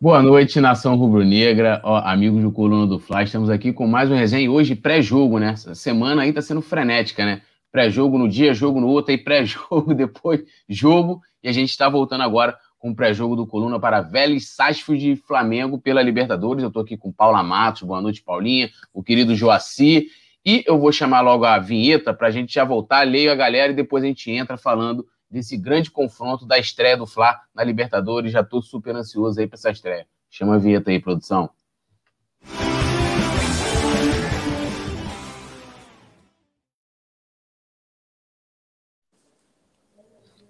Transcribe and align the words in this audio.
Boa 0.00 0.22
noite, 0.22 0.60
nação 0.60 0.94
rubro-negra, 0.94 1.82
amigos 2.04 2.40
do 2.40 2.52
Coluna 2.52 2.86
do 2.86 3.00
Fly. 3.00 3.24
Estamos 3.24 3.50
aqui 3.50 3.72
com 3.72 3.84
mais 3.84 4.08
um 4.08 4.14
resenha 4.14 4.48
hoje 4.48 4.76
pré-jogo, 4.76 5.40
né? 5.40 5.54
Essa 5.54 5.74
semana 5.74 6.22
aí 6.22 6.32
tá 6.32 6.40
sendo 6.40 6.62
frenética, 6.62 7.26
né? 7.26 7.42
Pré-jogo 7.72 8.16
no 8.16 8.28
dia, 8.28 8.54
jogo 8.54 8.80
no 8.80 8.86
outro, 8.86 9.10
aí 9.10 9.18
pré-jogo, 9.18 9.92
depois 9.96 10.44
jogo. 10.68 11.20
E 11.42 11.48
a 11.48 11.52
gente 11.52 11.70
está 11.70 11.88
voltando 11.88 12.22
agora 12.22 12.56
com 12.78 12.90
o 12.90 12.94
pré-jogo 12.94 13.34
do 13.34 13.44
Coluna 13.44 13.80
para 13.80 14.00
Vélez 14.00 14.50
Sarsfield 14.50 15.16
de 15.16 15.16
Flamengo 15.16 15.80
pela 15.80 16.00
Libertadores. 16.00 16.62
Eu 16.62 16.70
tô 16.70 16.78
aqui 16.78 16.96
com 16.96 17.10
Paula 17.10 17.42
Matos, 17.42 17.82
boa 17.82 18.00
noite, 18.00 18.22
Paulinha, 18.22 18.70
o 18.94 19.02
querido 19.02 19.34
Joaci. 19.34 20.06
E 20.46 20.62
eu 20.64 20.78
vou 20.78 20.92
chamar 20.92 21.22
logo 21.22 21.44
a 21.44 21.58
vinheta 21.58 22.14
para 22.14 22.28
a 22.28 22.30
gente 22.30 22.54
já 22.54 22.64
voltar, 22.64 23.04
leio 23.04 23.32
a 23.32 23.34
galera 23.34 23.72
e 23.72 23.74
depois 23.74 24.04
a 24.04 24.06
gente 24.06 24.30
entra 24.30 24.56
falando 24.56 25.04
desse 25.30 25.56
grande 25.56 25.90
confronto 25.90 26.46
da 26.46 26.58
estreia 26.58 26.96
do 26.96 27.06
Fla 27.06 27.40
na 27.54 27.62
Libertadores. 27.62 28.32
Já 28.32 28.40
estou 28.40 28.62
super 28.62 28.94
ansioso 28.96 29.40
aí 29.40 29.46
para 29.46 29.56
essa 29.56 29.70
estreia. 29.70 30.06
Chama 30.30 30.56
a 30.56 30.58
vinheta 30.58 30.90
aí, 30.90 31.00
produção. 31.00 31.50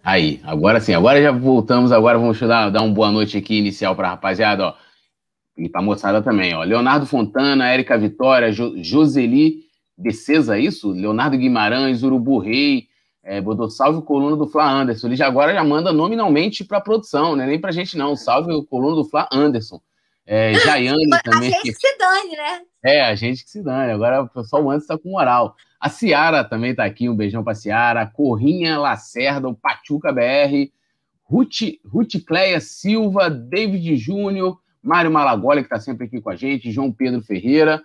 Aí, 0.02 0.40
agora 0.42 0.80
sim, 0.80 0.94
agora 0.94 1.20
já 1.20 1.30
voltamos, 1.30 1.92
agora 1.92 2.18
vamos 2.18 2.40
dar, 2.40 2.70
dar 2.70 2.80
uma 2.80 2.94
boa 2.94 3.12
noite 3.12 3.36
aqui 3.36 3.58
inicial 3.58 3.94
para 3.94 4.08
a 4.08 4.10
rapaziada, 4.12 4.68
ó. 4.68 4.74
E 5.54 5.68
para 5.68 5.82
a 5.82 5.84
moçada 5.84 6.22
também, 6.22 6.54
ó. 6.54 6.62
Leonardo 6.62 7.04
Fontana, 7.04 7.68
Érica 7.68 7.98
Vitória, 7.98 8.50
jo 8.50 8.82
Joseli 8.82 9.64
de 9.98 10.12
Cesa, 10.12 10.56
é 10.56 10.60
isso? 10.60 10.92
Leonardo 10.92 11.36
Guimarães, 11.36 12.02
Urubu 12.02 12.38
Rei, 12.38 12.87
é, 13.28 13.42
botou 13.42 13.68
salve 13.68 13.98
o 13.98 14.02
coluna 14.02 14.34
do 14.36 14.46
Flá 14.46 14.72
Anderson. 14.72 15.08
Ele 15.08 15.16
já 15.16 15.26
agora 15.26 15.52
já 15.52 15.62
manda 15.62 15.92
nominalmente 15.92 16.64
para 16.64 16.78
a 16.78 16.80
produção, 16.80 17.36
né? 17.36 17.46
Nem 17.46 17.60
para 17.60 17.68
a 17.68 17.72
gente 17.72 17.94
não. 17.94 18.16
Salve 18.16 18.54
o 18.54 18.64
coluna 18.64 18.96
do 18.96 19.04
Flá 19.04 19.28
Anderson. 19.30 19.82
É, 20.24 20.54
Jaiane 20.54 21.10
também. 21.22 21.50
A 21.50 21.52
gente 21.52 21.62
que 21.62 21.74
se 21.74 21.98
dane, 21.98 22.36
né? 22.36 22.62
É, 22.82 23.02
a 23.02 23.14
gente 23.14 23.44
que 23.44 23.50
se 23.50 23.62
dane. 23.62 23.92
Agora 23.92 24.22
o 24.22 24.28
pessoal 24.30 24.70
antes 24.70 24.84
está 24.84 24.96
com 24.96 25.10
moral. 25.10 25.54
A 25.78 25.90
Ciara 25.90 26.42
também 26.42 26.70
está 26.70 26.86
aqui. 26.86 27.06
Um 27.06 27.14
beijão 27.14 27.44
para 27.44 27.52
a 27.52 27.56
Ciara. 27.56 28.06
Corrinha 28.06 28.78
Lacerda, 28.78 29.46
o 29.46 29.54
Pachuca 29.54 30.10
BR. 30.10 30.72
Ruth, 31.22 31.76
Ruth 31.84 32.24
Cleia 32.26 32.58
Silva, 32.58 33.28
David 33.28 33.94
Júnior, 33.96 34.58
Mário 34.82 35.10
Malagoli, 35.10 35.60
que 35.60 35.66
está 35.66 35.78
sempre 35.78 36.06
aqui 36.06 36.22
com 36.22 36.30
a 36.30 36.36
gente, 36.36 36.72
João 36.72 36.90
Pedro 36.90 37.20
Ferreira. 37.20 37.82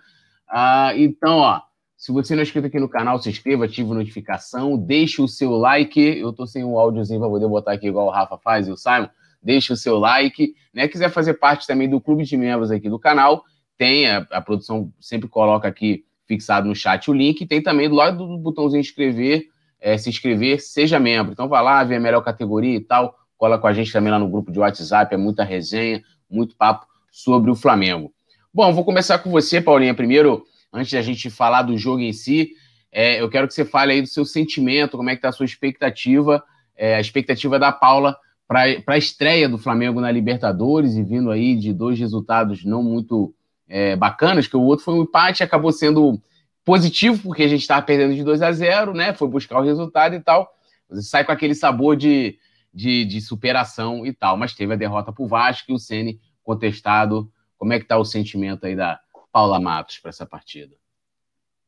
Ah, 0.48 0.92
então, 0.96 1.36
ó, 1.36 1.60
se 2.04 2.12
você 2.12 2.34
não 2.34 2.40
é 2.40 2.42
inscrito 2.42 2.66
aqui 2.66 2.78
no 2.78 2.86
canal, 2.86 3.18
se 3.18 3.30
inscreva, 3.30 3.64
ative 3.64 3.90
a 3.90 3.94
notificação, 3.94 4.76
deixe 4.76 5.22
o 5.22 5.26
seu 5.26 5.52
like. 5.52 5.98
Eu 5.98 6.34
tô 6.34 6.46
sem 6.46 6.62
um 6.62 6.78
áudiozinho 6.78 7.18
para 7.18 7.30
poder 7.30 7.48
botar 7.48 7.72
aqui 7.72 7.86
igual 7.86 8.08
o 8.08 8.10
Rafa 8.10 8.36
faz 8.36 8.68
e 8.68 8.70
o 8.70 8.76
Simon. 8.76 9.08
Deixe 9.42 9.72
o 9.72 9.76
seu 9.76 9.98
like. 9.98 10.54
Né? 10.74 10.86
Quiser 10.86 11.08
fazer 11.08 11.32
parte 11.32 11.66
também 11.66 11.88
do 11.88 11.98
clube 11.98 12.22
de 12.24 12.36
membros 12.36 12.70
aqui 12.70 12.90
do 12.90 12.98
canal, 12.98 13.42
tem 13.78 14.06
a, 14.06 14.18
a 14.32 14.42
produção 14.42 14.92
sempre 15.00 15.30
coloca 15.30 15.66
aqui 15.66 16.04
fixado 16.28 16.68
no 16.68 16.74
chat 16.74 17.10
o 17.10 17.14
link. 17.14 17.46
Tem 17.46 17.62
também 17.62 17.88
do 17.88 17.94
lado 17.94 18.18
do 18.18 18.36
botãozinho 18.36 18.82
inscrever, 18.82 19.46
é, 19.80 19.96
se 19.96 20.10
inscrever, 20.10 20.60
seja 20.60 21.00
membro. 21.00 21.32
Então 21.32 21.48
vai 21.48 21.62
lá, 21.62 21.82
vê 21.84 21.96
a 21.96 22.00
melhor 22.00 22.20
categoria 22.20 22.76
e 22.76 22.80
tal. 22.80 23.16
Cola 23.38 23.58
com 23.58 23.66
a 23.66 23.72
gente 23.72 23.90
também 23.90 24.12
lá 24.12 24.18
no 24.18 24.28
grupo 24.28 24.52
de 24.52 24.58
WhatsApp, 24.58 25.14
é 25.14 25.16
muita 25.16 25.42
resenha, 25.42 26.02
muito 26.30 26.54
papo 26.54 26.86
sobre 27.10 27.50
o 27.50 27.54
Flamengo. 27.54 28.12
Bom, 28.52 28.74
vou 28.74 28.84
começar 28.84 29.20
com 29.20 29.30
você, 29.30 29.58
Paulinha. 29.58 29.94
Primeiro, 29.94 30.44
antes 30.74 30.92
da 30.92 31.00
gente 31.00 31.30
falar 31.30 31.62
do 31.62 31.78
jogo 31.78 32.00
em 32.00 32.12
si, 32.12 32.50
é, 32.90 33.20
eu 33.20 33.30
quero 33.30 33.46
que 33.46 33.54
você 33.54 33.64
fale 33.64 33.92
aí 33.92 34.02
do 34.02 34.08
seu 34.08 34.24
sentimento, 34.24 34.96
como 34.96 35.08
é 35.08 35.14
que 35.14 35.18
está 35.18 35.28
a 35.28 35.32
sua 35.32 35.46
expectativa, 35.46 36.42
é, 36.76 36.96
a 36.96 37.00
expectativa 37.00 37.58
da 37.58 37.72
Paula 37.72 38.16
para 38.46 38.64
a 38.86 38.98
estreia 38.98 39.48
do 39.48 39.56
Flamengo 39.56 40.00
na 40.00 40.10
Libertadores 40.10 40.96
e 40.96 41.02
vindo 41.02 41.30
aí 41.30 41.56
de 41.56 41.72
dois 41.72 41.98
resultados 41.98 42.64
não 42.64 42.82
muito 42.82 43.34
é, 43.68 43.96
bacanas, 43.96 44.46
que 44.46 44.56
o 44.56 44.60
outro 44.60 44.84
foi 44.84 44.94
um 44.94 45.02
empate, 45.02 45.42
acabou 45.42 45.72
sendo 45.72 46.20
positivo, 46.64 47.22
porque 47.22 47.42
a 47.42 47.48
gente 47.48 47.62
estava 47.62 47.82
perdendo 47.82 48.14
de 48.14 48.22
2 48.22 48.42
a 48.42 48.52
0 48.52 48.94
né? 48.94 49.12
Foi 49.12 49.28
buscar 49.28 49.58
o 49.60 49.64
resultado 49.64 50.14
e 50.14 50.20
tal. 50.20 50.48
Você 50.88 51.02
sai 51.02 51.24
com 51.24 51.32
aquele 51.32 51.54
sabor 51.54 51.96
de, 51.96 52.38
de, 52.72 53.04
de 53.04 53.20
superação 53.20 54.06
e 54.06 54.12
tal, 54.12 54.36
mas 54.36 54.54
teve 54.54 54.72
a 54.72 54.76
derrota 54.76 55.12
para 55.12 55.24
o 55.24 55.28
Vasco 55.28 55.70
e 55.70 55.74
o 55.74 55.78
Ceni 55.78 56.20
contestado. 56.42 57.30
Como 57.56 57.72
é 57.72 57.78
que 57.78 57.84
está 57.84 57.96
o 57.96 58.04
sentimento 58.04 58.66
aí 58.66 58.76
da, 58.76 59.00
Paula 59.34 59.58
Matos 59.58 59.98
para 59.98 60.10
essa 60.10 60.24
partida. 60.24 60.76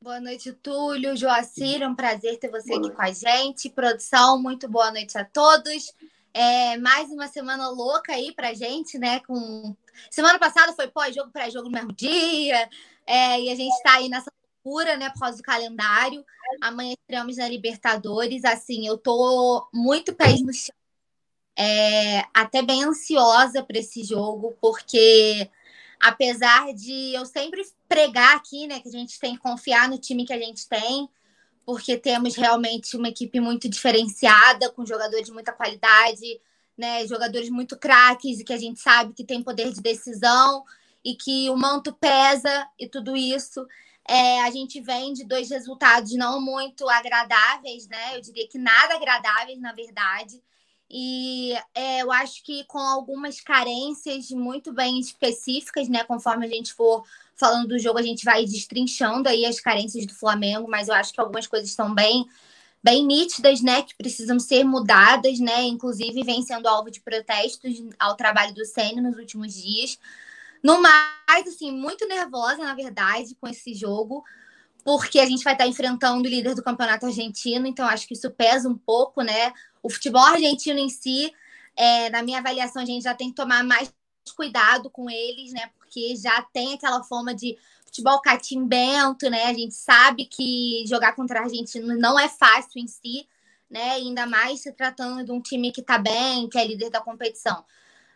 Boa 0.01 0.21
noite, 0.21 0.53
Túlio, 0.53 1.17
Joacir, 1.17 1.83
é 1.83 1.89
um 1.89 1.97
prazer 1.97 2.39
ter 2.39 2.49
você 2.49 2.73
aqui 2.73 2.93
com 2.93 3.03
a 3.03 3.11
gente. 3.11 3.69
Produção, 3.69 4.41
muito 4.41 4.69
boa 4.69 4.93
noite 4.93 5.19
a 5.19 5.25
todos. 5.25 5.93
É, 6.33 6.77
mais 6.79 7.11
uma 7.11 7.27
semana 7.27 7.69
louca 7.69 8.13
aí 8.13 8.33
pra 8.33 8.55
gente, 8.55 8.97
né? 9.01 9.19
Com... 9.19 9.75
Semana 10.09 10.39
passada 10.39 10.75
foi 10.75 10.87
pós-jogo, 10.87 11.33
pré-jogo 11.33 11.65
no 11.65 11.73
mesmo 11.73 11.93
dia, 11.93 12.71
é, 13.05 13.41
e 13.41 13.51
a 13.51 13.57
gente 13.57 13.75
está 13.75 13.95
aí 13.95 14.09
nessa 14.09 14.31
loucura, 14.65 14.97
né, 14.97 15.11
por 15.11 15.19
causa 15.19 15.37
do 15.37 15.43
calendário. 15.43 16.25
Amanhã 16.61 16.93
estreamos 16.93 17.37
na 17.37 17.49
Libertadores. 17.49 18.45
Assim, 18.45 18.87
eu 18.87 18.97
tô 18.97 19.69
muito 19.75 20.15
pés 20.15 20.41
no 20.41 20.53
chão. 20.53 20.73
É, 21.59 22.21
até 22.33 22.63
bem 22.63 22.85
ansiosa 22.85 23.61
para 23.65 23.79
esse 23.79 24.05
jogo, 24.05 24.57
porque 24.61 25.51
apesar 26.01 26.73
de 26.73 27.15
eu 27.15 27.25
sempre 27.27 27.63
pregar 27.89 28.37
aqui, 28.37 28.67
né, 28.67 28.81
que 28.81 28.89
a 28.89 28.93
gente 28.93 29.19
tem 29.19 29.35
que 29.35 29.41
confiar 29.41 29.89
no 29.89 29.99
time 29.99 30.27
que 30.27 30.33
a 30.33 30.39
gente 30.39 30.69
tem, 30.69 31.09
porque 31.65 31.97
temos 31.97 32.37
realmente 32.37 32.97
uma 32.97 33.09
equipe 33.09 33.41
muito 33.41 33.69
diferenciada, 33.69 34.71
com 34.71 34.87
jogadores 34.87 35.27
de 35.27 35.33
muita 35.33 35.53
qualidade, 35.53 36.41
né, 36.77 37.07
jogadores 37.07 37.51
muito 37.51 37.77
craques 37.77 38.41
e 38.41 38.45
que 38.45 38.53
a 38.53 38.59
gente 38.59 38.81
sabe 38.81 39.15
que 39.15 39.25
tem 39.25 39.43
poder 39.43 39.73
de 39.73 39.81
decisão 39.81 40.65
e 41.05 41.15
que 41.15 41.49
o 41.51 41.57
manto 41.57 41.93
pesa 41.93 42.69
e 42.79 42.89
tudo 42.89 43.17
isso. 43.17 43.67
É, 44.09 44.43
a 44.43 44.51
gente 44.51 44.81
vem 44.81 45.13
de 45.13 45.25
dois 45.25 45.51
resultados 45.51 46.13
não 46.15 46.41
muito 46.41 46.89
agradáveis, 46.89 47.89
né? 47.89 48.17
Eu 48.17 48.21
diria 48.21 48.47
que 48.49 48.59
nada 48.59 48.95
agradáveis, 48.95 49.59
na 49.61 49.73
verdade. 49.73 50.41
E 50.89 51.53
é, 51.75 52.03
eu 52.03 52.13
acho 52.13 52.45
que 52.45 52.65
com 52.65 52.79
algumas 52.79 53.41
carências 53.41 54.31
muito 54.31 54.73
bem 54.73 55.01
específicas, 55.01 55.89
né? 55.89 56.05
Conforme 56.05 56.47
a 56.47 56.49
gente 56.49 56.73
for 56.73 57.05
falando 57.35 57.69
do 57.69 57.79
jogo, 57.79 57.99
a 57.99 58.03
gente 58.03 58.25
vai 58.25 58.45
destrinchando 58.45 59.29
aí 59.29 59.45
as 59.45 59.61
carências 59.61 60.07
do 60.07 60.15
Flamengo, 60.15 60.69
mas 60.69 60.89
eu 60.89 60.95
acho 60.95 61.13
que 61.13 61.21
algumas 61.21 61.47
coisas 61.47 61.69
estão 61.69 61.93
bem, 61.93 62.25
bem 62.83 63.05
nítidas, 63.05 63.61
né? 63.61 63.83
Que 63.83 63.97
precisam 63.97 64.39
ser 64.39 64.65
mudadas, 64.65 65.41
né? 65.41 65.63
Inclusive 65.63 66.23
vem 66.23 66.43
sendo 66.43 66.69
alvo 66.69 66.91
de 66.91 67.01
protestos 67.01 67.83
ao 67.99 68.17
trabalho 68.17 68.55
do 68.55 68.65
Senna 68.65 69.03
nos 69.03 69.19
últimos 69.19 69.55
dias. 69.55 69.99
No 70.63 70.81
mais, 70.81 71.47
assim, 71.49 71.73
muito 71.73 72.07
nervosa, 72.07 72.59
na 72.59 72.75
verdade, 72.75 73.35
com 73.41 73.49
esse 73.49 73.75
jogo 73.75 74.25
porque 74.87 75.19
a 75.19 75.27
gente 75.27 75.43
vai 75.43 75.55
estar 75.55 75.67
enfrentando 75.67 76.29
o 76.29 76.31
líder 76.31 76.55
do 76.55 76.63
campeonato 76.63 77.07
argentino, 77.07 77.67
então 77.67 77.85
acho 77.85 78.07
que 78.07 78.15
isso 78.15 78.31
pesa 78.31 78.69
um 78.69 78.79
pouco, 78.79 79.21
né? 79.21 79.53
O 79.83 79.91
futebol 79.91 80.23
argentino 80.23 80.79
em 80.79 80.89
si, 80.89 81.35
é, 81.75 82.09
na 82.09 82.23
minha 82.23 82.39
avaliação, 82.39 82.81
a 82.81 82.85
gente 82.87 83.03
já 83.03 83.13
tem 83.13 83.31
que 83.31 83.35
tomar 83.35 83.65
mais 83.65 83.93
cuidado 84.37 84.89
com 84.89 85.11
eles, 85.11 85.53
né? 85.53 85.73
Porque 85.77 86.15
já 86.15 86.41
tem 86.53 86.75
aquela 86.75 87.03
forma 87.03 87.35
de 87.35 87.59
futebol 87.85 88.21
catimbento, 88.21 89.29
né? 89.29 89.47
A 89.47 89.53
gente 89.53 89.75
sabe 89.75 90.25
que 90.25 90.85
jogar 90.87 91.17
contra 91.17 91.41
argentinos 91.41 91.99
não 91.99 92.17
é 92.17 92.29
fácil 92.29 92.81
em 92.81 92.87
si, 92.87 93.27
né? 93.69 93.95
Ainda 93.95 94.25
mais 94.25 94.61
se 94.61 94.71
tratando 94.71 95.25
de 95.25 95.33
um 95.33 95.41
time 95.41 95.73
que 95.73 95.83
tá 95.83 95.99
bem, 95.99 96.49
que 96.49 96.59
é 96.61 96.65
líder 96.65 96.91
da 96.91 97.01
competição. 97.01 97.65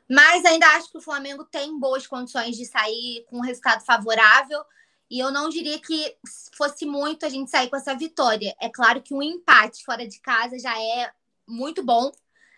Mas 0.09 0.45
ainda 0.45 0.69
acho 0.77 0.93
que 0.93 0.99
o 0.99 1.03
Flamengo 1.03 1.45
tem 1.45 1.77
boas 1.81 2.07
condições 2.07 2.57
de 2.57 2.65
sair 2.65 3.27
com 3.29 3.39
um 3.39 3.43
resultado 3.43 3.85
favorável. 3.85 4.63
E 5.11 5.19
eu 5.19 5.33
não 5.33 5.49
diria 5.49 5.79
que 5.81 6.17
fosse 6.57 6.87
muito 6.87 7.27
a 7.27 7.29
gente 7.29 7.51
sair 7.51 7.69
com 7.69 7.77
essa 7.77 7.97
vitória. 7.97 8.55
É 8.61 8.69
claro 8.69 9.03
que 9.03 9.13
um 9.13 9.21
empate 9.23 9.85
fora 9.85 10.07
de 10.07 10.21
casa 10.21 10.57
já 10.59 10.81
é 10.81 11.13
muito 11.47 11.83
bom, 11.83 12.13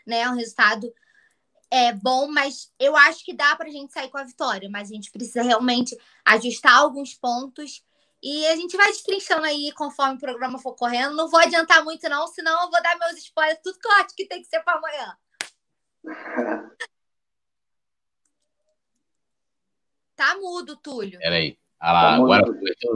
né? 0.06 0.28
Um 0.28 0.34
resultado 0.34 0.92
é 1.70 1.94
bom, 1.94 2.28
mas 2.28 2.70
eu 2.78 2.94
acho 2.94 3.24
que 3.24 3.32
dá 3.32 3.56
para 3.56 3.68
a 3.68 3.72
gente 3.72 3.92
sair 3.92 4.10
com 4.10 4.18
a 4.18 4.24
vitória. 4.24 4.68
Mas 4.70 4.90
a 4.90 4.94
gente 4.94 5.10
precisa 5.10 5.42
realmente 5.42 5.96
ajustar 6.26 6.76
alguns 6.76 7.14
pontos. 7.14 7.82
E 8.22 8.46
a 8.46 8.54
gente 8.54 8.76
vai 8.76 8.88
destrinchando 8.88 9.46
aí 9.46 9.72
conforme 9.72 10.16
o 10.16 10.20
programa 10.20 10.58
for 10.58 10.74
correndo. 10.74 11.16
Não 11.16 11.28
vou 11.28 11.40
adiantar 11.40 11.82
muito, 11.82 12.06
não, 12.08 12.26
senão 12.26 12.64
eu 12.64 12.70
vou 12.70 12.82
dar 12.82 12.98
meus 12.98 13.16
spoilers, 13.16 13.60
tudo 13.62 13.78
que 13.78 13.88
eu 13.88 13.92
acho 13.92 14.14
que 14.14 14.26
tem 14.26 14.42
que 14.42 14.48
ser 14.48 14.60
para 14.60 14.78
amanhã. 14.78 15.16
Tá 20.14 20.36
mudo, 20.36 20.76
Túlio. 20.76 21.18
Peraí. 21.18 21.58
Ah 21.84 21.92
lá, 21.92 22.14
agora 22.14 22.44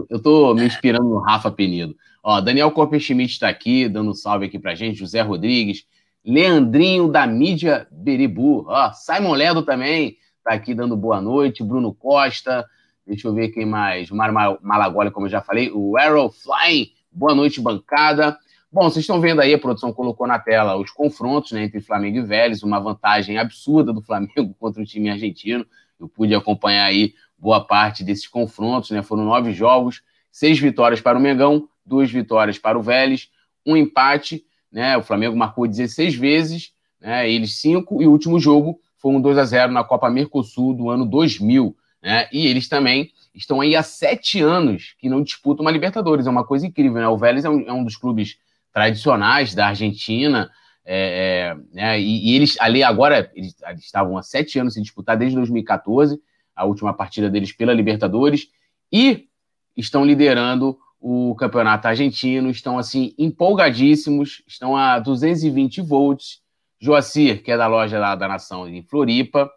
eu, 0.08 0.22
tô 0.22 0.54
me 0.54 0.64
inspirando 0.64 1.08
no 1.08 1.18
Rafa 1.18 1.50
Penido. 1.50 1.96
Ó, 2.22 2.40
Daniel 2.40 2.72
Schmidt 3.00 3.32
está 3.32 3.48
aqui, 3.48 3.88
dando 3.88 4.10
um 4.10 4.14
salve 4.14 4.46
aqui 4.46 4.60
pra 4.60 4.76
gente, 4.76 5.00
José 5.00 5.20
Rodrigues, 5.22 5.84
Leandrinho 6.24 7.08
da 7.08 7.26
mídia 7.26 7.88
Beribu, 7.90 8.64
ó, 8.68 8.92
Simon 8.92 9.32
Ledo 9.32 9.64
também 9.64 10.16
tá 10.44 10.52
aqui 10.52 10.72
dando 10.72 10.96
boa 10.96 11.20
noite, 11.20 11.64
Bruno 11.64 11.92
Costa, 11.92 12.64
deixa 13.04 13.26
eu 13.26 13.34
ver 13.34 13.48
quem 13.48 13.66
mais, 13.66 14.08
Mário 14.08 14.60
Malagoli, 14.62 15.10
como 15.10 15.26
eu 15.26 15.30
já 15.30 15.42
falei, 15.42 15.68
o 15.74 15.98
Arrow 15.98 16.30
Flying, 16.30 16.92
boa 17.10 17.34
noite, 17.34 17.60
bancada. 17.60 18.38
Bom, 18.70 18.82
vocês 18.82 19.02
estão 19.02 19.20
vendo 19.20 19.40
aí, 19.40 19.52
a 19.52 19.58
produção 19.58 19.92
colocou 19.92 20.28
na 20.28 20.38
tela 20.38 20.76
os 20.76 20.92
confrontos 20.92 21.50
né, 21.50 21.64
entre 21.64 21.80
Flamengo 21.80 22.18
e 22.18 22.22
Vélez, 22.22 22.62
uma 22.62 22.78
vantagem 22.78 23.36
absurda 23.36 23.92
do 23.92 24.00
Flamengo 24.00 24.54
contra 24.60 24.80
o 24.80 24.86
time 24.86 25.10
argentino. 25.10 25.66
Eu 25.98 26.08
pude 26.08 26.34
acompanhar 26.34 26.84
aí 26.84 27.14
boa 27.38 27.64
parte 27.64 28.02
desses 28.02 28.26
confrontos, 28.26 28.90
né? 28.90 29.02
Foram 29.02 29.24
nove 29.24 29.52
jogos, 29.52 30.02
seis 30.30 30.58
vitórias 30.58 31.00
para 31.00 31.18
o 31.18 31.20
Mengão, 31.20 31.68
duas 31.84 32.10
vitórias 32.10 32.58
para 32.58 32.78
o 32.78 32.82
Vélez, 32.82 33.30
um 33.64 33.76
empate, 33.76 34.44
né? 34.70 34.96
O 34.96 35.02
Flamengo 35.02 35.36
marcou 35.36 35.66
16 35.66 36.14
vezes, 36.14 36.72
né? 37.00 37.30
Eles 37.30 37.60
cinco, 37.60 38.02
e 38.02 38.06
o 38.06 38.10
último 38.10 38.38
jogo 38.38 38.80
foi 38.96 39.12
um 39.12 39.20
2 39.20 39.38
a 39.38 39.44
0 39.44 39.72
na 39.72 39.84
Copa 39.84 40.10
Mercosul 40.10 40.74
do 40.74 40.90
ano 40.90 41.04
2000, 41.04 41.76
né? 42.02 42.28
E 42.32 42.46
eles 42.46 42.68
também 42.68 43.10
estão 43.34 43.60
aí 43.60 43.76
há 43.76 43.82
sete 43.82 44.40
anos 44.40 44.94
que 44.98 45.08
não 45.08 45.22
disputam 45.22 45.64
uma 45.64 45.70
Libertadores, 45.70 46.26
é 46.26 46.30
uma 46.30 46.44
coisa 46.44 46.66
incrível, 46.66 47.00
né? 47.00 47.08
O 47.08 47.18
Vélez 47.18 47.44
é 47.44 47.50
um, 47.50 47.60
é 47.68 47.72
um 47.72 47.84
dos 47.84 47.96
clubes 47.96 48.36
tradicionais 48.72 49.54
da 49.54 49.68
Argentina, 49.68 50.50
é, 50.84 51.54
é, 51.54 51.56
né? 51.74 52.00
e, 52.00 52.30
e, 52.30 52.36
eles 52.36 52.56
ali 52.60 52.82
agora 52.82 53.28
eles, 53.34 53.56
eles 53.66 53.84
estavam 53.84 54.16
há 54.16 54.22
sete 54.22 54.58
anos 54.58 54.74
sem 54.74 54.82
disputar 54.84 55.16
desde 55.16 55.34
2014 55.34 56.20
a 56.56 56.64
última 56.64 56.94
partida 56.94 57.30
deles 57.30 57.52
pela 57.52 57.74
Libertadores, 57.74 58.48
e 58.90 59.28
estão 59.76 60.04
liderando 60.04 60.78
o 60.98 61.34
campeonato 61.36 61.86
argentino, 61.86 62.50
estão 62.50 62.78
assim 62.78 63.14
empolgadíssimos, 63.18 64.42
estão 64.46 64.76
a 64.76 64.98
220 64.98 65.80
volts. 65.82 66.40
Joacir, 66.80 67.42
que 67.42 67.50
é 67.50 67.56
da 67.56 67.66
loja 67.66 67.98
lá 67.98 68.14
da 68.14 68.28
Nação 68.28 68.68
em 68.68 68.82
Floripa, 68.82 69.50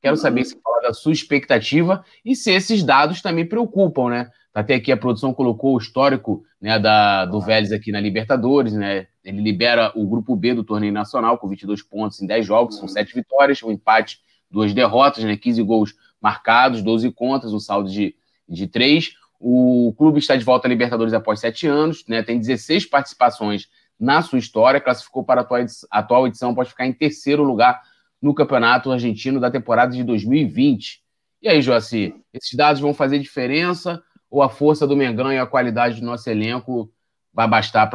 quero 0.00 0.16
saber 0.16 0.44
se 0.44 0.60
fala 0.60 0.82
da 0.82 0.92
sua 0.92 1.12
expectativa 1.12 2.04
e 2.24 2.36
se 2.36 2.52
esses 2.52 2.84
dados 2.84 3.20
também 3.20 3.46
preocupam, 3.46 4.10
né? 4.10 4.30
Até 4.54 4.74
aqui 4.74 4.92
a 4.92 4.96
produção 4.96 5.32
colocou 5.32 5.74
o 5.74 5.78
histórico 5.78 6.44
né, 6.60 6.78
da, 6.78 7.24
do 7.24 7.40
Vélez 7.40 7.72
aqui 7.72 7.90
na 7.90 8.00
Libertadores, 8.00 8.74
né? 8.74 9.06
Ele 9.24 9.40
libera 9.40 9.92
o 9.94 10.06
grupo 10.06 10.36
B 10.36 10.54
do 10.54 10.62
torneio 10.62 10.92
nacional 10.92 11.38
com 11.38 11.48
22 11.48 11.82
pontos 11.82 12.20
em 12.20 12.26
10 12.26 12.46
jogos, 12.46 12.76
são 12.76 12.86
7 12.86 13.14
vitórias, 13.14 13.62
um 13.62 13.70
empate, 13.70 14.20
duas 14.50 14.74
derrotas, 14.74 15.24
né? 15.24 15.36
15 15.36 15.62
gols 15.62 15.94
marcados, 16.22 16.82
12 16.82 17.10
contas, 17.12 17.52
um 17.52 17.60
saldo 17.60 17.90
de, 17.90 18.14
de 18.48 18.66
3. 18.66 19.14
O 19.40 19.92
clube 19.98 20.20
está 20.20 20.36
de 20.36 20.44
volta 20.44 20.68
à 20.68 20.70
Libertadores 20.70 21.12
após 21.12 21.40
sete 21.40 21.66
anos, 21.66 22.04
né? 22.06 22.22
tem 22.22 22.38
16 22.38 22.86
participações 22.86 23.68
na 23.98 24.22
sua 24.22 24.38
história, 24.38 24.80
classificou 24.80 25.24
para 25.24 25.40
a 25.42 25.98
atual 25.98 26.26
edição, 26.26 26.54
pode 26.54 26.70
ficar 26.70 26.86
em 26.86 26.92
terceiro 26.92 27.42
lugar 27.42 27.82
no 28.20 28.34
Campeonato 28.34 28.90
Argentino 28.92 29.40
da 29.40 29.50
temporada 29.50 29.92
de 29.92 30.04
2020. 30.04 31.02
E 31.42 31.48
aí, 31.48 31.60
Joaci, 31.60 32.14
esses 32.32 32.54
dados 32.54 32.80
vão 32.80 32.94
fazer 32.94 33.18
diferença 33.18 34.02
ou 34.30 34.42
a 34.42 34.48
força 34.48 34.86
do 34.86 34.96
Mengão 34.96 35.32
e 35.32 35.38
a 35.38 35.46
qualidade 35.46 36.00
do 36.00 36.06
nosso 36.06 36.30
elenco 36.30 36.90
vai 37.34 37.48
bastar 37.48 37.90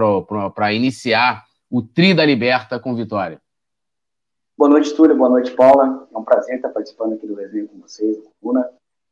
para 0.54 0.74
iniciar 0.74 1.46
o 1.70 1.82
Tri 1.82 2.14
da 2.14 2.26
Liberta 2.26 2.80
com 2.80 2.96
vitória? 2.96 3.42
Boa 4.58 4.72
noite, 4.72 4.96
Túlio. 4.96 5.16
Boa 5.16 5.30
noite, 5.30 5.52
Paula. 5.52 6.08
É 6.12 6.18
um 6.18 6.24
prazer 6.24 6.56
estar 6.56 6.70
participando 6.70 7.14
aqui 7.14 7.28
do 7.28 7.36
resenha 7.36 7.68
com 7.68 7.80
vocês, 7.80 8.18
Luna. 8.42 8.68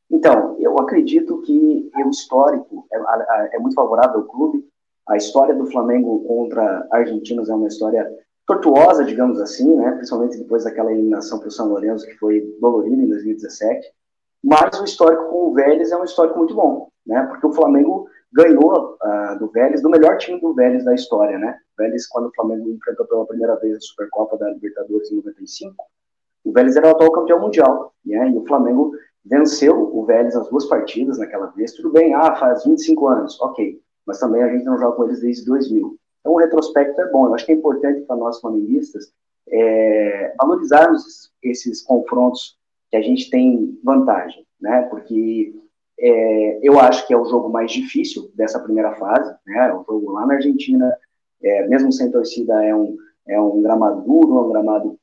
Então, 0.10 0.56
eu 0.60 0.76
acredito 0.80 1.40
que 1.44 1.92
o 1.96 2.10
histórico 2.10 2.88
é, 2.92 3.56
é, 3.56 3.60
muito 3.60 3.76
favorável 3.76 4.22
ao 4.22 4.26
clube. 4.26 4.68
A 5.08 5.16
história 5.16 5.54
do 5.54 5.68
Flamengo 5.68 6.24
contra 6.26 6.88
argentinos 6.92 7.48
é 7.48 7.54
uma 7.54 7.68
história 7.68 8.12
tortuosa, 8.48 9.06
digamos 9.06 9.40
assim, 9.40 9.76
né? 9.76 9.92
principalmente 9.92 10.36
depois 10.36 10.64
daquela 10.64 10.92
eliminação 10.92 11.38
para 11.38 11.50
o 11.50 11.52
São 11.52 11.68
Lourenço, 11.68 12.08
que 12.08 12.18
foi 12.18 12.42
dolorida 12.60 12.96
em 12.96 13.08
2017. 13.08 13.88
Mas 14.44 14.80
o 14.80 14.84
histórico 14.84 15.30
com 15.30 15.50
o 15.50 15.54
Vélez 15.54 15.92
é 15.92 15.96
um 15.96 16.04
histórico 16.04 16.40
muito 16.40 16.56
bom, 16.56 16.88
né? 17.06 17.24
porque 17.30 17.46
o 17.46 17.54
Flamengo 17.54 18.10
ganhou 18.36 18.98
uh, 19.02 19.40
do 19.40 19.48
Vélez, 19.48 19.82
do 19.82 19.90
melhor 19.90 20.18
time 20.18 20.40
do 20.42 20.54
Vélez 20.54 20.84
da 20.84 20.94
história, 20.94 21.40
né? 21.40 21.58
O 21.74 21.82
Vélez, 21.82 22.06
quando 22.06 22.28
o 22.28 22.36
Flamengo 22.36 22.70
enfrentou 22.70 23.06
pela 23.06 23.26
primeira 23.26 23.56
vez 23.56 23.78
a 23.78 23.80
Supercopa 23.80 24.38
da 24.38 24.50
Libertadores 24.50 25.10
em 25.10 25.16
95, 25.16 25.74
o 26.44 26.52
Vélez 26.52 26.76
era 26.76 26.88
o 26.88 26.92
atual 26.92 27.14
campeão 27.14 27.40
mundial, 27.40 27.94
né? 28.06 28.30
E 28.30 28.38
o 28.38 28.46
Flamengo 28.46 28.92
venceu 29.24 29.90
o 29.96 30.06
Vélez 30.06 30.36
nas 30.36 30.50
duas 30.50 30.66
partidas 30.66 31.18
naquela 31.18 31.48
vez. 31.48 31.72
Tudo 31.72 31.92
bem, 31.92 32.14
ah, 32.14 32.36
faz 32.36 32.66
25 32.66 33.08
anos, 33.08 33.40
ok. 33.40 33.80
Mas 34.06 34.20
também 34.20 34.44
a 34.44 34.50
gente 34.50 34.66
não 34.66 34.78
joga 34.78 34.98
com 34.98 35.06
eles 35.06 35.22
desde 35.22 35.46
2000. 35.46 35.98
Então 36.20 36.34
o 36.34 36.38
retrospecto 36.38 37.00
é 37.00 37.10
bom. 37.10 37.28
Eu 37.28 37.36
acho 37.36 37.46
que 37.46 37.54
é 37.54 37.56
importante 37.56 38.02
para 38.02 38.18
nós 38.18 38.42
flamenguistas 38.42 39.14
é, 39.48 40.34
valorizarmos 40.38 41.32
esses 41.42 41.82
confrontos 41.82 42.58
que 42.92 42.98
a 42.98 43.02
gente 43.02 43.30
tem 43.30 43.80
vantagem, 43.82 44.46
né? 44.60 44.82
Porque 44.84 45.56
é, 46.00 46.60
eu 46.62 46.80
acho 46.80 47.08
que 47.08 47.14
é 47.14 47.18
o 47.18 47.26
jogo 47.26 47.50
mais 47.50 47.72
difícil 47.72 48.32
dessa 48.36 48.60
primeira 48.60 48.96
fase, 48.96 49.34
né? 49.46 49.74
O 49.74 49.84
jogo 49.84 50.12
lá 50.12 50.26
na 50.26 50.36
Argentina, 50.36 50.96
é, 51.42 51.68
mesmo 51.68 51.92
sem 51.92 52.12
torcida, 52.12 52.64
é 52.64 52.76
um, 52.76 52.98
é 53.28 53.40
um 53.40 53.62
gramado 53.62 54.02
duro, 54.02 54.38
é 54.38 54.42
um 54.42 54.50
gramado 54.50 55.00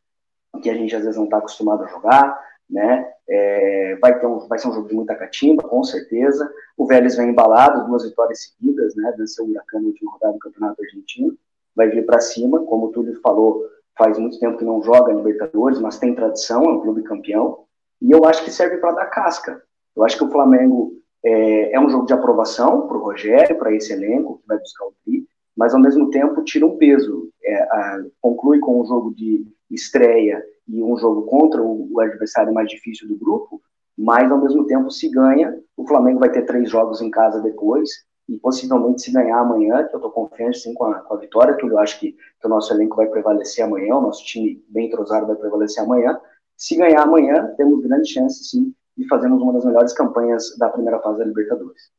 que 0.63 0.69
a 0.69 0.75
gente 0.75 0.95
às 0.95 1.03
vezes 1.03 1.17
não 1.17 1.25
está 1.25 1.39
acostumado 1.39 1.85
a 1.85 1.89
jogar, 1.89 2.39
né? 2.69 3.11
É, 3.29 3.97
vai, 4.01 4.19
ter 4.19 4.27
um, 4.27 4.47
vai 4.47 4.59
ser 4.59 4.69
um 4.69 4.73
jogo 4.73 4.89
de 4.89 4.95
muita 4.95 5.15
catimba, 5.15 5.63
com 5.63 5.83
certeza. 5.83 6.51
O 6.77 6.87
Vélez 6.87 7.17
vem 7.17 7.31
embalado, 7.31 7.87
duas 7.87 8.05
vitórias 8.05 8.43
seguidas, 8.43 8.95
né? 8.95 9.15
Venceu 9.17 9.45
o 9.45 9.51
Huracan 9.51 9.81
no 9.81 9.89
último 9.89 10.11
rodado 10.11 10.35
do 10.35 10.39
Campeonato 10.39 10.83
Argentino, 10.83 11.37
vai 11.75 11.89
vir 11.89 12.05
para 12.05 12.21
cima, 12.21 12.63
como 12.65 12.87
o 12.87 12.93
Túlio 12.93 13.19
falou, 13.23 13.65
faz 13.97 14.19
muito 14.19 14.39
tempo 14.39 14.59
que 14.59 14.65
não 14.65 14.83
joga 14.83 15.13
Libertadores, 15.13 15.81
mas 15.81 15.99
tem 15.99 16.15
tradição, 16.15 16.65
é 16.65 16.69
um 16.69 16.81
clube 16.81 17.03
campeão, 17.03 17.65
e 18.01 18.11
eu 18.11 18.25
acho 18.25 18.45
que 18.45 18.51
serve 18.51 18.79
para 18.79 18.93
dar 18.93 19.07
casca, 19.07 19.63
eu 19.97 20.05
acho 20.05 20.17
que 20.17 20.25
o 20.25 20.31
Flamengo 20.31 20.93
é, 21.25 21.75
é 21.75 21.81
um 21.81 21.89
jogo 21.89 22.07
de 22.07 22.13
aprovação 22.13 22.87
para 22.87 22.97
o 22.97 23.03
Rogério, 23.03 23.59
para 23.59 23.75
esse 23.75 23.93
elenco 23.93 24.39
que 24.39 24.49
vai 24.49 24.59
buscar 24.59 24.87
o 24.87 24.95
tri, 25.05 25.27
mas 25.57 25.75
ao 25.75 25.81
mesmo 25.81 26.11
tempo 26.11 26.43
tira 26.43 26.67
um 26.67 26.77
peso. 26.77 27.31
É, 27.45 27.63
a, 27.63 28.05
conclui 28.21 28.59
com 28.59 28.81
um 28.81 28.87
jogo 28.87 29.15
de 29.15 29.47
estreia 29.71 30.43
e 30.69 30.83
um 30.83 30.97
jogo 30.97 31.23
contra 31.23 31.63
o, 31.63 31.89
o, 31.93 32.01
adversário 32.01 32.53
mais 32.53 32.69
difícil 32.69 33.09
do 33.09 33.17
grupo, 33.17 33.61
mas 33.97 34.31
ao 34.31 34.41
mesmo 34.41 34.67
tempo 34.67 34.91
se 34.91 35.09
ganha. 35.09 35.57
O 35.77 35.87
Flamengo 35.87 36.21
vai 36.21 36.31
ter 36.31 36.43
três 36.43 36.71
jogos 36.71 37.01
em 37.01 37.11
casa 37.11 37.41
depois 37.41 37.91
e 38.29 38.39
possivelmente 38.39 39.03
se 39.03 39.13
ganhar 39.13 39.39
amanhã, 39.39 39.85
que 39.85 39.95
eu 39.95 39.99
estou 39.99 40.11
confiante 40.11 40.59
sim 40.59 40.73
com 40.75 40.85
a, 40.85 41.01
com 41.01 41.15
a 41.15 41.19
vitória, 41.19 41.57
eu 41.61 41.79
acho 41.79 41.99
que, 41.99 42.13
que 42.13 42.47
o 42.47 42.49
nosso 42.49 42.73
elenco 42.73 42.97
vai 42.97 43.07
prevalecer 43.07 43.65
amanhã, 43.65 43.97
o 43.97 44.01
nosso 44.01 44.25
time 44.25 44.65
bem 44.69 44.87
entrosado 44.87 45.27
vai 45.27 45.37
prevalecer 45.37 45.83
amanhã. 45.83 46.19
Se 46.57 46.77
ganhar 46.77 47.03
amanhã, 47.03 47.53
temos 47.57 47.83
grande 47.83 48.09
chance 48.09 48.45
sim 48.45 48.73
e 49.03 49.09
fazemos 49.09 49.41
uma 49.43 49.53
das 49.53 49.65
melhores 49.65 49.93
campanhas 49.93 50.57
da 50.59 50.69
primeira 50.69 51.01
fase 51.01 51.19
da 51.19 51.25
Libertadores. 51.25 51.91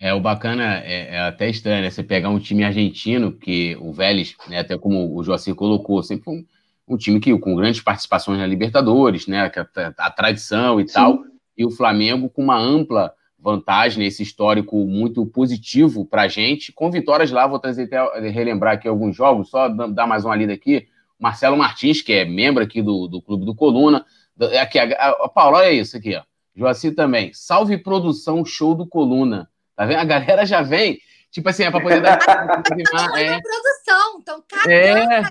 É, 0.00 0.14
o 0.14 0.20
bacana 0.20 0.78
é, 0.78 1.14
é 1.14 1.20
até 1.20 1.48
estranho, 1.50 1.82
né? 1.82 1.90
Você 1.90 2.02
pegar 2.02 2.30
um 2.30 2.38
time 2.38 2.64
argentino, 2.64 3.32
que 3.32 3.76
o 3.80 3.92
Vélez, 3.92 4.34
né, 4.48 4.60
até 4.60 4.78
como 4.78 5.14
o 5.14 5.22
Joacir 5.22 5.54
colocou, 5.54 6.02
sempre 6.02 6.24
foi 6.24 6.34
um, 6.34 6.44
um, 6.88 6.96
time 6.96 7.20
que 7.20 7.36
com 7.38 7.54
grandes 7.54 7.82
participações 7.82 8.38
na 8.38 8.46
Libertadores, 8.46 9.26
né? 9.26 9.40
A, 9.40 10.06
a, 10.06 10.10
tradição 10.10 10.80
e 10.80 10.88
Sim. 10.88 10.94
tal, 10.94 11.18
e 11.56 11.66
o 11.66 11.70
Flamengo 11.70 12.30
com 12.30 12.42
uma 12.42 12.58
ampla 12.58 13.12
vantagem, 13.38 14.06
esse 14.06 14.22
histórico 14.22 14.86
muito 14.86 15.24
positivo 15.26 16.06
para 16.06 16.22
a 16.22 16.28
gente. 16.28 16.72
Com 16.72 16.90
vitórias 16.90 17.30
lá, 17.30 17.46
vou 17.46 17.58
trazer 17.58 17.84
até 17.84 18.30
relembrar 18.30 18.74
aqui 18.74 18.88
alguns 18.88 19.14
jogos, 19.14 19.50
só 19.50 19.68
dar 19.68 20.06
mais 20.06 20.24
uma 20.24 20.36
lida 20.36 20.54
aqui. 20.54 20.88
Marcelo 21.18 21.58
Martins, 21.58 22.00
que 22.00 22.14
é 22.14 22.24
membro 22.24 22.62
aqui 22.62 22.80
do, 22.80 23.06
do 23.06 23.20
Clube 23.20 23.44
do 23.44 23.54
Coluna, 23.54 24.06
Aqui, 24.60 24.78
a, 24.78 24.84
a, 24.84 25.10
a 25.24 25.28
Paula, 25.28 25.58
olha 25.58 25.72
isso 25.72 25.96
aqui, 25.96 26.16
ó. 26.16 26.22
Joaci 26.54 26.92
também. 26.92 27.32
Salve 27.32 27.78
produção, 27.78 28.44
show 28.44 28.74
do 28.74 28.86
Coluna. 28.86 29.48
Tá 29.76 29.86
vendo? 29.86 29.98
A 29.98 30.04
galera 30.04 30.44
já 30.44 30.62
vem, 30.62 30.98
tipo 31.30 31.48
assim, 31.48 31.64
é 31.64 31.70
pra 31.70 31.80
poder 31.80 32.02
dar. 32.02 32.18
é 33.16 33.40
produção, 33.40 34.20
então 34.20 34.44
é. 34.68 35.22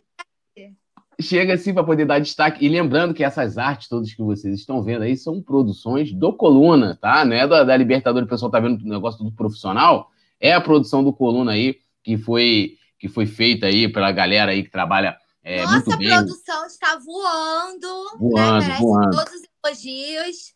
Chega 1.22 1.54
assim 1.54 1.74
para 1.74 1.84
poder 1.84 2.06
dar 2.06 2.20
destaque. 2.20 2.66
E 2.66 2.70
lembrando 2.70 3.14
que 3.14 3.24
essas 3.24 3.58
artes 3.58 3.90
todas 3.90 4.14
que 4.14 4.22
vocês 4.22 4.56
estão 4.56 4.82
vendo 4.82 5.04
aí 5.04 5.18
são 5.18 5.42
produções 5.42 6.14
do 6.14 6.32
Coluna, 6.32 6.98
tá? 7.00 7.26
Não 7.26 7.36
é 7.36 7.46
da, 7.46 7.64
da 7.64 7.76
Libertadores, 7.76 8.26
o 8.26 8.30
pessoal 8.30 8.50
tá 8.50 8.60
vendo 8.60 8.82
o 8.82 8.88
negócio 8.88 9.24
do 9.24 9.32
profissional. 9.32 10.10
É 10.40 10.54
a 10.54 10.62
produção 10.62 11.04
do 11.04 11.12
Coluna 11.12 11.52
aí, 11.52 11.78
que 12.02 12.18
foi, 12.18 12.78
que 12.98 13.10
foi 13.10 13.26
feita 13.26 13.66
aí 13.66 13.90
pela 13.90 14.12
galera 14.14 14.52
aí 14.52 14.64
que 14.64 14.72
trabalha 14.72 15.18
é, 15.50 15.66
Nossa 15.66 15.98
produção 15.98 16.66
está 16.68 16.96
voando. 16.98 18.18
Voando, 18.20 18.68
né? 18.68 18.78
voando. 18.80 19.18
todos 19.18 19.34
os 19.34 19.44
elogios. 19.66 20.54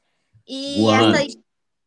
E 0.48 0.86
essas, 0.88 1.36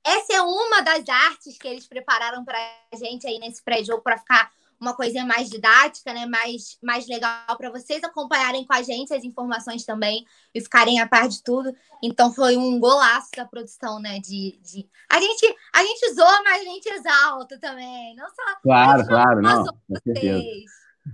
essa 0.05 0.33
é 0.33 0.43
uma 0.43 0.81
das 0.81 1.09
artes 1.09 1.57
que 1.57 1.69
eles 1.69 1.87
prepararam 1.87 2.45
para 2.45 2.59
a 2.93 2.97
gente 2.97 3.25
aí 3.25 3.39
nesse 3.39 3.63
pré-jogo 3.63 4.03
para 4.03 4.19
ficar 4.19 4.51
uma 4.81 4.93
coisinha 4.93 5.25
mais 5.25 5.49
didática, 5.49 6.13
né? 6.13 6.27
Mais, 6.27 6.79
mais 6.83 7.07
legal 7.07 7.57
para 7.57 7.71
vocês 7.71 8.03
acompanharem 8.03 8.67
com 8.67 8.75
a 8.75 8.83
gente 8.83 9.15
as 9.15 9.23
informações 9.23 9.85
também 9.85 10.27
e 10.53 10.61
ficarem 10.61 11.01
a 11.01 11.07
par 11.07 11.29
de 11.29 11.43
tudo. 11.45 11.73
Então 12.03 12.33
foi 12.33 12.57
um 12.57 12.81
golaço 12.81 13.31
da 13.37 13.45
produção, 13.45 14.01
né? 14.01 14.19
De, 14.19 14.59
de... 14.65 14.85
A, 15.09 15.21
gente, 15.21 15.57
a 15.73 15.81
gente 15.81 16.13
zoa, 16.13 16.43
mas 16.43 16.61
a 16.61 16.65
gente 16.65 16.89
exalta 16.89 17.57
também. 17.61 18.17
Não 18.17 18.27
só. 18.27 18.61
Claro, 18.65 19.07
claro, 19.07 19.41
não. 19.41 19.65
Com 19.65 19.95
certeza. 20.03 20.43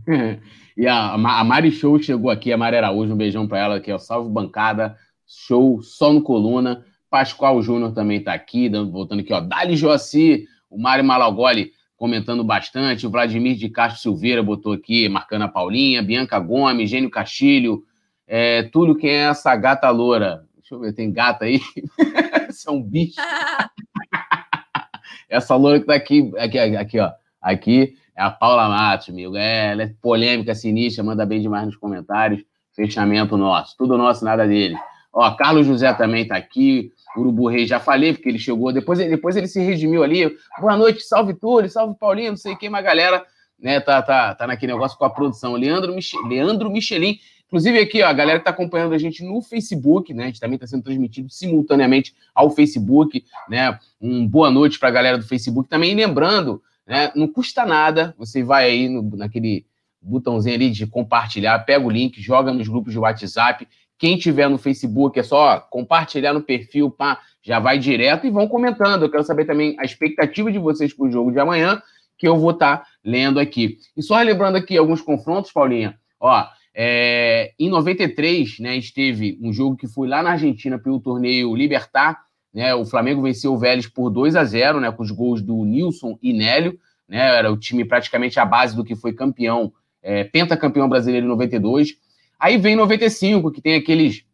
e 0.76 0.86
a, 0.86 1.12
a 1.12 1.44
Mari 1.44 1.70
Show 1.70 2.00
chegou 2.00 2.30
aqui, 2.30 2.52
a 2.52 2.56
Mari 2.56 2.76
Araújo, 2.76 3.12
um 3.12 3.16
beijão 3.16 3.46
para 3.46 3.58
ela, 3.58 3.80
que 3.80 3.90
é 3.90 3.94
o 3.94 3.98
Salve 3.98 4.30
Bancada, 4.30 4.96
show, 5.26 5.82
só 5.82 6.12
no 6.12 6.22
Coluna. 6.22 6.84
Pascoal 7.10 7.62
Júnior 7.62 7.92
também 7.92 8.18
está 8.18 8.32
aqui, 8.32 8.70
voltando 8.70 9.20
aqui, 9.20 9.34
ó. 9.34 9.40
Dali 9.40 9.76
Joaci, 9.76 10.46
o 10.70 10.78
Mário 10.78 11.04
Malagoli 11.04 11.72
comentando 11.94 12.42
bastante. 12.42 13.06
O 13.06 13.10
Vladimir 13.10 13.54
de 13.54 13.68
Castro 13.68 14.00
Silveira 14.00 14.42
botou 14.42 14.72
aqui, 14.72 15.10
marcando 15.10 15.42
a 15.42 15.48
Paulinha. 15.48 16.02
Bianca 16.02 16.38
Gomes, 16.38 16.88
Gênio 16.88 17.10
Castilho. 17.10 17.84
É, 18.26 18.62
Túlio, 18.62 18.96
quem 18.96 19.10
é 19.10 19.28
essa 19.28 19.54
gata 19.54 19.90
loura? 19.90 20.46
Deixa 20.56 20.74
eu 20.74 20.80
ver, 20.80 20.94
tem 20.94 21.12
gata 21.12 21.44
aí? 21.44 21.60
Isso 22.48 22.70
é 22.70 22.72
um 22.72 22.82
bicho. 22.82 23.20
essa 25.28 25.54
loura 25.54 25.80
que 25.80 25.86
tá 25.86 25.94
aqui, 25.94 26.32
aqui, 26.38 26.58
aqui, 26.58 26.98
ó. 26.98 27.10
Aqui 27.40 27.96
a 28.22 28.30
Paula 28.30 28.68
Matos, 28.68 29.08
amigo. 29.08 29.36
É, 29.36 29.72
ela 29.72 29.82
é 29.82 29.94
polêmica, 30.00 30.54
sinistra, 30.54 31.02
manda 31.02 31.26
bem 31.26 31.40
demais 31.40 31.66
nos 31.66 31.76
comentários. 31.76 32.42
Fechamento 32.74 33.36
nosso. 33.36 33.76
Tudo 33.76 33.98
nosso, 33.98 34.24
nada 34.24 34.46
dele. 34.46 34.76
Ó, 35.12 35.30
Carlos 35.32 35.66
José 35.66 35.92
também 35.92 36.26
tá 36.26 36.36
aqui. 36.36 36.92
Urubu 37.16 37.48
Rei, 37.48 37.66
já 37.66 37.78
falei, 37.78 38.14
porque 38.14 38.28
ele 38.28 38.38
chegou, 38.38 38.72
depois, 38.72 38.98
depois 38.98 39.36
ele 39.36 39.46
se 39.46 39.60
redimiu 39.60 40.02
ali. 40.02 40.34
Boa 40.58 40.76
noite, 40.76 41.02
salve 41.02 41.34
Túlio, 41.34 41.68
salve 41.68 41.98
Paulinho, 41.98 42.30
não 42.30 42.36
sei 42.38 42.56
quem, 42.56 42.70
mas 42.70 42.80
a 42.80 42.88
galera 42.88 43.26
né, 43.60 43.80
tá, 43.80 44.00
tá, 44.00 44.34
tá 44.34 44.46
naquele 44.46 44.72
negócio 44.72 44.96
com 44.96 45.04
a 45.04 45.10
produção. 45.10 45.54
Leandro, 45.54 45.94
Mich 45.94 46.16
Leandro 46.26 46.70
Michelin, 46.70 47.18
inclusive 47.46 47.78
aqui, 47.78 48.02
ó, 48.02 48.06
a 48.06 48.12
galera 48.14 48.38
que 48.38 48.46
tá 48.46 48.50
acompanhando 48.50 48.94
a 48.94 48.98
gente 48.98 49.22
no 49.22 49.42
Facebook, 49.42 50.14
né? 50.14 50.24
A 50.24 50.26
gente 50.28 50.40
também 50.40 50.54
está 50.54 50.66
sendo 50.66 50.84
transmitido 50.84 51.28
simultaneamente 51.28 52.14
ao 52.34 52.48
Facebook, 52.50 53.22
né? 53.46 53.78
Um 54.00 54.26
boa 54.26 54.50
noite 54.50 54.78
para 54.78 54.88
a 54.88 54.92
galera 54.92 55.18
do 55.18 55.26
Facebook 55.26 55.68
também. 55.68 55.92
E 55.92 55.94
lembrando, 55.94 56.62
né, 56.92 57.12
não 57.16 57.26
custa 57.26 57.64
nada, 57.64 58.14
você 58.18 58.42
vai 58.42 58.66
aí 58.66 58.88
no, 58.88 59.16
naquele 59.16 59.66
botãozinho 60.00 60.54
ali 60.54 60.70
de 60.70 60.86
compartilhar, 60.86 61.58
pega 61.60 61.84
o 61.84 61.90
link, 61.90 62.20
joga 62.20 62.52
nos 62.52 62.68
grupos 62.68 62.92
de 62.92 62.98
WhatsApp 62.98 63.66
quem 64.02 64.18
tiver 64.18 64.48
no 64.48 64.58
Facebook 64.58 65.16
é 65.16 65.22
só 65.22 65.60
compartilhar 65.60 66.32
no 66.32 66.42
perfil, 66.42 66.90
pá, 66.90 67.20
já 67.40 67.60
vai 67.60 67.78
direto 67.78 68.26
e 68.26 68.30
vão 68.30 68.48
comentando. 68.48 69.04
Eu 69.04 69.08
quero 69.08 69.22
saber 69.22 69.44
também 69.44 69.76
a 69.78 69.84
expectativa 69.84 70.50
de 70.50 70.58
vocês 70.58 70.92
para 70.92 71.06
o 71.06 71.10
jogo 71.12 71.30
de 71.30 71.38
amanhã, 71.38 71.80
que 72.18 72.26
eu 72.26 72.36
vou 72.36 72.50
estar 72.50 72.78
tá 72.78 72.86
lendo 73.04 73.38
aqui. 73.38 73.78
E 73.96 74.02
só 74.02 74.20
lembrando 74.20 74.56
aqui 74.56 74.76
alguns 74.76 75.00
confrontos, 75.00 75.52
Paulinha. 75.52 75.96
Ó, 76.18 76.44
é, 76.74 77.52
em 77.56 77.68
93, 77.68 78.58
né, 78.58 78.76
esteve 78.76 79.38
um 79.40 79.52
jogo 79.52 79.76
que 79.76 79.86
foi 79.86 80.08
lá 80.08 80.20
na 80.20 80.32
Argentina 80.32 80.80
pelo 80.80 80.98
torneio 80.98 81.54
Libertar. 81.54 82.18
Né, 82.52 82.74
o 82.74 82.84
Flamengo 82.84 83.22
venceu 83.22 83.54
o 83.54 83.58
Vélez 83.58 83.86
por 83.86 84.10
2 84.10 84.36
a 84.36 84.44
0 84.44 84.80
né, 84.80 84.90
com 84.92 85.02
os 85.02 85.10
gols 85.10 85.40
do 85.40 85.64
Nilson 85.64 86.18
e 86.22 86.32
Nélio. 86.32 86.78
Né, 87.08 87.18
era 87.18 87.50
o 87.50 87.56
time 87.56 87.84
praticamente 87.84 88.38
a 88.38 88.44
base 88.44 88.76
do 88.76 88.84
que 88.84 88.94
foi 88.94 89.12
campeão, 89.12 89.72
é, 90.02 90.24
pentacampeão 90.24 90.88
brasileiro 90.88 91.26
em 91.26 91.28
92. 91.28 91.96
Aí 92.38 92.58
vem 92.58 92.74
95, 92.74 93.50
que 93.52 93.60
tem 93.60 93.76
aqueles 93.76 94.24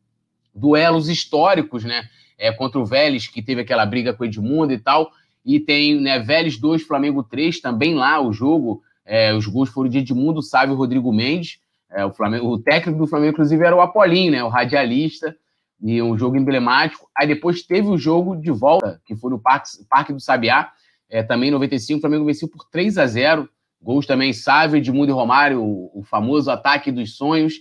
duelos 0.55 1.09
históricos, 1.09 1.85
né? 1.85 2.09
É, 2.39 2.53
contra 2.53 2.81
o 2.81 2.87
Vélez, 2.87 3.27
que 3.27 3.43
teve 3.43 3.61
aquela 3.63 3.85
briga 3.85 4.15
com 4.15 4.23
o 4.23 4.27
Edmundo 4.27 4.73
e 4.73 4.79
tal. 4.79 5.11
E 5.45 5.59
tem 5.59 6.01
né, 6.01 6.19
Vélez 6.19 6.57
2, 6.57 6.83
Flamengo 6.83 7.23
3, 7.23 7.61
também 7.61 7.95
lá 7.95 8.21
o 8.21 8.33
jogo. 8.33 8.83
É, 9.05 9.35
os 9.35 9.47
gols 9.47 9.71
foram 9.71 9.89
de 9.89 9.99
Edmundo, 9.99 10.43
Sávio 10.43 10.75
Rodrigo 10.75 11.13
Mendes. 11.13 11.59
É, 11.91 12.05
o, 12.05 12.13
Flamengo, 12.13 12.49
o 12.49 12.59
técnico 12.59 12.99
do 12.99 13.07
Flamengo, 13.07 13.33
inclusive, 13.33 13.65
era 13.65 13.75
o 13.75 13.81
Apolinho, 13.81 14.33
né? 14.33 14.45
O 14.45 14.49
radialista. 14.49 15.35
E 15.81 16.03
um 16.03 16.19
jogo 16.19 16.37
emblemático. 16.37 17.09
Aí 17.17 17.27
depois 17.27 17.63
teve 17.63 17.89
o 17.89 17.97
jogo 17.97 18.37
de 18.37 18.51
volta, 18.51 19.01
que 19.05 19.15
foi 19.15 19.31
no 19.31 19.39
Parque, 19.39 19.69
Parque 19.89 20.13
do 20.13 20.21
Sabiá, 20.21 20.73
é, 21.09 21.23
também 21.23 21.49
em 21.49 21.53
95. 21.53 21.99
O 21.99 22.01
Flamengo 22.01 22.25
venceu 22.25 22.49
por 22.49 22.65
3 22.71 22.99
a 22.99 23.07
0 23.07 23.49
Gols 23.81 24.07
também 24.07 24.33
Sávio, 24.33 24.77
Edmundo 24.77 25.13
e 25.13 25.15
Romário, 25.15 25.63
o, 25.63 26.01
o 26.01 26.03
famoso 26.03 26.51
ataque 26.51 26.91
dos 26.91 27.17
sonhos. 27.17 27.55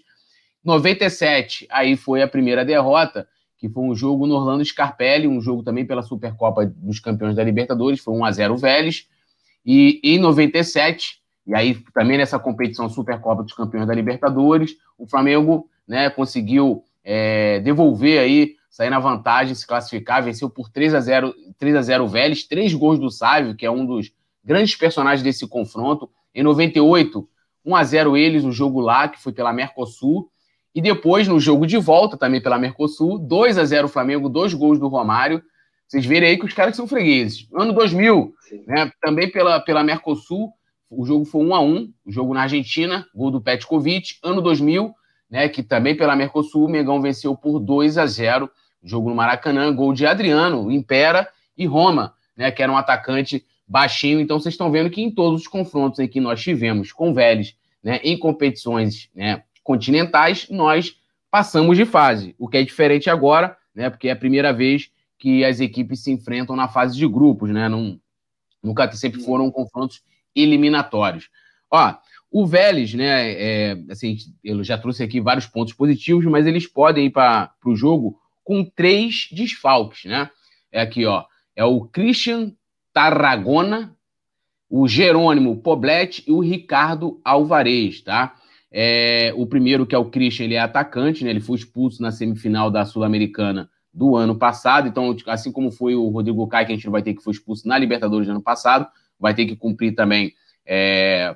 97, 0.63 1.67
aí 1.69 1.95
foi 1.95 2.21
a 2.21 2.27
primeira 2.27 2.65
derrota, 2.65 3.27
que 3.57 3.69
foi 3.69 3.83
um 3.83 3.95
jogo 3.95 4.27
no 4.27 4.36
Orlando 4.36 4.65
Scarpelli, 4.65 5.27
um 5.27 5.39
jogo 5.39 5.63
também 5.63 5.86
pela 5.86 6.01
Supercopa 6.01 6.65
dos 6.65 7.00
Campeões 7.00 7.36
da 7.36 7.43
Libertadores, 7.43 8.00
foi 8.00 8.13
1 8.15 8.25
a 8.25 8.31
0 8.31 8.57
Vélez. 8.57 9.07
E 9.65 10.00
em 10.03 10.19
97, 10.19 11.21
e 11.45 11.55
aí 11.55 11.75
também 11.93 12.17
nessa 12.17 12.39
competição 12.39 12.89
Supercopa 12.89 13.43
dos 13.43 13.53
Campeões 13.53 13.88
da 13.88 13.93
Libertadores, 13.93 14.75
o 14.97 15.07
Flamengo 15.07 15.69
né, 15.88 16.09
conseguiu 16.09 16.83
é, 17.09 17.61
devolver 17.61 18.19
aí, 18.19 18.55
sair 18.69 18.89
na 18.89 18.99
vantagem, 18.99 19.55
se 19.55 19.65
classificar, 19.65 20.21
venceu 20.21 20.49
por 20.49 20.69
3 20.69 20.93
a 20.93 20.99
0 20.99 21.33
3 21.57 21.75
a 21.77 21.81
0 21.81 22.05
Vélez, 22.05 22.43
três 22.43 22.73
gols 22.73 22.99
do 22.99 23.09
Sávio, 23.09 23.55
que 23.55 23.65
é 23.65 23.71
um 23.71 23.85
dos 23.85 24.11
grandes 24.43 24.75
personagens 24.75 25.23
desse 25.23 25.47
confronto. 25.47 26.09
Em 26.35 26.43
98, 26.43 27.25
1 27.65 27.75
a 27.77 27.83
0 27.85 28.17
eles, 28.17 28.43
o 28.43 28.51
jogo 28.51 28.81
lá, 28.81 29.07
que 29.07 29.21
foi 29.21 29.31
pela 29.31 29.53
Mercosul. 29.53 30.29
E 30.75 30.81
depois, 30.81 31.29
no 31.29 31.39
jogo 31.39 31.65
de 31.65 31.77
volta, 31.77 32.17
também 32.17 32.41
pela 32.41 32.59
Mercosul, 32.59 33.17
2 33.17 33.57
a 33.57 33.63
0 33.63 33.87
Flamengo, 33.87 34.27
dois 34.27 34.53
gols 34.53 34.77
do 34.77 34.89
Romário. 34.89 35.41
Vocês 35.87 36.05
verem 36.05 36.29
aí 36.29 36.37
que 36.37 36.45
os 36.45 36.53
caras 36.53 36.75
são 36.75 36.89
fregueses. 36.89 37.47
Ano 37.57 37.71
2000, 37.71 38.33
né, 38.67 38.91
também 39.01 39.31
pela, 39.31 39.61
pela 39.61 39.81
Mercosul, 39.81 40.51
o 40.89 41.05
jogo 41.05 41.23
foi 41.23 41.45
1 41.45 41.55
a 41.55 41.61
1 41.61 41.93
o 42.05 42.11
jogo 42.11 42.33
na 42.33 42.41
Argentina, 42.41 43.07
gol 43.15 43.31
do 43.31 43.41
Petkovic. 43.41 44.15
Ano 44.21 44.41
2000, 44.41 44.93
né, 45.29 45.50
que 45.50 45.62
também 45.62 45.96
pela 45.96 46.15
Mercosul, 46.15 46.65
o 46.65 46.69
Megão 46.69 47.01
venceu 47.01 47.36
por 47.36 47.60
2 47.60 47.98
a 47.98 48.05
0 48.05 48.50
jogo 48.84 49.10
no 49.10 49.15
Maracanã, 49.15 49.74
gol 49.74 49.93
de 49.93 50.05
Adriano, 50.05 50.72
Impera 50.72 51.27
e 51.57 51.65
Roma, 51.65 52.13
né, 52.36 52.51
que 52.51 52.63
era 52.63 52.72
um 52.72 52.77
atacante 52.77 53.46
baixinho. 53.67 54.19
Então 54.19 54.39
vocês 54.39 54.53
estão 54.53 54.72
vendo 54.72 54.89
que 54.89 55.01
em 55.01 55.12
todos 55.12 55.41
os 55.41 55.48
confrontos 55.48 56.00
aí 56.00 56.07
que 56.07 56.22
nós 56.22 56.41
tivemos 56.41 56.91
com 56.91 57.13
Vélez, 57.13 57.55
né, 57.84 58.00
em 58.03 58.17
competições 58.17 59.10
né, 59.13 59.43
continentais, 59.63 60.48
nós 60.50 60.96
passamos 61.29 61.77
de 61.77 61.86
fase, 61.86 62.36
o 62.39 62.48
que 62.48 62.57
é 62.57 62.63
diferente 62.63 63.10
agora, 63.10 63.57
né? 63.75 63.89
Porque 63.89 64.07
é 64.07 64.12
a 64.12 64.15
primeira 64.15 64.53
vez 64.53 64.89
que 65.19 65.43
as 65.43 65.60
equipes 65.60 66.03
se 66.03 66.12
enfrentam 66.12 66.55
na 66.55 66.67
fase 66.67 66.98
de 66.98 67.07
grupos, 67.07 67.50
né? 67.50 67.67
Não, 67.67 68.00
nunca 68.63 68.91
sempre 68.93 69.22
foram 69.22 69.51
confrontos 69.51 70.01
eliminatórios. 70.36 71.29
Ó, 71.69 71.93
o 72.31 72.46
Vélez, 72.46 72.93
né? 72.93 73.31
É, 73.34 73.77
assim, 73.89 74.17
eu 74.43 74.63
já 74.63 74.77
trouxe 74.77 75.03
aqui 75.03 75.19
vários 75.22 75.46
pontos 75.46 75.74
positivos, 75.74 76.25
mas 76.25 76.46
eles 76.46 76.67
podem 76.67 77.05
ir 77.05 77.10
para 77.10 77.51
o 77.65 77.75
jogo 77.75 78.19
com 78.43 78.63
três 78.63 79.27
desfalques, 79.31 80.05
né? 80.05 80.29
É 80.72 80.81
aqui, 80.81 81.05
ó. 81.05 81.24
É 81.55 81.63
o 81.63 81.81
Christian 81.81 82.53
Tarragona, 82.93 83.96
o 84.69 84.88
Jerônimo 84.88 85.57
Poblete 85.62 86.24
e 86.27 86.31
o 86.31 86.39
Ricardo 86.39 87.19
Alvarez, 87.24 88.01
tá? 88.01 88.36
É, 88.72 89.34
o 89.36 89.48
primeiro, 89.48 89.86
que 89.86 89.96
é 89.96 89.98
o 89.98 90.10
Christian, 90.10 90.46
ele 90.46 90.55
é 90.55 90.60
atacante, 90.60 91.24
né? 91.24 91.29
Ele 91.29 91.39
foi 91.39 91.57
expulso 91.57 92.01
na 92.01 92.12
semifinal 92.12 92.69
da 92.69 92.86
Sul-Americana 92.86 93.69
do 93.93 94.15
ano 94.15 94.36
passado. 94.36 94.88
Então, 94.88 95.15
assim 95.27 95.51
como 95.51 95.72
foi 95.72 95.96
o 95.96 96.10
Rodrigo 96.10 96.48
Caio, 96.48 96.67
que 96.67 96.74
a 96.74 96.75
gente 96.75 96.89
vai 96.89 97.01
ter 97.01 97.13
que 97.13 97.24
foi 97.24 97.34
expulso 97.34 97.67
na 97.67 97.77
Libertadores 97.77 98.27
do 98.27 98.31
ano 98.31 98.41
passado, 98.41 98.88
vai 99.19 99.34
ter 99.34 99.46
que 99.46 99.55
cumprir 99.55 99.96
também 99.96 100.34
é, 100.65 101.36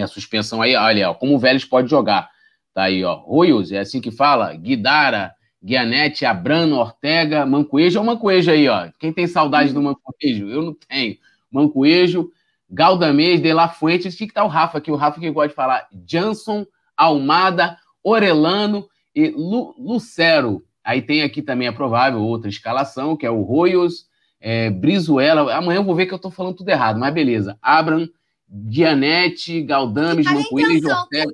a 0.00 0.06
suspensão 0.06 0.62
aí. 0.62 0.74
Olha, 0.76 1.10
ó, 1.10 1.14
como 1.14 1.34
o 1.34 1.38
Vélez 1.38 1.64
pode 1.64 1.90
jogar. 1.90 2.30
Tá 2.72 2.84
aí, 2.84 3.04
ó. 3.04 3.16
Royos, 3.16 3.72
é 3.72 3.80
assim 3.80 4.00
que 4.00 4.10
fala? 4.10 4.54
Guidara, 4.54 5.34
Guianete, 5.62 6.24
Abrano, 6.24 6.76
Ortega, 6.76 7.44
Mancoejo. 7.44 7.98
É 7.98 8.00
o 8.00 8.04
Mancoejo 8.04 8.50
aí, 8.50 8.68
ó. 8.68 8.88
Quem 8.98 9.12
tem 9.12 9.26
saudade 9.26 9.72
do 9.72 9.82
Mancoejo? 9.82 10.48
Eu 10.48 10.62
não 10.62 10.74
tenho. 10.88 11.16
Mancoejo, 11.50 12.30
Galdamez, 12.70 13.40
De 13.42 13.52
La 13.52 13.68
Fuente, 13.68 14.10
tinha 14.10 14.26
que 14.26 14.32
estar 14.32 14.44
o 14.44 14.48
Rafa 14.48 14.78
aqui, 14.78 14.90
o 14.90 14.96
Rafa 14.96 15.20
que 15.20 15.30
gosta 15.30 15.48
de 15.48 15.54
falar, 15.54 15.86
Jansson, 16.08 16.64
Almada, 16.96 17.76
Orelano 18.02 18.88
e 19.14 19.28
Lu, 19.28 19.74
Lucero. 19.78 20.64
Aí 20.82 21.02
tem 21.02 21.22
aqui 21.22 21.42
também 21.42 21.68
a 21.68 21.72
provável 21.72 22.20
outra 22.20 22.48
escalação, 22.48 23.16
que 23.16 23.26
é 23.26 23.30
o 23.30 23.42
Royos, 23.42 24.06
é, 24.40 24.70
Brizuela. 24.70 25.54
Amanhã 25.54 25.78
eu 25.78 25.84
vou 25.84 25.94
ver 25.94 26.06
que 26.06 26.14
eu 26.14 26.16
estou 26.16 26.30
falando 26.30 26.56
tudo 26.56 26.70
errado, 26.70 26.98
mas 26.98 27.12
beleza. 27.12 27.56
Abram, 27.60 28.08
Dianete, 28.54 29.62
Galdames, 29.62 30.26
Mancoelis, 30.26 30.84
Ortega. 30.84 31.32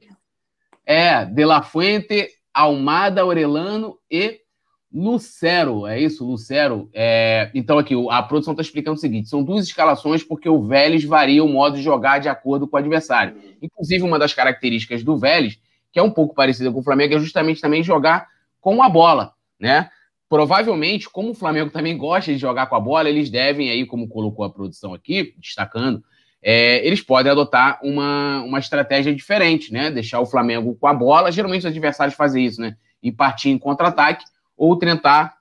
É, 0.87 1.25
De 1.25 1.45
La 1.45 1.63
Fuente, 1.63 2.29
Almada, 2.55 3.27
Orelano 3.27 3.99
e 4.09 4.41
Lucero, 4.93 5.87
é 5.87 6.01
isso, 6.01 6.25
Lucero. 6.25 6.89
É... 6.95 7.51
Então, 7.55 7.79
aqui, 7.79 7.95
a 8.11 8.23
produção 8.23 8.53
está 8.53 8.63
explicando 8.63 8.97
o 8.97 9.01
seguinte: 9.01 9.29
são 9.29 9.43
duas 9.43 9.67
escalações 9.67 10.23
porque 10.23 10.49
o 10.49 10.63
Vélez 10.63 11.05
varia 11.05 11.45
o 11.45 11.49
modo 11.49 11.77
de 11.77 11.83
jogar 11.83 12.19
de 12.19 12.29
acordo 12.29 12.67
com 12.67 12.77
o 12.77 12.79
adversário. 12.79 13.37
Inclusive, 13.61 14.03
uma 14.03 14.19
das 14.19 14.33
características 14.33 15.05
do 15.05 15.17
Vélez, 15.17 15.59
que 15.93 15.99
é 15.99 16.03
um 16.03 16.11
pouco 16.11 16.35
parecida 16.35 16.73
com 16.73 16.81
o 16.81 16.83
Flamengo, 16.83 17.15
é 17.15 17.19
justamente 17.19 17.61
também 17.61 17.83
jogar 17.83 18.29
com 18.61 18.83
a 18.83 18.89
bola, 18.89 19.35
né? 19.61 19.91
Provavelmente, 20.29 21.09
como 21.09 21.31
o 21.31 21.35
Flamengo 21.35 21.71
também 21.71 21.97
gosta 21.97 22.33
de 22.33 22.39
jogar 22.39 22.67
com 22.67 22.77
a 22.77 22.81
bola, 22.81 23.09
eles 23.09 23.31
devem, 23.31 23.71
aí, 23.71 23.87
como 23.87 24.09
colocou 24.09 24.45
a 24.45 24.51
produção 24.51 24.95
aqui, 24.95 25.35
destacando, 25.39 26.03
é, 26.43 26.87
eles 26.87 27.01
podem 27.01 27.33
adotar 27.33 27.79
uma, 27.83 28.43
uma 28.43 28.59
estratégia 28.59 29.15
diferente, 29.15 29.73
né? 29.73 29.91
Deixar 29.91 30.21
o 30.21 30.27
Flamengo 30.27 30.75
com 30.77 30.87
a 30.87 30.95
bola. 30.95 31.33
Geralmente 31.33 31.61
os 31.61 31.67
adversários 31.67 32.17
fazem 32.17 32.45
isso, 32.45 32.61
né? 32.61 32.77
E 33.03 33.11
partir 33.11 33.51
em 33.51 33.59
contra-ataque 33.59 34.25
ou 34.57 34.77
tentar, 34.77 35.37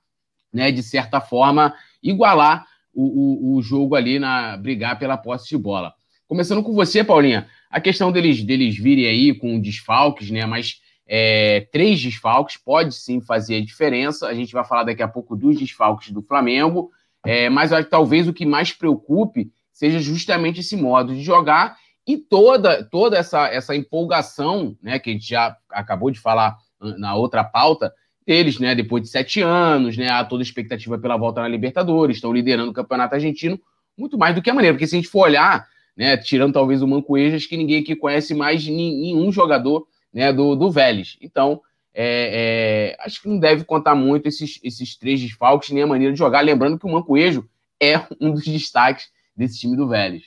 né, 0.52 0.70
de 0.70 0.82
certa 0.82 1.20
forma, 1.20 1.74
igualar 2.02 2.66
o, 2.94 3.54
o, 3.54 3.56
o, 3.56 3.62
jogo 3.62 3.94
ali 3.96 4.18
na 4.18 4.56
brigar 4.56 4.98
pela 4.98 5.16
posse 5.16 5.48
de 5.48 5.58
bola. 5.58 5.92
Começando 6.26 6.62
com 6.62 6.72
você, 6.72 7.02
Paulinha, 7.02 7.48
a 7.70 7.80
questão 7.80 8.12
deles, 8.12 8.42
deles 8.42 8.76
virem 8.76 9.06
aí 9.06 9.34
com 9.34 9.60
desfalques, 9.60 10.30
né? 10.30 10.46
Mas 10.46 10.80
é, 11.06 11.66
três 11.72 12.00
desfalques 12.00 12.56
pode 12.56 12.94
sim 12.94 13.20
fazer 13.20 13.56
a 13.56 13.64
diferença. 13.64 14.26
A 14.26 14.34
gente 14.34 14.52
vai 14.52 14.64
falar 14.64 14.84
daqui 14.84 15.02
a 15.02 15.08
pouco 15.08 15.36
dos 15.36 15.58
desfalques 15.58 16.10
do 16.10 16.22
Flamengo, 16.22 16.90
é, 17.24 17.48
mas 17.48 17.70
talvez 17.88 18.28
o 18.28 18.32
que 18.32 18.44
mais 18.44 18.72
preocupe 18.72 19.50
seja 19.78 20.00
justamente 20.00 20.58
esse 20.58 20.76
modo 20.76 21.14
de 21.14 21.22
jogar 21.22 21.76
e 22.04 22.16
toda, 22.16 22.82
toda 22.82 23.16
essa, 23.16 23.46
essa 23.46 23.76
empolgação, 23.76 24.76
né, 24.82 24.98
que 24.98 25.08
a 25.08 25.12
gente 25.12 25.28
já 25.28 25.56
acabou 25.70 26.10
de 26.10 26.18
falar 26.18 26.56
na 26.80 27.14
outra 27.14 27.44
pauta, 27.44 27.92
deles, 28.26 28.58
né, 28.58 28.74
depois 28.74 29.04
de 29.04 29.08
sete 29.08 29.40
anos, 29.40 29.96
né, 29.96 30.10
há 30.10 30.24
toda 30.24 30.42
expectativa 30.42 30.98
pela 30.98 31.16
volta 31.16 31.40
na 31.40 31.46
Libertadores, 31.46 32.16
estão 32.16 32.32
liderando 32.32 32.72
o 32.72 32.74
Campeonato 32.74 33.14
Argentino, 33.14 33.56
muito 33.96 34.18
mais 34.18 34.34
do 34.34 34.42
que 34.42 34.50
a 34.50 34.54
maneira, 34.54 34.74
porque 34.74 34.86
se 34.86 34.96
a 34.96 34.98
gente 34.98 35.08
for 35.08 35.20
olhar, 35.20 35.64
né, 35.96 36.16
tirando 36.16 36.54
talvez 36.54 36.82
o 36.82 36.88
Mancoejas, 36.88 37.46
que 37.46 37.56
ninguém 37.56 37.80
aqui 37.80 37.94
conhece 37.94 38.34
mais 38.34 38.66
nenhum 38.66 39.30
jogador 39.30 39.86
né, 40.12 40.32
do, 40.32 40.56
do 40.56 40.72
Vélez. 40.72 41.16
Então, 41.20 41.60
é, 41.94 42.96
é, 42.98 43.04
acho 43.04 43.22
que 43.22 43.28
não 43.28 43.38
deve 43.38 43.62
contar 43.62 43.94
muito 43.94 44.26
esses, 44.26 44.58
esses 44.64 44.96
três 44.96 45.20
desfalques, 45.20 45.70
nem 45.70 45.84
a 45.84 45.86
maneira 45.86 46.12
de 46.12 46.18
jogar, 46.18 46.40
lembrando 46.40 46.80
que 46.80 46.86
o 46.86 46.90
Mancoejo 46.90 47.48
é 47.80 48.00
um 48.20 48.32
dos 48.32 48.44
destaques 48.44 49.16
desse 49.38 49.60
time 49.60 49.76
do 49.76 49.88
Vélez. 49.88 50.24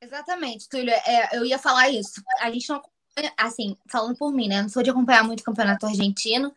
Exatamente, 0.00 0.68
Túlio. 0.68 0.90
É, 0.90 1.36
eu 1.36 1.46
ia 1.46 1.60
falar 1.60 1.88
isso. 1.88 2.20
A 2.40 2.50
gente 2.50 2.68
não 2.68 2.82
assim, 3.36 3.76
falando 3.90 4.16
por 4.16 4.32
mim, 4.32 4.48
né? 4.48 4.62
Não 4.62 4.68
sou 4.68 4.82
de 4.82 4.90
acompanhar 4.90 5.22
muito 5.22 5.40
o 5.40 5.44
campeonato 5.44 5.86
argentino. 5.86 6.52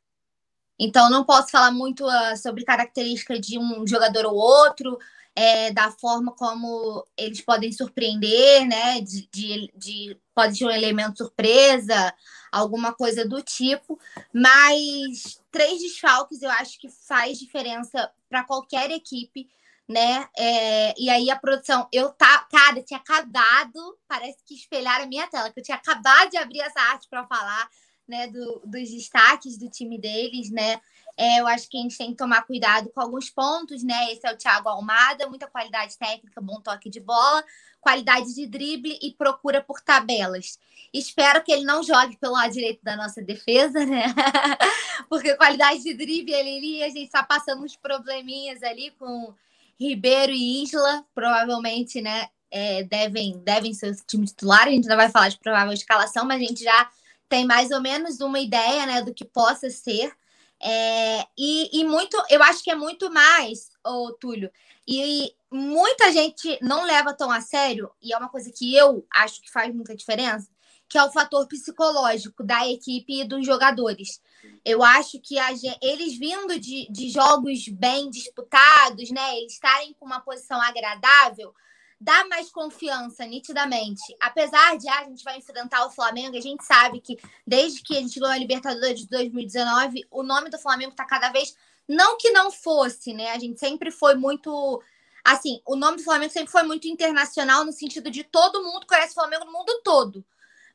Então, 0.80 1.10
não 1.10 1.24
posso 1.24 1.50
falar 1.52 1.72
muito 1.72 2.06
uh, 2.06 2.38
sobre 2.38 2.64
característica 2.64 3.40
de 3.40 3.60
um 3.60 3.86
jogador 3.86 4.26
ou 4.26 4.36
outro, 4.36 4.98
é, 5.36 5.72
da 5.72 5.92
forma 5.92 6.32
como 6.32 7.06
eles 7.18 7.42
podem 7.42 7.72
surpreender, 7.72 8.66
né? 8.66 9.02
De, 9.02 9.30
de, 9.32 9.72
de, 9.76 10.18
pode 10.34 10.58
ter 10.58 10.66
um 10.66 10.72
elemento 10.72 11.18
surpresa, 11.18 12.14
alguma 12.52 12.94
coisa 12.94 13.28
do 13.28 13.42
tipo. 13.42 14.00
Mas 14.34 15.42
três 15.52 15.82
desfalques 15.82 16.42
eu 16.42 16.50
acho 16.52 16.80
que 16.80 16.90
faz 16.90 17.38
diferença 17.38 18.10
para 18.30 18.44
qualquer 18.44 18.90
equipe 18.92 19.48
né? 19.88 20.28
É, 20.38 20.94
e 21.00 21.10
aí 21.10 21.30
a 21.30 21.36
produção, 21.36 21.88
eu 21.92 22.12
tá, 22.12 22.48
cara, 22.52 22.82
tinha 22.82 23.00
acabado, 23.00 23.98
parece 24.08 24.40
que 24.46 24.56
espelharam 24.56 25.06
a 25.06 25.08
minha 25.08 25.28
tela, 25.28 25.52
que 25.52 25.60
eu 25.60 25.64
tinha 25.64 25.78
acabado 25.78 26.32
de 26.32 26.38
abrir 26.38 26.62
essa 26.62 26.82
arte 26.82 27.08
para 27.10 27.26
falar, 27.28 27.70
né, 28.08 28.28
do, 28.28 28.62
dos 28.66 28.90
destaques 28.90 29.58
do 29.58 29.70
time 29.70 30.00
deles, 30.00 30.52
né? 30.52 30.80
É, 31.18 31.40
eu 31.40 31.48
acho 31.48 31.70
que 31.70 31.78
a 31.78 31.82
gente 31.82 31.98
tem 31.98 32.12
que 32.12 32.18
tomar 32.18 32.42
cuidado 32.46 32.92
com 32.94 33.00
alguns 33.00 33.30
pontos, 33.30 33.84
né? 33.84 34.12
Esse 34.12 34.28
é 34.28 34.34
o 34.34 34.38
Thiago 34.38 34.68
Almada, 34.68 35.30
muita 35.30 35.48
qualidade 35.48 35.98
técnica, 35.98 36.42
bom 36.42 36.60
toque 36.60 36.90
de 36.90 37.00
bola, 37.00 37.44
qualidade 37.80 38.34
de 38.34 38.46
drible 38.46 39.00
e 39.02 39.14
procura 39.14 39.62
por 39.62 39.80
tabelas. 39.80 40.60
Espero 40.94 41.42
que 41.42 41.52
ele 41.52 41.64
não 41.64 41.82
jogue 41.84 42.18
pelo 42.18 42.34
lado 42.34 42.52
direito 42.52 42.84
da 42.84 42.98
nossa 42.98 43.22
defesa, 43.22 43.86
né? 43.86 44.04
Porque 45.10 45.36
qualidade 45.36 45.84
de 45.84 45.94
drible 45.94 46.36
ali, 46.36 46.84
a 46.84 46.90
gente 46.90 47.06
está 47.06 47.24
passando 47.24 47.64
uns 47.64 47.78
probleminhas 47.78 48.62
ali 48.62 48.92
com 49.00 49.34
Ribeiro 49.80 50.32
e 50.32 50.64
Isla, 50.64 51.06
provavelmente, 51.14 52.02
né, 52.02 52.28
é, 52.50 52.84
devem, 52.84 53.38
devem 53.40 53.74
ser 53.74 53.92
o 53.92 54.06
time 54.06 54.26
titular. 54.26 54.68
A 54.68 54.72
gente 54.72 54.86
ainda 54.86 54.96
vai 54.96 55.10
falar 55.10 55.30
de 55.30 55.40
provável 55.40 55.74
escalação, 55.74 56.26
mas 56.26 56.42
a 56.42 56.46
gente 56.46 56.64
já 56.64 56.90
tem 57.28 57.46
mais 57.46 57.72
ou 57.72 57.82
menos 57.82 58.20
uma 58.22 58.40
ideia, 58.40 58.86
né, 58.86 59.02
do 59.02 59.14
que 59.14 59.26
possa 59.26 59.70
ser. 59.70 60.14
É, 60.62 61.26
e, 61.38 61.82
e, 61.82 61.84
muito, 61.84 62.18
eu 62.30 62.42
acho 62.44 62.64
que 62.64 62.72
é 62.72 62.76
muito 62.76 63.12
mais, 63.12 63.70
ô 63.86 64.14
Túlio, 64.14 64.50
e 64.88 65.34
muita 65.52 66.12
gente 66.12 66.58
não 66.62 66.86
leva 66.86 67.14
tão 67.14 67.30
a 67.30 67.42
sério, 67.42 67.92
e 68.02 68.14
é 68.14 68.18
uma 68.18 68.30
coisa 68.30 68.52
que 68.52 68.76
eu 68.76 69.06
acho 69.14 69.42
que 69.42 69.52
faz 69.52 69.74
muita 69.74 69.96
diferença, 69.96 70.50
que 70.88 70.98
é 70.98 71.04
o 71.04 71.12
fator 71.12 71.48
psicológico 71.48 72.44
da 72.44 72.68
equipe 72.70 73.22
e 73.22 73.28
dos 73.28 73.46
jogadores. 73.46 74.22
Eu 74.64 74.84
acho 74.84 75.20
que 75.20 75.38
a, 75.40 75.50
eles 75.82 76.18
vindo 76.18 76.60
de, 76.60 76.88
de 76.92 77.10
jogos 77.10 77.68
bem 77.68 78.10
disputados, 78.10 79.10
né? 79.12 79.38
Eles 79.38 79.54
estarem 79.54 79.94
com 79.94 80.06
uma 80.06 80.20
posição 80.20 80.62
agradável, 80.62 81.54
dá 82.00 82.26
mais 82.28 82.52
confiança, 82.52 83.26
nitidamente. 83.26 84.16
Apesar 84.20 84.78
de 84.78 84.88
ah, 84.88 85.00
a 85.00 85.04
gente 85.06 85.24
vai 85.24 85.38
enfrentar 85.38 85.86
o 85.86 85.92
Flamengo, 85.92 86.38
a 86.38 86.42
gente 86.42 86.64
sabe 86.64 87.00
que 87.00 87.18
desde 87.46 87.82
que 87.82 87.98
a 87.98 88.02
gente 88.02 88.20
ganhou 88.20 88.34
a 88.34 88.38
Libertadores 88.38 89.02
de 89.02 89.08
2019, 89.08 90.08
o 90.12 90.24
nome 90.24 90.50
do 90.50 90.60
Flamengo 90.60 90.92
está 90.92 91.06
cada 91.06 91.30
vez. 91.30 91.56
Não 91.88 92.18
que 92.18 92.32
não 92.32 92.52
fosse, 92.52 93.14
né? 93.14 93.32
A 93.32 93.40
gente 93.40 93.60
sempre 93.60 93.92
foi 93.92 94.16
muito. 94.16 94.82
Assim, 95.24 95.60
o 95.66 95.76
nome 95.76 95.98
do 95.98 96.04
Flamengo 96.04 96.32
sempre 96.32 96.52
foi 96.52 96.64
muito 96.64 96.88
internacional, 96.88 97.66
no 97.66 97.72
sentido 97.72 98.12
de 98.12 98.24
todo 98.24 98.64
mundo 98.64 98.86
conhece 98.86 99.12
o 99.12 99.16
Flamengo 99.16 99.46
no 99.46 99.52
mundo 99.52 99.82
todo. 99.84 100.24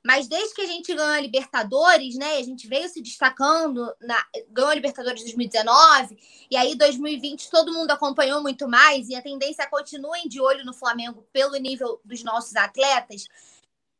Mas 0.05 0.27
desde 0.27 0.55
que 0.55 0.63
a 0.63 0.67
gente 0.67 0.95
ganhou 0.95 1.13
a 1.13 1.21
Libertadores, 1.21 2.15
né? 2.17 2.39
A 2.39 2.43
gente 2.43 2.67
veio 2.67 2.89
se 2.89 3.03
destacando, 3.03 3.95
na, 4.01 4.25
ganhou 4.49 4.71
a 4.71 4.75
Libertadores 4.75 5.21
2019, 5.23 6.19
e 6.51 6.57
aí 6.57 6.75
2020 6.75 7.51
todo 7.51 7.73
mundo 7.73 7.91
acompanhou 7.91 8.41
muito 8.41 8.67
mais, 8.67 9.09
e 9.09 9.15
a 9.15 9.23
tendência 9.23 9.63
é 9.63 9.67
continuem 9.67 10.27
de 10.27 10.41
olho 10.41 10.65
no 10.65 10.73
Flamengo 10.73 11.27
pelo 11.33 11.57
nível 11.57 12.01
dos 12.05 12.23
nossos 12.23 12.57
atletas. 12.57 13.27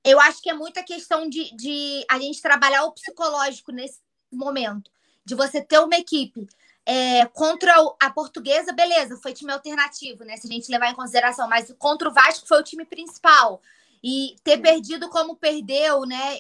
Eu 0.03 0.19
acho 0.19 0.41
que 0.41 0.49
é 0.49 0.55
muita 0.55 0.83
questão 0.83 1.29
de, 1.29 1.55
de 1.55 2.05
a 2.11 2.19
gente 2.19 2.41
trabalhar 2.41 2.85
o 2.85 2.93
psicológico 2.93 3.71
nesse 3.71 4.01
momento, 4.33 4.91
de 5.25 5.35
você 5.35 5.61
ter 5.63 5.79
uma 5.81 5.97
equipe 5.97 6.49
é, 6.87 7.27
contra 7.27 7.75
a 8.01 8.11
portuguesa, 8.11 8.73
beleza, 8.73 9.19
foi 9.23 9.33
time 9.33 9.53
alternativo, 9.53 10.25
né? 10.25 10.37
Se 10.37 10.49
a 10.49 10.51
gente 10.51 10.71
levar 10.71 10.91
em 10.91 10.95
consideração, 10.95 11.49
mas 11.49 11.73
contra 11.79 12.09
o 12.09 12.13
Vasco 12.13 12.49
foi 12.49 12.59
o 12.59 12.65
time 12.65 12.85
principal. 12.85 13.61
E 14.03 14.37
ter 14.43 14.59
perdido 14.59 15.09
como 15.09 15.37
perdeu, 15.37 16.03
né? 16.03 16.39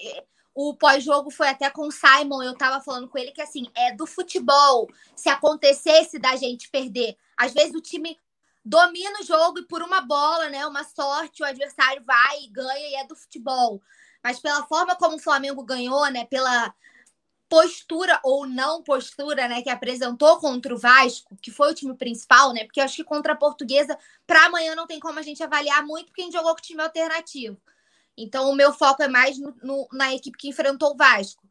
O 0.54 0.74
pós-jogo 0.74 1.30
foi 1.30 1.48
até 1.48 1.70
com 1.70 1.86
o 1.86 1.92
Simon, 1.92 2.42
eu 2.42 2.56
tava 2.56 2.82
falando 2.82 3.08
com 3.08 3.18
ele 3.18 3.30
que 3.30 3.40
assim, 3.42 3.70
é 3.74 3.94
do 3.94 4.06
futebol. 4.06 4.88
Se 5.14 5.28
acontecesse 5.28 6.18
da 6.18 6.36
gente 6.36 6.68
perder, 6.70 7.16
às 7.36 7.52
vezes 7.52 7.74
o 7.74 7.80
time 7.80 8.18
domina 8.64 9.20
o 9.20 9.24
jogo 9.24 9.60
e 9.60 9.66
por 9.66 9.82
uma 9.82 10.00
bola, 10.00 10.48
né, 10.48 10.66
uma 10.66 10.84
sorte, 10.84 11.42
o 11.42 11.46
adversário 11.46 12.02
vai 12.04 12.42
e 12.42 12.48
ganha 12.48 12.88
e 12.88 12.94
é 12.96 13.06
do 13.06 13.16
futebol. 13.16 13.80
Mas 14.22 14.38
pela 14.38 14.66
forma 14.66 14.94
como 14.96 15.16
o 15.16 15.20
Flamengo 15.20 15.62
ganhou, 15.62 16.06
né, 16.10 16.26
pela 16.26 16.74
postura 17.50 18.20
ou 18.22 18.46
não 18.46 18.80
postura, 18.80 19.48
né, 19.48 19.60
que 19.60 19.68
apresentou 19.68 20.38
contra 20.38 20.72
o 20.72 20.78
Vasco, 20.78 21.36
que 21.42 21.50
foi 21.50 21.72
o 21.72 21.74
time 21.74 21.94
principal, 21.96 22.52
né? 22.52 22.64
Porque 22.64 22.80
eu 22.80 22.84
acho 22.84 22.94
que 22.94 23.04
contra 23.04 23.32
a 23.32 23.36
Portuguesa, 23.36 23.98
para 24.24 24.46
amanhã 24.46 24.76
não 24.76 24.86
tem 24.86 25.00
como 25.00 25.18
a 25.18 25.22
gente 25.22 25.42
avaliar 25.42 25.84
muito, 25.84 26.06
porque 26.06 26.22
a 26.22 26.24
gente 26.24 26.34
jogou 26.34 26.54
com 26.54 26.62
time 26.62 26.80
alternativo. 26.80 27.60
Então, 28.16 28.48
o 28.48 28.54
meu 28.54 28.72
foco 28.72 29.02
é 29.02 29.08
mais 29.08 29.36
no, 29.36 29.52
no, 29.62 29.88
na 29.92 30.14
equipe 30.14 30.38
que 30.38 30.48
enfrentou 30.48 30.92
o 30.92 30.96
Vasco. 30.96 31.42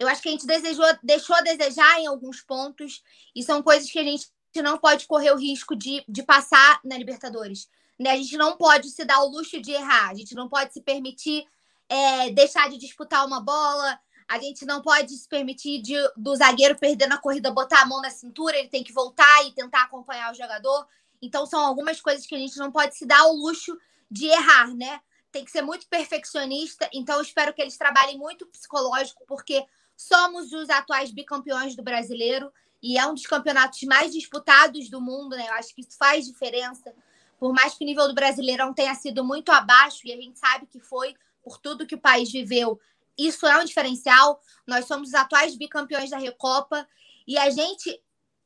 Eu 0.00 0.08
acho 0.08 0.20
que 0.20 0.28
a 0.28 0.32
gente 0.32 0.46
desejou, 0.46 0.84
deixou 1.00 1.36
a 1.36 1.40
desejar 1.40 2.00
em 2.00 2.08
alguns 2.08 2.42
pontos, 2.42 3.04
e 3.32 3.40
são 3.40 3.62
coisas 3.62 3.88
que 3.88 4.00
a 4.00 4.04
gente 4.04 4.28
não 4.56 4.78
pode 4.78 5.06
correr 5.06 5.30
o 5.30 5.38
risco 5.38 5.76
de, 5.76 6.04
de 6.08 6.24
passar 6.24 6.80
na 6.84 6.98
Libertadores. 6.98 7.68
Né? 7.96 8.10
A 8.10 8.16
gente 8.16 8.36
não 8.36 8.56
pode 8.56 8.90
se 8.90 9.04
dar 9.04 9.22
o 9.22 9.28
luxo 9.28 9.60
de 9.60 9.70
errar, 9.70 10.10
a 10.10 10.14
gente 10.14 10.34
não 10.34 10.48
pode 10.48 10.72
se 10.72 10.80
permitir 10.80 11.46
é, 11.88 12.30
deixar 12.30 12.68
de 12.68 12.78
disputar 12.78 13.24
uma 13.24 13.40
bola, 13.40 13.98
a 14.28 14.38
gente 14.38 14.64
não 14.64 14.82
pode 14.82 15.16
se 15.16 15.28
permitir 15.28 15.80
de, 15.80 15.94
do 16.16 16.34
zagueiro 16.34 16.76
perdendo 16.76 17.12
a 17.12 17.18
corrida, 17.18 17.50
botar 17.50 17.82
a 17.82 17.86
mão 17.86 18.00
na 18.00 18.10
cintura, 18.10 18.56
ele 18.56 18.68
tem 18.68 18.82
que 18.82 18.92
voltar 18.92 19.46
e 19.46 19.52
tentar 19.52 19.84
acompanhar 19.84 20.32
o 20.32 20.34
jogador. 20.34 20.86
Então, 21.22 21.46
são 21.46 21.60
algumas 21.60 22.00
coisas 22.00 22.26
que 22.26 22.34
a 22.34 22.38
gente 22.38 22.56
não 22.58 22.72
pode 22.72 22.96
se 22.96 23.06
dar 23.06 23.24
o 23.26 23.32
luxo 23.32 23.78
de 24.10 24.26
errar, 24.26 24.74
né? 24.74 25.00
Tem 25.30 25.44
que 25.44 25.50
ser 25.50 25.62
muito 25.62 25.86
perfeccionista. 25.88 26.88
Então, 26.92 27.20
espero 27.20 27.52
que 27.52 27.62
eles 27.62 27.76
trabalhem 27.76 28.18
muito 28.18 28.46
psicológico, 28.46 29.24
porque 29.26 29.64
somos 29.96 30.52
os 30.52 30.68
atuais 30.70 31.10
bicampeões 31.10 31.74
do 31.74 31.82
brasileiro 31.82 32.52
e 32.82 32.98
é 32.98 33.06
um 33.06 33.14
dos 33.14 33.26
campeonatos 33.26 33.82
mais 33.82 34.12
disputados 34.12 34.88
do 34.90 35.00
mundo, 35.00 35.36
né? 35.36 35.46
Eu 35.48 35.54
acho 35.54 35.74
que 35.74 35.80
isso 35.80 35.96
faz 35.96 36.26
diferença. 36.26 36.94
Por 37.38 37.52
mais 37.52 37.74
que 37.74 37.84
o 37.84 37.86
nível 37.86 38.08
do 38.08 38.14
Brasileirão 38.14 38.72
tenha 38.72 38.94
sido 38.94 39.24
muito 39.24 39.50
abaixo, 39.50 40.00
e 40.04 40.12
a 40.12 40.16
gente 40.16 40.38
sabe 40.38 40.66
que 40.66 40.80
foi 40.80 41.14
por 41.42 41.58
tudo 41.58 41.86
que 41.86 41.94
o 41.94 42.00
país 42.00 42.30
viveu 42.30 42.80
isso 43.18 43.46
é 43.46 43.58
um 43.58 43.64
diferencial. 43.64 44.40
Nós 44.66 44.86
somos 44.86 45.08
os 45.08 45.14
atuais 45.14 45.56
bicampeões 45.56 46.10
da 46.10 46.18
Recopa 46.18 46.86
e 47.26 47.38
a 47.38 47.50
gente 47.50 48.02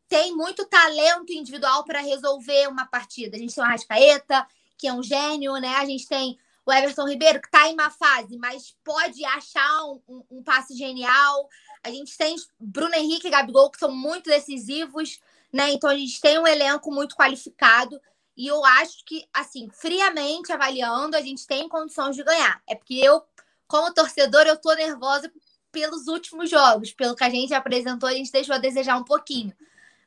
tem 0.08 0.34
muito 0.34 0.66
talento 0.66 1.32
individual 1.32 1.84
para 1.84 2.00
resolver 2.00 2.68
uma 2.68 2.86
partida. 2.86 3.36
A 3.36 3.40
gente 3.40 3.54
tem 3.54 3.62
o 3.62 3.66
Arrascaeta, 3.66 4.46
que 4.76 4.88
é 4.88 4.92
um 4.92 5.02
gênio, 5.02 5.54
né? 5.54 5.76
A 5.76 5.84
gente 5.84 6.06
tem 6.08 6.38
o 6.66 6.72
Everton 6.72 7.08
Ribeiro, 7.08 7.40
que 7.40 7.46
está 7.46 7.68
em 7.68 7.74
uma 7.74 7.90
fase, 7.90 8.36
mas 8.36 8.76
pode 8.84 9.24
achar 9.24 9.84
um, 9.84 10.02
um, 10.08 10.24
um, 10.30 10.42
passe 10.42 10.76
genial. 10.76 11.48
A 11.82 11.90
gente 11.90 12.16
tem 12.16 12.34
Bruno 12.58 12.94
Henrique 12.94 13.28
e 13.28 13.30
Gabigol, 13.30 13.70
que 13.70 13.78
são 13.78 13.92
muito 13.92 14.28
decisivos, 14.28 15.20
né? 15.52 15.70
Então 15.72 15.88
a 15.88 15.96
gente 15.96 16.20
tem 16.20 16.38
um 16.38 16.46
elenco 16.46 16.92
muito 16.92 17.16
qualificado. 17.16 18.00
E 18.36 18.46
eu 18.46 18.64
acho 18.64 19.04
que, 19.04 19.28
assim, 19.34 19.68
friamente 19.70 20.52
avaliando, 20.52 21.16
a 21.16 21.20
gente 21.20 21.46
tem 21.46 21.68
condições 21.68 22.16
de 22.16 22.24
ganhar. 22.24 22.62
É 22.66 22.74
porque 22.74 22.94
eu, 22.94 23.22
como 23.70 23.94
torcedor, 23.94 24.42
eu 24.42 24.56
tô 24.56 24.74
nervosa 24.74 25.32
pelos 25.70 26.08
últimos 26.08 26.50
jogos. 26.50 26.92
Pelo 26.92 27.14
que 27.14 27.22
a 27.22 27.30
gente 27.30 27.54
apresentou, 27.54 28.08
a 28.08 28.12
gente 28.12 28.32
deixou 28.32 28.56
a 28.56 28.58
desejar 28.58 28.96
um 28.96 29.04
pouquinho. 29.04 29.54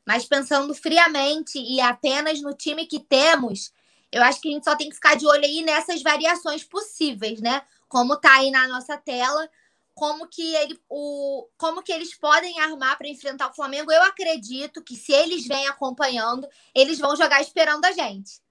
Mas 0.05 0.25
pensando 0.25 0.75
friamente 0.75 1.57
e 1.57 1.79
apenas 1.79 2.41
no 2.41 2.53
time 2.53 2.85
que 2.85 2.99
temos, 2.99 3.71
eu 4.11 4.21
acho 4.21 4.41
que 4.41 4.49
a 4.49 4.51
gente 4.51 4.65
só 4.65 4.75
tem 4.75 4.89
que 4.89 4.95
ficar 4.95 5.15
de 5.15 5.25
olho 5.25 5.45
aí 5.45 5.61
nessas 5.61 6.01
variações 6.01 6.65
possíveis, 6.65 7.39
né? 7.39 7.61
Como 7.87 8.17
tá 8.17 8.33
aí 8.33 8.51
na 8.51 8.67
nossa 8.67 8.97
tela, 8.97 9.49
como 9.95 10.27
que 10.27 10.55
ele, 10.55 10.77
o, 10.89 11.47
como 11.57 11.81
que 11.81 11.93
eles 11.93 12.13
podem 12.13 12.59
armar 12.59 12.97
para 12.97 13.07
enfrentar 13.07 13.49
o 13.49 13.55
Flamengo. 13.55 13.93
Eu 13.93 14.03
acredito 14.03 14.83
que 14.83 14.97
se 14.97 15.13
eles 15.13 15.47
vêm 15.47 15.67
acompanhando, 15.67 16.45
eles 16.75 16.99
vão 16.99 17.15
jogar 17.15 17.41
esperando 17.41 17.85
a 17.85 17.93
gente. 17.93 18.41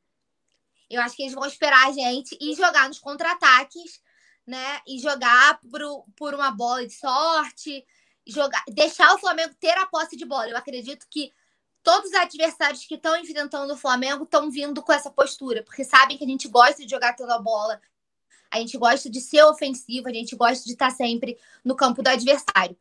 Eu 0.88 1.03
acho 1.03 1.14
que 1.14 1.22
eles 1.22 1.35
vão 1.35 1.44
esperar 1.44 1.87
a 1.87 1.92
gente 1.92 2.35
e 2.40 2.55
jogar 2.55 2.88
nos 2.88 2.98
contra-ataques, 2.98 4.01
né? 4.46 4.81
E 4.87 4.98
jogar 4.98 5.61
por, 5.61 6.05
por 6.16 6.35
uma 6.35 6.50
bola 6.50 6.87
de 6.87 6.94
sorte, 6.94 7.85
jogar, 8.26 8.62
deixar 8.68 9.14
o 9.14 9.18
Flamengo 9.18 9.55
ter 9.61 9.76
a 9.78 9.87
posse 9.87 10.16
de 10.16 10.24
bola. 10.24 10.48
Eu 10.48 10.57
acredito 10.57 11.07
que 11.09 11.33
todos 11.83 12.11
os 12.11 12.16
adversários 12.16 12.85
que 12.85 12.94
estão 12.94 13.16
enfrentando 13.16 13.72
o 13.72 13.76
Flamengo 13.76 14.24
estão 14.24 14.50
vindo 14.50 14.83
com 14.83 14.92
essa 14.92 15.11
postura, 15.11 15.62
porque 15.62 15.85
sabem 15.85 16.16
que 16.16 16.24
a 16.24 16.28
gente 16.28 16.48
gosta 16.48 16.83
de 16.85 16.90
jogar 16.90 17.14
toda 17.16 17.35
a 17.35 17.38
bola, 17.40 17.81
a 18.50 18.59
gente 18.59 18.76
gosta 18.76 19.09
de 19.09 19.20
ser 19.20 19.42
ofensivo, 19.44 20.09
a 20.09 20.12
gente 20.12 20.37
gosta 20.37 20.64
de 20.64 20.72
estar 20.72 20.90
sempre 20.90 21.38
no 21.64 21.74
campo 21.74 22.02
do 22.02 22.09
adversário. 22.09 22.76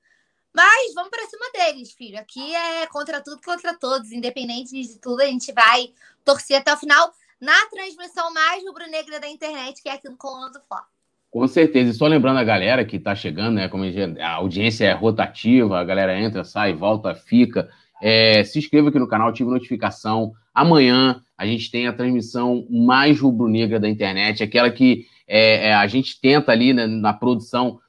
Mas 0.53 0.93
vamos 0.93 1.09
para 1.09 1.25
cima 1.27 1.49
deles, 1.53 1.93
filho. 1.93 2.19
Aqui 2.19 2.53
é 2.53 2.85
contra 2.87 3.21
tudo, 3.21 3.41
contra 3.41 3.73
todos. 3.73 4.11
Independente 4.11 4.71
de 4.71 4.99
tudo, 4.99 5.21
a 5.21 5.25
gente 5.25 5.51
vai 5.53 5.93
torcer 6.25 6.57
até 6.57 6.73
o 6.73 6.77
final 6.77 7.13
na 7.39 7.65
transmissão 7.67 8.31
mais 8.33 8.61
rubro-negra 8.63 9.19
da 9.19 9.29
internet, 9.29 9.81
que 9.81 9.87
é 9.87 9.93
aqui 9.93 10.09
no 10.09 10.17
Coluna 10.17 10.49
do 10.49 10.61
Fla. 10.61 10.85
Com 11.31 11.47
certeza. 11.47 11.89
E 11.89 11.93
só 11.93 12.07
lembrando 12.07 12.39
a 12.39 12.43
galera 12.43 12.83
que 12.83 12.97
está 12.97 13.15
chegando, 13.15 13.55
né? 13.55 13.69
Como 13.69 13.85
a 13.85 14.31
audiência 14.33 14.85
é 14.85 14.91
rotativa, 14.91 15.79
a 15.79 15.83
galera 15.83 16.19
entra, 16.19 16.43
sai, 16.43 16.73
volta, 16.73 17.15
fica. 17.15 17.69
É, 18.01 18.43
se 18.43 18.59
inscreva 18.59 18.89
aqui 18.89 18.99
no 18.99 19.07
canal, 19.07 19.29
ative 19.29 19.49
notificação. 19.49 20.33
Amanhã 20.53 21.21
a 21.37 21.45
gente 21.45 21.71
tem 21.71 21.87
a 21.87 21.93
transmissão 21.93 22.67
mais 22.69 23.19
rubro-negra 23.19 23.79
da 23.79 23.87
internet, 23.87 24.43
aquela 24.43 24.69
que 24.69 25.05
é, 25.25 25.69
é, 25.69 25.73
a 25.73 25.87
gente 25.87 26.19
tenta 26.19 26.51
ali 26.51 26.73
né, 26.73 26.85
na 26.85 27.13
produção 27.13 27.79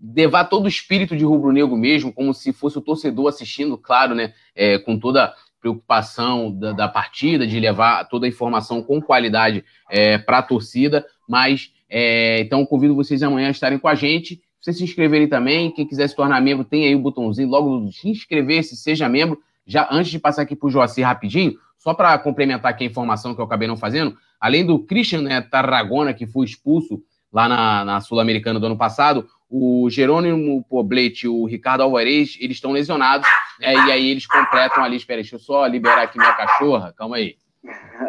levar 0.00 0.44
todo 0.44 0.66
o 0.66 0.68
espírito 0.68 1.16
de 1.16 1.24
rubro-negro 1.24 1.76
mesmo, 1.76 2.12
como 2.12 2.32
se 2.32 2.52
fosse 2.52 2.78
o 2.78 2.82
torcedor 2.82 3.28
assistindo, 3.28 3.76
claro, 3.76 4.14
né, 4.14 4.32
é, 4.54 4.78
com 4.78 4.98
toda 4.98 5.34
preocupação 5.60 6.52
da, 6.52 6.72
da, 6.72 6.88
partida, 6.88 7.46
de 7.46 7.58
levar 7.58 8.04
toda 8.04 8.26
a 8.26 8.28
informação 8.28 8.82
com 8.82 9.00
qualidade 9.00 9.64
é, 9.90 10.18
para 10.18 10.38
a 10.38 10.42
torcida, 10.42 11.04
mas 11.28 11.72
é, 11.88 12.40
então 12.40 12.64
convido 12.64 12.94
vocês 12.94 13.22
amanhã 13.22 13.48
a 13.48 13.50
estarem 13.50 13.78
com 13.78 13.88
a 13.88 13.94
gente, 13.94 14.40
vocês 14.60 14.78
se 14.78 14.84
inscreverem 14.84 15.28
também, 15.28 15.70
quem 15.70 15.86
quiser 15.86 16.08
se 16.08 16.16
tornar 16.16 16.40
membro, 16.40 16.64
tem 16.64 16.86
aí 16.86 16.94
o 16.94 16.98
botãozinho 16.98 17.48
logo 17.48 17.86
de 17.88 18.08
inscrever-se, 18.08 18.76
seja 18.76 19.08
membro, 19.08 19.38
já 19.66 19.86
antes 19.90 20.10
de 20.10 20.18
passar 20.18 20.42
aqui 20.42 20.56
para 20.56 20.66
o 20.66 20.70
Joacir 20.70 21.04
rapidinho, 21.04 21.54
só 21.78 21.92
para 21.92 22.18
complementar 22.18 22.72
aqui 22.72 22.84
a 22.84 22.86
informação 22.86 23.34
que 23.34 23.40
eu 23.40 23.44
acabei 23.44 23.68
não 23.68 23.76
fazendo, 23.76 24.16
além 24.40 24.64
do 24.64 24.78
Christian 24.78 25.22
né, 25.22 25.40
Tarragona, 25.42 26.14
que 26.14 26.26
foi 26.26 26.46
expulso 26.46 27.02
lá 27.30 27.46
na, 27.46 27.84
na 27.84 28.00
Sul-Americana 28.00 28.58
do 28.58 28.66
ano 28.66 28.76
passado, 28.76 29.28
o 29.50 29.88
Jerônimo 29.90 30.64
Poblete 30.64 31.26
e 31.26 31.28
o 31.28 31.44
Ricardo 31.44 31.82
Alvarez, 31.82 32.38
eles 32.40 32.56
estão 32.56 32.72
lesionados, 32.72 33.28
né, 33.60 33.74
e 33.74 33.92
aí 33.92 34.08
eles 34.08 34.26
completam 34.26 34.82
ali, 34.82 34.96
espera, 34.96 35.20
deixa 35.20 35.36
eu 35.36 35.40
só 35.40 35.66
liberar 35.66 36.04
aqui 36.04 36.18
minha 36.18 36.32
cachorra, 36.32 36.94
calma 36.96 37.16
aí. 37.16 37.36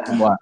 Vambora. 0.07 0.37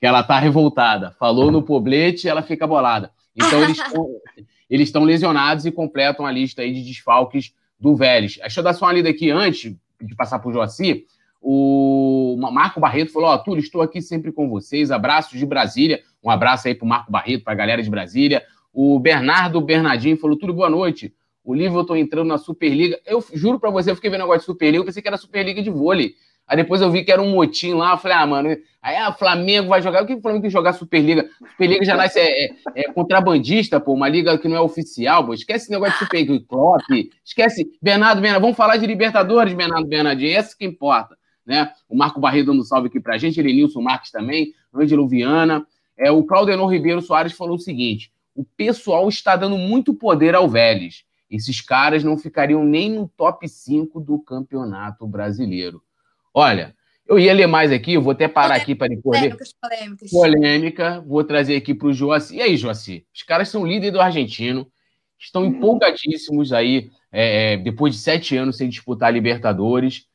Que 0.00 0.06
ela 0.06 0.22
tá 0.22 0.38
revoltada. 0.38 1.12
Falou 1.12 1.50
no 1.52 1.62
Poblete, 1.62 2.28
ela 2.28 2.42
fica 2.42 2.66
bolada. 2.66 3.12
Então 3.36 3.62
eles 3.62 3.78
eles 4.70 4.88
estão 4.88 5.04
lesionados 5.04 5.66
e 5.66 5.72
completam 5.72 6.24
a 6.24 6.32
lista 6.32 6.62
aí 6.62 6.72
de 6.72 6.82
desfalques 6.82 7.52
do 7.78 7.96
Vélez. 7.96 8.36
Deixa 8.36 8.60
eu 8.60 8.64
dar 8.64 8.72
só 8.72 8.86
uma 8.86 8.92
lida 8.92 9.08
aqui 9.08 9.30
antes 9.30 9.74
de 10.00 10.14
passar 10.14 10.38
para 10.38 10.48
o 10.48 10.52
Joaci. 10.52 11.06
O 11.42 12.36
Marco 12.38 12.78
Barreto 12.78 13.12
falou: 13.12 13.30
Ó, 13.30 13.34
oh, 13.34 13.38
Túlio, 13.38 13.60
estou 13.60 13.80
aqui 13.82 14.00
sempre 14.00 14.30
com 14.30 14.48
vocês. 14.48 14.90
Abraços 14.90 15.38
de 15.38 15.46
Brasília. 15.46 16.02
Um 16.22 16.30
abraço 16.30 16.68
aí 16.68 16.74
para 16.74 16.86
Marco 16.86 17.10
Barreto, 17.10 17.44
para 17.44 17.52
a 17.54 17.56
galera 17.56 17.82
de 17.82 17.90
Brasília. 17.90 18.44
O 18.72 19.00
Bernardo 19.00 19.60
Bernardinho 19.60 20.18
falou: 20.18 20.36
Túlio, 20.36 20.54
boa 20.54 20.70
noite. 20.70 21.14
O 21.42 21.54
Liverpool 21.54 21.96
entrando 21.96 22.28
na 22.28 22.36
Superliga. 22.38 23.00
Eu 23.06 23.24
juro 23.32 23.58
para 23.58 23.70
você, 23.70 23.90
eu 23.90 23.96
fiquei 23.96 24.10
vendo 24.10 24.20
negócio 24.20 24.40
de 24.40 24.46
Superliga, 24.46 24.82
eu 24.82 24.84
pensei 24.84 25.00
que 25.00 25.08
era 25.08 25.16
Superliga 25.16 25.62
de 25.62 25.70
vôlei. 25.70 26.14
Aí 26.50 26.56
depois 26.56 26.80
eu 26.80 26.90
vi 26.90 27.04
que 27.04 27.12
era 27.12 27.22
um 27.22 27.30
motim 27.30 27.74
lá, 27.74 27.96
falei, 27.96 28.16
ah, 28.16 28.26
mano, 28.26 28.56
aí 28.82 28.96
a 28.96 29.06
ah, 29.06 29.12
Flamengo 29.12 29.68
vai 29.68 29.80
jogar. 29.80 30.02
O 30.02 30.06
que 30.06 30.14
o 30.14 30.20
Flamengo 30.20 30.42
tem 30.42 30.50
que 30.50 30.52
jogar 30.52 30.72
Superliga? 30.72 31.30
Superliga 31.52 31.84
já 31.84 31.96
nasce 31.96 32.18
é, 32.18 32.46
é, 32.46 32.50
é, 32.74 32.92
contrabandista, 32.92 33.78
pô, 33.78 33.94
uma 33.94 34.08
liga 34.08 34.36
que 34.36 34.48
não 34.48 34.56
é 34.56 34.60
oficial, 34.60 35.24
pô. 35.24 35.32
Esquece 35.32 35.66
esse 35.66 35.70
negócio 35.70 35.94
de 35.94 36.00
Superliga, 36.00 36.44
Klopp, 36.48 36.82
esquece. 37.24 37.70
Bernardo 37.80 38.20
Bernardo, 38.20 38.42
vamos 38.42 38.56
falar 38.56 38.78
de 38.78 38.86
Libertadores, 38.86 39.54
Bernardo 39.54 39.86
Bernardinho, 39.86 40.36
é 40.36 40.40
isso 40.40 40.58
que 40.58 40.64
importa 40.64 41.20
né? 41.50 41.72
O 41.88 41.96
Marco 41.96 42.20
Barreto 42.20 42.46
dando 42.46 42.64
salve 42.64 42.86
aqui 42.86 43.00
pra 43.00 43.18
gente, 43.18 43.40
Elenilson 43.40 43.82
Marques 43.82 44.12
também, 44.12 44.54
Ângelo 44.72 45.08
Viana. 45.08 45.66
É, 45.98 46.10
o 46.10 46.22
Claudenor 46.22 46.70
Ribeiro 46.70 47.02
Soares 47.02 47.32
falou 47.32 47.56
o 47.56 47.60
seguinte: 47.60 48.12
o 48.34 48.44
pessoal 48.44 49.08
está 49.08 49.34
dando 49.34 49.58
muito 49.58 49.92
poder 49.92 50.34
ao 50.34 50.48
Vélez. 50.48 51.04
Esses 51.28 51.60
caras 51.60 52.02
não 52.02 52.16
ficariam 52.16 52.64
nem 52.64 52.90
no 52.90 53.08
top 53.08 53.48
5 53.48 54.00
do 54.00 54.18
campeonato 54.20 55.06
brasileiro. 55.06 55.82
Olha, 56.32 56.74
eu 57.10 57.18
ia 57.18 57.34
ler 57.34 57.48
mais 57.48 57.72
aqui, 57.72 57.94
eu 57.94 58.02
vou 58.02 58.12
até 58.12 58.28
parar 58.28 58.54
aqui 58.54 58.72
para 58.74 58.88
depois. 58.88 59.18
Polêmicas, 59.18 60.10
Polêmica, 60.10 61.04
vou 61.06 61.24
trazer 61.24 61.56
aqui 61.56 61.74
para 61.74 61.88
o 61.88 61.92
Joaci. 61.92 62.36
E 62.36 62.40
aí, 62.40 62.56
Joaci? 62.56 63.04
Os 63.12 63.24
caras 63.24 63.48
são 63.48 63.66
líderes 63.66 63.92
do 63.92 64.00
argentino, 64.00 64.70
estão 65.18 65.44
empolgadíssimos 65.44 66.52
aí, 66.52 66.88
é, 67.10 67.54
é, 67.54 67.56
depois 67.56 67.94
de 67.94 68.00
sete 68.00 68.36
anos 68.36 68.56
sem 68.56 68.68
disputar 68.68 69.08
a 69.08 69.12
Libertadores. 69.12 70.06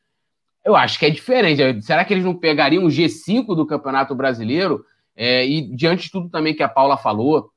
Eu 0.64 0.74
acho 0.76 0.98
que 0.98 1.06
é 1.06 1.10
diferente. 1.10 1.84
Será 1.84 2.06
que 2.06 2.14
eles 2.14 2.24
não 2.24 2.34
pegariam 2.34 2.86
o 2.86 2.90
G5 2.90 3.56
do 3.56 3.68
Campeonato 3.68 4.16
Brasileiro? 4.16 4.86
É, 5.16 5.46
e 5.46 5.62
diante 5.76 6.04
de 6.04 6.12
tudo 6.12 6.30
também 6.30 6.56
que 6.56 6.64
a 6.64 6.70
Paula 6.70 6.98
falou, 6.98 7.52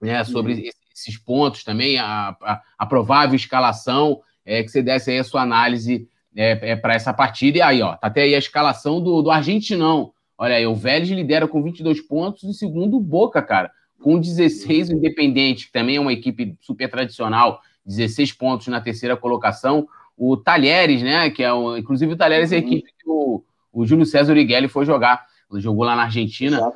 né, 0.00 0.22
sobre 0.24 0.52
uhum. 0.52 0.70
esses 0.94 1.16
pontos 1.16 1.64
também, 1.64 1.98
a, 1.98 2.36
a, 2.42 2.60
a 2.78 2.86
provável 2.86 3.36
escalação, 3.36 4.20
é, 4.44 4.62
que 4.62 4.68
você 4.68 4.82
desse 4.82 5.10
aí 5.10 5.18
a 5.18 5.24
sua 5.24 5.42
análise 5.42 6.08
é, 6.36 6.72
é 6.72 6.76
para 6.76 6.94
essa 6.94 7.12
partida. 7.12 7.58
E 7.58 7.62
aí, 7.62 7.82
ó, 7.82 7.94
tá 7.96 8.06
até 8.06 8.22
aí 8.22 8.34
a 8.34 8.38
escalação 8.38 9.00
do, 9.00 9.22
do 9.22 9.30
Argentinão. 9.30 10.12
Olha 10.36 10.56
aí, 10.56 10.66
o 10.66 10.74
Vélez 10.74 11.08
lidera 11.10 11.46
com 11.46 11.62
22 11.62 12.00
pontos, 12.00 12.42
e 12.44 12.54
segundo 12.54 12.96
o 12.96 13.00
Boca, 13.00 13.40
cara, 13.40 13.70
com 14.00 14.18
16 14.18 14.90
o 14.90 14.94
Independente, 14.94 15.66
que 15.66 15.72
também 15.72 15.96
é 15.96 16.00
uma 16.00 16.12
equipe 16.12 16.56
super 16.60 16.90
tradicional, 16.90 17.60
16 17.86 18.32
pontos 18.32 18.66
na 18.68 18.80
terceira 18.80 19.16
colocação 19.16 19.86
o 20.16 20.36
Talheres, 20.36 21.02
né? 21.02 21.30
Que 21.30 21.42
é 21.42 21.52
o, 21.52 21.76
inclusive 21.76 22.12
o 22.12 22.16
Talheres 22.16 22.52
é 22.52 22.56
a 22.56 22.60
uhum. 22.60 22.66
equipe 22.66 22.92
que 22.98 23.08
o, 23.08 23.44
o 23.72 23.86
Júlio 23.86 24.06
César 24.06 24.32
Urigueli 24.32 24.68
foi 24.68 24.84
jogar. 24.84 25.26
Ele 25.50 25.60
jogou 25.60 25.84
lá 25.84 25.96
na 25.96 26.04
Argentina. 26.04 26.72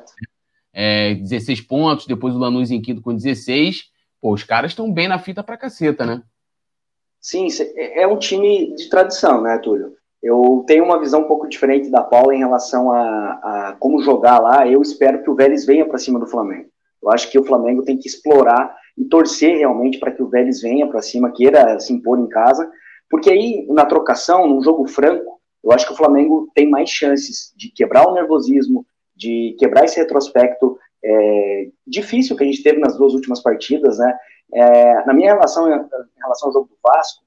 É, 0.73 1.15
16 1.15 1.61
pontos, 1.61 2.05
depois 2.05 2.35
o 2.35 2.37
Lanús 2.37 2.71
em 2.71 2.81
quinto 2.81 3.01
com 3.01 3.15
16. 3.15 3.89
Pô, 4.21 4.33
os 4.33 4.43
caras 4.43 4.71
estão 4.71 4.91
bem 4.91 5.07
na 5.07 5.17
fita 5.17 5.43
pra 5.43 5.57
caceta, 5.57 6.05
né? 6.05 6.21
Sim, 7.27 7.47
é, 7.75 8.03
é 8.03 8.07
um 8.07 8.17
time 8.17 8.73
de 8.73 8.87
tradição, 8.87 9.41
né, 9.41 9.57
Túlio? 9.57 9.91
Eu 10.23 10.63
tenho 10.65 10.85
uma 10.85 10.97
visão 10.97 11.19
um 11.19 11.27
pouco 11.27 11.49
diferente 11.49 11.89
da 11.89 12.01
Paula 12.01 12.33
em 12.33 12.39
relação 12.39 12.89
a, 12.89 13.31
a 13.43 13.75
como 13.81 14.01
jogar 14.01 14.39
lá. 14.39 14.65
Eu 14.65 14.81
espero 14.81 15.21
que 15.21 15.29
o 15.29 15.35
Vélez 15.35 15.65
venha 15.65 15.85
para 15.85 15.97
cima 15.97 16.21
do 16.21 16.25
Flamengo. 16.25 16.69
Eu 17.03 17.11
acho 17.11 17.29
que 17.29 17.37
o 17.37 17.43
Flamengo 17.43 17.83
tem 17.83 17.97
que 17.97 18.07
explorar 18.07 18.73
e 18.97 19.03
torcer 19.03 19.57
realmente 19.57 19.99
para 19.99 20.13
que 20.13 20.23
o 20.23 20.29
Vélez 20.29 20.61
venha 20.61 20.87
para 20.87 21.01
cima, 21.01 21.29
queira 21.29 21.77
se 21.81 21.91
impor 21.91 22.17
em 22.17 22.29
casa, 22.29 22.71
porque 23.09 23.29
aí, 23.29 23.67
na 23.71 23.85
trocação, 23.85 24.47
num 24.47 24.61
jogo 24.61 24.87
franco, 24.87 25.41
eu 25.61 25.73
acho 25.73 25.85
que 25.85 25.93
o 25.93 25.97
Flamengo 25.97 26.49
tem 26.55 26.69
mais 26.69 26.89
chances 26.89 27.51
de 27.57 27.69
quebrar 27.69 28.07
o 28.07 28.13
nervosismo, 28.13 28.85
de 29.13 29.53
quebrar 29.59 29.83
esse 29.83 29.97
retrospecto 29.97 30.77
é, 31.03 31.67
difícil 31.85 32.37
que 32.37 32.43
a 32.43 32.47
gente 32.47 32.63
teve 32.63 32.79
nas 32.79 32.97
duas 32.97 33.13
últimas 33.13 33.41
partidas, 33.41 33.97
né? 33.97 34.17
É, 34.53 35.05
na 35.05 35.13
minha 35.13 35.33
relação, 35.33 35.69
em 35.69 36.19
relação 36.19 36.49
ao 36.49 36.53
jogo 36.53 36.67
do 36.67 36.77
Vasco, 36.83 37.23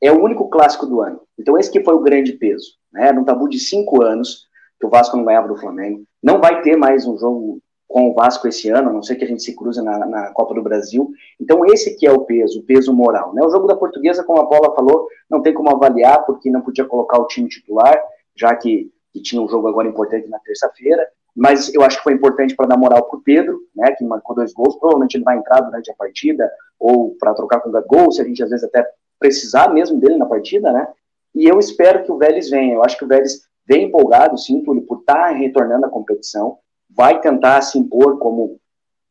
é 0.00 0.12
o 0.12 0.22
único 0.22 0.48
clássico 0.48 0.86
do 0.86 1.00
ano. 1.00 1.20
Então 1.38 1.58
esse 1.58 1.70
que 1.70 1.82
foi 1.82 1.94
o 1.94 2.02
grande 2.02 2.32
peso, 2.32 2.74
né? 2.92 3.12
Num 3.12 3.24
tabu 3.24 3.48
de 3.48 3.58
cinco 3.58 4.02
anos 4.02 4.46
que 4.78 4.86
o 4.86 4.90
Vasco 4.90 5.16
não 5.16 5.24
ganhava 5.24 5.48
do 5.48 5.56
Flamengo, 5.56 6.04
não 6.22 6.40
vai 6.40 6.62
ter 6.62 6.76
mais 6.76 7.06
um 7.06 7.18
jogo 7.18 7.60
com 7.88 8.10
o 8.10 8.14
Vasco 8.14 8.46
esse 8.46 8.68
ano, 8.68 8.90
a 8.90 8.92
não 8.92 9.02
ser 9.02 9.16
que 9.16 9.24
a 9.24 9.26
gente 9.26 9.42
se 9.42 9.56
cruze 9.56 9.82
na, 9.82 9.98
na, 10.06 10.30
Copa 10.32 10.54
do 10.54 10.62
Brasil. 10.62 11.10
Então, 11.40 11.64
esse 11.64 11.96
que 11.96 12.06
é 12.06 12.12
o 12.12 12.20
peso, 12.20 12.60
o 12.60 12.62
peso 12.62 12.92
moral. 12.92 13.32
Né? 13.32 13.42
O 13.42 13.50
jogo 13.50 13.66
da 13.66 13.74
Portuguesa, 13.74 14.22
como 14.22 14.40
a 14.40 14.46
Paula 14.46 14.74
falou, 14.74 15.08
não 15.28 15.40
tem 15.40 15.54
como 15.54 15.70
avaliar, 15.70 16.24
porque 16.26 16.50
não 16.50 16.60
podia 16.60 16.84
colocar 16.84 17.18
o 17.18 17.26
time 17.26 17.48
titular, 17.48 17.98
já 18.36 18.54
que, 18.54 18.92
que 19.10 19.22
tinha 19.22 19.40
um 19.40 19.48
jogo 19.48 19.66
agora 19.68 19.88
importante 19.88 20.28
na 20.28 20.38
terça-feira. 20.40 21.08
Mas 21.38 21.72
eu 21.72 21.82
acho 21.82 21.98
que 21.98 22.02
foi 22.02 22.14
importante 22.14 22.56
para 22.56 22.66
dar 22.66 22.76
moral 22.76 23.04
para 23.04 23.16
o 23.16 23.22
Pedro, 23.22 23.60
né, 23.72 23.92
que 23.92 24.04
marcou 24.04 24.34
dois 24.34 24.52
gols. 24.52 24.74
Provavelmente 24.76 25.16
ele 25.16 25.22
vai 25.22 25.38
entrar 25.38 25.60
durante 25.60 25.88
a 25.88 25.94
partida, 25.94 26.50
ou 26.80 27.14
para 27.14 27.32
trocar 27.32 27.60
com 27.60 27.70
o 27.70 27.82
Gol, 27.86 28.10
se 28.10 28.20
a 28.20 28.24
gente 28.24 28.42
às 28.42 28.50
vezes 28.50 28.64
até 28.64 28.84
precisar 29.20 29.72
mesmo 29.72 30.00
dele 30.00 30.16
na 30.16 30.26
partida, 30.26 30.72
né? 30.72 30.88
E 31.32 31.46
eu 31.46 31.60
espero 31.60 32.02
que 32.02 32.10
o 32.10 32.18
Vélez 32.18 32.50
venha. 32.50 32.74
Eu 32.74 32.82
acho 32.82 32.98
que 32.98 33.04
o 33.04 33.08
Vélez 33.08 33.42
vem 33.64 33.84
empolgado, 33.84 34.36
sim, 34.36 34.64
Túlio, 34.64 34.82
por 34.82 34.98
estar 34.98 35.14
tá 35.14 35.30
retornando 35.30 35.86
à 35.86 35.88
competição, 35.88 36.58
vai 36.90 37.20
tentar 37.20 37.62
se 37.62 37.78
impor 37.78 38.18
como 38.18 38.58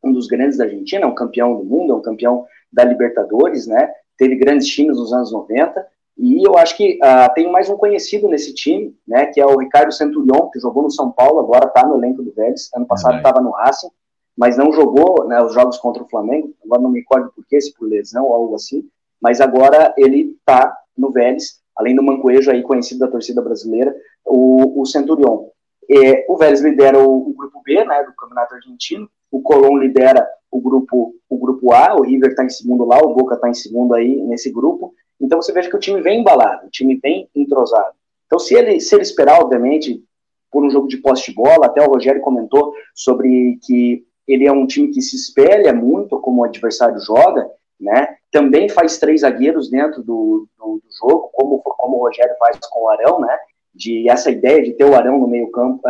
um 0.04 0.12
dos 0.12 0.26
grandes 0.26 0.58
da 0.58 0.64
Argentina, 0.64 1.06
um 1.06 1.14
campeão 1.14 1.56
do 1.56 1.64
mundo, 1.64 1.96
um 1.96 2.02
campeão 2.02 2.44
da 2.70 2.84
Libertadores, 2.84 3.66
né? 3.66 3.90
Teve 4.18 4.36
grandes 4.36 4.66
times 4.66 4.98
nos 4.98 5.14
anos 5.14 5.32
90, 5.32 5.86
e 6.18 6.44
eu 6.44 6.58
acho 6.58 6.76
que 6.76 6.98
uh, 7.00 7.32
tem 7.32 7.50
mais 7.50 7.70
um 7.70 7.76
conhecido 7.76 8.26
nesse 8.26 8.52
time, 8.52 8.92
né? 9.06 9.26
Que 9.26 9.40
é 9.40 9.46
o 9.46 9.56
Ricardo 9.56 9.92
Centurion, 9.92 10.50
que 10.50 10.58
jogou 10.58 10.82
no 10.82 10.90
São 10.90 11.12
Paulo, 11.12 11.38
agora 11.38 11.66
está 11.66 11.86
no 11.86 11.96
elenco 11.96 12.24
do 12.24 12.32
Vélez, 12.32 12.68
ano 12.74 12.86
passado 12.86 13.18
estava 13.18 13.40
no 13.40 13.50
Racing, 13.50 13.90
mas 14.36 14.56
não 14.56 14.72
jogou 14.72 15.26
né, 15.28 15.40
os 15.40 15.54
jogos 15.54 15.78
contra 15.78 16.02
o 16.02 16.08
Flamengo, 16.08 16.52
agora 16.64 16.82
não 16.82 16.90
me 16.90 17.00
recordo 17.00 17.32
por 17.34 17.46
quê, 17.46 17.60
se 17.60 17.72
por 17.72 17.88
lesão 17.88 18.24
ou 18.24 18.34
algo 18.34 18.56
assim, 18.56 18.84
mas 19.20 19.40
agora 19.40 19.94
ele 19.96 20.36
está 20.38 20.76
no 20.96 21.12
Vélez, 21.12 21.60
além 21.76 21.94
do 21.94 22.02
Mancoejo 22.02 22.50
aí 22.50 22.62
conhecido 22.62 23.00
da 23.00 23.08
torcida 23.08 23.40
brasileira, 23.40 23.94
o, 24.24 24.82
o 24.82 24.86
Centurion. 24.86 25.46
É, 25.88 26.26
o 26.28 26.36
Vélez 26.36 26.60
lidera 26.60 26.98
o, 26.98 27.30
o, 27.30 27.32
grupo 27.32 27.62
B, 27.64 27.84
né, 27.84 28.02
do 28.02 28.12
Campeonato 28.14 28.56
Argentino, 28.56 29.08
o 29.30 29.40
Colón 29.40 29.78
lidera 29.78 30.28
o 30.50 30.60
grupo, 30.60 31.14
o 31.28 31.38
grupo 31.38 31.72
A, 31.72 31.94
o 31.94 32.02
River 32.02 32.30
está 32.30 32.44
em 32.44 32.50
segundo 32.50 32.84
lá, 32.84 32.98
o 32.98 33.14
Boca 33.14 33.36
está 33.36 33.48
em 33.48 33.54
segundo 33.54 33.94
aí 33.94 34.20
nesse 34.22 34.50
grupo, 34.50 34.94
então 35.20 35.40
você 35.40 35.52
veja 35.52 35.68
que 35.68 35.76
o 35.76 35.80
time 35.80 36.00
vem 36.00 36.20
embalado, 36.20 36.66
o 36.66 36.70
time 36.70 36.98
vem 37.02 37.28
entrosado. 37.34 37.94
Então 38.26 38.38
se 38.38 38.54
ele, 38.54 38.80
se 38.80 38.94
ele 38.94 39.02
esperar, 39.02 39.40
obviamente, 39.40 40.02
por 40.50 40.64
um 40.64 40.70
jogo 40.70 40.88
de 40.88 40.98
posse 40.98 41.26
de 41.30 41.34
bola, 41.34 41.66
até 41.66 41.82
o 41.82 41.90
Rogério 41.90 42.20
comentou 42.20 42.72
sobre 42.94 43.58
que 43.62 44.04
ele 44.26 44.46
é 44.46 44.52
um 44.52 44.66
time 44.66 44.88
que 44.88 45.00
se 45.00 45.16
espelha 45.16 45.72
muito 45.72 46.20
como 46.20 46.42
o 46.42 46.44
adversário 46.44 47.00
joga, 47.00 47.50
né? 47.80 48.16
Também 48.30 48.68
faz 48.68 48.98
três 48.98 49.22
zagueiros 49.22 49.70
dentro 49.70 50.02
do, 50.02 50.46
do, 50.58 50.82
do, 50.82 50.82
jogo, 50.98 51.30
como, 51.32 51.58
como 51.60 51.96
o 51.96 52.00
Rogério 52.00 52.34
faz 52.38 52.58
com 52.70 52.84
o 52.84 52.88
Arão, 52.88 53.20
né? 53.20 53.38
De 53.74 54.08
essa 54.08 54.30
ideia 54.30 54.62
de 54.62 54.74
ter 54.74 54.84
o 54.84 54.94
Arão 54.94 55.18
no 55.18 55.28
meio-campo, 55.28 55.80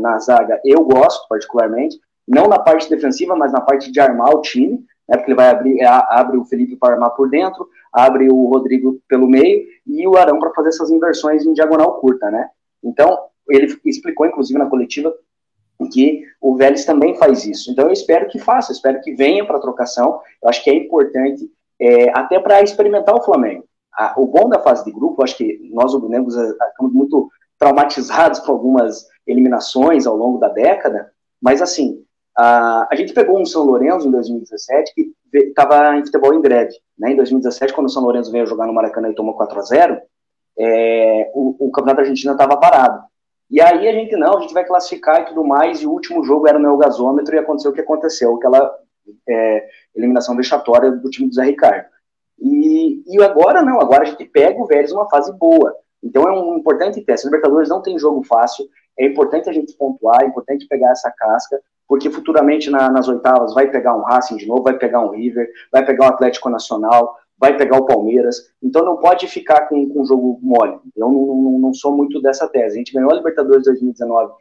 na 0.00 0.18
zaga, 0.18 0.60
eu 0.64 0.84
gosto 0.84 1.26
particularmente, 1.28 1.98
não 2.26 2.48
na 2.48 2.58
parte 2.58 2.90
defensiva, 2.90 3.36
mas 3.36 3.52
na 3.52 3.60
parte 3.60 3.90
de 3.90 4.00
armar 4.00 4.34
o 4.34 4.42
time, 4.42 4.84
né? 5.08 5.16
Porque 5.16 5.30
ele 5.30 5.36
vai 5.36 5.48
abrir, 5.48 5.82
abre 5.84 6.36
o 6.36 6.44
Felipe 6.44 6.76
para 6.76 6.94
armar 6.94 7.10
por 7.10 7.30
dentro, 7.30 7.66
abre 7.96 8.28
o 8.30 8.46
Rodrigo 8.46 9.00
pelo 9.08 9.26
meio 9.26 9.66
e 9.86 10.06
o 10.06 10.16
Arão 10.16 10.38
para 10.38 10.52
fazer 10.52 10.68
essas 10.68 10.90
inversões 10.90 11.46
em 11.46 11.54
diagonal 11.54 11.98
curta, 11.98 12.30
né? 12.30 12.50
Então, 12.84 13.18
ele 13.48 13.74
explicou, 13.86 14.26
inclusive, 14.26 14.58
na 14.58 14.68
coletiva, 14.68 15.14
que 15.90 16.22
o 16.40 16.56
Vélez 16.56 16.84
também 16.84 17.16
faz 17.16 17.46
isso. 17.46 17.70
Então 17.70 17.86
eu 17.86 17.92
espero 17.92 18.28
que 18.28 18.38
faça, 18.38 18.72
espero 18.72 19.00
que 19.00 19.14
venha 19.14 19.46
para 19.46 19.56
a 19.56 19.60
trocação. 19.60 20.20
Eu 20.42 20.48
acho 20.48 20.62
que 20.62 20.70
é 20.70 20.74
importante, 20.74 21.50
é, 21.80 22.10
até 22.10 22.38
para 22.38 22.62
experimentar 22.62 23.14
o 23.14 23.22
Flamengo. 23.22 23.64
A, 23.94 24.14
o 24.18 24.26
bom 24.26 24.48
da 24.48 24.58
fase 24.58 24.84
de 24.84 24.92
grupo, 24.92 25.22
acho 25.22 25.36
que 25.36 25.70
nós, 25.72 25.94
os 25.94 26.08
negros, 26.08 26.34
estamos 26.34 26.92
muito 26.92 27.30
traumatizados 27.58 28.40
com 28.44 28.52
algumas 28.52 29.06
eliminações 29.26 30.06
ao 30.06 30.16
longo 30.16 30.38
da 30.38 30.48
década, 30.48 31.10
mas 31.42 31.60
assim, 31.60 32.02
a, 32.36 32.88
a 32.90 32.94
gente 32.94 33.12
pegou 33.12 33.40
um 33.40 33.46
São 33.46 33.64
Lourenço 33.64 34.06
em 34.06 34.10
2017 34.10 34.94
que 34.94 35.12
estava 35.32 35.96
em 35.96 36.04
futebol 36.04 36.34
em 36.34 36.40
greve. 36.40 36.74
Né? 36.98 37.12
Em 37.12 37.16
2017, 37.16 37.72
quando 37.72 37.86
o 37.86 37.90
São 37.90 38.02
Lourenço 38.02 38.32
veio 38.32 38.46
jogar 38.46 38.66
no 38.66 38.72
Maracanã 38.72 39.10
e 39.10 39.14
tomou 39.14 39.34
4 39.34 39.58
a 39.58 39.62
0 39.62 40.00
é, 40.58 41.30
o, 41.34 41.66
o 41.66 41.70
campeonato 41.70 42.00
argentino 42.00 42.32
estava 42.32 42.56
parado. 42.56 43.02
E 43.50 43.60
aí 43.60 43.88
a 43.88 43.92
gente, 43.92 44.16
não, 44.16 44.38
a 44.38 44.40
gente 44.40 44.54
vai 44.54 44.64
classificar 44.64 45.22
e 45.22 45.26
tudo 45.26 45.44
mais, 45.44 45.80
e 45.80 45.86
o 45.86 45.92
último 45.92 46.24
jogo 46.24 46.48
era 46.48 46.58
no 46.58 46.76
gasômetro 46.76 47.34
e 47.34 47.38
aconteceu 47.38 47.70
o 47.70 47.74
que 47.74 47.80
aconteceu, 47.80 48.34
aquela 48.34 48.74
é, 49.28 49.68
eliminação 49.94 50.34
vexatória 50.34 50.90
do 50.90 51.10
time 51.10 51.28
do 51.28 51.34
Zé 51.34 51.44
Ricardo. 51.44 51.86
E, 52.40 53.02
e 53.06 53.22
agora 53.22 53.62
não, 53.62 53.80
agora 53.80 54.02
a 54.02 54.06
gente 54.06 54.24
pega 54.24 54.60
o 54.60 54.66
Vélez 54.66 54.92
uma 54.92 55.08
fase 55.08 55.32
boa. 55.38 55.74
Então 56.02 56.22
é 56.24 56.32
um 56.32 56.58
importante 56.58 57.00
teste. 57.00 57.26
A 57.26 57.30
Libertadores 57.30 57.68
não 57.68 57.82
tem 57.82 57.98
jogo 57.98 58.22
fácil, 58.24 58.66
é 58.98 59.06
importante 59.06 59.48
a 59.48 59.52
gente 59.52 59.72
pontuar, 59.74 60.22
é 60.22 60.26
importante 60.26 60.66
pegar 60.66 60.90
essa 60.90 61.10
casca, 61.10 61.60
porque 61.88 62.10
futuramente 62.10 62.70
na, 62.70 62.90
nas 62.90 63.08
oitavas 63.08 63.54
vai 63.54 63.70
pegar 63.70 63.96
um 63.96 64.02
Racing 64.02 64.36
de 64.36 64.46
novo, 64.46 64.62
vai 64.62 64.76
pegar 64.76 65.00
um 65.00 65.10
River, 65.10 65.48
vai 65.72 65.84
pegar 65.84 66.04
o 66.04 66.06
um 66.06 66.10
Atlético 66.10 66.48
Nacional, 66.48 67.16
vai 67.38 67.56
pegar 67.56 67.78
o 67.78 67.86
Palmeiras. 67.86 68.50
Então 68.62 68.84
não 68.84 68.96
pode 68.96 69.26
ficar 69.28 69.68
com, 69.68 69.86
o 69.94 70.04
jogo 70.04 70.38
mole. 70.42 70.78
Eu 70.96 71.08
não, 71.08 71.26
não, 71.26 71.58
não, 71.58 71.74
sou 71.74 71.96
muito 71.96 72.20
dessa 72.20 72.48
tese. 72.48 72.74
A 72.74 72.78
gente 72.78 72.92
ganhou 72.92 73.10
a 73.10 73.14
Libertadores 73.14 73.64
2019 73.64 74.32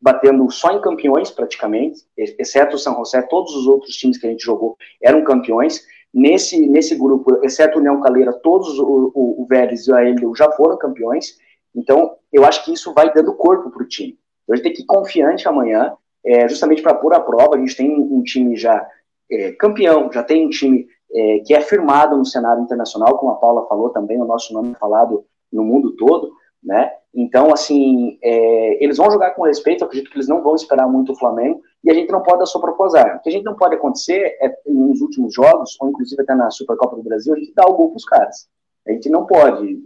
batendo 0.00 0.48
só 0.50 0.72
em 0.72 0.80
campeões 0.80 1.30
praticamente, 1.30 2.02
exceto 2.16 2.76
o 2.76 2.78
São 2.78 2.96
José, 2.96 3.20
todos 3.22 3.54
os 3.54 3.66
outros 3.66 3.96
times 3.96 4.16
que 4.16 4.26
a 4.26 4.30
gente 4.30 4.44
jogou 4.44 4.76
eram 5.02 5.24
campeões. 5.24 5.84
Nesse, 6.14 6.66
nesse 6.68 6.94
grupo, 6.94 7.42
exceto 7.42 7.78
o 7.78 7.80
União 7.80 8.00
Caleira, 8.00 8.32
todos 8.32 8.78
o, 8.78 9.10
o, 9.14 9.42
o 9.42 9.46
Vélez 9.46 9.86
e 9.86 9.92
o 9.92 9.94
Aélio 9.94 10.34
já 10.36 10.50
foram 10.52 10.76
campeões. 10.76 11.38
Então, 11.74 12.16
eu 12.32 12.44
acho 12.44 12.64
que 12.64 12.72
isso 12.72 12.92
vai 12.92 13.12
dando 13.12 13.34
corpo 13.34 13.70
para 13.70 13.82
o 13.82 13.88
time. 13.88 14.18
Então, 14.42 14.54
a 14.54 14.56
gente 14.56 14.64
tem 14.64 14.72
que 14.72 14.82
ir 14.82 14.86
confiante 14.86 15.48
amanhã, 15.48 15.94
é, 16.24 16.48
justamente 16.48 16.82
para 16.82 16.94
pôr 16.94 17.14
a 17.14 17.20
prova. 17.20 17.56
A 17.56 17.58
gente 17.58 17.76
tem 17.76 17.90
um 17.90 18.22
time 18.22 18.56
já 18.56 18.86
é, 19.30 19.52
campeão, 19.52 20.10
já 20.12 20.22
tem 20.22 20.46
um 20.46 20.50
time 20.50 20.86
é, 21.12 21.38
que 21.40 21.54
é 21.54 21.60
firmado 21.60 22.16
no 22.16 22.24
cenário 22.24 22.62
internacional, 22.62 23.18
como 23.18 23.32
a 23.32 23.36
Paula 23.36 23.66
falou 23.66 23.90
também, 23.90 24.20
o 24.20 24.24
nosso 24.24 24.52
nome 24.52 24.72
é 24.72 24.78
falado 24.78 25.24
no 25.52 25.64
mundo 25.64 25.94
todo, 25.96 26.32
né? 26.62 26.90
Então, 27.14 27.52
assim, 27.52 28.18
é, 28.22 28.82
eles 28.82 28.96
vão 28.96 29.10
jogar 29.10 29.32
com 29.32 29.42
respeito, 29.42 29.84
acredito 29.84 30.10
que 30.10 30.16
eles 30.16 30.28
não 30.28 30.42
vão 30.42 30.54
esperar 30.54 30.88
muito 30.88 31.12
o 31.12 31.18
Flamengo, 31.18 31.60
e 31.84 31.90
a 31.90 31.94
gente 31.94 32.10
não 32.10 32.22
pode 32.22 32.50
proposar. 32.58 33.16
O 33.16 33.20
que 33.20 33.28
a 33.28 33.32
gente 33.32 33.44
não 33.44 33.54
pode 33.54 33.74
acontecer 33.74 34.38
é, 34.40 34.50
nos 34.66 35.00
últimos 35.02 35.34
jogos, 35.34 35.76
ou 35.80 35.90
inclusive 35.90 36.22
até 36.22 36.34
na 36.34 36.50
Supercopa 36.50 36.96
do 36.96 37.02
Brasil, 37.02 37.34
a 37.34 37.38
gente 37.38 37.52
dá 37.54 37.66
o 37.66 37.74
gol 37.74 37.88
para 37.88 37.96
os 37.96 38.04
caras. 38.04 38.48
A 38.86 38.92
gente 38.92 39.08
não 39.08 39.26
pode, 39.26 39.78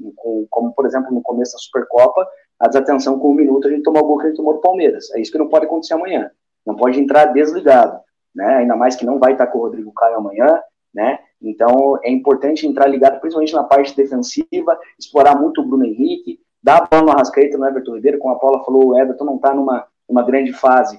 como 0.50 0.72
por 0.72 0.86
exemplo 0.86 1.12
no 1.12 1.22
começo 1.22 1.52
da 1.52 1.58
Supercopa, 1.58 2.26
a 2.58 2.68
desatenção 2.68 3.18
com 3.18 3.30
um 3.30 3.34
minuto, 3.34 3.68
a 3.68 3.70
gente 3.70 3.82
tomou 3.82 4.02
o 4.02 4.06
gol 4.06 4.18
que 4.18 4.24
a 4.24 4.28
gente 4.28 4.36
tomou 4.38 4.54
do 4.54 4.60
Palmeiras. 4.60 5.10
É 5.12 5.20
isso 5.20 5.30
que 5.30 5.38
não 5.38 5.48
pode 5.48 5.66
acontecer 5.66 5.94
amanhã. 5.94 6.30
Não 6.66 6.74
pode 6.74 6.98
entrar 6.98 7.26
desligado, 7.26 8.00
né? 8.34 8.56
Ainda 8.56 8.74
mais 8.74 8.96
que 8.96 9.04
não 9.04 9.18
vai 9.18 9.32
estar 9.32 9.46
com 9.48 9.58
o 9.58 9.62
Rodrigo 9.62 9.92
Caio 9.92 10.16
amanhã, 10.16 10.60
né? 10.94 11.18
Então 11.40 11.98
é 12.02 12.10
importante 12.10 12.66
entrar 12.66 12.86
ligado, 12.86 13.20
principalmente 13.20 13.54
na 13.54 13.64
parte 13.64 13.94
defensiva, 13.94 14.78
explorar 14.98 15.38
muito 15.38 15.60
o 15.60 15.64
Bruno 15.66 15.84
Henrique, 15.84 16.40
dar 16.62 16.78
a 16.78 16.86
bola 16.86 17.02
no 17.02 17.10
Arrascaeta, 17.12 17.58
no 17.58 17.66
Everton 17.66 17.94
Ribeiro, 17.94 18.18
como 18.18 18.34
a 18.34 18.38
Paula 18.38 18.64
falou, 18.64 18.88
o 18.88 18.98
Everton 18.98 19.24
não 19.24 19.36
está 19.36 19.54
numa, 19.54 19.86
numa 20.08 20.22
grande 20.22 20.52
fase. 20.52 20.98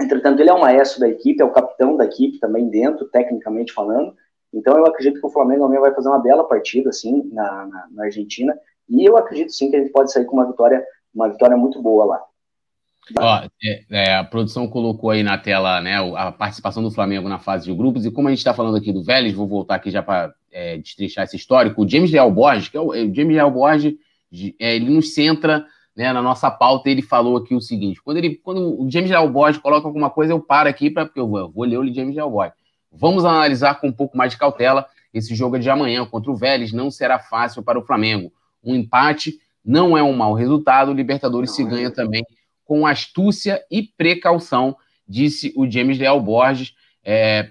Entretanto, 0.00 0.40
ele 0.40 0.50
é 0.50 0.54
o 0.54 0.60
maestro 0.60 1.00
da 1.00 1.08
equipe, 1.08 1.42
é 1.42 1.44
o 1.44 1.52
capitão 1.52 1.96
da 1.96 2.04
equipe 2.04 2.38
também 2.38 2.68
dentro, 2.68 3.06
tecnicamente 3.08 3.72
falando. 3.72 4.14
Então 4.52 4.76
eu 4.76 4.86
acredito 4.86 5.20
que 5.20 5.26
o 5.26 5.30
Flamengo 5.30 5.64
amanhã 5.64 5.80
vai 5.80 5.94
fazer 5.94 6.08
uma 6.08 6.18
bela 6.18 6.44
partida, 6.44 6.90
assim, 6.90 7.28
na, 7.32 7.66
na, 7.66 7.88
na 7.90 8.04
Argentina. 8.04 8.56
E 8.88 9.04
eu 9.04 9.16
acredito 9.16 9.52
sim 9.52 9.70
que 9.70 9.76
a 9.76 9.80
gente 9.80 9.92
pode 9.92 10.12
sair 10.12 10.24
com 10.24 10.36
uma 10.36 10.46
vitória, 10.46 10.84
uma 11.14 11.28
vitória 11.28 11.56
muito 11.56 11.82
boa 11.82 12.04
lá. 12.04 12.22
Ó, 13.18 13.48
é, 13.62 13.84
é, 13.90 14.14
a 14.16 14.24
produção 14.24 14.66
colocou 14.66 15.10
aí 15.10 15.22
na 15.22 15.38
tela 15.38 15.80
né, 15.80 15.96
a 16.16 16.32
participação 16.32 16.82
do 16.82 16.90
Flamengo 16.90 17.28
na 17.28 17.38
fase 17.38 17.66
de 17.66 17.74
grupos, 17.74 18.04
e 18.04 18.10
como 18.10 18.26
a 18.26 18.30
gente 18.30 18.38
está 18.38 18.52
falando 18.52 18.76
aqui 18.76 18.92
do 18.92 19.04
Vélez, 19.04 19.32
vou 19.32 19.46
voltar 19.46 19.76
aqui 19.76 19.90
já 19.90 20.02
para 20.02 20.34
é, 20.50 20.76
destrinchar 20.78 21.24
esse 21.24 21.36
histórico. 21.36 21.82
O 21.82 21.88
James 21.88 22.10
Leal 22.10 22.30
Borges, 22.32 22.68
que 22.68 22.76
é 22.76 22.80
o, 22.80 22.92
é, 22.92 23.02
o 23.02 23.14
James 23.14 23.36
Leal 23.36 23.50
Borges, 23.50 23.94
é, 24.58 24.74
ele 24.74 24.90
nos 24.90 25.14
centra 25.14 25.64
né, 25.96 26.12
na 26.12 26.20
nossa 26.20 26.50
pauta, 26.50 26.90
ele 26.90 27.02
falou 27.02 27.36
aqui 27.36 27.54
o 27.54 27.60
seguinte: 27.60 28.02
quando, 28.02 28.16
ele, 28.18 28.36
quando 28.36 28.82
o 28.82 28.90
James 28.90 29.10
Leal 29.10 29.28
Borges 29.30 29.60
coloca 29.60 29.86
alguma 29.86 30.10
coisa, 30.10 30.32
eu 30.32 30.40
paro 30.40 30.68
aqui, 30.68 30.90
pra, 30.90 31.06
porque 31.06 31.20
eu 31.20 31.28
vou, 31.28 31.38
eu 31.38 31.50
vou 31.50 31.64
ler 31.64 31.78
o 31.78 31.94
James 31.94 32.14
Leal 32.14 32.30
Borges. 32.30 32.65
Vamos 32.98 33.24
analisar 33.24 33.80
com 33.80 33.88
um 33.88 33.92
pouco 33.92 34.16
mais 34.16 34.32
de 34.32 34.38
cautela. 34.38 34.86
Esse 35.12 35.34
jogo 35.34 35.58
de 35.58 35.68
amanhã 35.68 36.04
contra 36.04 36.30
o 36.30 36.36
Vélez 36.36 36.72
não 36.72 36.90
será 36.90 37.18
fácil 37.18 37.62
para 37.62 37.78
o 37.78 37.82
Flamengo. 37.82 38.32
Um 38.62 38.74
empate 38.74 39.38
não 39.64 39.96
é 39.96 40.02
um 40.02 40.12
mau 40.12 40.32
resultado, 40.34 40.90
o 40.90 40.94
Libertadores 40.94 41.50
não 41.50 41.56
se 41.56 41.62
é. 41.62 41.66
ganha 41.66 41.90
também 41.90 42.24
com 42.64 42.86
astúcia 42.86 43.62
e 43.70 43.82
precaução, 43.82 44.76
disse 45.08 45.52
o 45.56 45.70
James 45.70 45.98
Leal 45.98 46.20
Borges. 46.20 46.74
É, 47.04 47.50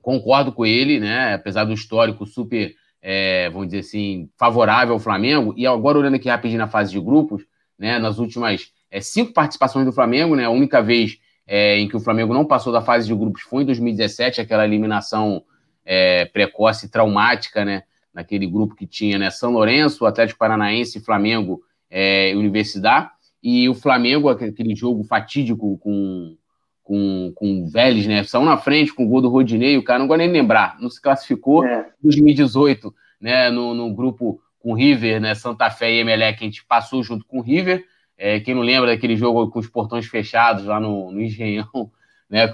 concordo 0.00 0.52
com 0.52 0.64
ele, 0.64 0.98
né? 0.98 1.34
Apesar 1.34 1.64
do 1.64 1.72
histórico 1.72 2.24
super, 2.24 2.74
é, 3.02 3.50
vamos 3.50 3.68
dizer 3.68 3.80
assim, 3.80 4.30
favorável 4.38 4.94
ao 4.94 5.00
Flamengo. 5.00 5.52
E 5.56 5.66
agora, 5.66 5.98
olhando 5.98 6.14
aqui 6.14 6.28
rapidinho 6.28 6.58
na 6.58 6.68
fase 6.68 6.90
de 6.90 7.00
grupos, 7.00 7.44
né? 7.78 7.98
Nas 7.98 8.18
últimas 8.18 8.72
é, 8.90 9.00
cinco 9.00 9.32
participações 9.32 9.84
do 9.84 9.92
Flamengo, 9.92 10.34
né? 10.34 10.44
A 10.44 10.50
única 10.50 10.82
vez 10.82 11.18
é, 11.46 11.78
em 11.78 11.88
que 11.88 11.96
o 11.96 12.00
Flamengo 12.00 12.34
não 12.34 12.44
passou 12.44 12.72
da 12.72 12.82
fase 12.82 13.06
de 13.06 13.14
grupos 13.14 13.42
foi 13.42 13.62
em 13.62 13.66
2017, 13.66 14.40
aquela 14.40 14.64
eliminação 14.64 15.42
é, 15.84 16.24
precoce 16.24 16.90
traumática, 16.90 17.64
né? 17.64 17.84
Naquele 18.12 18.46
grupo 18.46 18.74
que 18.74 18.86
tinha 18.86 19.18
né, 19.18 19.30
São 19.30 19.52
Lourenço, 19.52 20.06
Atlético 20.06 20.38
Paranaense, 20.38 21.04
Flamengo 21.04 21.62
é, 21.90 22.32
e 22.32 22.36
Universidade. 22.36 23.10
E 23.42 23.68
o 23.68 23.74
Flamengo, 23.74 24.28
aquele 24.28 24.74
jogo 24.74 25.04
fatídico 25.04 25.78
com, 25.78 26.34
com, 26.82 27.32
com 27.34 27.62
o 27.62 27.68
Vélez, 27.68 28.06
né? 28.06 28.24
Saiu 28.24 28.44
na 28.44 28.56
frente 28.56 28.92
com 28.92 29.04
o 29.04 29.08
gol 29.08 29.20
do 29.20 29.28
Rodinei, 29.28 29.76
o 29.76 29.84
cara 29.84 29.98
não 29.98 30.06
gosta 30.08 30.18
nem 30.18 30.28
de 30.28 30.32
lembrar, 30.32 30.76
não 30.80 30.90
se 30.90 31.00
classificou 31.00 31.64
em 31.64 31.68
é. 31.68 31.86
2018, 32.02 32.92
né? 33.20 33.50
No, 33.50 33.74
no 33.74 33.94
grupo 33.94 34.40
com 34.58 34.72
o 34.72 34.74
River, 34.74 35.20
né? 35.20 35.34
Santa 35.34 35.70
Fé 35.70 35.92
e 35.92 35.98
Emelec, 35.98 36.42
a 36.42 36.44
gente 36.44 36.64
passou 36.64 37.02
junto 37.02 37.24
com 37.26 37.38
o 37.38 37.42
River. 37.42 37.84
É, 38.18 38.40
quem 38.40 38.54
não 38.54 38.62
lembra 38.62 38.90
daquele 38.90 39.16
jogo 39.16 39.50
com 39.50 39.58
os 39.58 39.68
portões 39.68 40.06
fechados 40.06 40.64
lá 40.64 40.80
no, 40.80 41.10
no 41.10 41.20
Engenhão, 41.20 41.90
né? 42.28 42.50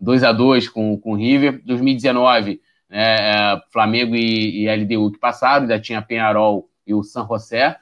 2 0.00 0.24
a 0.24 0.32
2 0.32 0.68
com, 0.68 0.98
com 0.98 1.12
o 1.12 1.16
River. 1.16 1.60
2019, 1.64 2.60
né? 2.88 3.16
É, 3.18 3.60
Flamengo 3.72 4.14
e, 4.14 4.64
e 4.64 4.76
LDU 4.76 5.12
que 5.12 5.18
passaram, 5.18 5.62
ainda 5.62 5.80
tinha 5.80 6.02
Penharol 6.02 6.68
e 6.86 6.94
o 6.94 7.02
San 7.02 7.26
José. 7.26 7.76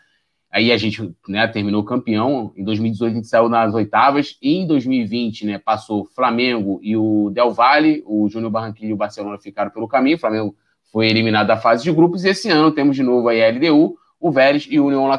Aí 0.52 0.70
a 0.70 0.76
gente 0.76 1.14
né, 1.26 1.48
terminou 1.48 1.82
campeão. 1.82 2.52
Em 2.54 2.62
2018 2.62 3.12
a 3.12 3.14
gente 3.14 3.26
saiu 3.26 3.48
nas 3.48 3.72
oitavas. 3.72 4.36
E 4.42 4.58
em 4.58 4.66
2020, 4.66 5.46
né, 5.46 5.58
passou 5.58 6.04
Flamengo 6.14 6.78
e 6.82 6.94
o 6.94 7.30
Del 7.30 7.52
Valle. 7.52 8.02
O 8.06 8.28
Júnior 8.28 8.50
Barranquilla 8.50 8.90
e 8.90 8.92
o 8.92 8.96
Barcelona 8.96 9.38
ficaram 9.38 9.70
pelo 9.70 9.88
caminho. 9.88 10.16
O 10.16 10.20
Flamengo 10.20 10.54
foi 10.92 11.08
eliminado 11.08 11.46
da 11.46 11.56
fase 11.56 11.82
de 11.82 11.90
grupos. 11.90 12.22
E 12.22 12.28
esse 12.28 12.50
ano 12.50 12.70
temos 12.70 12.94
de 12.94 13.02
novo 13.02 13.30
a 13.30 13.32
LDU, 13.32 13.96
o 14.20 14.30
Vélez 14.30 14.68
e 14.70 14.78
o 14.78 14.86
União 14.86 15.06
La 15.06 15.18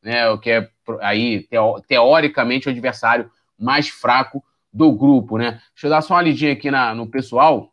né, 0.00 0.28
o 0.30 0.38
que 0.38 0.50
é 0.50 0.68
aí 1.00 1.46
teoricamente 1.88 2.68
o 2.68 2.70
adversário 2.70 3.30
mais 3.58 3.88
fraco 3.88 4.42
do 4.72 4.90
grupo, 4.92 5.36
né? 5.38 5.60
Deixa 5.74 5.86
eu 5.86 5.90
dar 5.90 6.02
só 6.02 6.14
uma 6.14 6.22
lidinha 6.22 6.52
aqui 6.52 6.70
na, 6.70 6.94
no 6.94 7.06
pessoal. 7.06 7.72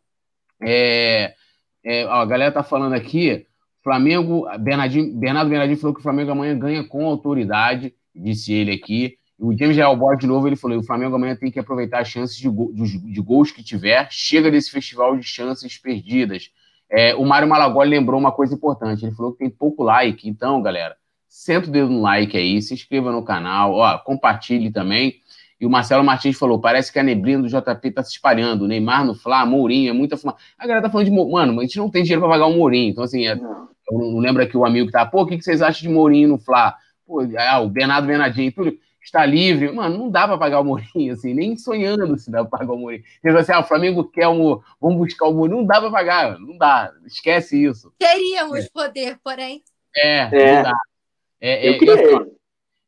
É, 0.62 1.34
é, 1.84 2.06
ó, 2.06 2.20
a 2.20 2.26
galera 2.26 2.52
tá 2.52 2.62
falando 2.62 2.92
aqui. 2.92 3.46
Flamengo, 3.82 4.46
Bernardinho, 4.58 5.16
Bernardo 5.16 5.48
Bernardinho 5.48 5.78
falou 5.78 5.94
que 5.94 6.00
o 6.00 6.02
Flamengo 6.02 6.30
amanhã 6.30 6.58
ganha 6.58 6.84
com 6.84 7.06
autoridade, 7.06 7.94
disse 8.14 8.52
ele 8.52 8.72
aqui. 8.72 9.16
O 9.38 9.56
James 9.56 9.74
Realboy, 9.74 10.18
de 10.18 10.26
novo, 10.26 10.46
ele 10.46 10.56
falou: 10.56 10.78
o 10.78 10.84
Flamengo 10.84 11.16
amanhã 11.16 11.34
tem 11.34 11.50
que 11.50 11.58
aproveitar 11.58 12.00
as 12.00 12.08
chances 12.08 12.36
de, 12.36 12.48
go 12.48 12.70
de 12.74 13.20
gols 13.22 13.50
que 13.50 13.64
tiver. 13.64 14.06
Chega 14.10 14.50
desse 14.50 14.70
festival 14.70 15.16
de 15.16 15.22
chances 15.22 15.78
perdidas. 15.78 16.50
É, 16.90 17.14
o 17.14 17.24
Mário 17.24 17.48
Malagoli 17.48 17.88
lembrou 17.88 18.20
uma 18.20 18.32
coisa 18.32 18.54
importante. 18.54 19.04
Ele 19.04 19.14
falou 19.14 19.32
que 19.32 19.38
tem 19.38 19.48
pouco 19.48 19.82
like. 19.82 20.28
Então, 20.28 20.60
galera, 20.60 20.94
senta 21.30 21.68
o 21.68 21.72
dedo 21.72 21.88
no 21.88 22.02
like 22.02 22.36
aí, 22.36 22.60
se 22.60 22.74
inscreva 22.74 23.12
no 23.12 23.24
canal, 23.24 23.72
ó, 23.72 23.96
compartilhe 23.98 24.70
também. 24.70 25.20
E 25.60 25.64
o 25.64 25.70
Marcelo 25.70 26.02
Martins 26.02 26.36
falou: 26.36 26.60
parece 26.60 26.92
que 26.92 26.98
a 26.98 27.02
neblina 27.02 27.42
do 27.42 27.48
JP 27.48 27.90
tá 27.92 28.02
se 28.02 28.12
espalhando. 28.12 28.66
Neymar 28.66 29.04
no 29.04 29.14
Flá, 29.14 29.46
Mourinho, 29.46 29.90
é 29.90 29.92
muita 29.92 30.16
fumaça. 30.16 30.38
A 30.58 30.66
galera 30.66 30.82
tá 30.82 30.90
falando 30.90 31.06
de. 31.06 31.12
Mano, 31.12 31.58
a 31.58 31.62
gente 31.62 31.78
não 31.78 31.90
tem 31.90 32.02
dinheiro 32.02 32.22
para 32.22 32.30
pagar 32.30 32.46
o 32.46 32.54
Mourinho. 32.54 32.90
Então, 32.90 33.04
assim, 33.04 33.26
é, 33.26 33.32
eu 33.32 33.98
não 33.98 34.18
lembro 34.18 34.42
aqui 34.42 34.56
o 34.56 34.64
amigo 34.64 34.86
que 34.86 34.92
tá, 34.92 35.06
pô, 35.06 35.22
o 35.22 35.26
que, 35.26 35.40
vocês 35.40 35.62
acham 35.62 35.82
de 35.82 35.94
Mourinho 35.94 36.30
no 36.30 36.38
Flá? 36.38 36.76
Pô, 37.06 37.20
ah, 37.38 37.60
o 37.60 37.68
Bernardo 37.68 38.06
Bernardinho, 38.06 38.52
tudo 38.52 38.72
está 39.02 39.26
livre. 39.26 39.70
Mano, 39.70 39.98
não 39.98 40.10
dá 40.10 40.26
para 40.26 40.38
pagar 40.38 40.60
o 40.60 40.64
Mourinho, 40.64 41.12
assim, 41.12 41.34
nem 41.34 41.56
sonhando 41.56 42.18
se 42.18 42.30
dá 42.30 42.44
para 42.44 42.58
pagar 42.58 42.72
o 42.72 42.78
Mourinho. 42.78 43.02
Você 43.22 43.28
assim, 43.28 43.52
ah, 43.52 43.60
o 43.60 43.64
Flamengo 43.64 44.04
quer 44.04 44.28
o. 44.28 44.62
Vamos 44.80 44.98
buscar 44.98 45.28
o 45.28 45.34
Mourinho. 45.34 45.58
Não 45.58 45.66
dá 45.66 45.80
para 45.80 45.90
pagar, 45.90 46.38
não 46.38 46.56
dá. 46.56 46.90
Esquece 47.06 47.62
isso. 47.62 47.92
Queríamos 47.98 48.64
é. 48.64 48.68
poder, 48.72 49.18
porém. 49.22 49.62
É, 49.94 50.18
é. 50.32 50.56
não 50.56 50.62
dá. 50.62 50.72
É, 51.40 51.68
eu, 51.68 52.26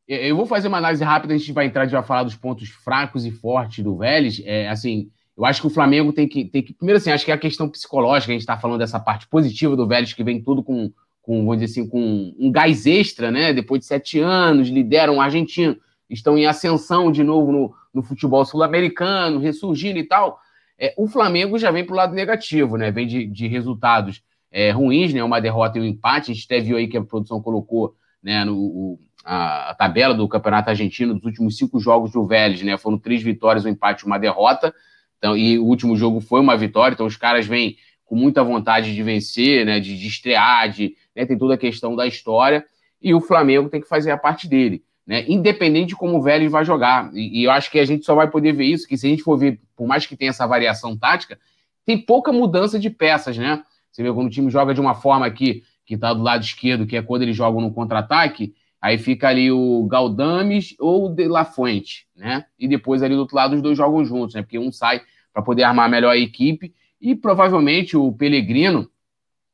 é, 0.09 0.31
eu, 0.31 0.37
vou 0.37 0.47
fazer 0.47 0.69
uma 0.69 0.79
análise 0.79 1.03
rápida, 1.03 1.35
a 1.35 1.37
gente 1.37 1.53
vai 1.53 1.67
entrar, 1.67 1.87
e 1.87 1.91
vai 1.91 2.03
falar 2.03 2.25
dos 2.25 2.37
pontos 2.37 2.69
fracos 2.69 3.25
e 3.25 3.31
fortes 3.31 3.83
do 3.83 3.97
Vélez. 3.97 4.43
É, 4.45 4.69
assim, 4.69 5.11
eu 5.37 5.45
acho 5.45 5.61
que 5.61 5.67
o 5.67 5.71
Flamengo 5.71 6.13
tem 6.13 6.29
que, 6.29 6.45
tem 6.45 6.63
que. 6.63 6.75
Primeiro, 6.75 6.99
assim, 6.99 7.11
acho 7.11 7.25
que 7.25 7.31
é 7.31 7.35
a 7.35 7.39
questão 7.39 7.69
psicológica, 7.69 8.33
a 8.33 8.35
gente 8.35 8.43
está 8.43 8.59
falando 8.59 8.79
dessa 8.79 9.01
parte 9.01 9.27
positiva 9.27 9.75
do 9.75 9.87
Vélez, 9.87 10.13
que 10.13 10.23
vem 10.23 10.43
tudo 10.43 10.63
com, 10.63 10.93
com, 11.23 11.39
vamos 11.47 11.61
dizer 11.61 11.81
assim, 11.81 11.89
com 11.89 12.35
um 12.39 12.53
gás 12.53 12.87
extra, 12.87 13.31
né? 13.31 13.53
Depois 13.53 13.81
de 13.81 13.87
sete 13.87 14.21
anos, 14.21 14.69
lideram 14.69 15.17
o 15.17 15.21
argentino, 15.21 15.77
estão 16.11 16.37
em 16.37 16.47
ascensão 16.47 17.11
de 17.11 17.25
novo 17.25 17.51
no, 17.51 17.75
no 17.95 18.03
futebol 18.03 18.45
sul-americano, 18.45 19.39
ressurgindo 19.39 19.99
e 19.99 20.05
tal. 20.05 20.39
É, 20.79 20.93
o 20.99 21.07
Flamengo 21.07 21.59
já 21.59 21.71
vem 21.71 21.85
para 21.85 21.95
o 21.95 21.97
lado 21.97 22.15
negativo, 22.15 22.77
né? 22.77 22.91
Vem 22.91 23.07
de, 23.07 23.27
de 23.27 23.47
resultados 23.47 24.23
é, 24.51 24.71
ruins, 24.71 25.15
né? 25.15 25.25
Uma 25.25 25.41
derrota 25.41 25.79
e 25.79 25.81
um 25.81 25.85
empate. 25.85 26.31
A 26.31 26.35
gente 26.35 26.45
até 26.45 26.61
viu 26.61 26.77
aí 26.77 26.87
que 26.87 26.99
a 26.99 27.03
produção 27.03 27.41
colocou 27.41 27.95
né, 28.23 28.45
no, 28.45 28.57
o, 28.57 29.01
a, 29.25 29.71
a, 29.71 29.75
tabela 29.75 30.15
do 30.15 30.29
Campeonato 30.29 30.71
Argentino 30.71 31.15
dos 31.15 31.25
últimos 31.25 31.57
cinco 31.57 31.81
jogos 31.81 32.13
do 32.13 32.27
Vélez, 32.27 32.63
né? 32.63 32.77
Foram 32.77 32.99
três 32.99 33.23
vitórias, 33.23 33.65
um 33.65 33.69
empate 33.69 34.05
e 34.05 34.07
uma 34.07 34.19
derrota. 34.19 34.75
Então, 35.19 35.37
e 35.37 35.59
o 35.59 35.65
último 35.65 35.97
jogo 35.97 36.21
foi 36.21 36.41
uma 36.41 36.57
vitória, 36.57 36.95
então 36.95 37.07
os 37.07 37.17
caras 37.17 37.47
vêm 37.47 37.77
com 38.05 38.17
muita 38.17 38.43
vontade 38.43 38.95
de 38.95 39.03
vencer, 39.03 39.65
né? 39.65 39.81
De, 39.81 39.99
de 39.99 40.07
estrear, 40.07 40.69
de, 40.69 40.97
né, 41.15 41.25
tem 41.27 41.39
toda 41.39 41.55
a 41.55 41.59
questão 41.59 41.95
da 41.97 42.07
história, 42.07 42.65
e 43.01 43.15
o 43.15 43.21
Flamengo 43.21 43.69
tem 43.69 43.81
que 43.81 43.89
fazer 43.89 44.11
a 44.11 44.19
parte 44.19 44.49
dele. 44.49 44.85
Né, 45.05 45.25
independente 45.27 45.89
de 45.89 45.97
como 45.97 46.19
o 46.19 46.23
Vélez 46.23 46.51
vai 46.51 46.65
jogar. 46.65 47.11
E, 47.13 47.41
e, 47.41 47.45
eu 47.45 47.51
acho 47.51 47.73
que 47.73 47.81
a 47.81 47.85
gente 47.85 48.05
só 48.05 48.15
vai 48.15 48.31
poder 48.31 48.53
ver 48.53 48.67
isso, 48.67 48.87
que 48.87 48.97
se 48.97 49.05
a 49.05 49.11
gente 49.11 49.25
for 49.25 49.37
ver, 49.37 49.61
por 49.77 49.85
mais 49.85 50.07
que 50.07 50.17
tenha 50.17 50.31
essa 50.31 50.47
variação 50.47 50.97
tática, 50.97 51.37
tem 51.85 51.99
pouca 51.99 52.33
mudança 52.33 52.79
de 52.79 52.89
peças, 52.89 53.37
né? 53.37 53.65
Você 53.91 54.03
vê 54.03 54.13
quando 54.13 54.29
o 54.29 54.31
time 54.31 54.49
joga 54.49 54.73
de 54.73 54.81
uma 54.81 54.95
forma 54.95 55.29
que 55.31 55.65
que 55.93 55.97
está 55.97 56.15
do 56.15 56.23
lado 56.23 56.43
esquerdo, 56.43 56.87
que 56.87 56.97
é 56.97 57.03
quando 57.03 57.21
eles 57.21 57.37
jogam 57.37 57.61
no 57.61 57.71
contra-ataque, 57.71 58.55
aí 58.81 58.97
fica 58.97 59.29
ali 59.29 59.53
o 59.53 59.87
Galdames 59.87 60.75
ou 60.81 61.07
o 61.07 61.09
De 61.11 61.29
La 61.29 61.45
Fuente, 61.45 62.07
né? 62.17 62.47
E 62.59 62.67
depois 62.67 63.03
ali 63.03 63.15
do 63.15 63.21
outro 63.21 63.37
lado 63.37 63.55
os 63.55 63.61
dois 63.61 63.77
jogam 63.77 64.03
juntos, 64.03 64.35
né? 64.35 64.41
Porque 64.41 64.59
um 64.59 64.73
sai 64.73 65.03
para 65.35 65.43
poder 65.43 65.65
armar 65.65 65.91
melhor 65.91 66.13
a 66.13 66.17
equipe 66.17 66.73
e 66.99 67.15
provavelmente 67.15 67.95
o 67.95 68.11
Pellegrino, 68.11 68.89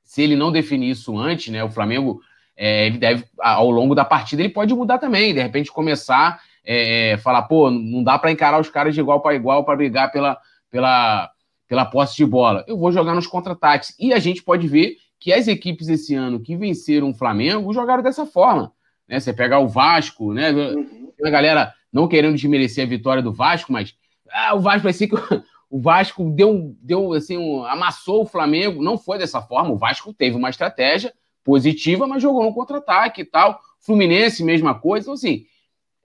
se 0.05 0.23
ele 0.23 0.37
não 0.37 0.53
definir 0.53 0.91
isso 0.91 1.19
antes, 1.19 1.53
né? 1.53 1.65
O 1.65 1.71
Flamengo, 1.71 2.21
é, 2.57 2.87
ele 2.87 2.99
deve, 2.99 3.25
ao 3.41 3.69
longo 3.69 3.97
da 3.97 4.05
partida, 4.05 4.41
ele 4.41 4.53
pode 4.53 4.73
mudar 4.73 4.99
também, 4.99 5.35
de 5.35 5.43
repente 5.43 5.73
começar 5.73 6.41
é, 6.65 7.17
falar, 7.17 7.43
pô, 7.43 7.69
não 7.69 8.05
dá 8.05 8.17
para 8.17 8.31
encarar 8.31 8.61
os 8.61 8.71
caras 8.71 8.95
de 8.95 9.01
igual 9.01 9.21
para 9.21 9.35
igual 9.35 9.65
para 9.65 9.75
brigar 9.75 10.13
pela, 10.13 10.39
pela, 10.71 11.29
pela 11.67 11.85
posse 11.85 12.15
de 12.15 12.25
bola. 12.25 12.65
Eu 12.69 12.79
vou 12.79 12.93
jogar 12.93 13.15
nos 13.15 13.27
contra-ataques. 13.27 13.97
E 13.99 14.13
a 14.13 14.19
gente 14.19 14.43
pode 14.43 14.69
ver 14.69 14.97
que 15.19 15.33
as 15.33 15.49
equipes 15.49 15.89
esse 15.89 16.15
ano 16.15 16.41
que 16.41 16.57
venceram 16.57 17.11
o 17.11 17.15
Flamengo 17.15 17.73
jogaram 17.73 18.03
dessa 18.03 18.25
forma. 18.25 18.73
Né? 19.09 19.19
Você 19.19 19.33
pegar 19.33 19.59
o 19.59 19.69
Vasco, 19.69 20.33
né? 20.33 20.51
Uhum. 20.51 21.13
A 21.25 21.31
galera 21.31 21.75
não 21.93 22.07
querendo 22.07 22.37
desmerecer 22.37 22.85
a 22.85 22.89
vitória 22.89 23.23
do 23.23 23.33
Vasco, 23.33 23.73
mas 23.73 23.95
ah, 24.31 24.55
o 24.55 24.61
Vasco 24.61 24.83
vai 24.83 24.93
ser 24.93 25.09
que 25.09 25.17
o 25.71 25.81
Vasco 25.81 26.31
deu, 26.31 26.77
deu 26.81 27.13
assim, 27.13 27.37
um, 27.37 27.65
amassou 27.65 28.23
o 28.23 28.27
Flamengo. 28.27 28.83
Não 28.83 28.99
foi 28.99 29.19
dessa 29.19 29.41
forma. 29.41 29.71
O 29.71 29.79
Vasco 29.79 30.13
teve 30.13 30.37
uma 30.37 30.51
estratégia 30.51 31.13
positiva, 31.43 32.07
mas 32.07 32.23
jogou 32.23 32.45
no 32.45 32.55
contra-ataque 32.55 33.23
e 33.23 33.25
tal. 33.25 33.59
Fluminense, 33.81 34.45
mesma 34.45 34.75
coisa. 34.75 35.05
Então, 35.05 35.15
assim, 35.15 35.47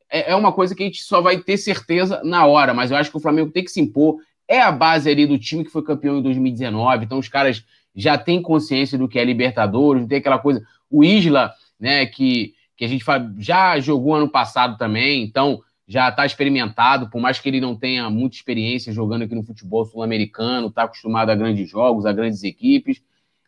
é, 0.09 0.31
é 0.31 0.35
uma 0.35 0.51
coisa 0.51 0.73
que 0.73 0.83
a 0.83 0.85
gente 0.85 1.03
só 1.03 1.21
vai 1.21 1.37
ter 1.37 1.57
certeza 1.57 2.21
na 2.23 2.45
hora, 2.45 2.73
mas 2.73 2.91
eu 2.91 2.97
acho 2.97 3.11
que 3.11 3.17
o 3.17 3.19
Flamengo 3.19 3.51
tem 3.51 3.63
que 3.63 3.71
se 3.71 3.81
impor. 3.81 4.19
É 4.47 4.61
a 4.61 4.71
base 4.71 5.09
ali 5.09 5.25
do 5.25 5.39
time 5.39 5.63
que 5.63 5.71
foi 5.71 5.83
campeão 5.83 6.17
em 6.17 6.21
2019, 6.21 7.05
então 7.05 7.17
os 7.17 7.27
caras 7.27 7.65
já 7.95 8.17
tem 8.17 8.41
consciência 8.41 8.97
do 8.97 9.07
que 9.07 9.19
é 9.19 9.23
Libertadores, 9.23 10.01
não 10.01 10.07
tem 10.07 10.17
aquela 10.17 10.39
coisa. 10.39 10.65
O 10.89 11.03
Isla, 11.03 11.53
né, 11.79 12.05
que, 12.05 12.53
que 12.75 12.85
a 12.85 12.87
gente 12.87 13.03
fala, 13.03 13.33
já 13.37 13.79
jogou 13.79 14.15
ano 14.15 14.29
passado 14.29 14.77
também, 14.77 15.23
então 15.23 15.61
já 15.87 16.09
está 16.09 16.25
experimentado, 16.25 17.09
por 17.09 17.21
mais 17.21 17.39
que 17.39 17.49
ele 17.49 17.59
não 17.59 17.75
tenha 17.75 18.09
muita 18.09 18.35
experiência 18.35 18.93
jogando 18.93 19.23
aqui 19.23 19.35
no 19.35 19.43
futebol 19.43 19.85
sul-americano, 19.85 20.67
está 20.67 20.83
acostumado 20.83 21.29
a 21.29 21.35
grandes 21.35 21.69
jogos, 21.69 22.05
a 22.05 22.13
grandes 22.13 22.43
equipes. 22.43 23.01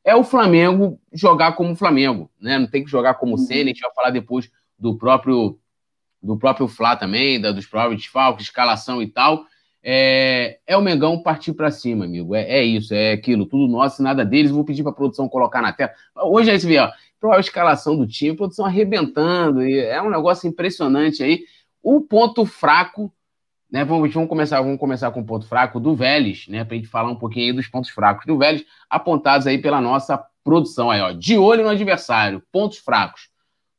É 0.03 0.15
o 0.15 0.23
Flamengo 0.23 0.99
jogar 1.11 1.53
como 1.53 1.71
o 1.71 1.75
Flamengo, 1.75 2.29
né? 2.39 2.59
Não 2.59 2.67
tem 2.67 2.83
que 2.83 2.91
jogar 2.91 3.15
como 3.15 3.35
o 3.35 3.39
uhum. 3.39 3.45
Senna, 3.45 3.63
a 3.63 3.67
gente 3.67 3.81
vai 3.81 3.93
falar 3.93 4.09
depois 4.11 4.51
do 4.77 4.95
próprio 4.97 5.57
do 6.21 6.37
próprio 6.37 6.67
Fla 6.67 6.95
também, 6.95 7.39
da, 7.39 7.51
dos 7.51 7.67
próprios 7.67 8.01
desfalques, 8.01 8.45
escalação 8.45 9.01
e 9.01 9.07
tal. 9.07 9.45
É, 9.87 10.57
é 10.65 10.75
o 10.75 10.81
Mengão 10.81 11.21
partir 11.21 11.53
para 11.53 11.69
cima, 11.69 12.05
amigo. 12.05 12.33
É, 12.33 12.41
é, 12.41 12.63
isso, 12.63 12.91
é 12.91 13.11
aquilo, 13.11 13.45
tudo 13.45 13.71
nosso, 13.71 14.01
nada 14.01 14.25
deles. 14.25 14.49
Vou 14.49 14.65
pedir 14.65 14.81
para 14.81 14.91
a 14.91 14.95
produção 14.95 15.29
colocar 15.29 15.61
na 15.61 15.71
tela. 15.71 15.91
Hoje 16.23 16.49
aí 16.49 16.59
você 16.59 16.65
vê, 16.65 16.79
ó, 16.79 16.91
a 17.31 17.39
escalação 17.39 17.95
do 17.95 18.07
time, 18.07 18.35
produção 18.35 18.65
arrebentando, 18.65 19.61
é 19.61 20.01
um 20.01 20.09
negócio 20.09 20.47
impressionante 20.49 21.21
aí. 21.21 21.43
O 21.83 22.01
ponto 22.01 22.47
fraco, 22.47 23.13
né? 23.71 23.85
Vamos, 23.85 24.11
vamos 24.11 24.27
começar, 24.27 24.59
vamos 24.59 24.79
começar 24.79 25.11
com 25.11 25.19
o 25.19 25.25
ponto 25.25 25.47
fraco 25.47 25.79
do 25.79 25.95
Vélez, 25.95 26.47
né? 26.47 26.63
Para 26.63 26.77
gente 26.77 26.87
falar 26.87 27.11
um 27.11 27.15
pouquinho 27.15 27.45
aí 27.45 27.53
dos 27.53 27.67
pontos 27.67 27.91
fracos 27.91 28.25
do 28.25 28.39
Vélez, 28.39 28.65
apontados 28.89 29.45
aí 29.45 29.59
pela 29.59 29.79
nossa 29.79 30.17
produção 30.43 30.89
aí, 30.89 30.99
ó. 30.99 31.11
De 31.11 31.37
olho 31.37 31.63
no 31.63 31.69
adversário, 31.69 32.41
pontos 32.51 32.79
fracos. 32.79 33.29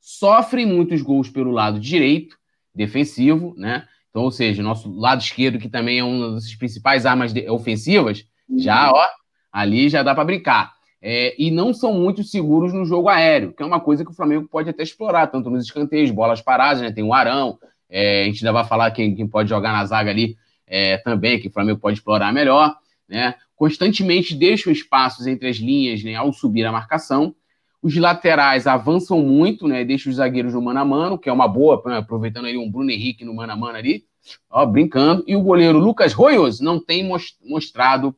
Sofre 0.00 0.64
muitos 0.64 1.02
gols 1.02 1.28
pelo 1.28 1.50
lado 1.50 1.80
direito, 1.80 2.36
defensivo, 2.72 3.54
né? 3.56 3.88
Então, 4.16 4.24
ou 4.24 4.30
seja, 4.30 4.62
nosso 4.62 4.90
lado 4.98 5.20
esquerdo, 5.20 5.58
que 5.58 5.68
também 5.68 5.98
é 5.98 6.02
uma 6.02 6.32
das 6.32 6.54
principais 6.54 7.04
armas 7.04 7.34
ofensivas, 7.50 8.24
já, 8.56 8.90
ó, 8.90 9.04
ali 9.52 9.90
já 9.90 10.02
dá 10.02 10.14
para 10.14 10.24
brincar. 10.24 10.72
É, 11.02 11.34
e 11.38 11.50
não 11.50 11.74
são 11.74 11.92
muito 11.92 12.24
seguros 12.24 12.72
no 12.72 12.86
jogo 12.86 13.10
aéreo, 13.10 13.52
que 13.52 13.62
é 13.62 13.66
uma 13.66 13.78
coisa 13.78 14.06
que 14.06 14.10
o 14.10 14.14
Flamengo 14.14 14.48
pode 14.48 14.70
até 14.70 14.82
explorar, 14.82 15.26
tanto 15.26 15.50
nos 15.50 15.66
escanteios, 15.66 16.10
bolas 16.10 16.40
paradas, 16.40 16.80
né? 16.80 16.90
Tem 16.90 17.04
o 17.04 17.12
Arão, 17.12 17.58
é, 17.90 18.22
a 18.22 18.24
gente 18.24 18.38
ainda 18.38 18.54
vai 18.54 18.64
falar 18.64 18.90
quem, 18.90 19.14
quem 19.14 19.28
pode 19.28 19.50
jogar 19.50 19.74
na 19.74 19.84
zaga 19.84 20.10
ali 20.10 20.34
é, 20.66 20.96
também, 20.96 21.38
que 21.38 21.48
o 21.48 21.52
Flamengo 21.52 21.78
pode 21.78 21.98
explorar 21.98 22.32
melhor, 22.32 22.74
né? 23.06 23.34
Constantemente 23.54 24.34
deixam 24.34 24.72
espaços 24.72 25.26
entre 25.26 25.46
as 25.46 25.56
linhas 25.58 26.02
né, 26.02 26.14
ao 26.14 26.32
subir 26.32 26.64
a 26.64 26.72
marcação. 26.72 27.34
Os 27.82 27.96
laterais 27.96 28.66
avançam 28.66 29.20
muito, 29.22 29.68
né? 29.68 29.84
Deixa 29.84 30.08
os 30.08 30.16
zagueiros 30.16 30.54
no 30.54 30.62
mano 30.62 30.80
a 30.80 30.84
mano, 30.84 31.18
que 31.18 31.28
é 31.28 31.32
uma 31.32 31.46
boa, 31.46 31.82
né, 31.86 31.98
aproveitando 31.98 32.46
aí 32.46 32.56
um 32.56 32.70
Bruno 32.70 32.90
Henrique 32.90 33.24
no 33.24 33.34
mano 33.34 33.52
a 33.52 33.56
mano 33.56 33.78
ali, 33.78 34.06
ó, 34.50 34.64
brincando. 34.66 35.24
E 35.26 35.36
o 35.36 35.42
goleiro 35.42 35.78
Lucas 35.78 36.12
Royos 36.12 36.60
não 36.60 36.80
tem 36.80 37.08
mostrado 37.42 38.16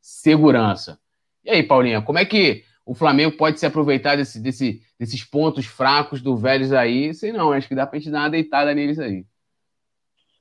segurança. 0.00 0.98
E 1.44 1.50
aí, 1.50 1.62
Paulinha, 1.62 2.02
como 2.02 2.18
é 2.18 2.24
que 2.24 2.64
o 2.84 2.94
Flamengo 2.94 3.36
pode 3.36 3.60
se 3.60 3.66
aproveitar 3.66 4.16
desse, 4.16 4.40
desse, 4.40 4.82
desses 4.98 5.22
pontos 5.22 5.66
fracos 5.66 6.20
do 6.20 6.36
Vélez 6.36 6.72
aí? 6.72 7.12
Sei 7.14 7.32
não, 7.32 7.52
acho 7.52 7.68
que 7.68 7.74
dá 7.74 7.86
pra 7.86 7.98
gente 7.98 8.10
dar 8.10 8.20
uma 8.20 8.30
deitada 8.30 8.74
neles 8.74 8.98
aí. 8.98 9.24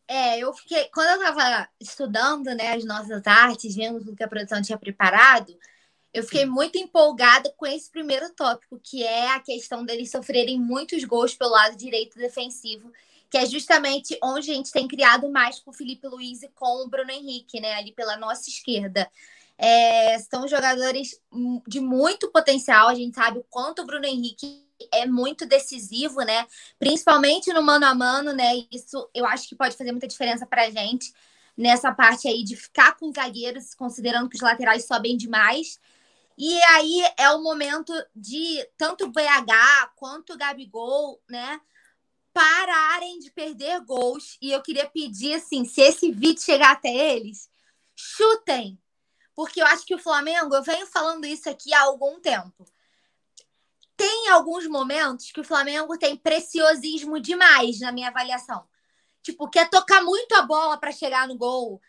É, 0.07 0.39
eu 0.39 0.51
fiquei. 0.53 0.85
Quando 0.91 1.07
eu 1.09 1.19
tava 1.19 1.69
estudando 1.79 2.47
né, 2.55 2.73
as 2.73 2.83
nossas 2.83 3.25
artes, 3.27 3.75
vendo 3.75 3.99
tudo 3.99 4.15
que 4.15 4.23
a 4.23 4.27
produção 4.27 4.59
tinha 4.59 4.77
preparado, 4.77 5.55
Eu 6.13 6.23
fiquei 6.23 6.45
muito 6.45 6.77
empolgada 6.77 7.53
com 7.55 7.65
esse 7.65 7.89
primeiro 7.89 8.29
tópico, 8.33 8.79
que 8.81 9.03
é 9.03 9.31
a 9.31 9.39
questão 9.39 9.85
deles 9.85 10.09
sofrerem 10.09 10.59
muitos 10.59 11.03
gols 11.03 11.35
pelo 11.35 11.51
lado 11.51 11.77
direito 11.77 12.17
defensivo, 12.17 12.91
que 13.29 13.37
é 13.37 13.45
justamente 13.45 14.17
onde 14.23 14.49
a 14.51 14.55
gente 14.55 14.71
tem 14.71 14.87
criado 14.87 15.29
mais 15.29 15.59
com 15.59 15.69
o 15.69 15.73
Felipe 15.73 16.07
Luiz 16.07 16.41
e 16.41 16.49
com 16.49 16.83
o 16.83 16.89
Bruno 16.89 17.11
Henrique, 17.11 17.59
né? 17.59 17.73
Ali 17.73 17.91
pela 17.91 18.17
nossa 18.17 18.49
esquerda. 18.49 19.09
É, 19.55 20.17
são 20.19 20.47
jogadores 20.47 21.21
de 21.67 21.79
muito 21.79 22.31
potencial, 22.31 22.87
a 22.87 22.95
gente 22.95 23.15
sabe 23.15 23.39
o 23.39 23.45
quanto 23.49 23.81
o 23.81 23.85
Bruno 23.85 24.05
Henrique 24.05 24.65
é 24.91 25.05
muito 25.05 25.45
decisivo, 25.45 26.21
né? 26.21 26.47
Principalmente 26.79 27.53
no 27.53 27.61
mano 27.61 27.85
a 27.85 27.93
mano, 27.93 28.31
né? 28.33 28.65
Isso 28.71 29.09
eu 29.13 29.25
acho 29.25 29.47
que 29.47 29.55
pode 29.55 29.75
fazer 29.75 29.91
muita 29.91 30.07
diferença 30.07 30.45
para 30.45 30.63
a 30.63 30.69
gente 30.69 31.13
nessa 31.57 31.91
parte 31.91 32.27
aí 32.27 32.41
de 32.41 32.55
ficar 32.55 32.95
com 32.97 33.11
zagueiros, 33.11 33.75
considerando 33.75 34.29
que 34.29 34.37
os 34.37 34.41
laterais 34.41 34.87
sobem 34.87 35.17
demais. 35.17 35.77
E 36.41 36.63
aí 36.63 37.03
é 37.17 37.29
o 37.31 37.43
momento 37.43 37.91
de 38.15 38.65
tanto 38.77 39.03
o 39.03 39.11
BH 39.11 39.91
quanto 39.97 40.31
o 40.31 40.37
Gabigol, 40.37 41.21
né? 41.29 41.59
Pararem 42.31 43.19
de 43.19 43.29
perder 43.29 43.81
gols. 43.81 44.37
E 44.41 44.49
eu 44.49 44.61
queria 44.61 44.89
pedir, 44.89 45.33
assim, 45.33 45.65
se 45.65 45.81
esse 45.81 46.09
vídeo 46.13 46.41
chegar 46.41 46.71
até 46.71 46.87
eles, 46.87 47.49
chutem. 47.93 48.81
Porque 49.35 49.61
eu 49.61 49.65
acho 49.65 49.85
que 49.85 49.93
o 49.93 49.99
Flamengo, 49.99 50.55
eu 50.55 50.63
venho 50.63 50.87
falando 50.87 51.25
isso 51.25 51.49
aqui 51.49 51.73
há 51.73 51.81
algum 51.81 52.21
tempo. 52.21 52.63
Tem 53.97 54.29
alguns 54.29 54.65
momentos 54.65 55.33
que 55.33 55.41
o 55.41 55.45
Flamengo 55.45 55.97
tem 55.97 56.15
preciosismo 56.15 57.19
demais 57.19 57.81
na 57.81 57.91
minha 57.91 58.07
avaliação. 58.07 58.65
Tipo, 59.21 59.49
quer 59.49 59.69
tocar 59.69 60.01
muito 60.01 60.33
a 60.35 60.43
bola 60.43 60.77
para 60.77 60.93
chegar 60.93 61.27
no 61.27 61.35
gol 61.35 61.81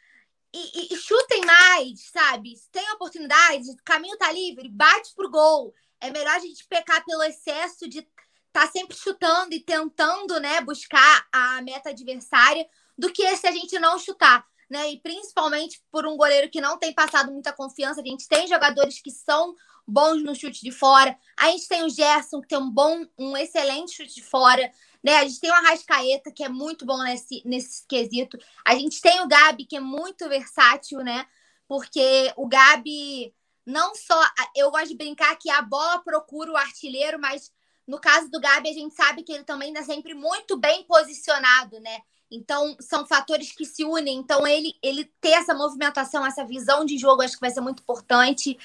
e, 0.52 0.94
e, 0.94 0.96
chutem 0.96 1.44
mais, 1.44 2.10
sabe? 2.10 2.56
Se 2.56 2.68
tem 2.70 2.90
oportunidade, 2.92 3.70
o 3.70 3.76
caminho 3.84 4.16
tá 4.16 4.32
livre, 4.32 4.68
bate 4.68 5.14
pro 5.14 5.30
gol. 5.30 5.72
É 6.00 6.10
melhor 6.10 6.34
a 6.34 6.40
gente 6.40 6.66
pecar 6.66 7.04
pelo 7.04 7.22
excesso 7.22 7.88
de 7.88 8.06
tá 8.52 8.66
sempre 8.66 8.96
chutando 8.96 9.54
e 9.54 9.60
tentando, 9.60 10.40
né, 10.40 10.60
buscar 10.60 11.26
a 11.32 11.62
meta 11.62 11.90
adversária, 11.90 12.66
do 12.98 13.12
que 13.12 13.36
se 13.36 13.46
a 13.46 13.52
gente 13.52 13.78
não 13.78 13.98
chutar, 13.98 14.44
né? 14.68 14.90
E 14.90 15.00
principalmente 15.00 15.80
por 15.90 16.06
um 16.06 16.16
goleiro 16.16 16.50
que 16.50 16.60
não 16.60 16.78
tem 16.78 16.92
passado 16.92 17.32
muita 17.32 17.52
confiança. 17.52 18.00
A 18.00 18.04
gente 18.04 18.28
tem 18.28 18.46
jogadores 18.46 19.00
que 19.00 19.10
são 19.10 19.54
bons 19.86 20.22
no 20.22 20.34
chute 20.34 20.60
de 20.62 20.70
fora. 20.70 21.16
A 21.36 21.50
gente 21.50 21.66
tem 21.66 21.82
o 21.82 21.88
Gerson, 21.88 22.40
que 22.40 22.48
tem 22.48 22.58
um 22.58 22.70
bom, 22.70 23.04
um 23.18 23.36
excelente 23.36 23.96
chute 23.96 24.14
de 24.14 24.22
fora. 24.22 24.70
Né? 25.02 25.16
A 25.16 25.24
gente 25.24 25.40
tem 25.40 25.50
o 25.50 25.54
Arrascaeta, 25.54 26.30
que 26.30 26.44
é 26.44 26.48
muito 26.48 26.84
bom 26.84 27.02
nesse, 27.02 27.42
nesse 27.44 27.86
quesito. 27.86 28.38
A 28.64 28.74
gente 28.74 29.00
tem 29.00 29.20
o 29.20 29.28
Gabi, 29.28 29.64
que 29.64 29.76
é 29.76 29.80
muito 29.80 30.28
versátil, 30.28 30.98
né? 30.98 31.26
Porque 31.66 32.32
o 32.36 32.46
Gabi 32.46 33.34
não 33.64 33.94
só. 33.94 34.20
Eu 34.54 34.70
gosto 34.70 34.88
de 34.88 34.96
brincar 34.96 35.36
que 35.36 35.50
a 35.50 35.62
bola 35.62 36.00
procura 36.00 36.52
o 36.52 36.56
artilheiro, 36.56 37.18
mas 37.18 37.50
no 37.86 38.00
caso 38.00 38.30
do 38.30 38.40
Gabi, 38.40 38.68
a 38.68 38.72
gente 38.72 38.94
sabe 38.94 39.22
que 39.22 39.32
ele 39.32 39.44
também 39.44 39.72
está 39.72 39.82
sempre 39.82 40.14
muito 40.14 40.56
bem 40.56 40.84
posicionado, 40.84 41.80
né? 41.80 42.00
Então, 42.30 42.76
são 42.80 43.04
fatores 43.04 43.50
que 43.50 43.64
se 43.64 43.84
unem. 43.84 44.18
Então, 44.18 44.46
ele, 44.46 44.74
ele 44.82 45.04
ter 45.20 45.30
essa 45.30 45.52
movimentação, 45.52 46.24
essa 46.24 46.44
visão 46.44 46.84
de 46.84 46.96
jogo, 46.96 47.22
acho 47.22 47.34
que 47.34 47.40
vai 47.40 47.50
ser 47.50 47.60
muito 47.60 47.82
importante. 47.82 48.56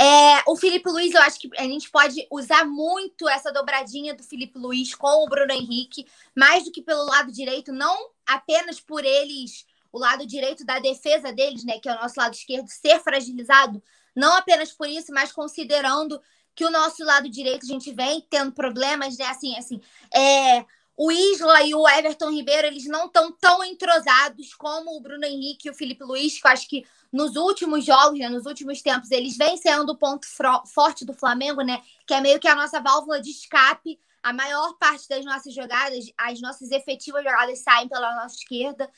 É, 0.00 0.44
o 0.46 0.54
Felipe 0.54 0.88
Luiz, 0.88 1.12
eu 1.12 1.20
acho 1.22 1.40
que 1.40 1.50
a 1.58 1.64
gente 1.64 1.90
pode 1.90 2.24
usar 2.30 2.64
muito 2.64 3.28
essa 3.28 3.52
dobradinha 3.52 4.14
do 4.14 4.22
Felipe 4.22 4.56
Luiz 4.56 4.94
com 4.94 5.24
o 5.24 5.28
Bruno 5.28 5.52
Henrique, 5.52 6.06
mais 6.36 6.64
do 6.64 6.70
que 6.70 6.80
pelo 6.80 7.04
lado 7.04 7.32
direito, 7.32 7.72
não 7.72 8.10
apenas 8.24 8.78
por 8.78 9.04
eles, 9.04 9.66
o 9.92 9.98
lado 9.98 10.24
direito 10.24 10.64
da 10.64 10.78
defesa 10.78 11.32
deles, 11.32 11.64
né, 11.64 11.80
que 11.80 11.88
é 11.88 11.92
o 11.92 12.00
nosso 12.00 12.14
lado 12.16 12.32
esquerdo, 12.32 12.68
ser 12.68 13.00
fragilizado, 13.00 13.82
não 14.14 14.36
apenas 14.36 14.70
por 14.70 14.88
isso, 14.88 15.12
mas 15.12 15.32
considerando 15.32 16.20
que 16.54 16.64
o 16.64 16.70
nosso 16.70 17.04
lado 17.04 17.28
direito 17.28 17.64
a 17.64 17.68
gente 17.68 17.92
vem 17.92 18.24
tendo 18.30 18.52
problemas, 18.52 19.18
né, 19.18 19.26
assim, 19.26 19.56
assim, 19.56 19.80
é, 20.14 20.64
o 21.00 21.12
Isla 21.12 21.62
e 21.62 21.76
o 21.76 21.88
Everton 21.88 22.28
Ribeiro, 22.28 22.66
eles 22.66 22.84
não 22.86 23.06
estão 23.06 23.30
tão 23.30 23.62
entrosados 23.64 24.52
como 24.52 24.96
o 24.96 25.00
Bruno 25.00 25.24
Henrique 25.24 25.68
e 25.68 25.70
o 25.70 25.74
Felipe 25.74 26.02
Luiz, 26.02 26.40
que 26.40 26.46
eu 26.48 26.50
acho 26.50 26.68
que 26.68 26.84
nos 27.12 27.36
últimos 27.36 27.84
jogos, 27.84 28.18
né, 28.18 28.28
nos 28.28 28.46
últimos 28.46 28.82
tempos, 28.82 29.12
eles 29.12 29.36
vêm 29.36 29.56
sendo 29.56 29.92
o 29.92 29.96
ponto 29.96 30.26
forte 30.66 31.04
do 31.04 31.14
Flamengo, 31.14 31.62
né? 31.62 31.80
Que 32.04 32.14
é 32.14 32.20
meio 32.20 32.40
que 32.40 32.48
a 32.48 32.54
nossa 32.56 32.80
válvula 32.80 33.20
de 33.20 33.30
escape. 33.30 33.96
A 34.20 34.32
maior 34.32 34.74
parte 34.74 35.08
das 35.08 35.24
nossas 35.24 35.54
jogadas, 35.54 36.04
as 36.18 36.40
nossas 36.40 36.72
efetivas 36.72 37.22
jogadas 37.22 37.60
saem 37.60 37.88
pela 37.88 38.16
nossa 38.16 38.34
esquerda. 38.34 38.90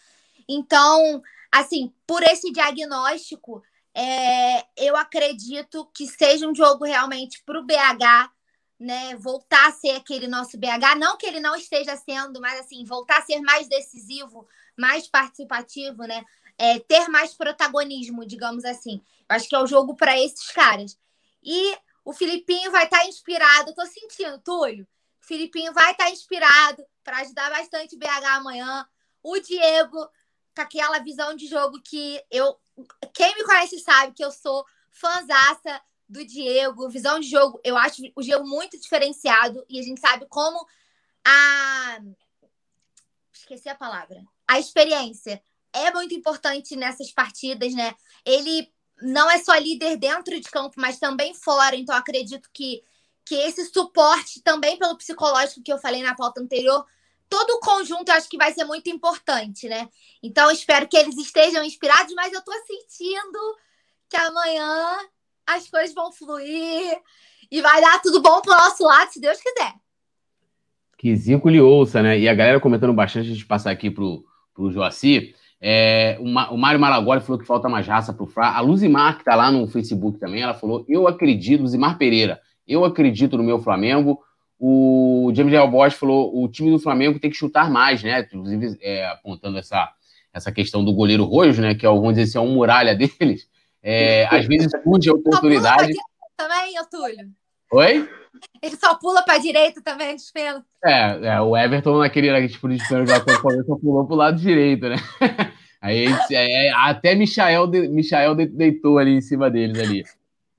Então, 0.48 1.22
assim, 1.53 1.92
por 2.07 2.22
esse 2.22 2.51
diagnóstico, 2.51 3.62
é, 3.94 4.64
eu 4.74 4.96
acredito 4.96 5.84
que 5.94 6.07
seja 6.07 6.48
um 6.48 6.55
jogo 6.55 6.86
realmente 6.86 7.42
para 7.44 7.61
o 7.61 7.64
BH, 7.64 8.32
né? 8.81 9.14
Voltar 9.16 9.68
a 9.68 9.72
ser 9.72 9.91
aquele 9.91 10.26
nosso 10.26 10.59
BH. 10.59 10.97
Não 10.99 11.16
que 11.16 11.26
ele 11.26 11.39
não 11.39 11.55
esteja 11.55 11.95
sendo, 11.97 12.41
mas 12.41 12.59
assim, 12.59 12.85
voltar 12.85 13.18
a 13.18 13.22
ser 13.22 13.41
mais 13.41 13.68
decisivo, 13.68 14.49
mais 14.76 15.07
participativo, 15.07 16.05
né? 16.05 16.24
é, 16.61 16.78
ter 16.78 17.09
mais 17.09 17.33
protagonismo, 17.33 18.26
digamos 18.26 18.66
assim. 18.66 19.01
Acho 19.26 19.49
que 19.49 19.57
é 19.57 19.59
o 19.59 19.66
jogo 19.66 19.97
para 19.97 20.20
esses 20.20 20.51
caras. 20.51 20.99
E 21.43 21.74
o 22.05 22.12
Filipinho 22.12 22.70
vai 22.70 22.85
estar 22.85 22.99
tá 22.99 23.07
inspirado, 23.07 23.74
tô 23.74 23.87
sentindo, 23.87 24.39
Túlio. 24.41 24.87
O 25.22 25.26
Filipinho 25.26 25.72
vai 25.72 25.93
estar 25.93 26.05
tá 26.05 26.11
inspirado 26.11 26.85
para 27.03 27.20
ajudar 27.20 27.49
bastante 27.49 27.97
o 27.97 27.99
BH 27.99 28.26
amanhã. 28.33 28.87
O 29.22 29.39
Diego, 29.39 30.07
com 30.55 30.61
aquela 30.61 30.99
visão 30.99 31.35
de 31.35 31.47
jogo 31.47 31.81
que 31.81 32.22
eu. 32.31 32.55
Quem 33.14 33.35
me 33.37 33.45
conhece 33.45 33.78
sabe 33.78 34.12
que 34.12 34.24
eu 34.24 34.31
sou 34.31 34.62
fãzaça 34.91 35.81
do 36.11 36.24
Diego. 36.26 36.90
Visão 36.90 37.20
de 37.20 37.30
jogo, 37.30 37.61
eu 37.64 37.76
acho 37.76 38.02
o 38.16 38.22
Diego 38.22 38.46
muito 38.46 38.78
diferenciado 38.78 39.64
e 39.68 39.78
a 39.78 39.82
gente 39.82 40.00
sabe 40.00 40.26
como 40.28 40.66
a. 41.24 42.00
Esqueci 43.32 43.68
a 43.68 43.74
palavra. 43.74 44.22
A 44.46 44.58
experiência 44.58 45.40
é 45.72 45.92
muito 45.92 46.12
importante 46.12 46.74
nessas 46.74 47.12
partidas, 47.12 47.72
né? 47.72 47.94
Ele 48.24 48.70
não 49.00 49.30
é 49.30 49.38
só 49.38 49.54
líder 49.54 49.96
dentro 49.96 50.38
de 50.38 50.50
campo, 50.50 50.74
mas 50.76 50.98
também 50.98 51.32
fora. 51.32 51.76
Então, 51.76 51.94
acredito 51.94 52.50
que, 52.52 52.82
que 53.24 53.36
esse 53.36 53.64
suporte, 53.66 54.42
também 54.42 54.76
pelo 54.78 54.96
psicológico 54.96 55.62
que 55.62 55.72
eu 55.72 55.78
falei 55.78 56.02
na 56.02 56.14
pauta 56.14 56.40
anterior, 56.40 56.84
todo 57.28 57.50
o 57.52 57.61
conjunto 57.61 58.08
eu 58.08 58.16
acho 58.16 58.28
que 58.28 58.36
vai 58.36 58.52
ser 58.52 58.64
muito 58.64 58.90
importante, 58.90 59.68
né? 59.68 59.88
Então, 60.22 60.50
espero 60.50 60.88
que 60.88 60.96
eles 60.96 61.16
estejam 61.16 61.64
inspirados, 61.64 62.12
mas 62.14 62.32
eu 62.32 62.42
tô 62.42 62.52
sentindo 62.66 63.58
que 64.08 64.16
amanhã 64.16 64.98
as 65.47 65.68
coisas 65.68 65.95
vão 65.95 66.12
fluir 66.12 66.99
e 67.51 67.61
vai 67.61 67.80
dar 67.80 68.01
tudo 68.01 68.22
bom 68.22 68.41
pro 68.41 68.53
nosso 68.53 68.84
lado, 68.84 69.11
se 69.11 69.20
Deus 69.20 69.38
quiser. 69.41 69.72
Que 70.97 71.14
Zico 71.16 71.49
lhe 71.49 71.61
ouça, 71.61 72.03
né? 72.03 72.18
E 72.18 72.28
a 72.28 72.34
galera 72.34 72.61
comentando 72.61 72.93
bastante, 72.93 73.30
a 73.30 73.32
gente 73.32 73.47
passar 73.47 73.70
aqui 73.70 73.91
pro, 73.91 74.24
pro 74.55 74.70
Joaci. 74.70 75.34
É, 75.61 76.16
o, 76.20 76.24
o 76.24 76.59
Mário 76.59 76.80
Malagoli 76.80 77.20
falou 77.20 77.38
que 77.38 77.47
falta 77.47 77.68
mais 77.68 77.86
raça 77.86 78.12
para 78.12 78.24
o 78.24 78.26
Flá. 78.26 78.57
A 78.57 78.61
Luzimar, 78.61 79.14
que 79.14 79.22
está 79.22 79.34
lá 79.34 79.51
no 79.51 79.66
Facebook 79.66 80.18
também, 80.18 80.43
ela 80.43 80.55
falou: 80.55 80.84
Eu 80.88 81.09
acredito, 81.09 81.62
Luzimar 81.62 81.99
Pereira, 81.99 82.41
eu 82.66 82.84
acredito 82.84 83.36
no 83.36 83.43
meu 83.43 83.59
Flamengo. 83.59 84.20
O 84.59 85.32
James 85.34 85.53
Del 85.53 85.70
Bosch 85.70 85.95
falou: 85.95 86.43
o 86.43 86.49
time 86.49 86.70
do 86.70 86.78
Flamengo 86.78 87.18
tem 87.18 87.30
que 87.30 87.36
chutar 87.36 87.70
mais, 87.70 88.03
né? 88.03 88.20
Inclusive, 88.20 88.78
é, 88.80 89.07
apontando 89.07 89.59
essa, 89.59 89.91
essa 90.32 90.53
questão 90.53 90.84
do 90.84 90.93
goleiro 90.93 91.24
Rojo, 91.24 91.61
né? 91.61 91.74
Que 91.74 91.86
é, 91.86 91.88
vamos 91.88 92.11
dizer 92.11 92.22
assim, 92.22 92.38
é 92.38 92.41
um 92.41 92.55
muralha 92.55 92.95
deles. 92.97 93.49
É, 93.83 94.26
às 94.26 94.47
vezes 94.47 94.70
surge 94.83 95.11
a 95.11 95.14
oportunidade. 95.14 95.93
Também, 96.37 96.74
Túlio. 96.91 97.31
Oi? 97.72 98.09
Ele 98.62 98.76
só 98.76 98.95
pula 98.95 99.22
para 99.22 99.35
a 99.35 99.39
direita 99.39 99.81
também, 99.83 100.16
de 100.16 100.22
É, 100.85 101.26
é, 101.26 101.41
o 101.41 101.57
Everton 101.57 101.99
naquele, 101.99 102.31
naquele 102.31 102.53
tipo 102.53 102.68
de 102.68 102.78
pênalti 102.89 103.66
só 103.66 103.76
pulou 103.76 104.07
para 104.07 104.14
o 104.14 104.18
lado 104.18 104.41
direito, 104.41 104.89
né? 104.89 104.97
Aí 105.81 106.07
é, 106.33 106.70
até 106.72 107.14
Michael, 107.14 107.66
de, 107.66 107.89
Michael 107.89 108.35
deitou 108.35 108.99
ali 108.99 109.12
em 109.12 109.20
cima 109.20 109.51
deles 109.51 109.78
ali. 109.78 110.05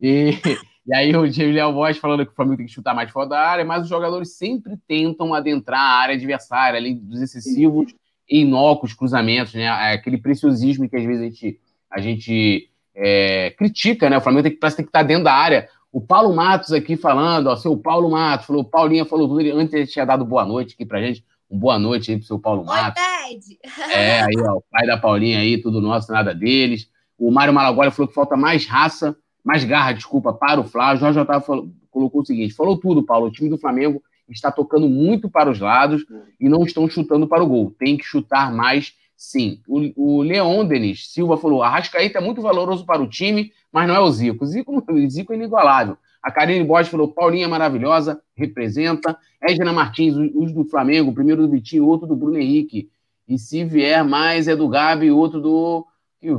E, 0.01 0.31
e 0.87 0.95
aí 0.95 1.15
o 1.15 1.21
Léo 1.53 1.73
Bosch 1.73 1.99
falando 1.99 2.25
que 2.25 2.31
o 2.31 2.35
Flamengo 2.35 2.57
tem 2.57 2.65
que 2.65 2.71
chutar 2.71 2.95
mais 2.95 3.11
fora 3.11 3.29
da 3.29 3.39
área, 3.39 3.63
mas 3.63 3.83
os 3.83 3.89
jogadores 3.89 4.35
sempre 4.35 4.75
tentam 4.87 5.31
adentrar 5.35 5.79
a 5.79 5.99
área 5.99 6.15
adversária, 6.15 6.79
além 6.79 6.97
dos 6.97 7.21
excessivos 7.21 7.93
e 8.27 8.41
inócuos 8.41 8.95
cruzamentos, 8.95 9.53
né? 9.53 9.65
É 9.65 9.93
aquele 9.93 10.17
preciosismo 10.17 10.89
que 10.89 10.97
às 10.97 11.05
vezes 11.05 11.21
a 11.21 11.25
gente, 11.25 11.59
a 11.91 12.01
gente 12.01 12.70
é, 13.01 13.51
critica, 13.57 14.09
né? 14.09 14.17
O 14.17 14.21
Flamengo 14.21 14.43
tem 14.43 14.51
que, 14.51 14.59
parece 14.59 14.75
que 14.75 14.83
tem 14.83 14.85
que 14.85 14.89
estar 14.89 15.03
dentro 15.03 15.23
da 15.23 15.33
área 15.33 15.67
o 15.91 15.99
Paulo 15.99 16.33
Matos 16.33 16.71
aqui 16.71 16.95
falando, 16.95 17.47
ó, 17.47 17.55
seu 17.55 17.75
Paulo 17.75 18.09
Matos, 18.09 18.45
falou, 18.47 18.63
Paulinha 18.63 19.03
falou 19.03 19.27
tudo, 19.27 19.41
antes 19.57 19.73
ele 19.73 19.87
tinha 19.87 20.05
dado 20.05 20.23
boa 20.23 20.45
noite 20.45 20.73
aqui 20.73 20.85
pra 20.85 21.01
gente, 21.01 21.23
um 21.49 21.59
boa 21.59 21.77
noite 21.77 22.11
aí 22.11 22.17
pro 22.17 22.25
seu 22.25 22.39
Paulo 22.39 22.63
Matos. 22.63 23.01
Oi, 23.03 23.39
Ted! 23.39 23.59
É, 23.93 24.21
aí, 24.21 24.33
ó, 24.37 24.57
o 24.57 24.63
pai 24.71 24.87
da 24.87 24.97
Paulinha 24.97 25.39
aí, 25.39 25.61
tudo 25.61 25.81
nosso, 25.81 26.11
nada 26.11 26.33
deles. 26.33 26.89
O 27.17 27.29
Mário 27.29 27.53
Malagoli 27.53 27.91
falou 27.91 28.07
que 28.07 28.13
falta 28.13 28.37
mais 28.37 28.65
raça, 28.65 29.17
mais 29.43 29.65
garra, 29.65 29.91
desculpa, 29.91 30.31
para 30.31 30.61
o 30.61 30.63
Flávio. 30.63 30.95
O 30.95 30.99
Jorge 31.01 31.19
Otávio 31.19 31.45
falou, 31.45 31.69
colocou 31.89 32.21
o 32.21 32.25
seguinte, 32.25 32.53
falou 32.53 32.77
tudo, 32.77 33.03
Paulo, 33.03 33.27
o 33.27 33.31
time 33.31 33.49
do 33.49 33.57
Flamengo 33.57 34.01
está 34.29 34.49
tocando 34.49 34.87
muito 34.87 35.29
para 35.29 35.51
os 35.51 35.59
lados 35.59 36.05
e 36.39 36.47
não 36.47 36.63
estão 36.63 36.87
chutando 36.89 37.27
para 37.27 37.43
o 37.43 37.47
gol. 37.47 37.75
Tem 37.77 37.97
que 37.97 38.05
chutar 38.05 38.49
mais, 38.53 38.93
sim. 39.21 39.61
O, 39.67 40.17
o 40.17 40.21
Leon 40.23 40.65
Denis 40.65 41.11
Silva 41.11 41.37
falou, 41.37 41.61
Arrascaeta 41.61 42.17
é 42.17 42.21
muito 42.21 42.41
valoroso 42.41 42.83
para 42.85 43.01
o 43.01 43.07
time, 43.07 43.51
mas 43.71 43.87
não 43.87 43.95
é 43.95 43.99
o 43.99 44.09
Zico. 44.09 44.45
Zico, 44.45 44.83
Zico 45.07 45.31
é 45.31 45.35
inigualável. 45.35 45.95
A 46.23 46.31
Karine 46.31 46.63
Borges 46.63 46.91
falou: 46.91 47.13
Paulinha 47.13 47.45
é 47.45 47.47
maravilhosa, 47.47 48.19
representa. 48.35 49.17
Edna 49.39 49.71
Martins, 49.71 50.15
os 50.35 50.51
do 50.51 50.65
Flamengo, 50.65 51.13
primeiro 51.13 51.43
do 51.43 51.49
Vitinho, 51.49 51.85
outro 51.85 52.07
do 52.07 52.15
Bruno 52.15 52.37
Henrique. 52.37 52.89
E 53.27 53.37
se 53.37 53.63
vier 53.63 54.03
mais 54.03 54.47
é 54.47 54.55
do 54.55 54.67
Gabi, 54.67 55.11
outro 55.11 55.39
do 55.39 55.87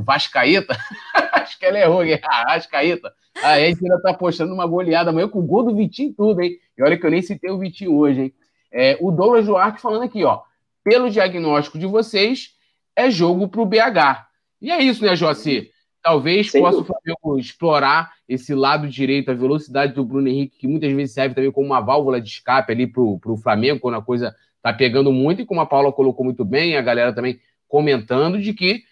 Vascaíta. 0.03 0.77
Acho 1.33 1.57
que 1.57 1.65
ela 1.65 1.79
errou, 1.79 2.03
Vascaíta. 2.47 3.13
A 3.41 3.59
gente 3.59 3.83
ainda 3.83 4.01
tá 4.01 4.13
postando 4.13 4.53
uma 4.53 4.67
goleada 4.67 5.09
amanhã 5.09 5.27
com 5.27 5.39
o 5.39 5.43
gol 5.43 5.63
do 5.63 5.75
Vitinho 5.75 6.11
e 6.11 6.13
tudo, 6.13 6.41
hein? 6.41 6.57
E 6.77 6.83
olha 6.83 6.97
que 6.97 7.05
eu 7.05 7.11
nem 7.11 7.21
citei 7.21 7.49
o 7.49 7.57
Vitinho 7.57 7.95
hoje, 7.95 8.21
hein? 8.21 8.33
É, 8.71 8.97
o 9.01 9.11
Douglas 9.11 9.45
Duarte 9.45 9.81
falando 9.81 10.03
aqui, 10.03 10.23
ó. 10.23 10.41
Pelo 10.83 11.09
diagnóstico 11.09 11.79
de 11.79 11.85
vocês, 11.85 12.53
é 12.95 13.09
jogo 13.09 13.47
pro 13.47 13.65
BH. 13.65 14.27
E 14.61 14.71
é 14.71 14.81
isso, 14.81 15.03
né, 15.03 15.15
Joacir? 15.15 15.71
Talvez 16.01 16.51
Sem 16.51 16.61
possa 16.61 16.79
o 16.79 16.83
Flamengo 16.83 17.39
explorar 17.39 18.13
esse 18.27 18.53
lado 18.53 18.87
direito, 18.89 19.31
a 19.31 19.33
velocidade 19.33 19.93
do 19.93 20.03
Bruno 20.03 20.27
Henrique, 20.27 20.57
que 20.57 20.67
muitas 20.67 20.91
vezes 20.91 21.13
serve 21.13 21.33
também 21.33 21.51
como 21.51 21.67
uma 21.67 21.79
válvula 21.79 22.19
de 22.19 22.29
escape 22.29 22.71
ali 22.71 22.85
para 22.85 23.01
o 23.01 23.37
Flamengo, 23.41 23.79
quando 23.79 23.95
a 23.95 24.01
coisa 24.01 24.35
está 24.57 24.73
pegando 24.73 25.11
muito, 25.11 25.41
e 25.41 25.45
como 25.45 25.61
a 25.61 25.65
Paula 25.65 25.91
colocou 25.91 26.25
muito 26.25 26.43
bem, 26.43 26.77
a 26.77 26.81
galera 26.81 27.13
também 27.13 27.39
comentando, 27.67 28.39
de 28.39 28.53
que 28.53 28.83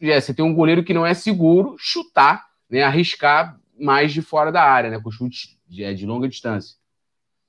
é, 0.00 0.20
você 0.20 0.32
tem 0.32 0.44
um 0.44 0.54
goleiro 0.54 0.84
que 0.84 0.94
não 0.94 1.04
é 1.04 1.14
seguro, 1.14 1.74
chutar, 1.78 2.46
né, 2.68 2.82
arriscar 2.82 3.58
mais 3.78 4.12
de 4.12 4.22
fora 4.22 4.52
da 4.52 4.62
área, 4.62 4.90
né, 4.90 5.00
com 5.02 5.10
chutes 5.10 5.56
de, 5.66 5.84
é, 5.84 5.92
de 5.92 6.06
longa 6.06 6.28
distância. 6.28 6.76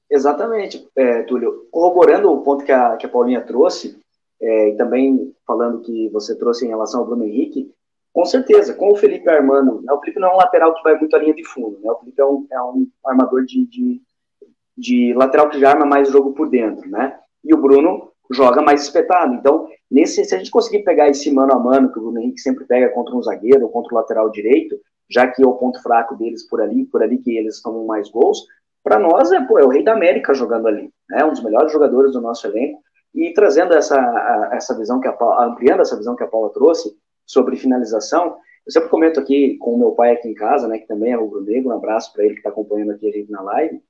Exatamente, 0.10 0.88
é, 0.95 1.22
Túlio. 1.24 1.68
Corroborando 1.72 2.32
o 2.32 2.41
ponto 2.41 2.66
que 2.66 2.72
a, 2.72 2.97
que 2.97 3.05
a 3.05 3.10
Paulinha 3.10 3.41
trouxe, 3.41 3.99
é, 4.42 4.70
e 4.70 4.78
também 4.78 5.34
falando 5.46 5.82
que 5.82 6.10
você 6.10 6.38
trouxe 6.38 6.66
em 6.66 6.70
relação 6.70 7.02
ao 7.02 7.06
Bruno 7.06 7.26
Henrique, 7.26 7.72
com 8.14 8.26
certeza, 8.26 8.74
com 8.74 8.92
o 8.92 8.96
Felipe 8.96 9.30
armando, 9.30 9.82
né, 9.82 9.94
o 9.94 10.00
Felipe 10.00 10.20
não 10.20 10.30
é 10.30 10.34
um 10.34 10.38
lateral 10.38 10.74
que 10.74 10.84
vai 10.84 10.98
muito 10.98 11.16
à 11.16 11.20
linha 11.20 11.34
de 11.34 11.46
fundo, 11.46 11.80
né, 11.82 11.92
o 11.92 12.00
Felipe 12.00 12.22
é 12.22 12.26
um, 12.26 12.48
é 12.52 12.62
um 12.62 12.88
armador 13.06 13.46
de, 13.46 13.66
de, 13.66 14.02
de, 14.78 15.14
lateral 15.14 15.50
que 15.50 15.60
já 15.60 15.72
arma 15.72 15.86
mais 15.86 16.10
jogo 16.10 16.34
por 16.34 16.50
dentro, 16.50 16.90
né, 16.90 17.18
e 17.44 17.54
o 17.54 17.62
Bruno 17.62 18.12
joga 18.32 18.62
mais 18.62 18.84
espetado, 18.84 19.34
então, 19.36 19.68
nesse, 19.90 20.24
se 20.24 20.36
a 20.36 20.38
gente 20.38 20.52
conseguir 20.52 20.84
pegar 20.84 21.10
esse 21.10 21.32
mano 21.32 21.54
a 21.54 21.60
mano, 21.60 21.92
que 21.92 22.00
o 22.00 22.02
Bruno 22.02 22.20
Henrique 22.20 22.40
sempre 22.40 22.66
pega 22.66 22.90
contra 22.90 23.16
um 23.16 23.22
zagueiro 23.22 23.64
ou 23.64 23.72
contra 23.72 23.94
o 23.94 23.98
lateral 23.98 24.30
direito, 24.30 24.80
já 25.10 25.28
que 25.28 25.42
é 25.42 25.48
o 25.48 25.54
ponto 25.54 25.82
fraco 25.82 26.16
deles 26.16 26.48
por 26.48 26.62
ali, 26.62 26.86
por 26.86 27.02
ali 27.02 27.18
que 27.18 27.36
eles 27.36 27.62
tomam 27.62 27.86
mais 27.86 28.10
gols, 28.10 28.46
para 28.84 29.00
nós 29.00 29.32
é, 29.32 29.42
pô, 29.42 29.58
é 29.58 29.64
o 29.64 29.70
rei 29.70 29.84
da 29.84 29.94
América 29.94 30.34
jogando 30.34 30.68
ali, 30.68 30.92
né, 31.10 31.26
um 31.26 31.32
dos 31.32 31.44
melhores 31.44 31.72
jogadores 31.72 32.14
do 32.14 32.22
nosso 32.22 32.46
elenco, 32.48 32.82
e 33.14 33.34
trazendo 33.34 33.74
essa, 33.74 34.49
essa 34.53 34.78
visão 34.78 34.99
que 34.99 35.07
a 35.07 35.14
Paula, 35.14 35.45
ampliando 35.45 35.82
essa 35.82 35.97
visão 35.97 36.16
que 36.16 36.24
a 36.24 36.28
Paula 36.28 36.51
trouxe, 36.51 36.89
sobre 37.26 37.57
finalização, 37.57 38.38
eu 38.66 38.72
sempre 38.72 38.89
comento 38.89 39.20
aqui 39.20 39.57
com 39.57 39.74
o 39.74 39.80
meu 39.80 39.91
pai 39.91 40.14
aqui 40.14 40.28
em 40.28 40.34
casa, 40.34 40.68
né, 40.68 40.78
que 40.78 40.88
também 40.88 41.12
é 41.12 41.16
rubro-negro, 41.16 41.70
um 41.70 41.76
abraço 41.76 42.12
para 42.14 42.24
ele 42.24 42.34
que 42.34 42.39
está 42.39 42.49
acompanhando 42.49 42.91
aqui 42.91 43.07
a 43.07 43.12
gente 43.12 43.32
na 43.32 43.41
live. 43.41 43.82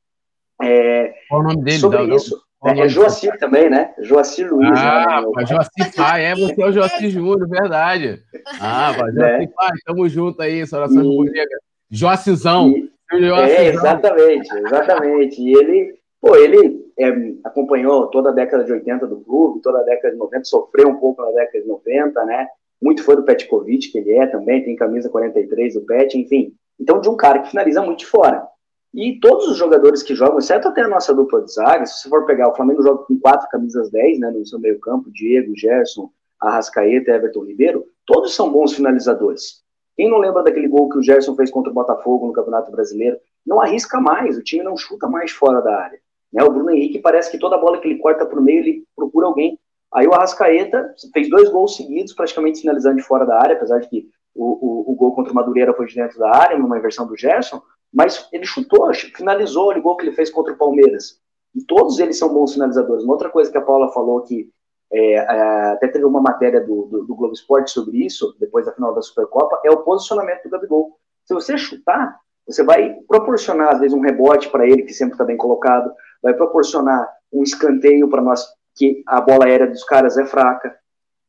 É, 0.61 1.13
Qual 1.29 1.41
o 1.41 1.43
nome 1.43 1.63
dele? 1.63 1.79
Sobre 1.79 2.05
não, 2.05 2.15
isso. 2.15 2.41
Não. 2.61 2.71
É, 2.71 2.79
é 2.81 2.89
Joacir 2.89 3.37
também, 3.39 3.69
né? 3.69 3.93
Joacir 3.99 4.53
Luiz. 4.53 4.77
Ah, 4.77 5.21
né, 5.21 5.45
Joacir 5.45 5.95
Pai, 5.95 6.25
é 6.25 6.35
você 6.35 6.61
é 6.61 6.65
o 6.65 6.71
Joacir 6.73 7.09
Júnior, 7.09 7.47
verdade. 7.47 8.21
Ah, 8.59 8.93
pai, 8.97 9.13
Joacir 9.13 9.43
é. 9.43 9.47
Pai, 9.47 9.71
tamo 9.85 10.09
junto 10.09 10.41
aí, 10.41 10.61
oração 10.61 11.03
rubro-negra. 11.03 11.59
Joacizão. 11.89 12.73
É, 13.11 13.67
exatamente, 13.69 14.53
exatamente. 14.53 15.41
E 15.41 15.53
ele, 15.53 15.99
pô, 16.21 16.35
ele 16.35 16.88
é, 16.99 17.33
acompanhou 17.43 18.07
toda 18.07 18.29
a 18.29 18.33
década 18.33 18.63
de 18.63 18.71
80 18.71 19.07
do 19.07 19.21
clube, 19.21 19.61
toda 19.61 19.79
a 19.79 19.83
década 19.83 20.11
de 20.11 20.19
90, 20.19 20.43
sofreu 20.43 20.89
um 20.89 20.97
pouco 20.97 21.21
na 21.21 21.31
década 21.31 21.61
de 21.61 21.67
90, 21.67 22.25
né? 22.25 22.47
muito 22.81 23.03
fã 23.03 23.15
do 23.15 23.23
Petkovic, 23.23 23.91
que 23.91 23.97
ele 23.97 24.13
é 24.13 24.25
também, 24.27 24.63
tem 24.63 24.75
camisa 24.75 25.09
43 25.09 25.73
do 25.73 25.81
Pet, 25.81 26.17
enfim. 26.17 26.53
Então, 26.79 27.01
de 27.01 27.09
um 27.09 27.17
cara 27.17 27.39
que 27.39 27.49
finaliza 27.49 27.81
muito 27.81 27.99
de 27.99 28.05
fora. 28.05 28.47
E 28.93 29.19
todos 29.19 29.47
os 29.47 29.57
jogadores 29.57 30.01
que 30.01 30.15
jogam, 30.15 30.39
exceto 30.39 30.67
até 30.67 30.81
a 30.81 30.87
nossa 30.87 31.13
dupla 31.13 31.43
de 31.43 31.53
zaga, 31.53 31.85
se 31.85 32.01
você 32.01 32.09
for 32.09 32.25
pegar, 32.25 32.49
o 32.49 32.55
Flamengo 32.55 32.81
joga 32.81 33.03
com 33.03 33.19
quatro 33.19 33.47
camisas 33.49 33.91
10, 33.91 34.19
né, 34.19 34.31
no 34.31 34.45
seu 34.45 34.59
meio 34.59 34.79
campo, 34.79 35.11
Diego, 35.11 35.53
Gerson, 35.55 36.09
Arrascaeta, 36.41 37.11
Everton 37.11 37.43
Ribeiro, 37.43 37.85
todos 38.05 38.33
são 38.33 38.51
bons 38.51 38.73
finalizadores. 38.73 39.61
Quem 39.95 40.09
não 40.09 40.17
lembra 40.17 40.41
daquele 40.41 40.67
gol 40.67 40.89
que 40.89 40.97
o 40.97 41.03
Gerson 41.03 41.35
fez 41.35 41.51
contra 41.51 41.69
o 41.69 41.75
Botafogo 41.75 42.27
no 42.27 42.33
Campeonato 42.33 42.71
Brasileiro? 42.71 43.17
Não 43.45 43.61
arrisca 43.61 43.99
mais, 43.99 44.37
o 44.37 44.43
time 44.43 44.63
não 44.63 44.77
chuta 44.77 45.07
mais 45.07 45.31
fora 45.31 45.61
da 45.61 45.75
área. 45.75 45.99
Né? 46.31 46.43
O 46.43 46.51
Bruno 46.51 46.71
Henrique 46.71 46.99
parece 46.99 47.31
que 47.31 47.39
toda 47.39 47.57
bola 47.57 47.79
que 47.79 47.87
ele 47.87 47.99
corta 47.99 48.25
para 48.25 48.39
o 48.39 48.43
meio, 48.43 48.59
ele 48.59 48.83
procura 48.95 49.27
alguém 49.27 49.59
Aí 49.93 50.07
o 50.07 50.13
Arrascaeta 50.13 50.93
fez 51.11 51.29
dois 51.29 51.49
gols 51.49 51.75
seguidos, 51.75 52.13
praticamente 52.13 52.61
finalizando 52.61 52.97
de 52.97 53.03
fora 53.03 53.25
da 53.25 53.39
área, 53.39 53.55
apesar 53.55 53.79
de 53.79 53.89
que 53.89 54.07
o, 54.35 54.45
o, 54.45 54.91
o 54.91 54.95
gol 54.95 55.15
contra 55.15 55.31
o 55.31 55.35
Madureira 55.35 55.73
foi 55.73 55.87
de 55.87 55.95
dentro 55.95 56.19
da 56.19 56.29
área, 56.29 56.57
numa 56.57 56.77
inversão 56.77 57.07
do 57.07 57.17
Gerson, 57.17 57.61
mas 57.91 58.29
ele 58.31 58.45
chutou, 58.45 58.93
finalizou 59.15 59.75
o 59.75 59.81
gol 59.81 59.97
que 59.97 60.05
ele 60.05 60.15
fez 60.15 60.29
contra 60.29 60.53
o 60.53 60.57
Palmeiras. 60.57 61.19
E 61.55 61.63
todos 61.63 61.97
eles 61.97 62.19
são 62.19 62.31
bons 62.31 62.53
finalizadores. 62.53 63.03
Uma 63.03 63.13
outra 63.13 63.29
coisa 63.29 63.51
que 63.51 63.57
a 63.57 63.61
Paula 63.61 63.91
falou 63.91 64.21
que 64.21 64.51
é, 64.93 65.13
é, 65.13 65.71
até 65.71 65.87
teve 65.87 66.05
uma 66.05 66.21
matéria 66.21 66.61
do, 66.61 66.83
do, 66.83 67.05
do, 67.05 67.15
Globo 67.15 67.33
Esporte 67.33 67.71
sobre 67.71 68.05
isso, 68.05 68.35
depois 68.39 68.67
da 68.67 68.71
final 68.71 68.93
da 68.93 69.01
Supercopa, 69.01 69.59
é 69.65 69.71
o 69.71 69.77
posicionamento 69.77 70.43
do 70.43 70.49
Gabigol. 70.51 70.97
Se 71.25 71.33
você 71.33 71.57
chutar, 71.57 72.19
você 72.47 72.63
vai 72.63 72.95
proporcionar, 73.07 73.73
às 73.73 73.79
vezes, 73.79 73.95
um 73.95 74.01
rebote 74.01 74.49
para 74.49 74.67
ele, 74.67 74.83
que 74.83 74.93
sempre 74.93 75.13
está 75.13 75.23
bem 75.23 75.37
colocado, 75.37 75.91
vai 76.21 76.33
proporcionar 76.33 77.07
um 77.31 77.43
escanteio 77.43 78.09
para 78.09 78.21
nós 78.21 78.45
que 78.75 79.03
a 79.07 79.19
bola 79.21 79.45
aérea 79.45 79.67
dos 79.67 79.83
caras 79.83 80.17
é 80.17 80.25
fraca. 80.25 80.75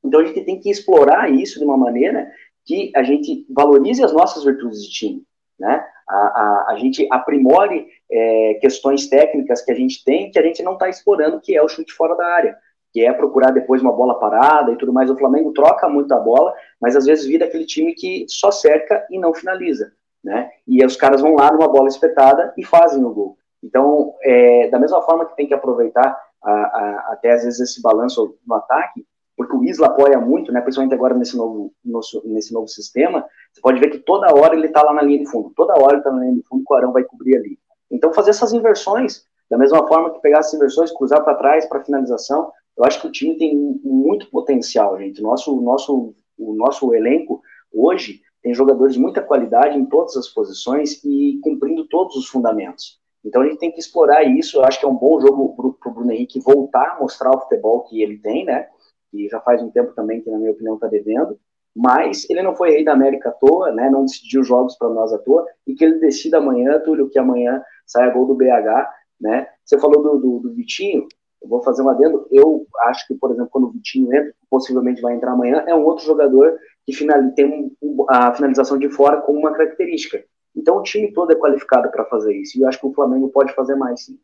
Então 0.05 0.21
a 0.21 0.25
gente 0.25 0.43
tem 0.43 0.59
que 0.59 0.71
explorar 0.71 1.31
isso 1.31 1.59
de 1.59 1.65
uma 1.65 1.77
maneira 1.77 2.31
que 2.65 2.93
a 2.95 3.03
gente 3.03 3.47
valorize 3.51 4.03
as 4.03 4.13
nossas 4.13 4.45
virtudes 4.45 4.83
de 4.83 4.91
time, 4.91 5.23
né? 5.59 5.85
A, 6.09 6.17
a, 6.17 6.67
a 6.71 6.77
gente 6.77 7.07
aprimore 7.11 7.87
é, 8.11 8.55
questões 8.61 9.09
técnicas 9.09 9.63
que 9.63 9.71
a 9.71 9.75
gente 9.75 10.05
tem 10.05 10.31
que 10.31 10.39
a 10.39 10.43
gente 10.43 10.63
não 10.63 10.73
está 10.73 10.89
explorando, 10.89 11.41
que 11.41 11.57
é 11.57 11.63
o 11.63 11.69
chute 11.69 11.93
fora 11.93 12.17
da 12.17 12.27
área, 12.27 12.57
que 12.93 13.05
é 13.05 13.13
procurar 13.13 13.51
depois 13.51 13.83
uma 13.83 13.93
bola 13.93 14.19
parada 14.19 14.73
e 14.73 14.77
tudo 14.77 14.93
mais. 14.93 15.11
O 15.11 15.17
Flamengo 15.17 15.53
troca 15.53 15.89
muito 15.89 16.13
a 16.13 16.19
bola, 16.19 16.55
mas 16.81 16.97
às 16.97 17.07
vezes 17.07 17.27
vira 17.27 17.47
aquele 17.47 17.65
time 17.65 17.95
que 17.95 18.27
só 18.29 18.51
cerca 18.51 19.07
e 19.11 19.19
não 19.19 19.35
finaliza, 19.35 19.93
né? 20.23 20.51
E 20.67 20.85
os 20.85 20.97
caras 20.97 21.21
vão 21.21 21.35
lá 21.35 21.53
numa 21.53 21.69
bola 21.69 21.89
espetada 21.89 22.53
e 22.57 22.65
fazem 22.65 23.05
o 23.05 23.13
gol. 23.13 23.37
Então, 23.63 24.15
é, 24.23 24.69
da 24.69 24.79
mesma 24.79 25.03
forma 25.03 25.27
que 25.27 25.37
tem 25.37 25.47
que 25.47 25.55
aproveitar 25.55 26.19
a, 26.43 26.51
a, 26.51 27.13
até 27.13 27.33
às 27.33 27.45
vezes 27.45 27.61
esse 27.61 27.83
balanço 27.83 28.37
no 28.47 28.55
ataque, 28.55 29.05
porque 29.37 29.57
o 29.57 29.65
Isla 29.65 29.87
apoia 29.87 30.19
muito, 30.19 30.53
né, 30.53 30.61
principalmente 30.61 30.95
agora 30.95 31.15
nesse 31.15 31.37
novo, 31.37 31.73
nosso, 31.85 32.23
nesse 32.27 32.53
novo 32.53 32.69
sistema, 32.69 33.27
você 33.53 33.61
pode 33.63 33.81
ver 33.81 33.89
que 33.89 33.99
toda 33.99 34.35
hora 34.35 34.55
ele 34.55 34.67
está 34.67 34.83
lá 34.83 34.93
na 34.93 35.03
linha 35.03 35.19
de 35.19 35.31
fundo, 35.31 35.51
toda 35.57 35.75
hora 35.75 35.93
ele 35.93 35.99
está 36.01 36.11
na 36.11 36.21
linha 36.21 36.35
de 36.35 36.43
fundo, 36.43 36.63
o 36.69 36.75
Arão 36.75 36.93
vai 36.93 37.05
cobrir 37.05 37.37
ali. 37.37 37.59
Então 37.91 38.13
fazer 38.13 38.31
essas 38.31 38.53
inversões, 38.53 39.25
da 39.51 39.57
mesma 39.57 39.87
forma 39.89 40.11
que 40.13 40.21
pegar 40.21 40.41
essas 40.41 40.55
inversões, 40.55 40.93
cruzar 40.93 41.25
para 41.25 41.35
trás 41.35 41.67
para 41.67 41.83
finalização, 41.83 42.53
eu 42.77 42.85
acho 42.85 43.01
que 43.01 43.07
o 43.07 43.13
time 43.13 43.37
tem 43.37 43.57
muito 43.83 44.31
potencial, 44.31 44.99
gente. 44.99 45.21
Nosso, 45.23 45.61
nosso, 45.61 46.15
o 46.39 46.55
nosso 46.55 46.95
elenco 46.95 47.43
hoje 47.73 48.21
tem 48.43 48.55
jogadores 48.55 48.95
de 48.95 49.01
muita 49.01 49.23
qualidade 49.23 49.77
em 49.77 49.87
todas 49.87 50.17
as 50.17 50.29
posições 50.29 51.03
e 51.05 51.41
cumprindo 51.43 51.89
todos 51.89 52.15
os 52.17 52.29
fundamentos. 52.29 53.00
Então 53.25 53.43
a 53.43 53.47
gente 53.47 53.59
tem 53.59 53.71
que 53.71 53.81
explorar 53.81 54.25
isso. 54.25 54.59
Eu 54.59 54.65
acho 54.65 54.79
que 54.79 54.87
é 54.87 54.89
um 54.89 54.97
bom 54.97 55.21
jogo 55.21 55.77
para 55.79 55.91
o 55.91 55.95
Bruno 55.95 56.13
Henrique 56.13 56.41
voltar 56.41 56.97
a 56.97 57.01
mostrar 57.01 57.31
o 57.35 57.41
futebol 57.41 57.85
que 57.85 58.03
ele 58.03 58.19
tem, 58.19 58.45
né? 58.45 58.69
E 59.13 59.29
já 59.29 59.41
faz 59.41 59.63
um 59.63 59.71
tempo 59.71 59.93
também 59.95 60.21
que, 60.21 60.31
na 60.31 60.39
minha 60.39 60.53
opinião, 60.53 60.75
está 60.75 60.87
devendo. 60.87 61.39
Mas 61.75 62.29
ele 62.29 62.43
não 62.43 62.55
foi 62.55 62.71
rei 62.71 62.85
da 62.85 62.93
América 62.93 63.29
à 63.29 63.33
toa, 63.33 63.73
né? 63.73 63.89
Não 63.91 64.05
decidiu 64.05 64.43
jogos 64.43 64.77
para 64.77 64.89
nós 64.89 65.13
à 65.13 65.19
toa. 65.19 65.47
E 65.67 65.75
que 65.75 65.85
ele 65.85 65.99
decida 65.99 66.39
amanhã, 66.39 66.81
Túlio, 66.81 67.11
que 67.11 67.19
amanhã 67.19 67.63
saia 67.87 68.13
gol 68.13 68.27
do 68.27 68.35
BH, 68.35 68.89
né? 69.21 69.47
Você 69.65 69.79
falou 69.79 70.03
do, 70.03 70.19
do, 70.19 70.39
do 70.41 70.55
Vitinho. 70.55 71.07
Eu 71.43 71.49
vou 71.49 71.63
fazer 71.63 71.83
um 71.83 71.89
adendo. 71.89 72.27
Eu 72.31 72.67
acho 72.83 73.07
que, 73.07 73.15
por 73.15 73.31
exemplo, 73.31 73.51
quando 73.51 73.69
o 73.69 73.71
Vitinho 73.71 74.13
entra, 74.15 74.33
possivelmente 74.49 75.01
vai 75.01 75.15
entrar 75.15 75.33
amanhã, 75.33 75.65
é 75.67 75.75
um 75.75 75.85
outro 75.85 76.05
jogador 76.05 76.59
que 76.85 77.07
tem 77.35 77.73
a 78.09 78.35
finalização 78.35 78.79
de 78.79 78.91
fora 78.91 79.21
como 79.21 79.39
uma 79.39 79.53
característica. 79.53 80.23
Então 80.57 80.79
o 80.79 80.83
time 80.83 81.13
todo 81.13 81.33
é 81.33 81.37
qualificado 81.37 81.91
para 81.91 82.05
fazer 82.07 82.37
isso. 82.37 82.59
E 82.59 82.63
eu 82.63 82.69
acho 82.69 82.79
que 82.79 82.87
o 82.87 82.93
Flamengo 82.93 83.29
pode 83.29 83.55
fazer 83.55 83.77
mais, 83.77 84.05
sim. 84.05 84.19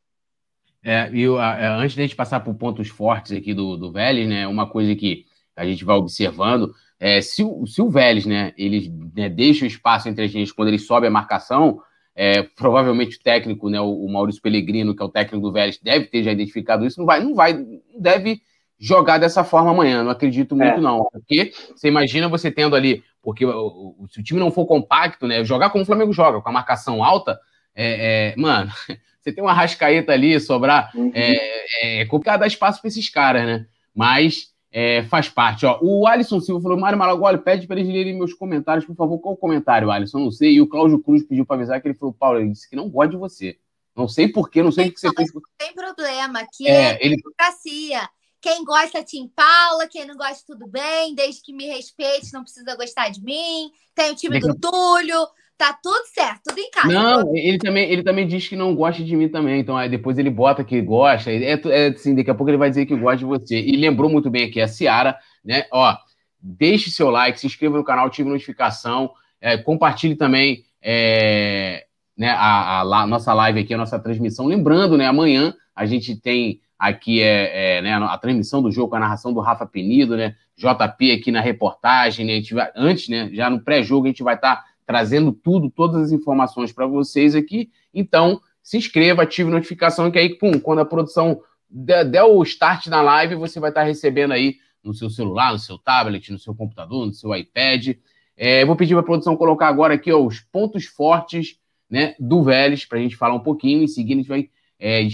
É, 0.82 1.10
e 1.12 1.24
é, 1.24 1.66
antes 1.66 1.94
de 1.94 2.00
a 2.00 2.04
gente 2.04 2.16
passar 2.16 2.40
por 2.40 2.54
pontos 2.54 2.88
fortes 2.88 3.32
aqui 3.32 3.52
do, 3.52 3.76
do 3.76 3.90
Vélez, 3.90 4.28
né, 4.28 4.46
uma 4.46 4.68
coisa 4.68 4.94
que 4.94 5.24
a 5.56 5.66
gente 5.66 5.84
vai 5.84 5.96
observando, 5.96 6.72
é, 7.00 7.20
se, 7.20 7.42
o, 7.42 7.66
se 7.66 7.82
o 7.82 7.90
Vélez, 7.90 8.24
né, 8.24 8.52
ele 8.56 8.92
né, 9.14 9.28
deixa 9.28 9.64
o 9.64 9.68
espaço 9.68 10.08
entre 10.08 10.24
a 10.24 10.28
gente 10.28 10.54
quando 10.54 10.68
ele 10.68 10.78
sobe 10.78 11.06
a 11.06 11.10
marcação, 11.10 11.80
é, 12.14 12.42
provavelmente 12.42 13.16
o 13.16 13.22
técnico, 13.22 13.68
né, 13.68 13.80
o, 13.80 14.08
Maurício 14.08 14.40
Pellegrino, 14.40 14.94
que 14.94 15.02
é 15.02 15.04
o 15.04 15.10
técnico 15.10 15.46
do 15.46 15.52
Vélez, 15.52 15.78
deve 15.82 16.06
ter 16.06 16.22
já 16.22 16.32
identificado 16.32 16.86
isso, 16.86 16.98
não 16.98 17.06
vai, 17.06 17.22
não 17.22 17.34
vai, 17.34 17.66
deve 17.98 18.40
jogar 18.78 19.18
dessa 19.18 19.42
forma 19.42 19.70
amanhã, 19.70 20.02
não 20.02 20.10
acredito 20.10 20.54
muito 20.54 20.78
é. 20.78 20.80
não, 20.80 21.06
porque 21.12 21.52
você 21.74 21.88
imagina 21.88 22.28
você 22.28 22.50
tendo 22.50 22.76
ali 22.76 23.02
porque 23.26 23.44
o, 23.44 23.96
o, 23.98 24.06
se 24.08 24.20
o 24.20 24.22
time 24.22 24.38
não 24.38 24.52
for 24.52 24.66
compacto, 24.66 25.26
né? 25.26 25.44
Jogar 25.44 25.70
como 25.70 25.82
o 25.82 25.86
Flamengo 25.86 26.12
joga, 26.12 26.40
com 26.40 26.48
a 26.48 26.52
marcação 26.52 27.02
alta, 27.02 27.36
é, 27.74 28.34
é, 28.34 28.40
mano, 28.40 28.70
você 29.20 29.32
tem 29.32 29.42
uma 29.42 29.52
rascaeta 29.52 30.12
ali, 30.12 30.38
sobrar, 30.38 30.92
uhum. 30.94 31.10
é, 31.12 32.02
é, 32.02 32.06
complicado 32.06 32.38
dar 32.38 32.46
espaço 32.46 32.80
para 32.80 32.86
esses 32.86 33.10
caras, 33.10 33.44
né? 33.44 33.66
Mas 33.92 34.52
é, 34.70 35.02
faz 35.02 35.28
parte. 35.28 35.66
Ó. 35.66 35.76
O 35.82 36.06
Alisson 36.06 36.38
Silva 36.40 36.62
falou: 36.62 36.78
Mário 36.78 36.96
Malagoli, 36.96 37.38
pede 37.38 37.66
para 37.66 37.80
eles 37.80 37.92
lerem 37.92 38.16
meus 38.16 38.32
comentários, 38.32 38.86
por 38.86 38.94
favor. 38.94 39.18
Qual 39.18 39.34
o 39.34 39.36
comentário, 39.36 39.90
Alisson? 39.90 40.20
Não 40.20 40.30
sei. 40.30 40.52
E 40.52 40.60
o 40.60 40.68
Cláudio 40.68 41.02
Cruz 41.02 41.24
pediu 41.24 41.44
para 41.44 41.56
avisar 41.56 41.82
que 41.82 41.88
ele 41.88 41.98
falou: 41.98 42.14
Paulo, 42.14 42.38
ele 42.38 42.50
disse 42.50 42.70
que 42.70 42.76
não 42.76 42.88
gosta 42.88 43.10
de 43.10 43.16
você. 43.16 43.58
Não 43.96 44.06
sei 44.06 44.28
porquê, 44.28 44.62
não 44.62 44.70
sei 44.70 44.86
o 44.86 44.92
que 44.92 45.00
você 45.00 45.10
fez. 45.12 45.34
Não 45.34 45.42
tem 45.58 45.74
problema, 45.74 46.38
aqui 46.38 46.68
é, 46.68 46.92
é 46.92 46.98
ele... 47.04 47.16
democracia. 47.16 48.08
Quem 48.46 48.64
gosta, 48.64 49.02
Tim 49.02 49.28
Paula. 49.34 49.88
Quem 49.90 50.06
não 50.06 50.16
gosta, 50.16 50.44
tudo 50.46 50.68
bem. 50.68 51.16
Desde 51.16 51.42
que 51.42 51.52
me 51.52 51.66
respeite, 51.66 52.32
não 52.32 52.44
precisa 52.44 52.76
gostar 52.76 53.08
de 53.08 53.20
mim. 53.20 53.72
Tem 53.92 54.12
o 54.12 54.14
time 54.14 54.38
do 54.38 54.54
Túlio. 54.54 55.26
Tá 55.58 55.76
tudo 55.82 56.06
certo, 56.14 56.42
tudo 56.50 56.60
em 56.60 56.70
casa. 56.70 56.86
Não, 56.86 57.34
ele 57.34 57.58
também, 57.58 57.90
ele 57.90 58.04
também 58.04 58.24
diz 58.24 58.46
que 58.46 58.54
não 58.54 58.72
gosta 58.72 59.02
de 59.02 59.16
mim 59.16 59.28
também. 59.28 59.58
Então, 59.58 59.76
aí 59.76 59.88
depois 59.88 60.16
ele 60.16 60.30
bota 60.30 60.62
que 60.62 60.80
gosta. 60.80 61.32
É, 61.32 61.60
é 61.64 61.86
assim, 61.88 62.14
daqui 62.14 62.30
a 62.30 62.36
pouco 62.36 62.48
ele 62.48 62.56
vai 62.56 62.70
dizer 62.70 62.86
que 62.86 62.94
gosta 62.94 63.16
de 63.16 63.24
você. 63.24 63.58
E 63.58 63.74
lembrou 63.74 64.08
muito 64.08 64.30
bem 64.30 64.44
aqui 64.44 64.60
a 64.60 64.68
Ciara, 64.68 65.18
né? 65.44 65.64
Ó, 65.72 65.96
deixe 66.40 66.88
seu 66.88 67.10
like, 67.10 67.40
se 67.40 67.48
inscreva 67.48 67.76
no 67.76 67.82
canal, 67.82 68.06
ative 68.06 68.28
notificação, 68.28 69.10
é, 69.40 69.56
compartilhe 69.56 70.14
também 70.14 70.62
é, 70.80 71.84
né, 72.16 72.28
a, 72.28 72.82
a, 72.82 73.02
a, 73.02 73.06
nossa 73.08 73.34
live 73.34 73.58
aqui, 73.58 73.74
a 73.74 73.78
nossa 73.78 73.98
transmissão. 73.98 74.46
Lembrando, 74.46 74.96
né, 74.96 75.06
amanhã 75.06 75.52
a 75.74 75.84
gente 75.84 76.14
tem 76.14 76.60
aqui 76.78 77.22
é, 77.22 77.78
é 77.78 77.82
né, 77.82 77.94
a 77.94 78.18
transmissão 78.18 78.62
do 78.62 78.70
jogo, 78.70 78.94
a 78.94 79.00
narração 79.00 79.32
do 79.32 79.40
Rafa 79.40 79.66
Penido, 79.66 80.16
né? 80.16 80.36
JP 80.56 81.12
aqui 81.12 81.30
na 81.30 81.40
reportagem, 81.40 82.24
né? 82.26 82.32
A 82.32 82.36
gente 82.36 82.54
vai, 82.54 82.70
antes, 82.74 83.08
né? 83.08 83.30
Já 83.32 83.50
no 83.50 83.60
pré-jogo 83.60 84.06
a 84.06 84.08
gente 84.08 84.22
vai 84.22 84.34
estar 84.34 84.56
tá 84.56 84.64
trazendo 84.86 85.32
tudo, 85.32 85.70
todas 85.70 86.00
as 86.00 86.12
informações 86.12 86.72
para 86.72 86.86
vocês 86.86 87.34
aqui. 87.34 87.70
Então, 87.92 88.40
se 88.62 88.76
inscreva, 88.76 89.22
ative 89.22 89.50
notificação, 89.50 90.10
que 90.10 90.18
aí, 90.18 90.36
pum, 90.38 90.58
quando 90.58 90.80
a 90.80 90.84
produção 90.84 91.40
der, 91.68 92.04
der 92.04 92.24
o 92.24 92.42
start 92.42 92.86
na 92.86 93.02
live, 93.02 93.34
você 93.34 93.60
vai 93.60 93.70
estar 93.70 93.82
tá 93.82 93.86
recebendo 93.86 94.32
aí 94.32 94.56
no 94.82 94.94
seu 94.94 95.10
celular, 95.10 95.52
no 95.52 95.58
seu 95.58 95.78
tablet, 95.78 96.32
no 96.32 96.38
seu 96.38 96.54
computador, 96.54 97.06
no 97.06 97.12
seu 97.12 97.34
iPad. 97.34 97.96
É, 98.36 98.64
vou 98.64 98.76
pedir 98.76 98.94
para 98.94 99.00
a 99.00 99.04
produção 99.04 99.36
colocar 99.36 99.68
agora 99.68 99.94
aqui 99.94 100.12
ó, 100.12 100.24
os 100.24 100.40
pontos 100.40 100.84
fortes 100.84 101.58
né, 101.90 102.14
do 102.18 102.42
Vélez, 102.42 102.84
para 102.84 102.98
a 102.98 103.00
gente 103.00 103.16
falar 103.16 103.34
um 103.34 103.40
pouquinho. 103.40 103.82
Em 103.82 103.88
seguida, 103.88 104.20
a 104.20 104.22
gente 104.22 104.28
vai 104.28 104.50
é, 104.78 105.06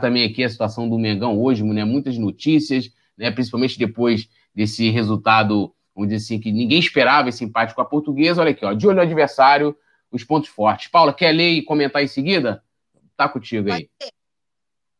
também 0.00 0.24
aqui 0.24 0.42
a 0.42 0.48
situação 0.48 0.88
do 0.88 0.98
Mengão 0.98 1.40
hoje, 1.40 1.62
né, 1.62 1.84
muitas 1.84 2.16
notícias, 2.16 2.90
né, 3.16 3.30
principalmente 3.30 3.78
depois 3.78 4.28
desse 4.54 4.90
resultado, 4.90 5.74
vamos 5.94 6.10
dizer 6.10 6.24
assim, 6.24 6.40
que 6.40 6.50
ninguém 6.50 6.78
esperava 6.78 7.28
esse 7.28 7.44
empate 7.44 7.74
com 7.74 7.80
a 7.80 7.84
portuguesa. 7.84 8.40
Olha 8.40 8.50
aqui, 8.50 8.64
ó, 8.64 8.72
de 8.72 8.86
olho 8.86 8.96
no 8.96 9.02
adversário, 9.02 9.76
os 10.10 10.24
pontos 10.24 10.50
fortes. 10.50 10.88
Paula, 10.88 11.12
quer 11.12 11.32
ler 11.32 11.50
e 11.50 11.62
comentar 11.62 12.02
em 12.02 12.08
seguida? 12.08 12.64
Tá 13.16 13.28
contigo 13.28 13.70
aí. 13.72 13.88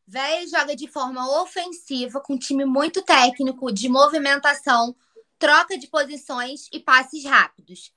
Vélez 0.06 0.50
joga 0.50 0.74
de 0.74 0.88
forma 0.88 1.40
ofensiva, 1.40 2.20
com 2.20 2.34
um 2.34 2.38
time 2.38 2.64
muito 2.64 3.02
técnico, 3.02 3.72
de 3.72 3.88
movimentação, 3.88 4.94
troca 5.38 5.78
de 5.78 5.86
posições 5.86 6.68
e 6.72 6.80
passes 6.80 7.24
rápidos 7.24 7.92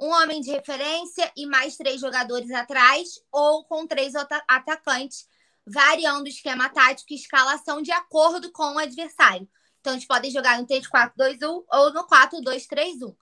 um 0.00 0.10
homem 0.10 0.40
de 0.40 0.50
referência 0.50 1.30
e 1.36 1.44
mais 1.44 1.76
três 1.76 2.00
jogadores 2.00 2.50
atrás, 2.52 3.20
ou 3.32 3.64
com 3.64 3.86
três 3.86 4.14
atacantes, 4.46 5.26
variando 5.70 6.24
o 6.24 6.28
esquema 6.28 6.68
tático 6.68 7.12
e 7.12 7.16
escalação 7.16 7.82
de 7.82 7.92
acordo 7.92 8.50
com 8.52 8.74
o 8.74 8.78
adversário. 8.78 9.48
Então, 9.80 9.92
eles 9.92 10.06
podem 10.06 10.30
jogar 10.30 10.58
no 10.58 10.66
3-4-2-1 10.66 11.64
ou 11.70 11.92
no 11.92 12.06
4-2-3-1. 12.06 13.14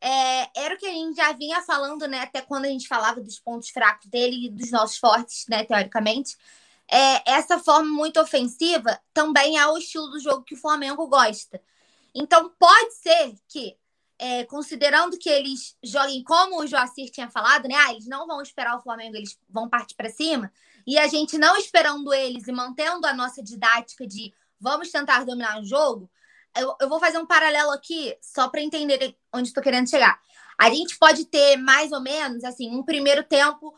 É, 0.00 0.64
era 0.64 0.74
o 0.74 0.78
que 0.78 0.86
a 0.86 0.92
gente 0.92 1.16
já 1.16 1.32
vinha 1.32 1.62
falando, 1.62 2.08
né? 2.08 2.20
Até 2.20 2.40
quando 2.40 2.64
a 2.64 2.68
gente 2.68 2.88
falava 2.88 3.20
dos 3.20 3.38
pontos 3.38 3.70
fracos 3.70 4.06
dele 4.10 4.46
e 4.46 4.50
dos 4.50 4.70
nossos 4.70 4.98
fortes, 4.98 5.46
né? 5.48 5.64
Teoricamente. 5.64 6.36
É, 6.90 7.30
essa 7.30 7.58
forma 7.58 7.88
muito 7.88 8.20
ofensiva 8.20 9.00
também 9.14 9.58
é 9.58 9.66
o 9.66 9.78
estilo 9.78 10.08
do 10.08 10.20
jogo 10.20 10.44
que 10.44 10.54
o 10.54 10.60
Flamengo 10.60 11.06
gosta. 11.06 11.62
Então, 12.14 12.52
pode 12.58 12.94
ser 12.94 13.34
que 13.48 13.76
é, 14.18 14.44
considerando 14.44 15.18
que 15.18 15.28
eles 15.28 15.76
joguem 15.82 16.22
como 16.22 16.60
o 16.60 16.66
Joacir 16.66 17.10
tinha 17.10 17.28
falado, 17.30 17.66
né? 17.66 17.74
Ah, 17.74 17.92
eles 17.92 18.06
não 18.06 18.26
vão 18.26 18.42
esperar 18.42 18.76
o 18.76 18.82
Flamengo, 18.82 19.16
eles 19.16 19.38
vão 19.48 19.68
partir 19.68 19.94
para 19.94 20.10
cima. 20.10 20.52
E 20.86 20.98
a 20.98 21.06
gente 21.06 21.38
não 21.38 21.56
esperando 21.56 22.12
eles 22.12 22.46
e 22.48 22.52
mantendo 22.52 23.06
a 23.06 23.14
nossa 23.14 23.42
didática 23.42 24.06
de 24.06 24.32
vamos 24.58 24.90
tentar 24.90 25.24
dominar 25.24 25.60
o 25.60 25.64
jogo, 25.64 26.10
eu, 26.56 26.76
eu 26.80 26.88
vou 26.88 27.00
fazer 27.00 27.18
um 27.18 27.26
paralelo 27.26 27.70
aqui 27.70 28.16
só 28.20 28.48
para 28.48 28.60
entender 28.60 29.16
onde 29.32 29.48
estou 29.48 29.62
querendo 29.62 29.88
chegar. 29.88 30.20
A 30.58 30.70
gente 30.70 30.98
pode 30.98 31.24
ter 31.24 31.56
mais 31.56 31.92
ou 31.92 32.00
menos 32.00 32.44
assim 32.44 32.70
um 32.70 32.82
primeiro 32.82 33.24
tempo 33.24 33.74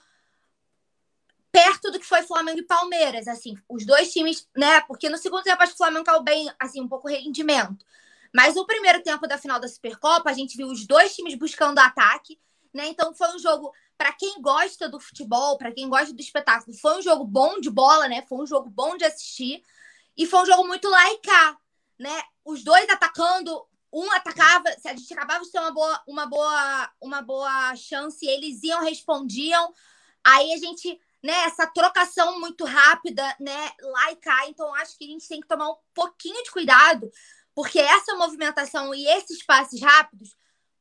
perto 1.50 1.92
do 1.92 2.00
que 2.00 2.04
foi 2.04 2.22
Flamengo 2.22 2.58
e 2.58 2.66
Palmeiras, 2.66 3.28
assim, 3.28 3.56
os 3.68 3.86
dois 3.86 4.12
times, 4.12 4.48
né? 4.56 4.80
Porque 4.80 5.08
no 5.08 5.16
segundo 5.16 5.44
tempo 5.44 5.62
acho 5.62 5.70
que 5.70 5.76
o 5.76 5.84
Flamengo 5.84 6.04
caiu 6.04 6.20
bem, 6.20 6.50
assim, 6.58 6.80
um 6.80 6.88
pouco 6.88 7.08
rendimento. 7.08 7.86
Mas 8.34 8.56
o 8.56 8.66
primeiro 8.66 9.00
tempo 9.04 9.28
da 9.28 9.38
final 9.38 9.60
da 9.60 9.68
Supercopa, 9.68 10.28
a 10.28 10.32
gente 10.32 10.56
viu 10.56 10.66
os 10.66 10.84
dois 10.84 11.14
times 11.14 11.36
buscando 11.36 11.78
ataque, 11.78 12.40
né? 12.72 12.88
Então 12.88 13.14
foi 13.14 13.28
um 13.28 13.38
jogo 13.38 13.72
para 13.96 14.12
quem 14.12 14.40
gosta 14.40 14.88
do 14.88 15.00
futebol, 15.00 15.56
para 15.56 15.72
quem 15.72 15.88
gosta 15.88 16.12
do 16.12 16.20
espetáculo, 16.20 16.76
foi 16.76 16.98
um 16.98 17.02
jogo 17.02 17.24
bom 17.24 17.60
de 17.60 17.70
bola, 17.70 18.08
né? 18.08 18.24
Foi 18.28 18.38
um 18.38 18.46
jogo 18.46 18.68
bom 18.68 18.96
de 18.96 19.04
assistir 19.04 19.62
e 20.16 20.26
foi 20.26 20.42
um 20.42 20.46
jogo 20.46 20.66
muito 20.66 20.88
laicar, 20.88 21.56
né? 21.98 22.22
Os 22.44 22.62
dois 22.62 22.88
atacando, 22.88 23.64
um 23.92 24.10
atacava, 24.12 24.70
se 24.78 24.88
a 24.88 24.96
gente 24.96 25.12
acabava 25.12 25.44
de 25.44 25.50
ter 25.50 25.60
uma 25.60 25.72
boa, 25.72 26.02
uma 26.06 26.26
boa, 26.26 26.90
uma 27.00 27.22
boa 27.22 27.76
chance, 27.76 28.26
eles 28.26 28.62
iam 28.62 28.82
respondiam. 28.82 29.72
Aí 30.24 30.52
a 30.52 30.56
gente, 30.56 31.00
né, 31.22 31.44
essa 31.44 31.66
trocação 31.66 32.40
muito 32.40 32.64
rápida, 32.64 33.36
né, 33.38 33.70
laicar. 33.80 34.48
Então 34.48 34.74
acho 34.74 34.98
que 34.98 35.04
a 35.04 35.08
gente 35.08 35.28
tem 35.28 35.40
que 35.40 35.48
tomar 35.48 35.70
um 35.70 35.76
pouquinho 35.94 36.42
de 36.42 36.50
cuidado 36.50 37.10
porque 37.54 37.78
essa 37.78 38.14
movimentação 38.16 38.94
e 38.94 39.06
esses 39.06 39.44
passes 39.44 39.80
rápidos 39.80 40.36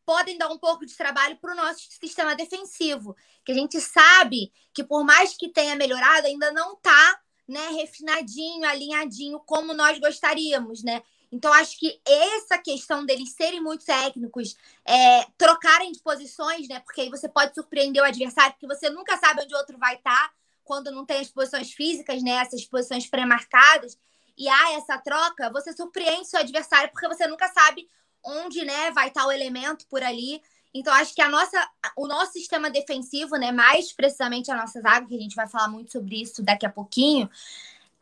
podem 0.05 0.37
dar 0.37 0.49
um 0.49 0.57
pouco 0.57 0.85
de 0.85 0.95
trabalho 0.95 1.37
para 1.37 1.53
o 1.53 1.55
nosso 1.55 1.81
sistema 1.89 2.35
defensivo, 2.35 3.15
que 3.43 3.51
a 3.51 3.55
gente 3.55 3.79
sabe 3.79 4.51
que 4.73 4.83
por 4.83 5.03
mais 5.03 5.35
que 5.35 5.49
tenha 5.49 5.75
melhorado, 5.75 6.27
ainda 6.27 6.51
não 6.51 6.73
está 6.73 7.19
né, 7.47 7.69
refinadinho, 7.69 8.65
alinhadinho 8.65 9.39
como 9.39 9.73
nós 9.73 9.99
gostaríamos, 9.99 10.83
né? 10.83 11.01
Então, 11.31 11.51
acho 11.51 11.79
que 11.79 11.99
essa 12.05 12.59
questão 12.59 13.05
deles 13.05 13.31
serem 13.31 13.59
muito 13.59 13.83
técnicos, 13.85 14.55
é, 14.85 15.25
trocarem 15.35 15.91
de 15.91 15.99
posições, 15.99 16.67
né? 16.67 16.79
Porque 16.79 17.01
aí 17.01 17.09
você 17.09 17.27
pode 17.27 17.55
surpreender 17.55 18.03
o 18.03 18.05
adversário, 18.05 18.53
porque 18.53 18.67
você 18.67 18.89
nunca 18.89 19.17
sabe 19.17 19.41
onde 19.41 19.53
o 19.53 19.57
outro 19.57 19.77
vai 19.79 19.95
estar 19.95 20.15
tá, 20.15 20.33
quando 20.63 20.91
não 20.91 21.05
tem 21.05 21.19
as 21.19 21.29
posições 21.29 21.73
físicas, 21.73 22.21
né? 22.21 22.31
Essas 22.33 22.63
posições 22.65 23.07
pré-marcadas 23.07 23.97
e 24.37 24.47
há 24.47 24.73
essa 24.73 24.97
troca, 24.97 25.49
você 25.51 25.73
surpreende 25.73 26.27
seu 26.27 26.39
adversário 26.39 26.91
porque 26.91 27.07
você 27.07 27.27
nunca 27.27 27.47
sabe 27.49 27.87
onde, 28.24 28.63
né, 28.63 28.91
vai 28.91 29.09
estar 29.09 29.26
o 29.26 29.32
elemento 29.32 29.86
por 29.88 30.01
ali. 30.01 30.41
Então 30.74 30.93
acho 30.93 31.13
que 31.13 31.21
a 31.21 31.30
nossa, 31.30 31.69
o 31.95 32.07
nosso 32.07 32.34
sistema 32.34 32.69
defensivo, 32.69 33.36
né, 33.36 33.51
mais 33.51 33.91
precisamente 33.91 34.49
a 34.51 34.55
nossa 34.55 34.82
zaga, 34.82 35.07
que 35.07 35.15
a 35.15 35.19
gente 35.19 35.36
vai 35.36 35.47
falar 35.47 35.67
muito 35.67 35.91
sobre 35.91 36.21
isso 36.21 36.41
daqui 36.41 36.65
a 36.65 36.69
pouquinho, 36.69 37.30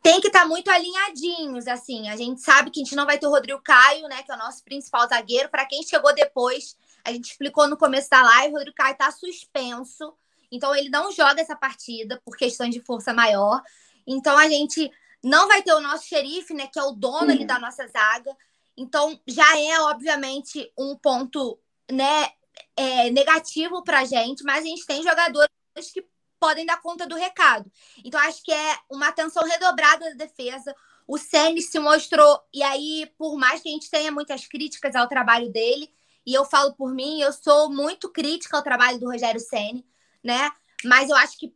tem 0.02 0.20
que 0.20 0.28
estar 0.28 0.40
tá 0.40 0.46
muito 0.46 0.68
alinhadinhos, 0.70 1.68
assim. 1.68 2.08
A 2.08 2.16
gente 2.16 2.40
sabe 2.40 2.70
que 2.70 2.80
a 2.80 2.84
gente 2.84 2.96
não 2.96 3.06
vai 3.06 3.18
ter 3.18 3.26
o 3.26 3.30
Rodrigo 3.30 3.60
Caio, 3.60 4.08
né, 4.08 4.22
que 4.22 4.32
é 4.32 4.34
o 4.34 4.38
nosso 4.38 4.64
principal 4.64 5.08
zagueiro. 5.08 5.48
Para 5.48 5.66
quem 5.66 5.82
chegou 5.82 6.14
depois, 6.14 6.76
a 7.04 7.12
gente 7.12 7.30
explicou 7.30 7.68
no 7.68 7.76
começo 7.76 8.10
da 8.10 8.22
live, 8.22 8.54
o 8.54 8.56
Rodrigo 8.56 8.76
Caio 8.76 8.92
está 8.92 9.10
suspenso. 9.10 10.12
Então 10.50 10.74
ele 10.74 10.88
não 10.88 11.12
joga 11.12 11.40
essa 11.40 11.56
partida 11.56 12.20
por 12.24 12.36
questões 12.36 12.74
de 12.74 12.80
força 12.80 13.14
maior. 13.14 13.62
Então 14.06 14.36
a 14.36 14.48
gente 14.48 14.90
não 15.22 15.46
vai 15.46 15.62
ter 15.62 15.72
o 15.72 15.80
nosso 15.80 16.06
xerife, 16.06 16.52
né, 16.52 16.66
que 16.66 16.78
é 16.78 16.82
o 16.82 16.92
dono 16.92 17.30
ali 17.30 17.46
da 17.46 17.58
nossa 17.58 17.86
zaga. 17.86 18.36
Então, 18.76 19.20
já 19.26 19.58
é, 19.58 19.80
obviamente, 19.82 20.72
um 20.78 20.96
ponto 20.96 21.58
né, 21.90 22.30
é, 22.76 23.10
negativo 23.10 23.82
para 23.82 24.00
a 24.00 24.04
gente, 24.04 24.42
mas 24.44 24.64
a 24.64 24.66
gente 24.66 24.86
tem 24.86 25.02
jogadores 25.02 25.50
que 25.92 26.06
podem 26.40 26.66
dar 26.66 26.80
conta 26.80 27.06
do 27.06 27.14
recado. 27.14 27.70
Então, 28.04 28.20
acho 28.20 28.42
que 28.42 28.52
é 28.52 28.78
uma 28.90 29.08
atenção 29.08 29.44
redobrada 29.44 30.10
da 30.10 30.24
defesa. 30.24 30.74
O 31.06 31.18
Senna 31.18 31.60
se 31.60 31.78
mostrou, 31.78 32.40
e 32.52 32.62
aí, 32.62 33.12
por 33.18 33.36
mais 33.36 33.60
que 33.60 33.68
a 33.68 33.72
gente 33.72 33.90
tenha 33.90 34.10
muitas 34.10 34.46
críticas 34.46 34.96
ao 34.96 35.08
trabalho 35.08 35.52
dele, 35.52 35.92
e 36.24 36.34
eu 36.34 36.44
falo 36.44 36.74
por 36.74 36.94
mim, 36.94 37.20
eu 37.20 37.32
sou 37.32 37.70
muito 37.70 38.08
crítica 38.10 38.56
ao 38.56 38.62
trabalho 38.62 38.98
do 38.98 39.10
Rogério 39.10 39.40
Senna, 39.40 39.84
né? 40.22 40.50
Mas 40.84 41.10
eu 41.10 41.16
acho 41.16 41.38
que 41.38 41.54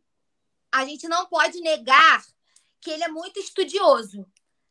a 0.71 0.85
gente 0.85 1.07
não 1.07 1.25
pode 1.25 1.59
negar 1.61 2.23
que 2.79 2.91
ele 2.91 3.03
é 3.03 3.07
muito 3.07 3.39
estudioso, 3.39 4.25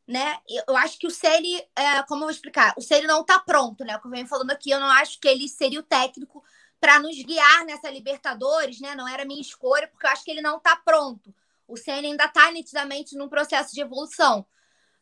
né? 0.06 0.38
Eu 0.66 0.76
acho 0.76 0.98
que 0.98 1.06
o 1.06 1.10
Ceni, 1.10 1.56
é, 1.74 2.02
como 2.04 2.22
eu 2.22 2.26
vou 2.26 2.30
explicar, 2.30 2.74
o 2.76 2.82
Ceni 2.82 3.06
não 3.06 3.22
está 3.22 3.38
pronto, 3.38 3.84
né? 3.84 3.96
O 3.96 4.00
que 4.00 4.06
eu 4.06 4.10
venho 4.10 4.26
falando 4.26 4.50
aqui, 4.50 4.70
eu 4.70 4.78
não 4.78 4.88
acho 4.88 5.18
que 5.18 5.26
ele 5.26 5.48
seria 5.48 5.80
o 5.80 5.82
técnico 5.82 6.44
para 6.80 7.00
nos 7.00 7.16
guiar 7.22 7.64
nessa 7.64 7.90
Libertadores, 7.90 8.80
né? 8.80 8.94
Não 8.94 9.08
era 9.08 9.24
minha 9.24 9.40
escolha, 9.40 9.88
porque 9.88 10.06
eu 10.06 10.10
acho 10.10 10.24
que 10.24 10.30
ele 10.30 10.42
não 10.42 10.58
está 10.58 10.76
pronto. 10.76 11.34
O 11.66 11.76
Ceni 11.76 12.08
ainda 12.08 12.26
está 12.26 12.50
nitidamente 12.52 13.16
num 13.16 13.28
processo 13.28 13.74
de 13.74 13.80
evolução. 13.80 14.46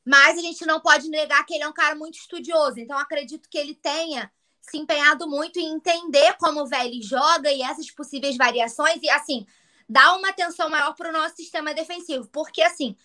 Mas 0.05 0.38
a 0.38 0.40
gente 0.40 0.64
não 0.66 0.80
pode 0.80 1.09
negar 1.09 1.44
que 1.44 1.55
ele 1.55 1.64
é 1.64 1.68
um 1.68 1.72
cara 1.72 1.94
muito 1.94 2.18
estudioso. 2.18 2.78
Então, 2.78 2.98
acredito 2.98 3.48
que 3.48 3.59
ele 3.59 3.74
tenha 3.74 4.30
se 4.61 4.78
empenhado 4.78 5.28
muito 5.28 5.59
em 5.59 5.74
entender 5.74 6.34
como 6.38 6.62
o 6.62 6.66
velho 6.66 7.02
joga 7.02 7.50
e 7.50 7.62
essas 7.62 7.90
possíveis 7.90 8.36
variações. 8.36 9.02
E, 9.02 9.11
assim, 9.11 9.46
dar 9.88 10.14
uma 10.16 10.28
atenção 10.28 10.70
maior 10.70 10.94
para 10.94 11.11
o 11.11 11.12
nosso 11.12 11.36
sistema 11.36 11.74
defensivo. 11.74 12.28
Porque, 12.28 12.62
assim, 12.62 12.96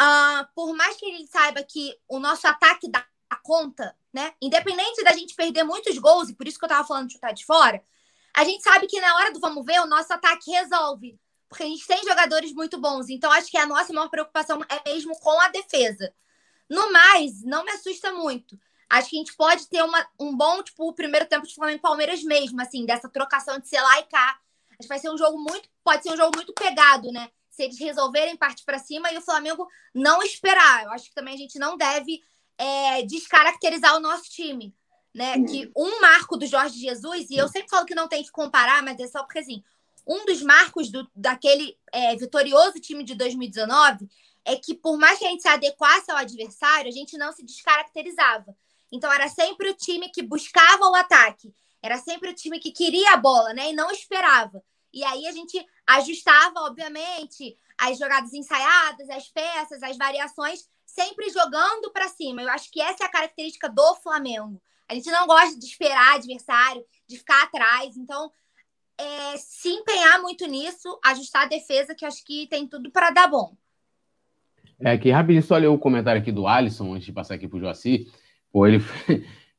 uh, 0.00 0.46
por 0.54 0.74
mais 0.74 0.96
que 0.96 1.06
ele 1.06 1.26
saiba 1.26 1.62
que 1.62 1.96
o 2.08 2.18
nosso 2.18 2.46
ataque 2.46 2.90
dá 2.90 3.06
conta, 3.42 3.96
né? 4.12 4.34
Independente 4.42 5.04
da 5.04 5.12
gente 5.12 5.34
perder 5.34 5.62
muitos 5.62 5.96
gols, 5.98 6.28
e 6.28 6.34
por 6.34 6.48
isso 6.48 6.58
que 6.58 6.64
eu 6.64 6.68
tava 6.68 6.86
falando 6.86 7.06
de 7.06 7.14
chutar 7.14 7.32
de 7.32 7.44
fora, 7.44 7.82
a 8.34 8.44
gente 8.44 8.62
sabe 8.62 8.86
que 8.86 9.00
na 9.00 9.14
hora 9.14 9.32
do 9.32 9.40
vamos 9.40 9.64
ver, 9.64 9.80
o 9.80 9.86
nosso 9.86 10.12
ataque 10.12 10.50
resolve. 10.50 11.18
Porque 11.48 11.62
a 11.62 11.66
gente 11.66 11.86
tem 11.86 12.02
jogadores 12.02 12.52
muito 12.52 12.78
bons. 12.78 13.08
Então, 13.08 13.30
acho 13.30 13.50
que 13.50 13.56
a 13.56 13.66
nossa 13.66 13.92
maior 13.92 14.08
preocupação 14.08 14.60
é 14.68 14.90
mesmo 14.90 15.16
com 15.20 15.40
a 15.40 15.48
defesa. 15.48 16.12
No 16.68 16.92
mais, 16.92 17.44
não 17.44 17.64
me 17.64 17.70
assusta 17.70 18.12
muito. 18.12 18.58
Acho 18.90 19.10
que 19.10 19.16
a 19.16 19.20
gente 19.20 19.36
pode 19.36 19.68
ter 19.68 19.82
uma, 19.82 20.06
um 20.18 20.36
bom, 20.36 20.62
tipo, 20.62 20.92
primeiro 20.92 21.26
tempo 21.26 21.46
de 21.46 21.54
Flamengo 21.54 21.80
Palmeiras 21.80 22.22
mesmo, 22.24 22.60
assim, 22.60 22.84
dessa 22.84 23.08
trocação 23.08 23.58
de 23.58 23.68
sei 23.68 23.80
lá 23.80 24.00
e 24.00 24.04
cá. 24.04 24.38
Acho 24.72 24.82
que 24.82 24.88
vai 24.88 24.98
ser 24.98 25.10
um 25.10 25.16
jogo 25.16 25.38
muito. 25.38 25.68
Pode 25.84 26.02
ser 26.02 26.12
um 26.12 26.16
jogo 26.16 26.36
muito 26.36 26.52
pegado, 26.52 27.10
né? 27.12 27.30
Se 27.56 27.62
eles 27.62 27.78
resolverem 27.78 28.36
partir 28.36 28.64
para 28.64 28.78
cima 28.78 29.10
e 29.10 29.16
o 29.16 29.22
Flamengo 29.22 29.66
não 29.94 30.22
esperar. 30.22 30.84
Eu 30.84 30.90
acho 30.92 31.08
que 31.08 31.14
também 31.14 31.34
a 31.34 31.38
gente 31.38 31.58
não 31.58 31.76
deve 31.76 32.22
é, 32.58 33.02
descaracterizar 33.02 33.96
o 33.96 34.00
nosso 34.00 34.24
time. 34.24 34.74
Né? 35.14 35.42
Que 35.44 35.72
um 35.74 35.98
marco 36.02 36.36
do 36.36 36.46
Jorge 36.46 36.78
Jesus, 36.78 37.30
e 37.30 37.36
eu 37.36 37.48
sempre 37.48 37.70
falo 37.70 37.86
que 37.86 37.94
não 37.94 38.06
tem 38.06 38.22
que 38.22 38.30
comparar, 38.30 38.82
mas 38.82 39.00
é 39.00 39.08
só 39.08 39.22
porque 39.22 39.38
assim, 39.38 39.64
um 40.06 40.26
dos 40.26 40.42
marcos 40.42 40.90
do, 40.90 41.10
daquele 41.16 41.74
é, 41.90 42.14
vitorioso 42.14 42.78
time 42.78 43.02
de 43.02 43.14
2019 43.14 44.06
é 44.44 44.54
que, 44.56 44.74
por 44.74 44.98
mais 44.98 45.18
que 45.18 45.24
a 45.24 45.30
gente 45.30 45.40
se 45.40 45.48
adequasse 45.48 46.10
ao 46.10 46.18
adversário, 46.18 46.88
a 46.88 46.92
gente 46.92 47.16
não 47.16 47.32
se 47.32 47.42
descaracterizava. 47.42 48.54
Então, 48.92 49.10
era 49.10 49.28
sempre 49.28 49.70
o 49.70 49.74
time 49.74 50.10
que 50.10 50.22
buscava 50.22 50.84
o 50.84 50.94
ataque, 50.94 51.52
era 51.82 51.96
sempre 51.96 52.30
o 52.30 52.34
time 52.34 52.60
que 52.60 52.70
queria 52.70 53.14
a 53.14 53.16
bola, 53.16 53.52
né? 53.54 53.70
E 53.70 53.72
não 53.72 53.90
esperava. 53.90 54.62
E 54.96 55.04
aí 55.04 55.26
a 55.26 55.32
gente 55.32 55.62
ajustava, 55.86 56.60
obviamente, 56.60 57.54
as 57.76 57.98
jogadas 57.98 58.32
ensaiadas, 58.32 59.10
as 59.10 59.28
peças, 59.28 59.82
as 59.82 59.98
variações, 59.98 60.66
sempre 60.86 61.28
jogando 61.28 61.90
para 61.92 62.08
cima. 62.08 62.40
Eu 62.40 62.48
acho 62.48 62.70
que 62.70 62.80
essa 62.80 63.04
é 63.04 63.06
a 63.06 63.10
característica 63.10 63.68
do 63.68 63.94
Flamengo. 63.96 64.58
A 64.88 64.94
gente 64.94 65.10
não 65.10 65.26
gosta 65.26 65.58
de 65.58 65.66
esperar 65.66 66.14
adversário, 66.14 66.82
de 67.06 67.18
ficar 67.18 67.42
atrás. 67.42 67.94
Então, 67.94 68.32
é, 68.96 69.36
se 69.36 69.68
empenhar 69.68 70.22
muito 70.22 70.46
nisso, 70.46 70.98
ajustar 71.04 71.42
a 71.42 71.48
defesa, 71.48 71.94
que 71.94 72.06
acho 72.06 72.24
que 72.24 72.46
tem 72.46 72.66
tudo 72.66 72.90
para 72.90 73.10
dar 73.10 73.28
bom. 73.28 73.54
É, 74.80 74.92
aqui 74.92 75.10
rapidinho, 75.10 75.42
só 75.42 75.58
ler 75.58 75.66
o 75.66 75.78
comentário 75.78 76.22
aqui 76.22 76.32
do 76.32 76.46
Alisson, 76.46 76.94
antes 76.94 77.04
de 77.04 77.12
passar 77.12 77.34
aqui 77.34 77.46
para 77.46 77.58
o 77.58 77.60
Joaci. 77.60 78.10
Pô, 78.50 78.66
ele. 78.66 78.78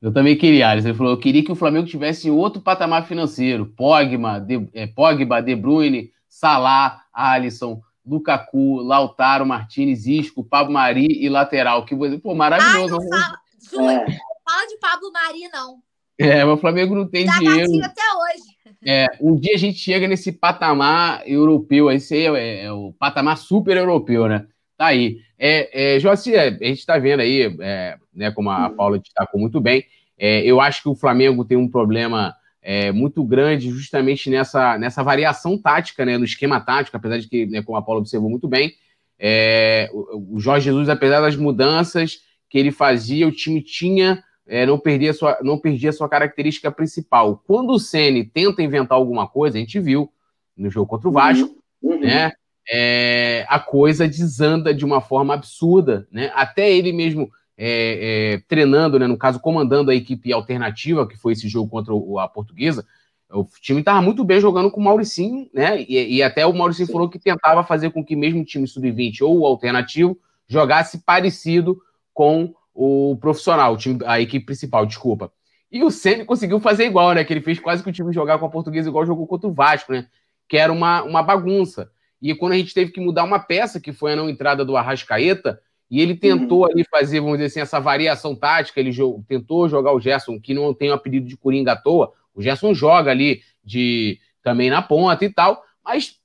Eu 0.01 0.13
também 0.13 0.37
queria, 0.37 0.69
Alisson. 0.69 0.89
Ele 0.89 0.97
falou: 0.97 1.13
eu 1.13 1.19
queria 1.19 1.43
que 1.43 1.51
o 1.51 1.55
Flamengo 1.55 1.87
tivesse 1.87 2.29
outro 2.29 2.61
patamar 2.61 3.07
financeiro. 3.07 3.65
Pogba, 3.65 4.39
de, 4.39 4.67
é, 4.73 4.87
Pogba, 4.87 5.41
De 5.41 5.55
Bruyne, 5.55 6.11
Salah, 6.27 7.03
Alisson, 7.11 7.81
Lukaku, 8.05 8.81
Lautaro, 8.81 9.45
Martinez, 9.45 10.05
Isco, 10.05 10.43
Pablo 10.43 10.73
Mari 10.73 11.07
e 11.07 11.27
lateral. 11.29 11.83
Que, 11.85 11.95
pô, 12.19 12.35
maravilhoso. 12.35 12.95
Ai, 12.95 12.99
não 13.01 13.09
fala, 13.09 13.93
é. 13.93 14.05
fala 14.45 14.67
de 14.67 14.77
Pablo 14.79 15.11
Mari, 15.11 15.49
não. 15.51 15.79
É, 16.19 16.43
mas 16.43 16.57
o 16.57 16.61
Flamengo 16.61 16.95
não 16.95 17.07
tem 17.07 17.27
dinheiro. 17.27 17.83
até 17.83 18.01
hoje. 18.01 18.57
É, 18.85 19.07
um 19.21 19.35
dia 19.35 19.53
a 19.53 19.57
gente 19.57 19.77
chega 19.77 20.07
nesse 20.07 20.31
patamar 20.31 21.21
europeu, 21.27 21.91
esse 21.91 22.13
aí 22.13 22.25
é, 22.35 22.65
é 22.65 22.71
o 22.71 22.91
patamar 22.93 23.37
super 23.37 23.77
europeu, 23.77 24.27
né? 24.27 24.47
Tá 24.77 24.87
aí. 24.87 25.17
É, 25.39 25.95
é, 25.95 25.99
Joaci, 25.99 26.35
é, 26.35 26.47
a 26.47 26.51
gente 26.51 26.79
está 26.79 26.97
vendo 26.97 27.19
aí, 27.19 27.55
é, 27.59 27.97
né, 28.13 28.31
como 28.31 28.49
a 28.49 28.69
Paula 28.69 28.99
destacou 28.99 29.39
muito 29.39 29.61
bem, 29.61 29.85
é, 30.17 30.41
eu 30.41 30.59
acho 30.59 30.81
que 30.81 30.89
o 30.89 30.95
Flamengo 30.95 31.45
tem 31.45 31.57
um 31.57 31.69
problema 31.69 32.35
é, 32.61 32.91
muito 32.91 33.23
grande 33.23 33.69
justamente 33.69 34.29
nessa, 34.29 34.77
nessa 34.77 35.03
variação 35.03 35.57
tática, 35.57 36.03
né, 36.03 36.17
no 36.17 36.25
esquema 36.25 36.59
tático, 36.59 36.97
apesar 36.97 37.19
de 37.19 37.27
que, 37.27 37.45
né, 37.45 37.61
como 37.61 37.77
a 37.77 37.81
Paula 37.81 38.01
observou 38.01 38.29
muito 38.29 38.47
bem, 38.47 38.73
é, 39.19 39.89
o, 39.93 40.35
o, 40.35 40.39
Jorge 40.39 40.65
Jesus, 40.65 40.89
apesar 40.89 41.21
das 41.21 41.35
mudanças 41.35 42.19
que 42.49 42.57
ele 42.57 42.71
fazia, 42.71 43.27
o 43.27 43.31
time 43.31 43.61
tinha, 43.61 44.23
é, 44.47 44.65
não, 44.65 44.79
perdia 44.79 45.13
sua, 45.13 45.37
não 45.41 45.59
perdia 45.59 45.91
sua 45.91 46.09
característica 46.09 46.71
principal. 46.71 47.43
Quando 47.45 47.71
o 47.71 47.79
Ceni 47.79 48.25
tenta 48.25 48.61
inventar 48.61 48.97
alguma 48.97 49.27
coisa, 49.27 49.57
a 49.57 49.59
gente 49.59 49.79
viu 49.79 50.11
no 50.55 50.69
jogo 50.69 50.87
contra 50.87 51.09
o 51.09 51.11
Vasco, 51.11 51.55
uhum. 51.81 51.93
Uhum. 51.93 51.99
né? 51.99 52.31
É, 52.69 53.45
a 53.47 53.59
coisa 53.59 54.07
desanda 54.07 54.73
de 54.73 54.83
uma 54.83 55.01
forma 55.01 55.33
absurda, 55.33 56.07
né? 56.11 56.31
Até 56.35 56.71
ele 56.71 56.91
mesmo 56.91 57.29
é, 57.57 58.35
é, 58.35 58.41
treinando, 58.47 58.99
né? 58.99 59.07
No 59.07 59.17
caso, 59.17 59.39
comandando 59.39 59.89
a 59.89 59.95
equipe 59.95 60.31
alternativa, 60.33 61.07
que 61.07 61.17
foi 61.17 61.33
esse 61.33 61.47
jogo 61.47 61.69
contra 61.69 61.93
o, 61.93 62.19
a 62.19 62.27
Portuguesa, 62.27 62.85
o 63.31 63.45
time 63.61 63.79
estava 63.79 64.01
muito 64.01 64.23
bem 64.23 64.39
jogando 64.39 64.71
com 64.71 64.79
o 64.79 64.83
Mauricinho, 64.83 65.49
né? 65.53 65.81
E, 65.81 66.17
e 66.17 66.23
até 66.23 66.45
o 66.45 66.53
Mauricinho 66.53 66.87
Sim. 66.87 66.93
falou 66.93 67.09
que 67.09 67.19
tentava 67.19 67.63
fazer 67.63 67.91
com 67.91 68.03
que 68.03 68.15
mesmo 68.15 68.41
o 68.41 68.45
time 68.45 68.67
sub-20 68.67 69.21
ou 69.21 69.39
o 69.39 69.45
alternativo 69.45 70.17
jogasse 70.47 70.99
parecido 70.99 71.77
com 72.13 72.53
o 72.73 73.17
profissional, 73.19 73.73
o 73.73 73.77
time, 73.77 73.99
a 74.05 74.21
equipe 74.21 74.45
principal, 74.45 74.85
desculpa. 74.85 75.31
E 75.71 75.83
o 75.83 75.91
Ceni 75.91 76.23
conseguiu 76.23 76.59
fazer 76.59 76.85
igual, 76.85 77.13
né? 77.13 77.23
Que 77.23 77.33
ele 77.33 77.41
fez 77.41 77.59
quase 77.59 77.83
que 77.83 77.89
o 77.89 77.93
time 77.93 78.13
jogar 78.13 78.37
com 78.37 78.45
a 78.45 78.49
Portuguesa 78.49 78.87
igual 78.87 79.05
jogou 79.05 79.27
contra 79.27 79.49
o 79.49 79.53
Vasco, 79.53 79.91
né? 79.91 80.07
Que 80.47 80.57
era 80.57 80.71
uma, 80.71 81.03
uma 81.03 81.21
bagunça. 81.21 81.91
E 82.21 82.33
quando 82.33 82.53
a 82.53 82.57
gente 82.57 82.73
teve 82.73 82.91
que 82.91 82.99
mudar 82.99 83.23
uma 83.23 83.39
peça, 83.39 83.79
que 83.79 83.93
foi 83.93 84.13
a 84.13 84.15
não 84.15 84.29
entrada 84.29 84.65
do 84.65 84.75
Arrascaeta, 84.75 85.59
e 85.89 86.01
ele 86.01 86.15
tentou 86.15 86.65
uhum. 86.65 86.71
ali 86.71 86.83
fazer, 86.89 87.19
vamos 87.19 87.37
dizer 87.37 87.45
assim, 87.45 87.59
essa 87.61 87.79
variação 87.79 88.35
tática, 88.35 88.79
ele 88.79 88.91
jogou, 88.91 89.23
tentou 89.27 89.69
jogar 89.69 89.93
o 89.93 89.99
Gerson, 89.99 90.39
que 90.39 90.53
não 90.53 90.73
tem 90.73 90.89
o 90.89 90.93
apelido 90.93 91.27
de 91.27 91.37
Coringa 91.37 91.73
à 91.73 91.75
toa, 91.75 92.11
o 92.33 92.41
Gerson 92.41 92.73
joga 92.73 93.09
ali 93.11 93.41
de 93.63 94.19
também 94.43 94.69
na 94.69 94.81
ponta 94.81 95.23
e 95.25 95.29
tal, 95.29 95.63
mas 95.83 96.19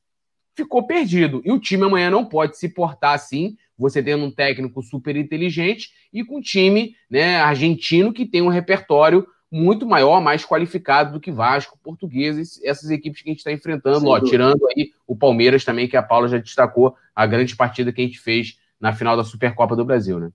ficou 0.55 0.87
perdido. 0.87 1.41
E 1.45 1.51
o 1.51 1.59
time 1.59 1.85
amanhã 1.85 2.11
não 2.11 2.25
pode 2.25 2.59
se 2.59 2.69
portar 2.69 3.15
assim, 3.15 3.57
você 3.79 4.03
tendo 4.03 4.25
um 4.25 4.31
técnico 4.31 4.83
super 4.83 5.17
inteligente 5.17 5.91
e 6.13 6.25
com 6.25 6.39
um 6.39 6.41
time 6.41 6.95
né, 7.11 7.37
argentino 7.37 8.13
que 8.13 8.27
tem 8.27 8.43
um 8.43 8.49
repertório 8.49 9.27
muito 9.53 9.85
maior, 9.85 10.19
mais 10.23 10.47
qualificado 10.47 11.13
do 11.13 11.21
que 11.21 11.31
Vasco, 11.31 11.79
Portugueses, 11.83 12.59
essas 12.65 12.89
equipes 12.89 13.21
que 13.21 13.29
a 13.29 13.33
gente 13.33 13.41
está 13.41 13.53
enfrentando, 13.53 14.09
ó, 14.09 14.19
tirando 14.19 14.67
aí 14.69 14.93
o 15.07 15.15
Palmeiras 15.15 15.63
também, 15.63 15.87
que 15.87 15.97
a 15.97 16.03
Paula 16.03 16.27
já 16.27 16.39
destacou 16.39 16.97
a 17.15 17.27
grande 17.27 17.55
partida 17.55 17.93
que 17.93 18.01
a 18.01 18.05
gente 18.05 18.19
fez 18.19 18.59
na 18.81 18.95
final 18.95 19.15
da 19.15 19.23
Supercopa 19.23 19.77
do 19.77 19.85
Brasil, 19.85 20.19
né? 20.19 20.31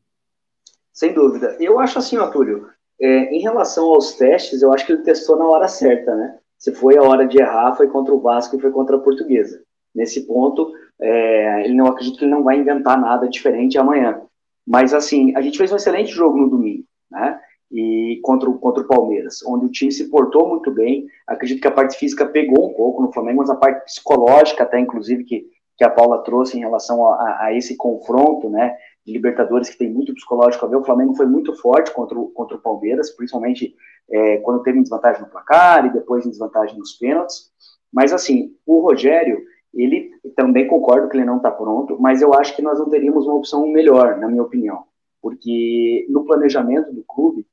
Sem 0.94 1.14
dúvida. 1.14 1.58
Eu 1.60 1.80
acho 1.80 1.98
assim, 1.98 2.16
Artúrio, 2.16 2.68
é, 3.02 3.36
em 3.36 3.42
relação 3.42 3.86
aos 3.86 4.14
testes, 4.14 4.62
eu 4.62 4.72
acho 4.72 4.86
que 4.86 4.92
ele 4.92 5.02
testou 5.02 5.36
na 5.36 5.48
hora 5.48 5.68
certa, 5.68 6.16
né? 6.16 6.38
Se 6.56 6.72
foi 6.74 6.96
a 6.96 7.02
hora 7.02 7.28
de 7.28 7.40
errar, 7.40 7.76
foi 7.76 7.88
contra 7.88 8.14
o 8.14 8.22
Vasco 8.22 8.56
e 8.56 8.62
foi 8.62 8.72
contra 8.72 8.98
a 8.98 9.00
Portuguesa. 9.00 9.62
Nesse 9.96 10.28
ponto, 10.28 10.72
é, 11.02 11.66
ele 11.66 11.74
não 11.74 11.88
acredito 11.88 12.20
que 12.20 12.26
ele 12.26 12.32
não 12.32 12.44
vai 12.44 12.58
inventar 12.58 13.00
nada 13.00 13.28
diferente 13.28 13.80
amanhã. 13.80 14.22
Mas 14.66 14.94
assim, 14.94 15.36
a 15.36 15.42
gente 15.42 15.58
fez 15.58 15.72
um 15.72 15.76
excelente 15.76 16.12
jogo 16.12 16.38
no 16.38 16.50
domingo, 16.50 16.84
né? 17.10 17.40
E 17.72 18.20
contra 18.24 18.50
o, 18.50 18.58
contra 18.58 18.84
o 18.84 18.88
Palmeiras, 18.88 19.44
onde 19.46 19.66
o 19.66 19.72
time 19.72 19.92
se 19.92 20.10
portou 20.10 20.48
muito 20.48 20.72
bem. 20.72 21.06
Acredito 21.28 21.62
que 21.62 21.68
a 21.68 21.72
parte 21.72 21.98
física 21.98 22.26
pegou 22.26 22.70
um 22.70 22.74
pouco 22.74 23.02
no 23.02 23.12
Flamengo, 23.12 23.40
mas 23.40 23.50
a 23.50 23.56
parte 23.56 23.86
psicológica, 23.86 24.64
até 24.64 24.80
inclusive, 24.80 25.24
que, 25.24 25.46
que 25.78 25.84
a 25.84 25.90
Paula 25.90 26.24
trouxe 26.24 26.58
em 26.58 26.62
relação 26.62 27.06
a, 27.06 27.46
a 27.46 27.54
esse 27.54 27.76
confronto, 27.76 28.50
né, 28.50 28.76
de 29.06 29.14
Libertadores, 29.14 29.70
que 29.70 29.78
tem 29.78 29.92
muito 29.92 30.14
psicológico 30.14 30.66
a 30.66 30.70
ver. 30.70 30.78
O 30.78 30.84
Flamengo 30.84 31.16
foi 31.16 31.26
muito 31.26 31.54
forte 31.56 31.94
contra 31.94 32.18
o, 32.18 32.30
contra 32.30 32.58
o 32.58 32.62
Palmeiras, 32.62 33.12
principalmente 33.12 33.76
é, 34.10 34.38
quando 34.38 34.64
teve 34.64 34.82
desvantagem 34.82 35.22
no 35.22 35.30
placar 35.30 35.86
e 35.86 35.94
depois 35.94 36.26
em 36.26 36.30
desvantagem 36.30 36.78
nos 36.78 36.94
pênaltis. 36.94 37.52
Mas, 37.92 38.14
assim, 38.14 38.54
o 38.66 38.80
Rogério, 38.80 39.42
ele 39.74 40.12
também 40.36 40.68
concordo 40.68 41.10
que 41.10 41.18
ele 41.18 41.26
não 41.26 41.38
está 41.38 41.52
pronto, 41.52 41.98
mas 42.00 42.22
eu 42.22 42.34
acho 42.34 42.56
que 42.56 42.62
nós 42.62 42.80
não 42.80 42.90
teríamos 42.90 43.26
uma 43.26 43.36
opção 43.36 43.68
melhor, 43.68 44.18
na 44.18 44.28
minha 44.28 44.44
opinião. 44.44 44.84
Porque 45.22 46.06
no 46.10 46.26
planejamento 46.26 46.94
do 46.94 47.04
clube, 47.04 47.46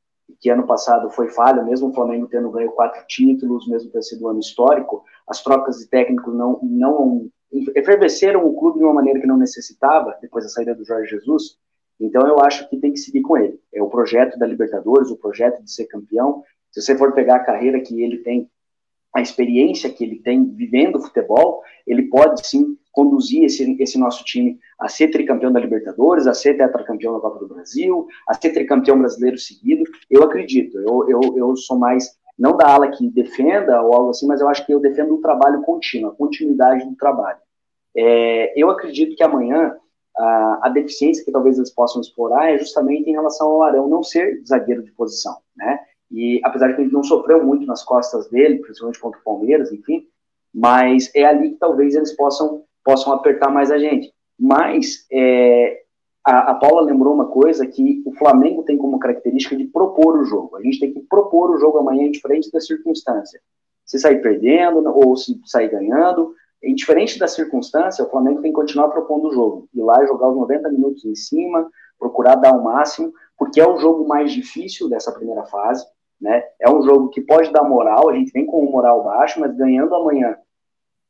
que 0.45 0.51
ano 0.51 0.67
passado 0.67 1.09
foi 1.09 1.31
falha, 1.31 1.63
mesmo 1.63 1.89
o 1.89 1.95
Flamengo 1.95 2.29
tendo 2.31 2.51
ganho 2.51 2.71
quatro 2.73 3.03
títulos, 3.09 3.67
mesmo 3.67 3.91
ter 3.91 4.03
sido 4.03 4.27
um 4.27 4.29
ano 4.29 4.41
histórico, 4.41 5.03
as 5.27 5.43
trocas 5.43 5.79
de 5.79 5.89
técnico 5.89 6.31
não, 6.31 6.61
não 6.63 7.31
efervesceram 7.75 8.45
o 8.45 8.55
clube 8.55 8.79
de 8.79 8.85
uma 8.85 8.93
maneira 8.93 9.19
que 9.19 9.27
não 9.27 9.39
necessitava, 9.39 10.19
depois 10.21 10.45
da 10.45 10.51
saída 10.51 10.75
do 10.75 10.85
Jorge 10.85 11.09
Jesus. 11.09 11.57
Então 11.99 12.29
eu 12.29 12.41
acho 12.41 12.69
que 12.69 12.77
tem 12.77 12.93
que 12.93 12.99
seguir 12.99 13.23
com 13.23 13.39
ele. 13.39 13.59
É 13.73 13.83
o 13.83 13.89
projeto 13.89 14.39
da 14.39 14.47
Libertadores, 14.47 15.11
o 15.11 15.17
projeto 15.17 15.63
de 15.63 15.73
ser 15.73 15.87
campeão. 15.87 16.43
Se 16.71 16.83
você 16.83 16.95
for 16.95 17.15
pegar 17.15 17.37
a 17.37 17.45
carreira 17.45 17.81
que 17.81 18.03
ele 18.03 18.19
tem, 18.19 18.51
a 19.15 19.21
experiência 19.21 19.89
que 19.89 20.03
ele 20.03 20.17
tem 20.17 20.45
vivendo 20.45 21.01
futebol, 21.01 21.63
ele 21.87 22.03
pode 22.09 22.45
sim 22.47 22.77
conduzir 22.93 23.45
esse, 23.45 23.77
esse 23.81 23.99
nosso 23.99 24.25
time 24.25 24.59
a 24.79 24.89
ser 24.89 25.09
tricampeão 25.09 25.53
da 25.53 25.61
Libertadores, 25.61 26.27
a 26.27 26.35
ser 26.35 26.55
tetracampeão 26.57 27.15
da 27.15 27.21
Copa 27.21 27.39
do 27.39 27.55
Brasil, 27.55 28.07
a 28.29 28.35
ser 28.35 28.51
tricampeão 28.51 28.99
brasileiro 28.99 29.39
seguido. 29.39 29.85
Eu 30.11 30.25
acredito, 30.25 30.79
eu, 30.79 31.09
eu, 31.09 31.21
eu 31.37 31.57
sou 31.57 31.79
mais, 31.79 32.17
não 32.39 32.57
da 32.57 32.69
ala 32.69 32.89
que 32.89 33.09
defenda 33.09 33.81
ou 33.83 33.95
algo 33.95 34.11
assim, 34.11 34.27
mas 34.27 34.41
eu 34.41 34.49
acho 34.49 34.67
que 34.67 34.75
eu 34.75 34.81
defendo 34.81 35.15
o 35.15 35.21
trabalho 35.21 35.63
contínuo, 35.63 36.11
a 36.11 36.17
continuidade 36.17 36.85
do 36.85 36.97
trabalho. 36.97 37.39
É, 37.97 38.53
eu 38.61 38.69
acredito 38.71 39.15
que 39.15 39.23
amanhã 39.23 39.77
a, 40.17 40.61
a, 40.63 40.69
deficiência 40.69 41.25
que 41.25 41.31
talvez 41.31 41.57
eles 41.57 41.71
possam 41.71 42.01
explorar 42.01 42.53
é 42.53 42.59
justamente 42.59 43.09
em 43.09 43.13
relação 43.13 43.49
ao 43.49 43.63
Arão 43.63 43.89
não 43.89 44.03
ser 44.03 44.43
zagueiro 44.45 44.83
de 44.83 44.93
posição, 44.93 45.37
né? 45.57 45.79
E 46.11 46.41
apesar 46.45 46.69
de 46.69 46.77
que 46.77 46.83
ele 46.83 46.93
não 46.93 47.03
sofreu 47.03 47.45
muito 47.45 47.67
nas 47.67 47.83
costas 47.83 48.29
dele, 48.29 48.61
principalmente 48.61 49.01
contra 49.01 49.19
o 49.21 49.25
Palmeiras, 49.25 49.73
enfim, 49.73 50.07
mas 50.53 51.11
é 51.15 51.25
ali 51.25 51.51
que 51.51 51.57
talvez 51.57 51.95
eles 51.95 52.13
possam 52.13 52.65
possam 52.85 53.13
apertar 53.15 53.51
mais 53.51 53.71
a 53.71 53.79
gente. 53.79 54.13
Mas 54.39 55.07
é, 55.11 55.85
a, 56.25 56.51
a 56.51 56.55
Paula 56.55 56.83
lembrou 56.83 57.15
uma 57.15 57.27
coisa 57.27 57.67
que 57.67 58.03
o 58.05 58.13
Flamengo 58.13 58.63
tem 58.63 58.77
como 58.77 58.99
característica 58.99 59.57
de 59.57 59.65
propor 59.65 60.19
o 60.19 60.25
jogo. 60.25 60.57
A 60.57 60.63
gente 60.63 60.79
tem 60.79 60.93
que 60.93 61.01
propor 61.01 61.51
o 61.51 61.59
jogo 61.59 61.79
amanhã, 61.79 62.11
diferente 62.11 62.51
da 62.53 62.61
circunstância. 62.61 63.41
Se 63.87 63.99
sair 63.99 64.21
perdendo 64.21 64.87
ou 64.87 65.17
se 65.17 65.41
sair 65.47 65.71
ganhando, 65.71 66.35
indiferente 66.63 67.19
da 67.19 67.27
circunstância, 67.29 68.05
o 68.05 68.11
Flamengo 68.11 68.41
tem 68.41 68.51
que 68.51 68.57
continuar 68.57 68.89
propondo 68.89 69.29
o 69.29 69.33
jogo. 69.33 69.69
Ir 69.75 69.83
lá 69.83 70.05
jogar 70.07 70.29
os 70.29 70.37
90 70.37 70.71
minutos 70.71 71.05
em 71.05 71.15
cima, 71.15 71.69
procurar 71.99 72.37
dar 72.37 72.53
o 72.53 72.65
máximo, 72.65 73.13
porque 73.37 73.61
é 73.61 73.69
o 73.69 73.79
jogo 73.79 74.07
mais 74.07 74.33
difícil 74.33 74.89
dessa 74.89 75.13
primeira 75.13 75.45
fase. 75.45 75.85
Né? 76.25 76.43
É 76.59 76.71
um 76.71 76.83
jogo 76.83 77.11
que 77.11 77.21
pode 77.21 77.53
dar 77.53 77.65
moral, 77.65 78.09
a 78.09 78.15
gente 78.15 78.33
vem 78.33 78.47
com 78.47 78.65
o 78.65 78.73
moral 78.73 79.05
baixo, 79.05 79.39
mas 79.39 79.55
ganhando 79.55 79.95
amanhã, 79.95 80.39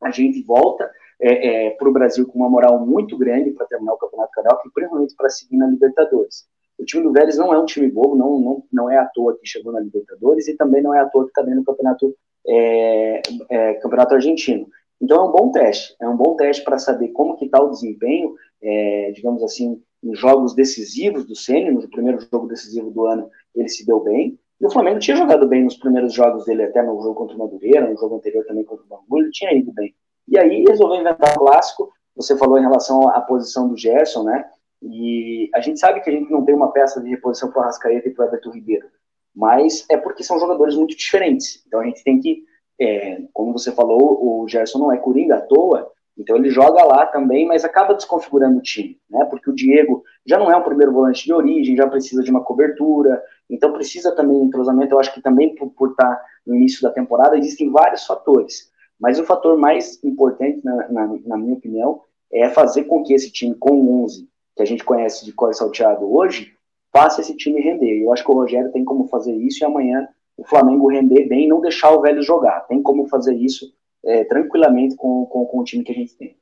a 0.03 0.11
gente 0.11 0.43
volta 0.43 0.91
é, 1.21 1.69
é, 1.69 1.71
para 1.71 1.89
o 1.89 1.93
Brasil 1.93 2.27
com 2.27 2.41
uma 2.41 2.51
moral 2.51 2.85
muito 2.85 3.17
grande 3.17 3.53
para 3.53 3.65
terminar 3.67 3.93
o 3.93 3.97
Campeonato 3.97 4.33
Carioca 4.33 4.63
e 4.67 4.73
principalmente 4.73 5.15
para 5.15 5.31
seguir 5.31 5.57
na 5.57 5.69
Libertadores. 5.69 6.49
O 6.77 6.85
time 6.85 7.05
do 7.05 7.13
Vélez 7.13 7.39
não 7.39 7.55
é 7.55 7.59
um 7.61 7.65
time 7.65 7.89
bobo, 7.89 8.17
não, 8.17 8.41
não, 8.41 8.65
não 8.73 8.91
é 8.91 8.99
à 8.99 9.05
toa 9.05 9.39
que 9.39 9.47
chegou 9.47 9.73
na 9.73 9.79
Libertadores 9.79 10.49
e 10.49 10.57
também 10.57 10.83
não 10.83 10.93
é 10.93 10.99
à 10.99 11.09
toa 11.09 11.23
que 11.23 11.31
está 11.31 11.43
dentro 11.43 11.61
do 11.61 11.67
Campeonato, 11.67 12.13
é, 12.49 13.23
é, 13.49 13.75
Campeonato 13.75 14.17
Argentino. 14.17 14.67
Então 15.01 15.23
é 15.23 15.29
um 15.29 15.33
bom 15.33 15.53
teste, 15.53 15.95
é 16.01 16.09
um 16.09 16.17
bom 16.17 16.35
teste 16.35 16.65
para 16.65 16.79
saber 16.79 17.11
como 17.11 17.37
que 17.37 17.45
está 17.45 17.63
o 17.63 17.71
desempenho, 17.71 18.35
é, 18.61 19.13
digamos 19.15 19.45
assim, 19.45 19.81
em 20.03 20.13
jogos 20.17 20.57
decisivos 20.57 21.25
do 21.25 21.37
Ceni, 21.37 21.71
no 21.71 21.89
primeiro 21.89 22.19
jogo 22.19 22.49
decisivo 22.49 22.91
do 22.91 23.07
ano 23.07 23.31
ele 23.55 23.69
se 23.69 23.87
deu 23.87 24.01
bem, 24.01 24.37
e 24.61 24.67
o 24.67 24.71
Flamengo 24.71 24.99
tinha 24.99 25.17
jogado 25.17 25.47
bem 25.47 25.65
nos 25.65 25.77
primeiros 25.77 26.13
jogos 26.13 26.45
dele, 26.45 26.65
até 26.65 26.83
no 26.83 27.01
jogo 27.03 27.15
contra 27.15 27.37
o 27.37 27.39
Madureira, 27.39 27.89
no 27.89 27.97
jogo 27.97 28.17
anterior 28.17 28.45
também 28.45 28.65
contra 28.65 28.85
o 28.85 28.89
Bangu, 28.89 29.19
ele 29.19 29.31
tinha 29.31 29.53
ido 29.53 29.73
bem. 29.73 29.95
E 30.29 30.39
aí 30.39 30.65
resolveu 30.67 31.01
inventar 31.01 31.35
o 31.37 31.41
clássico, 31.41 31.93
você 32.17 32.37
falou 32.37 32.59
em 32.59 32.63
relação 32.63 33.09
à 33.09 33.21
posição 33.21 33.69
do 33.69 33.77
Gerson, 33.77 34.25
né, 34.25 34.45
e 34.83 35.51
a 35.55 35.61
gente 35.61 35.81
sabe 35.81 36.01
que 36.01 36.11
a 36.11 36.13
gente 36.13 36.31
não 36.31 36.45
tem 36.45 36.55
uma 36.55 36.73
peça 36.73 37.01
de 37.01 37.11
reposição 37.11 37.51
para 37.51 37.61
o 37.61 37.63
Arrascaeta 37.63 38.09
e 38.09 38.13
para 38.13 38.25
o 38.25 38.29
Everton 38.29 38.51
Ribeiro, 38.51 38.87
mas 39.35 39.85
é 39.91 39.97
porque 39.97 40.23
são 40.23 40.39
jogadores 40.39 40.77
muito 40.77 40.97
diferentes, 40.97 41.63
então 41.67 41.81
a 41.81 41.85
gente 41.85 42.05
tem 42.05 42.21
que, 42.21 42.45
é, 42.81 43.23
como 43.33 43.53
você 43.53 43.73
falou, 43.73 44.43
o 44.43 44.49
Gerson 44.49 44.79
não 44.79 44.93
é 44.93 44.97
coringa 44.97 45.37
à 45.37 45.41
toa, 45.41 45.91
então 46.17 46.37
ele 46.37 46.49
joga 46.49 46.83
lá 46.85 47.07
também, 47.07 47.47
mas 47.47 47.65
acaba 47.65 47.95
desconfigurando 47.95 48.59
o 48.59 48.63
time, 48.63 48.99
né? 49.11 49.25
Porque 49.25 49.51
o 49.51 49.55
Diego 49.55 50.05
já 50.27 50.39
não 50.39 50.51
é 50.51 50.57
um 50.57 50.63
primeiro 50.63 50.93
volante 50.93 51.25
de 51.25 51.33
origem, 51.33 51.77
já 51.77 51.87
precisa 51.87 52.23
de 52.23 52.31
uma 52.31 52.43
cobertura, 52.43 53.23
então 53.49 53.73
precisa 53.73 54.15
também 54.15 54.41
de 54.41 54.47
entrosamento. 54.47 54.95
Eu 54.95 55.01
acho 55.01 55.13
que 55.13 55.21
também 55.21 55.55
por, 55.55 55.71
por 55.71 55.91
estar 55.91 56.23
no 56.47 56.55
início 56.55 56.83
da 56.83 56.91
temporada 56.91 57.37
existem 57.37 57.71
vários 57.71 58.07
fatores, 58.07 58.71
mas 58.99 59.19
o 59.19 59.25
fator 59.25 59.57
mais 59.59 60.03
importante, 60.03 60.61
na, 60.65 60.89
na, 60.89 61.07
na 61.27 61.37
minha 61.37 61.55
opinião, 61.55 62.01
é 62.33 62.49
fazer 62.49 62.85
com 62.85 63.03
que 63.03 63.15
esse 63.15 63.31
time 63.31 63.55
com 63.55 64.03
11 64.05 64.29
que 64.57 64.63
a 64.63 64.67
gente 64.67 64.85
conhece 64.85 65.25
de 65.25 65.33
cor 65.33 65.55
salteado 65.55 66.13
hoje 66.13 66.55
faça 66.93 67.21
esse 67.21 67.37
time 67.37 67.61
render. 67.61 68.03
Eu 68.03 68.13
acho 68.13 68.25
que 68.25 68.31
o 68.31 68.35
Rogério 68.35 68.71
tem 68.71 68.85
como 68.85 69.09
fazer 69.09 69.35
isso 69.35 69.63
e 69.63 69.67
amanhã 69.67 70.09
o 70.37 70.45
Flamengo 70.45 70.89
render 70.89 71.29
bem 71.29 71.45
e 71.45 71.49
não 71.49 71.61
deixar 71.61 71.91
o 71.91 72.01
velho 72.01 72.23
jogar. 72.23 72.61
Tem 72.63 72.81
como 72.83 73.09
fazer 73.09 73.35
isso 73.35 73.73
é, 74.05 74.25
tranquilamente 74.25 74.97
com, 74.97 75.27
com, 75.27 75.45
com, 75.47 75.61
o 75.61 75.65
time 75.65 75.83
que 75.83 75.93
a 75.93 75.95
gente 75.95 76.17
tem. 76.17 76.37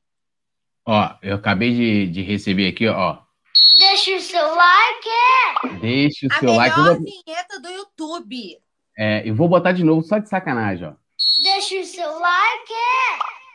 Ó, 0.86 1.10
eu 1.22 1.36
acabei 1.36 1.72
de, 1.72 2.06
de 2.08 2.22
receber 2.22 2.68
aqui, 2.68 2.86
ó. 2.86 3.18
Deixa 3.78 4.16
o 4.16 4.20
seu 4.20 4.54
like! 4.54 5.80
Deixa 5.80 6.26
o 6.26 6.32
a 6.32 6.38
seu 6.38 6.52
like. 6.52 6.74
A 6.74 6.82
melhor 6.82 6.98
vinheta 6.98 7.60
do 7.60 7.68
YouTube. 7.68 8.58
É, 8.98 9.28
eu 9.28 9.34
vou 9.34 9.48
botar 9.48 9.72
de 9.72 9.84
novo 9.84 10.02
só 10.02 10.18
de 10.18 10.28
sacanagem, 10.28 10.88
ó. 10.88 10.92
Deixa 11.42 11.80
o 11.80 11.84
seu 11.84 12.18
like! 12.18 12.72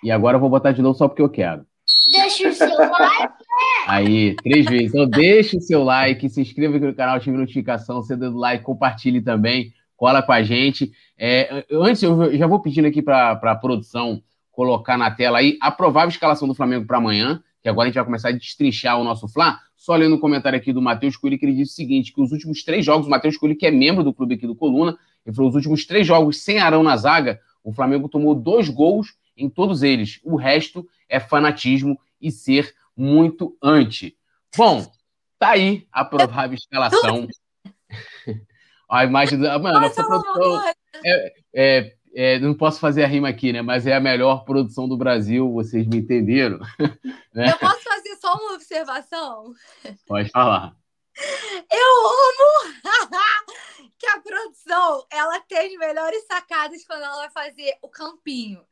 E 0.03 0.11
agora 0.11 0.37
eu 0.37 0.41
vou 0.41 0.49
botar 0.49 0.71
de 0.71 0.81
novo 0.81 0.97
só 0.97 1.07
porque 1.07 1.21
eu 1.21 1.29
quero. 1.29 1.65
Deixa 2.11 2.49
o 2.49 2.53
seu 2.53 2.77
like! 2.77 3.33
Aí, 3.87 4.35
três 4.35 4.65
vezes. 4.65 4.89
Então, 4.89 5.07
deixa 5.07 5.57
o 5.57 5.61
seu 5.61 5.83
like, 5.83 6.29
se 6.29 6.41
inscreva 6.41 6.77
aqui 6.77 6.85
no 6.85 6.95
canal, 6.95 7.15
ative 7.15 7.37
notificação, 7.37 8.01
você 8.01 8.15
dando 8.15 8.37
like, 8.37 8.63
compartilhe 8.63 9.21
também 9.21 9.73
cola 9.97 10.21
com 10.21 10.31
a 10.31 10.43
gente. 10.43 10.91
É, 11.17 11.65
antes, 11.71 12.03
eu 12.03 12.37
já 12.37 12.45
vou 12.45 12.61
pedindo 12.61 12.87
aqui 12.87 13.01
para 13.01 13.31
a 13.31 13.55
produção 13.55 14.21
colocar 14.51 14.97
na 14.97 15.11
tela 15.11 15.39
aí 15.39 15.57
a 15.59 15.71
provável 15.71 16.09
escalação 16.09 16.47
do 16.47 16.55
Flamengo 16.55 16.85
para 16.85 16.97
amanhã, 16.97 17.43
que 17.61 17.69
agora 17.69 17.87
a 17.87 17.89
gente 17.89 17.95
vai 17.95 18.05
começar 18.05 18.29
a 18.29 18.31
destrinchar 18.31 18.99
o 18.99 19.03
nosso 19.03 19.27
Fla. 19.27 19.59
Só 19.75 19.95
lendo 19.95 20.15
o 20.15 20.19
comentário 20.19 20.57
aqui 20.57 20.73
do 20.73 20.81
Matheus 20.81 21.15
Coelho, 21.15 21.37
que 21.37 21.45
ele 21.45 21.55
disse 21.55 21.73
o 21.73 21.75
seguinte: 21.75 22.13
que 22.13 22.21
os 22.21 22.31
últimos 22.31 22.63
três 22.63 22.85
jogos, 22.85 23.07
o 23.07 23.09
Matheus 23.09 23.37
Coelho, 23.37 23.57
que 23.57 23.65
é 23.65 23.71
membro 23.71 24.03
do 24.03 24.13
clube 24.13 24.35
aqui 24.35 24.47
do 24.47 24.55
Coluna, 24.55 24.97
ele 25.25 25.35
falou: 25.35 25.49
os 25.49 25.55
últimos 25.55 25.85
três 25.85 26.05
jogos 26.05 26.41
sem 26.41 26.59
Arão 26.59 26.83
na 26.83 26.95
zaga, 26.97 27.39
o 27.63 27.73
Flamengo 27.73 28.09
tomou 28.09 28.33
dois 28.33 28.69
gols 28.69 29.15
em 29.35 29.49
todos 29.49 29.83
eles. 29.83 30.19
O 30.23 30.35
resto 30.35 30.87
é 31.07 31.19
fanatismo 31.19 31.99
e 32.21 32.31
ser 32.31 32.73
muito 32.95 33.55
anti. 33.61 34.17
Bom, 34.55 34.85
tá 35.37 35.49
aí 35.49 35.85
a 35.91 36.03
provável 36.03 36.55
escalação. 36.55 37.27
a 38.89 39.03
imagem 39.03 39.39
da. 39.39 39.57
Mano, 39.59 39.79
nossa 39.81 40.03
produção. 40.03 40.61
É, 41.05 41.33
é, 41.53 41.95
é, 42.19 42.39
não 42.39 42.55
posso 42.55 42.79
fazer 42.79 43.03
a 43.03 43.07
rima 43.07 43.29
aqui, 43.29 43.53
né? 43.53 43.61
Mas 43.61 43.85
é 43.85 43.93
a 43.93 43.99
melhor 43.99 44.43
produção 44.43 44.89
do 44.89 44.97
Brasil, 44.97 45.53
vocês 45.53 45.85
me 45.85 45.97
entenderam. 45.97 46.57
né? 47.31 47.51
Eu 47.51 47.59
posso 47.59 47.83
fazer 47.83 48.15
só 48.15 48.33
uma 48.33 48.53
observação? 48.53 49.53
Pode 50.07 50.27
falar. 50.31 50.75
Eu 51.71 52.07
amo 52.07 52.73
que 53.99 54.07
a 54.07 54.19
produção 54.19 55.05
ela 55.11 55.39
tem 55.41 55.77
melhores 55.77 56.25
sacadas 56.25 56.83
quando 56.87 57.03
ela 57.03 57.17
vai 57.17 57.29
fazer 57.29 57.77
o 57.83 57.87
campinho. 57.87 58.65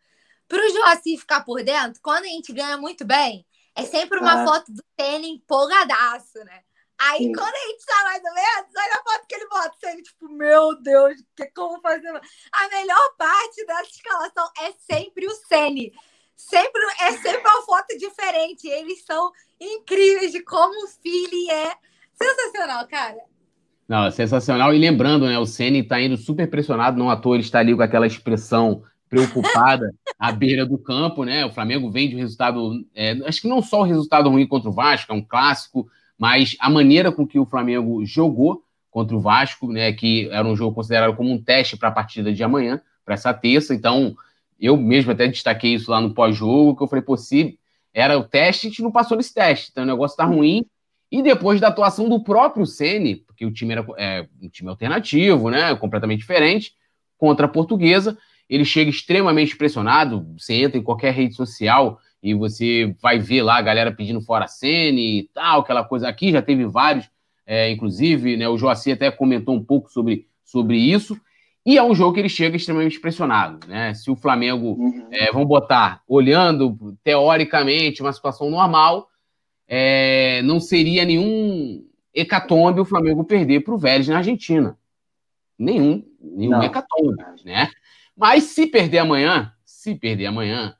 Para 0.47 0.65
o 0.65 0.69
Joaci 0.71 1.15
ficar 1.15 1.41
por 1.41 1.63
dentro, 1.63 2.01
quando 2.01 2.23
a 2.23 2.29
gente 2.29 2.51
ganha 2.51 2.79
muito 2.79 3.05
bem, 3.05 3.45
é 3.75 3.83
sempre 3.83 4.17
uma 4.17 4.41
ah. 4.41 4.45
foto 4.47 4.73
do 4.73 4.83
tênis 4.97 5.29
empolgadaço, 5.29 6.39
né? 6.45 6.63
Aí, 6.97 7.19
Sim. 7.19 7.33
quando 7.33 7.53
a 7.53 7.67
gente 7.67 7.85
tá 7.85 8.03
mais 8.05 8.23
ou 8.23 8.33
menos, 8.33 8.71
olha 8.77 8.93
a 8.93 9.03
foto 9.03 9.27
que 9.27 9.35
ele 9.35 9.47
bota. 9.47 9.71
Você, 9.79 10.01
tipo, 10.01 10.29
meu 10.29 10.81
Deus, 10.81 11.15
que 11.35 11.45
como 11.47 11.81
fazer? 11.81 12.09
A 12.09 12.69
melhor 12.69 13.15
parte 13.17 13.65
dessa 13.65 13.89
escalação 13.89 14.49
é 14.61 14.71
sempre 14.71 15.27
o 15.27 15.31
Sene. 15.31 15.91
Sempre, 16.35 16.81
é 17.01 17.11
sempre 17.13 17.41
uma 17.41 17.61
foto 17.63 17.97
diferente. 17.97 18.67
Eles 18.67 19.03
são 19.03 19.31
incríveis 19.59 20.31
de 20.31 20.41
como 20.43 20.85
o 20.85 20.87
Philly 20.87 21.49
é 21.49 21.75
sensacional, 22.13 22.87
cara. 22.87 23.17
Não, 23.87 24.09
sensacional. 24.09 24.73
E 24.73 24.79
lembrando, 24.79 25.27
né, 25.27 25.37
o 25.37 25.45
Ceni 25.45 25.83
tá 25.83 26.01
indo 26.01 26.17
super 26.17 26.49
pressionado, 26.49 26.97
não 26.97 27.09
à 27.09 27.15
toa 27.15 27.35
ele 27.35 27.43
está 27.43 27.59
ali 27.59 27.75
com 27.75 27.83
aquela 27.83 28.07
expressão 28.07 28.83
preocupada 29.09 29.93
à 30.17 30.31
beira 30.31 30.65
do 30.65 30.77
campo, 30.77 31.23
né? 31.23 31.45
O 31.45 31.51
Flamengo 31.51 31.91
vem 31.91 32.09
de 32.09 32.15
um 32.15 32.19
resultado, 32.19 32.85
é, 32.95 33.11
acho 33.25 33.41
que 33.41 33.47
não 33.47 33.61
só 33.61 33.81
o 33.81 33.85
resultado 33.85 34.29
ruim 34.29 34.47
contra 34.47 34.69
o 34.69 34.73
Vasco, 34.73 35.11
é 35.11 35.15
um 35.15 35.23
clássico, 35.23 35.87
mas 36.17 36.55
a 36.59 36.69
maneira 36.69 37.11
com 37.11 37.27
que 37.27 37.39
o 37.39 37.45
Flamengo 37.45 38.05
jogou 38.05 38.63
contra 38.89 39.15
o 39.15 39.19
Vasco, 39.19 39.71
né, 39.71 39.91
que 39.91 40.29
era 40.31 40.47
um 40.47 40.55
jogo 40.55 40.73
considerado 40.73 41.15
como 41.15 41.31
um 41.31 41.41
teste 41.41 41.75
para 41.75 41.89
a 41.89 41.91
partida 41.91 42.33
de 42.33 42.43
amanhã, 42.43 42.81
para 43.03 43.13
essa 43.13 43.33
terça, 43.33 43.75
então 43.75 44.15
eu 44.59 44.77
mesmo 44.77 45.11
até 45.11 45.27
destaquei 45.27 45.73
isso 45.73 45.91
lá 45.91 45.99
no 45.99 46.13
pós-jogo, 46.13 46.77
que 46.77 46.83
eu 46.83 46.87
falei, 46.87 47.03
pô, 47.03 47.17
se 47.17 47.59
era 47.93 48.17
o 48.17 48.23
teste, 48.23 48.67
a 48.67 48.69
gente 48.69 48.81
não 48.81 48.91
passou 48.91 49.17
nesse 49.17 49.33
teste, 49.33 49.69
então 49.71 49.83
o 49.83 49.87
negócio 49.87 50.15
tá 50.15 50.23
ruim, 50.23 50.65
e 51.11 51.21
depois 51.21 51.59
da 51.59 51.67
atuação 51.67 52.09
do 52.09 52.23
próprio 52.23 52.65
Ceni, 52.65 53.17
porque 53.17 53.45
o 53.45 53.51
time 53.51 53.73
era 53.73 53.85
é, 53.97 54.27
um 54.41 54.49
time 54.49 54.69
alternativo, 54.69 55.49
né, 55.49 55.75
completamente 55.75 56.19
diferente, 56.19 56.73
contra 57.17 57.45
a 57.45 57.49
portuguesa, 57.49 58.17
ele 58.49 58.65
chega 58.65 58.89
extremamente 58.89 59.55
pressionado, 59.57 60.25
você 60.37 60.53
entra 60.53 60.77
em 60.77 60.83
qualquer 60.83 61.13
rede 61.13 61.35
social, 61.35 61.99
e 62.25 62.33
você 62.33 62.95
vai 62.99 63.19
ver 63.19 63.43
lá 63.43 63.57
a 63.57 63.61
galera 63.61 63.91
pedindo 63.91 64.19
fora 64.19 64.45
a 64.45 64.47
cena 64.47 64.99
e 64.99 65.29
tal, 65.31 65.59
aquela 65.61 65.83
coisa 65.83 66.07
aqui, 66.07 66.31
já 66.31 66.41
teve 66.41 66.65
vários, 66.65 67.07
é, 67.45 67.69
inclusive, 67.69 68.35
né, 68.35 68.49
o 68.49 68.57
Joaci 68.57 68.91
até 68.91 69.11
comentou 69.11 69.53
um 69.53 69.63
pouco 69.63 69.91
sobre, 69.91 70.27
sobre 70.43 70.75
isso, 70.75 71.21
e 71.63 71.77
é 71.77 71.83
um 71.83 71.93
jogo 71.93 72.13
que 72.13 72.19
ele 72.19 72.29
chega 72.29 72.57
extremamente 72.57 72.99
pressionado, 72.99 73.67
né? 73.67 73.93
Se 73.93 74.09
o 74.09 74.15
Flamengo, 74.15 74.73
uhum. 74.73 75.07
é, 75.11 75.31
vamos 75.31 75.47
botar, 75.47 76.01
olhando 76.07 76.97
teoricamente 77.03 78.01
uma 78.01 78.13
situação 78.13 78.49
normal, 78.49 79.07
é, 79.67 80.41
não 80.43 80.59
seria 80.59 81.05
nenhum 81.05 81.87
hecatombe 82.11 82.79
o 82.79 82.85
Flamengo 82.85 83.23
perder 83.23 83.61
para 83.61 83.73
o 83.73 83.77
Vélez 83.77 84.07
na 84.07 84.17
Argentina. 84.17 84.75
Nenhum, 85.57 86.03
nenhum 86.19 86.51
não. 86.51 86.63
hecatombe, 86.63 87.23
né? 87.43 87.69
Mas 88.17 88.45
se 88.45 88.65
perder 88.65 88.99
amanhã, 88.99 89.51
se 89.63 89.93
perder 89.93 90.27
amanhã, 90.27 90.75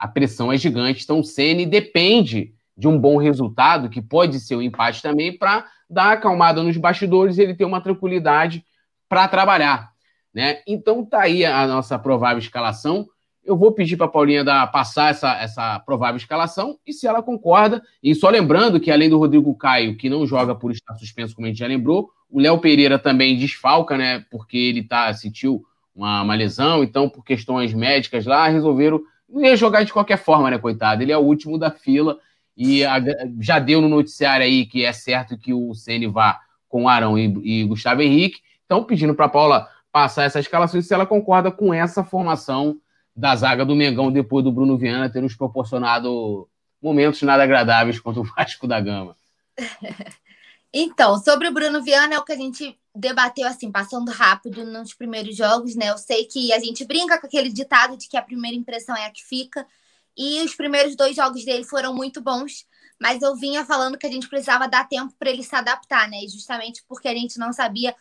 a 0.00 0.08
pressão 0.08 0.50
é 0.50 0.56
gigante. 0.56 1.04
Então, 1.04 1.20
o 1.20 1.24
Ceni 1.24 1.66
depende 1.66 2.54
de 2.74 2.88
um 2.88 2.98
bom 2.98 3.18
resultado, 3.18 3.90
que 3.90 4.00
pode 4.00 4.40
ser 4.40 4.54
o 4.54 4.58
um 4.60 4.62
empate 4.62 5.02
também, 5.02 5.36
para 5.36 5.66
dar 5.88 6.12
acalmada 6.12 6.62
nos 6.62 6.78
bastidores 6.78 7.36
e 7.36 7.42
ele 7.42 7.54
ter 7.54 7.66
uma 7.66 7.82
tranquilidade 7.82 8.64
para 9.06 9.28
trabalhar. 9.28 9.90
Né? 10.32 10.60
Então, 10.66 11.04
tá 11.04 11.22
aí 11.22 11.44
a 11.44 11.66
nossa 11.66 11.98
provável 11.98 12.38
escalação. 12.38 13.06
Eu 13.44 13.58
vou 13.58 13.72
pedir 13.72 13.98
para 13.98 14.06
a 14.06 14.08
Paulinha 14.08 14.42
dar, 14.42 14.66
passar 14.68 15.10
essa, 15.10 15.34
essa 15.34 15.78
provável 15.80 16.16
escalação 16.16 16.78
e 16.86 16.92
se 16.94 17.06
ela 17.06 17.22
concorda. 17.22 17.82
E 18.02 18.14
só 18.14 18.30
lembrando 18.30 18.80
que, 18.80 18.90
além 18.90 19.10
do 19.10 19.18
Rodrigo 19.18 19.54
Caio, 19.54 19.96
que 19.96 20.08
não 20.08 20.26
joga 20.26 20.54
por 20.54 20.70
estar 20.70 20.94
suspenso, 20.96 21.34
como 21.34 21.46
a 21.46 21.50
gente 21.50 21.58
já 21.58 21.66
lembrou, 21.66 22.10
o 22.30 22.40
Léo 22.40 22.58
Pereira 22.58 22.98
também 22.98 23.36
desfalca, 23.36 23.98
né? 23.98 24.24
Porque 24.30 24.56
ele 24.56 24.82
tá, 24.82 25.12
sentiu 25.12 25.62
uma, 25.94 26.22
uma 26.22 26.34
lesão, 26.34 26.82
então, 26.82 27.08
por 27.10 27.24
questões 27.24 27.74
médicas 27.74 28.24
lá, 28.24 28.48
resolveram 28.48 29.02
não 29.30 29.44
ia 29.44 29.56
jogar 29.56 29.84
de 29.84 29.92
qualquer 29.92 30.18
forma, 30.18 30.50
né, 30.50 30.58
coitado? 30.58 31.02
Ele 31.02 31.12
é 31.12 31.18
o 31.18 31.22
último 31.22 31.58
da 31.58 31.70
fila. 31.70 32.18
E 32.56 32.84
a, 32.84 33.00
já 33.40 33.58
deu 33.58 33.80
no 33.80 33.88
noticiário 33.88 34.44
aí 34.44 34.66
que 34.66 34.84
é 34.84 34.92
certo 34.92 35.38
que 35.38 35.54
o 35.54 35.74
Ceni 35.74 36.06
vá 36.06 36.40
com 36.68 36.88
Arão 36.88 37.18
e, 37.18 37.62
e 37.62 37.64
Gustavo 37.64 38.02
Henrique. 38.02 38.40
Então, 38.64 38.84
pedindo 38.84 39.14
para 39.14 39.28
Paula 39.28 39.68
passar 39.92 40.24
essa 40.24 40.40
escalação 40.40 40.80
se 40.80 40.94
ela 40.94 41.06
concorda 41.06 41.50
com 41.50 41.72
essa 41.74 42.04
formação 42.04 42.78
da 43.14 43.34
zaga 43.34 43.64
do 43.64 43.74
Mengão 43.74 44.12
depois 44.12 44.44
do 44.44 44.52
Bruno 44.52 44.78
Viana 44.78 45.10
ter 45.10 45.20
nos 45.20 45.34
proporcionado 45.34 46.48
momentos 46.80 47.20
nada 47.22 47.42
agradáveis 47.42 47.98
contra 47.98 48.20
o 48.20 48.24
Vasco 48.36 48.66
da 48.66 48.80
Gama. 48.80 49.16
Então, 50.72 51.18
sobre 51.18 51.48
o 51.48 51.52
Bruno 51.52 51.82
Viana, 51.82 52.14
é 52.14 52.18
o 52.18 52.24
que 52.24 52.32
a 52.32 52.36
gente 52.36 52.78
debateu, 52.94 53.46
assim, 53.46 53.70
passando 53.70 54.10
rápido 54.10 54.64
nos 54.64 54.94
primeiros 54.94 55.36
jogos, 55.36 55.74
né? 55.74 55.90
Eu 55.90 55.98
sei 55.98 56.24
que 56.26 56.52
a 56.52 56.58
gente 56.58 56.84
brinca 56.84 57.18
com 57.20 57.26
aquele 57.26 57.50
ditado 57.50 57.96
de 57.96 58.08
que 58.08 58.16
a 58.16 58.22
primeira 58.22 58.56
impressão 58.56 58.96
é 58.96 59.06
a 59.06 59.10
que 59.10 59.24
fica, 59.24 59.66
e 60.16 60.42
os 60.42 60.54
primeiros 60.54 60.96
dois 60.96 61.16
jogos 61.16 61.44
dele 61.44 61.64
foram 61.64 61.94
muito 61.94 62.20
bons, 62.20 62.66
mas 63.00 63.22
eu 63.22 63.34
vinha 63.36 63.64
falando 63.64 63.96
que 63.96 64.06
a 64.06 64.10
gente 64.10 64.28
precisava 64.28 64.68
dar 64.68 64.88
tempo 64.88 65.14
para 65.18 65.30
ele 65.30 65.42
se 65.42 65.54
adaptar, 65.54 66.08
né? 66.08 66.20
Justamente 66.28 66.84
porque 66.88 67.08
a 67.08 67.14
gente 67.14 67.38
não 67.38 67.52
sabia 67.52 67.94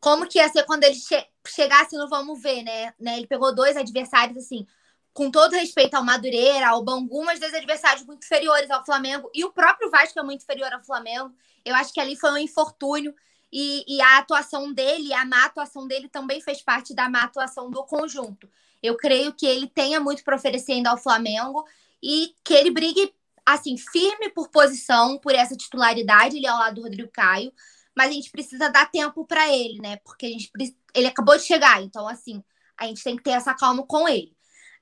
como 0.00 0.26
que 0.26 0.38
ia 0.38 0.48
ser 0.48 0.64
quando 0.64 0.84
ele 0.84 0.96
che 0.96 1.24
chegasse 1.46 1.96
no 1.96 2.08
Vamos 2.08 2.42
Ver, 2.42 2.62
né? 2.62 2.92
né? 3.00 3.16
Ele 3.16 3.26
pegou 3.26 3.54
dois 3.54 3.76
adversários, 3.76 4.36
assim, 4.36 4.66
com 5.12 5.30
todo 5.30 5.52
respeito 5.52 5.94
ao 5.94 6.04
Madureira, 6.04 6.68
ao 6.68 6.82
Bangu, 6.82 7.24
mas 7.24 7.40
dois 7.40 7.54
adversários 7.54 8.04
muito 8.04 8.24
inferiores 8.24 8.70
ao 8.70 8.84
Flamengo, 8.84 9.30
e 9.34 9.44
o 9.44 9.52
próprio 9.52 9.90
Vasco 9.90 10.18
é 10.18 10.22
muito 10.22 10.42
inferior 10.42 10.72
ao 10.72 10.84
Flamengo. 10.84 11.32
Eu 11.64 11.74
acho 11.74 11.92
que 11.92 12.00
ali 12.00 12.16
foi 12.16 12.30
um 12.32 12.38
infortúnio, 12.38 13.14
e, 13.52 13.84
e 13.86 14.00
a 14.00 14.18
atuação 14.18 14.72
dele, 14.72 15.12
a 15.12 15.26
má 15.26 15.44
atuação 15.44 15.86
dele 15.86 16.08
também 16.08 16.40
fez 16.40 16.62
parte 16.62 16.94
da 16.94 17.08
má 17.08 17.24
atuação 17.24 17.70
do 17.70 17.84
conjunto. 17.84 18.48
Eu 18.82 18.96
creio 18.96 19.32
que 19.34 19.46
ele 19.46 19.66
tenha 19.66 20.00
muito 20.00 20.24
para 20.24 20.36
oferecer 20.36 20.72
ainda 20.72 20.90
ao 20.90 20.96
Flamengo 20.96 21.64
e 22.02 22.34
que 22.42 22.54
ele 22.54 22.70
brigue 22.70 23.14
assim 23.44 23.76
firme 23.76 24.30
por 24.30 24.48
posição, 24.48 25.18
por 25.18 25.34
essa 25.34 25.54
titularidade, 25.54 26.36
ele 26.36 26.46
é 26.46 26.48
ao 26.48 26.58
lado 26.58 26.76
do 26.76 26.82
Rodrigo 26.82 27.10
Caio, 27.12 27.52
mas 27.94 28.08
a 28.08 28.12
gente 28.12 28.30
precisa 28.30 28.70
dar 28.70 28.90
tempo 28.90 29.26
para 29.26 29.52
ele, 29.52 29.78
né? 29.82 29.98
Porque 29.98 30.26
a 30.26 30.28
gente 30.30 30.50
ele 30.94 31.06
acabou 31.06 31.36
de 31.36 31.42
chegar, 31.42 31.82
então 31.82 32.08
assim, 32.08 32.42
a 32.78 32.86
gente 32.86 33.04
tem 33.04 33.16
que 33.16 33.22
ter 33.22 33.30
essa 33.30 33.54
calma 33.54 33.84
com 33.86 34.08
ele. 34.08 34.34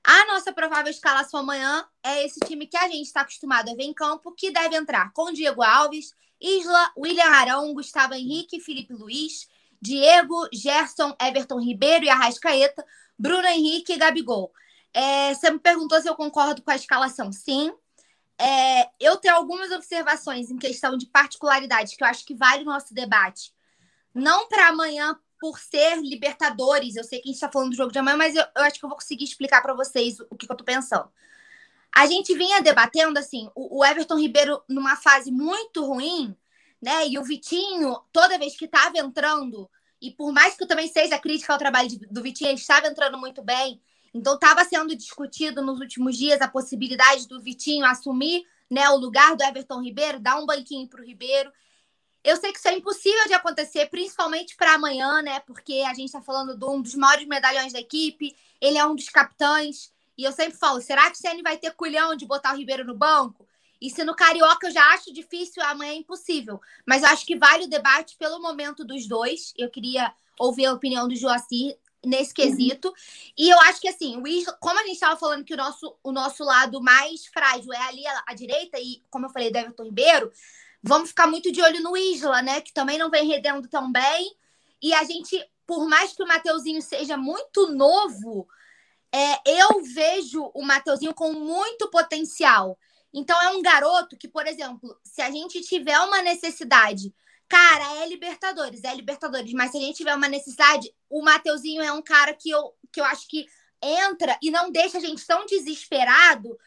A 0.03 0.25
nossa 0.27 0.53
provável 0.53 0.89
escalação 0.89 1.41
amanhã 1.41 1.85
é 2.01 2.25
esse 2.25 2.39
time 2.39 2.65
que 2.65 2.77
a 2.77 2.87
gente 2.87 3.05
está 3.05 3.21
acostumado 3.21 3.69
a 3.69 3.75
ver 3.75 3.83
em 3.83 3.93
campo, 3.93 4.31
que 4.31 4.49
deve 4.51 4.75
entrar 4.75 5.11
com 5.13 5.31
Diego 5.31 5.61
Alves, 5.61 6.15
Isla, 6.41 6.91
William 6.97 7.29
Arão, 7.29 7.73
Gustavo 7.73 8.13
Henrique, 8.13 8.59
Felipe 8.59 8.93
Luiz, 8.93 9.47
Diego, 9.81 10.47
Gerson, 10.51 11.15
Everton 11.21 11.59
Ribeiro 11.59 12.05
e 12.05 12.09
Arrascaeta, 12.09 12.85
Bruno 13.17 13.47
Henrique 13.47 13.93
e 13.93 13.97
Gabigol. 13.97 14.51
É, 14.93 15.33
você 15.33 15.49
me 15.51 15.59
perguntou 15.59 16.01
se 16.01 16.09
eu 16.09 16.15
concordo 16.15 16.61
com 16.61 16.71
a 16.71 16.75
escalação. 16.75 17.31
Sim. 17.31 17.73
É, 18.39 18.89
eu 18.99 19.17
tenho 19.17 19.35
algumas 19.35 19.71
observações 19.71 20.49
em 20.49 20.57
questão 20.57 20.97
de 20.97 21.05
particularidades 21.05 21.95
que 21.95 22.03
eu 22.03 22.07
acho 22.07 22.25
que 22.25 22.33
vale 22.33 22.63
o 22.63 22.65
nosso 22.65 22.93
debate. 22.93 23.53
Não 24.13 24.47
para 24.49 24.69
amanhã, 24.69 25.17
por 25.39 25.59
ser 25.59 25.97
Libertadores. 26.01 26.95
Eu 26.95 27.03
sei 27.03 27.19
que 27.19 27.27
a 27.27 27.31
gente 27.31 27.35
está 27.35 27.51
falando 27.51 27.71
do 27.71 27.75
jogo 27.75 27.91
de 27.91 27.99
amanhã, 27.99 28.17
mas 28.17 28.35
eu, 28.35 28.43
eu 28.55 28.63
acho 28.63 28.79
que 28.79 28.85
eu 28.85 28.89
vou 28.89 28.97
conseguir 28.97 29.23
explicar 29.23 29.61
para 29.61 29.73
vocês 29.73 30.19
o, 30.19 30.27
o 30.29 30.35
que, 30.35 30.45
que 30.45 30.51
eu 30.51 30.55
estou 30.55 30.65
pensando. 30.65 31.09
A 31.93 32.05
gente 32.07 32.33
vinha 32.35 32.61
debatendo 32.61 33.19
assim, 33.19 33.49
o, 33.53 33.79
o 33.79 33.85
Everton 33.85 34.17
Ribeiro 34.17 34.63
numa 34.67 34.95
fase 34.95 35.31
muito 35.31 35.85
ruim, 35.85 36.35
né? 36.81 37.07
E 37.07 37.19
o 37.19 37.23
Vitinho, 37.23 37.99
toda 38.11 38.37
vez 38.37 38.55
que 38.55 38.65
estava 38.65 38.97
entrando, 38.97 39.69
e 40.01 40.09
por 40.09 40.31
mais 40.31 40.55
que 40.55 40.63
eu 40.63 40.67
também 40.67 40.87
seja 40.87 41.19
crítica 41.19 41.53
ao 41.53 41.59
trabalho 41.59 41.89
de, 41.89 41.97
do 42.07 42.21
Vitinho, 42.23 42.49
ele 42.49 42.59
estava 42.59 42.87
entrando 42.87 43.17
muito 43.17 43.43
bem. 43.43 43.81
Então 44.13 44.35
estava 44.35 44.65
sendo 44.65 44.95
discutido 44.95 45.61
nos 45.61 45.79
últimos 45.79 46.17
dias 46.17 46.41
a 46.41 46.47
possibilidade 46.47 47.27
do 47.27 47.41
Vitinho 47.41 47.85
assumir 47.85 48.45
né, 48.69 48.89
o 48.89 48.97
lugar 48.97 49.35
do 49.35 49.43
Everton 49.43 49.81
Ribeiro, 49.81 50.19
dar 50.19 50.39
um 50.39 50.45
banquinho 50.45 50.87
para 50.87 51.01
o 51.01 51.05
Ribeiro. 51.05 51.51
Eu 52.23 52.37
sei 52.37 52.51
que 52.51 52.59
isso 52.59 52.67
é 52.67 52.73
impossível 52.73 53.27
de 53.27 53.33
acontecer, 53.33 53.89
principalmente 53.89 54.55
para 54.55 54.75
amanhã, 54.75 55.21
né? 55.21 55.39
Porque 55.41 55.83
a 55.85 55.93
gente 55.93 56.05
está 56.05 56.21
falando 56.21 56.55
de 56.55 56.65
um 56.65 56.81
dos 56.81 56.95
maiores 56.95 57.27
medalhões 57.27 57.73
da 57.73 57.79
equipe, 57.79 58.35
ele 58.59 58.77
é 58.77 58.85
um 58.85 58.95
dos 58.95 59.09
capitães. 59.09 59.91
E 60.17 60.23
eu 60.23 60.31
sempre 60.31 60.57
falo: 60.57 60.81
será 60.81 61.09
que 61.09 61.17
o 61.17 61.19
Ceni 61.19 61.41
vai 61.41 61.57
ter 61.57 61.71
culhão 61.71 62.15
de 62.15 62.25
botar 62.25 62.53
o 62.53 62.57
Ribeiro 62.57 62.85
no 62.85 62.95
banco? 62.95 63.47
E 63.81 63.89
se 63.89 64.03
no 64.03 64.15
Carioca 64.15 64.67
eu 64.67 64.71
já 64.71 64.93
acho 64.93 65.11
difícil, 65.11 65.63
amanhã 65.63 65.93
é 65.93 65.95
impossível. 65.95 66.61
Mas 66.85 67.01
eu 67.01 67.09
acho 67.09 67.25
que 67.25 67.35
vale 67.35 67.63
o 67.63 67.69
debate 67.69 68.15
pelo 68.15 68.39
momento 68.39 68.85
dos 68.85 69.07
dois. 69.07 69.53
Eu 69.57 69.71
queria 69.71 70.13
ouvir 70.37 70.67
a 70.67 70.73
opinião 70.73 71.07
do 71.07 71.15
Joacir 71.15 71.75
nesse 72.05 72.33
quesito. 72.33 72.89
Uhum. 72.89 72.93
E 73.37 73.49
eu 73.49 73.59
acho 73.61 73.81
que 73.81 73.87
assim, 73.87 74.17
o 74.17 74.27
Isla, 74.27 74.53
como 74.59 74.79
a 74.79 74.83
gente 74.83 74.93
estava 74.93 75.15
falando 75.17 75.43
que 75.43 75.53
o 75.53 75.57
nosso, 75.57 75.95
o 76.03 76.11
nosso 76.11 76.43
lado 76.43 76.81
mais 76.81 77.25
frágil 77.25 77.73
é 77.73 77.81
ali 77.87 78.03
à, 78.27 78.33
direita, 78.33 78.79
e 78.79 79.03
como 79.09 79.25
eu 79.25 79.29
falei 79.29 79.51
do 79.51 79.57
Everton 79.57 79.83
Ribeiro, 79.83 80.31
vamos 80.81 81.09
ficar 81.09 81.27
muito 81.27 81.51
de 81.51 81.61
olho 81.61 81.81
no 81.81 81.97
Isla, 81.97 82.41
né? 82.41 82.61
Que 82.61 82.73
também 82.73 82.97
não 82.97 83.09
vem 83.09 83.27
rendendo 83.27 83.67
tão 83.67 83.91
bem. 83.91 84.35
E 84.81 84.93
a 84.93 85.03
gente, 85.03 85.43
por 85.65 85.87
mais 85.87 86.13
que 86.13 86.23
o 86.23 86.27
Mateuzinho 86.27 86.81
seja 86.81 87.17
muito 87.17 87.71
novo, 87.71 88.47
é, 89.13 89.41
eu 89.45 89.83
vejo 89.83 90.51
o 90.53 90.63
Mateuzinho 90.63 91.13
com 91.13 91.33
muito 91.33 91.89
potencial. 91.89 92.77
Então, 93.13 93.39
é 93.41 93.49
um 93.49 93.61
garoto 93.61 94.17
que, 94.17 94.27
por 94.27 94.47
exemplo, 94.47 94.97
se 95.03 95.21
a 95.21 95.29
gente 95.29 95.61
tiver 95.61 95.99
uma 95.99 96.21
necessidade, 96.21 97.13
cara, 97.47 98.01
é 98.01 98.07
Libertadores, 98.07 98.83
é 98.83 98.95
Libertadores, 98.95 99.51
mas 99.51 99.71
se 99.71 99.77
a 99.77 99.81
gente 99.81 99.97
tiver 99.97 100.15
uma 100.15 100.29
necessidade, 100.29 100.93
o 101.09 101.21
Mateuzinho 101.21 101.81
é 101.81 101.91
um 101.91 102.01
cara 102.01 102.33
que 102.33 102.49
eu, 102.49 102.73
que 102.91 103.01
eu 103.01 103.05
acho 103.05 103.27
que 103.27 103.45
entra 103.81 104.37
e 104.41 104.49
não 104.49 104.71
deixa 104.71 104.97
a 104.97 105.01
gente 105.01 105.25
tão 105.25 105.45
desesperado 105.45 106.57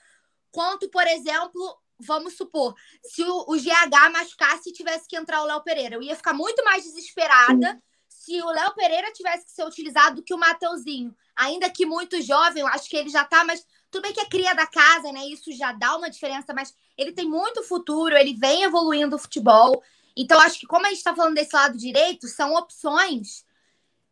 quanto, 0.50 0.88
por 0.90 1.06
exemplo, 1.06 1.78
vamos 1.98 2.36
supor, 2.36 2.74
se 3.02 3.22
o, 3.22 3.44
o 3.48 3.56
GH 3.56 4.12
machucasse 4.12 4.68
e 4.68 4.72
tivesse 4.72 5.08
que 5.08 5.16
entrar 5.16 5.42
o 5.42 5.46
Léo 5.46 5.62
Pereira. 5.62 5.94
Eu 5.96 6.02
ia 6.02 6.16
ficar 6.16 6.34
muito 6.34 6.62
mais 6.64 6.84
desesperada 6.84 7.72
Sim. 7.72 7.82
Se 8.24 8.40
o 8.40 8.50
Léo 8.50 8.74
Pereira 8.74 9.12
tivesse 9.12 9.44
que 9.44 9.52
ser 9.52 9.66
utilizado 9.66 10.16
do 10.16 10.22
que 10.22 10.32
o 10.32 10.38
Mateuzinho. 10.38 11.14
Ainda 11.36 11.68
que 11.68 11.84
muito 11.84 12.20
jovem, 12.22 12.62
eu 12.62 12.66
acho 12.68 12.88
que 12.88 12.96
ele 12.96 13.10
já 13.10 13.22
tá, 13.22 13.44
mas 13.44 13.66
tudo 13.90 14.02
bem 14.02 14.14
que 14.14 14.20
é 14.20 14.24
cria 14.24 14.54
da 14.54 14.66
casa, 14.66 15.12
né? 15.12 15.26
Isso 15.26 15.52
já 15.52 15.72
dá 15.72 15.94
uma 15.96 16.08
diferença, 16.08 16.54
mas 16.54 16.74
ele 16.96 17.12
tem 17.12 17.28
muito 17.28 17.62
futuro, 17.62 18.16
ele 18.16 18.34
vem 18.34 18.62
evoluindo 18.62 19.16
o 19.16 19.18
futebol. 19.18 19.82
Então, 20.16 20.40
acho 20.40 20.58
que 20.58 20.66
como 20.66 20.86
a 20.86 20.88
gente 20.88 20.98
está 20.98 21.14
falando 21.14 21.34
desse 21.34 21.54
lado 21.54 21.76
direito, 21.76 22.26
são 22.26 22.54
opções 22.54 23.44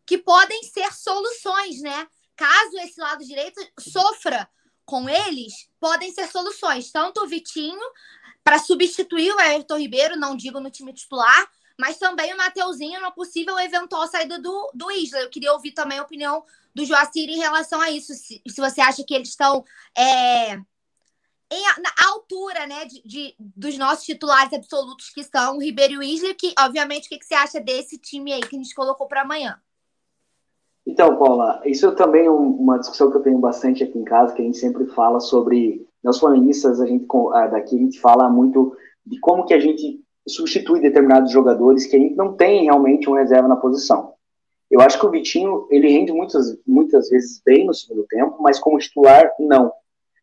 que 0.05 0.19
podem 0.19 0.63
ser 0.65 0.93
soluções, 0.93 1.81
né? 1.81 2.07
Caso 2.37 2.79
esse 2.81 3.01
lado 3.01 3.25
direito 3.25 3.61
sofra 3.79 4.49
com 4.85 5.09
eles, 5.09 5.71
podem 5.81 6.13
ser 6.13 6.29
soluções. 6.29 6.91
Tanto 6.93 7.23
o 7.23 7.27
Vitinho, 7.27 7.81
para 8.45 8.59
substituir 8.59 9.33
o 9.33 9.41
Everton 9.41 9.79
Ribeiro, 9.79 10.17
não 10.17 10.37
digo 10.37 10.61
no 10.61 10.71
time 10.71 10.93
titular, 10.93 11.49
mas 11.83 11.99
também 11.99 12.33
o 12.33 12.37
Mateuzinho 12.37 13.01
na 13.01 13.11
possível 13.11 13.59
eventual 13.59 14.07
saída 14.07 14.39
do, 14.39 14.71
do 14.73 14.89
Isla. 14.93 15.19
Eu 15.19 15.29
queria 15.29 15.53
ouvir 15.53 15.73
também 15.73 15.99
a 15.99 16.03
opinião 16.03 16.45
do 16.73 16.85
Joacir 16.85 17.29
em 17.29 17.41
relação 17.41 17.81
a 17.81 17.91
isso. 17.91 18.15
Se, 18.15 18.41
se 18.47 18.61
você 18.61 18.81
acha 18.81 19.03
que 19.03 19.13
eles 19.13 19.31
estão 19.31 19.65
é, 19.99 20.55
em, 20.55 21.65
na 21.83 22.07
altura 22.09 22.69
né, 22.69 22.85
de, 22.85 23.03
de, 23.05 23.35
dos 23.37 23.77
nossos 23.77 24.05
titulares 24.05 24.53
absolutos, 24.53 25.11
que 25.11 25.25
são 25.25 25.57
o 25.57 25.61
Ribeiro 25.61 25.95
e 25.95 25.99
o 25.99 26.03
Isla, 26.05 26.33
que, 26.35 26.55
obviamente, 26.57 27.07
o 27.07 27.09
que, 27.09 27.19
que 27.19 27.27
você 27.27 27.35
acha 27.35 27.61
desse 27.61 27.99
time 27.99 28.33
aí 28.33 28.43
que 28.43 28.55
a 28.55 28.59
gente 28.61 28.77
colocou 28.77 29.09
para 29.09 29.23
amanhã? 29.23 29.61
Então, 30.87 31.19
Paula, 31.19 31.63
isso 31.65 31.89
é 31.89 31.95
também 31.97 32.29
uma 32.29 32.79
discussão 32.79 33.11
que 33.11 33.17
eu 33.17 33.23
tenho 33.23 33.39
bastante 33.39 33.83
aqui 33.83 33.99
em 33.99 34.05
casa, 34.05 34.33
que 34.35 34.43
a 34.43 34.45
gente 34.45 34.59
sempre 34.59 34.87
fala 34.87 35.19
sobre, 35.19 35.85
nós 36.01 36.21
flamenguistas, 36.21 36.81
a 36.81 36.87
gente, 36.87 37.09
daqui 37.51 37.75
a 37.75 37.79
gente 37.81 38.01
fala 38.01 38.31
muito 38.31 38.77
de 39.05 39.19
como 39.19 39.45
que 39.45 39.55
a 39.55 39.59
gente 39.59 40.02
substitui 40.27 40.81
determinados 40.81 41.33
jogadores 41.33 41.87
que 41.87 42.11
não 42.11 42.35
tem 42.35 42.65
realmente 42.65 43.09
um 43.09 43.15
reserva 43.15 43.49
na 43.49 43.57
posição. 43.57 44.15
Eu 44.71 44.81
acho 44.81 44.99
que 44.99 45.05
o 45.05 45.11
Vitinho, 45.11 45.67
ele 45.71 45.89
rende 45.89 46.13
muitas, 46.13 46.59
muitas 46.67 47.11
vezes 47.11 47.43
bem 47.45 47.67
no 47.67 47.75
segundo 47.75 48.07
tempo, 48.09 48.37
mas 48.41 48.59
como 48.59 48.79
titular, 48.79 49.31
não. 49.39 49.73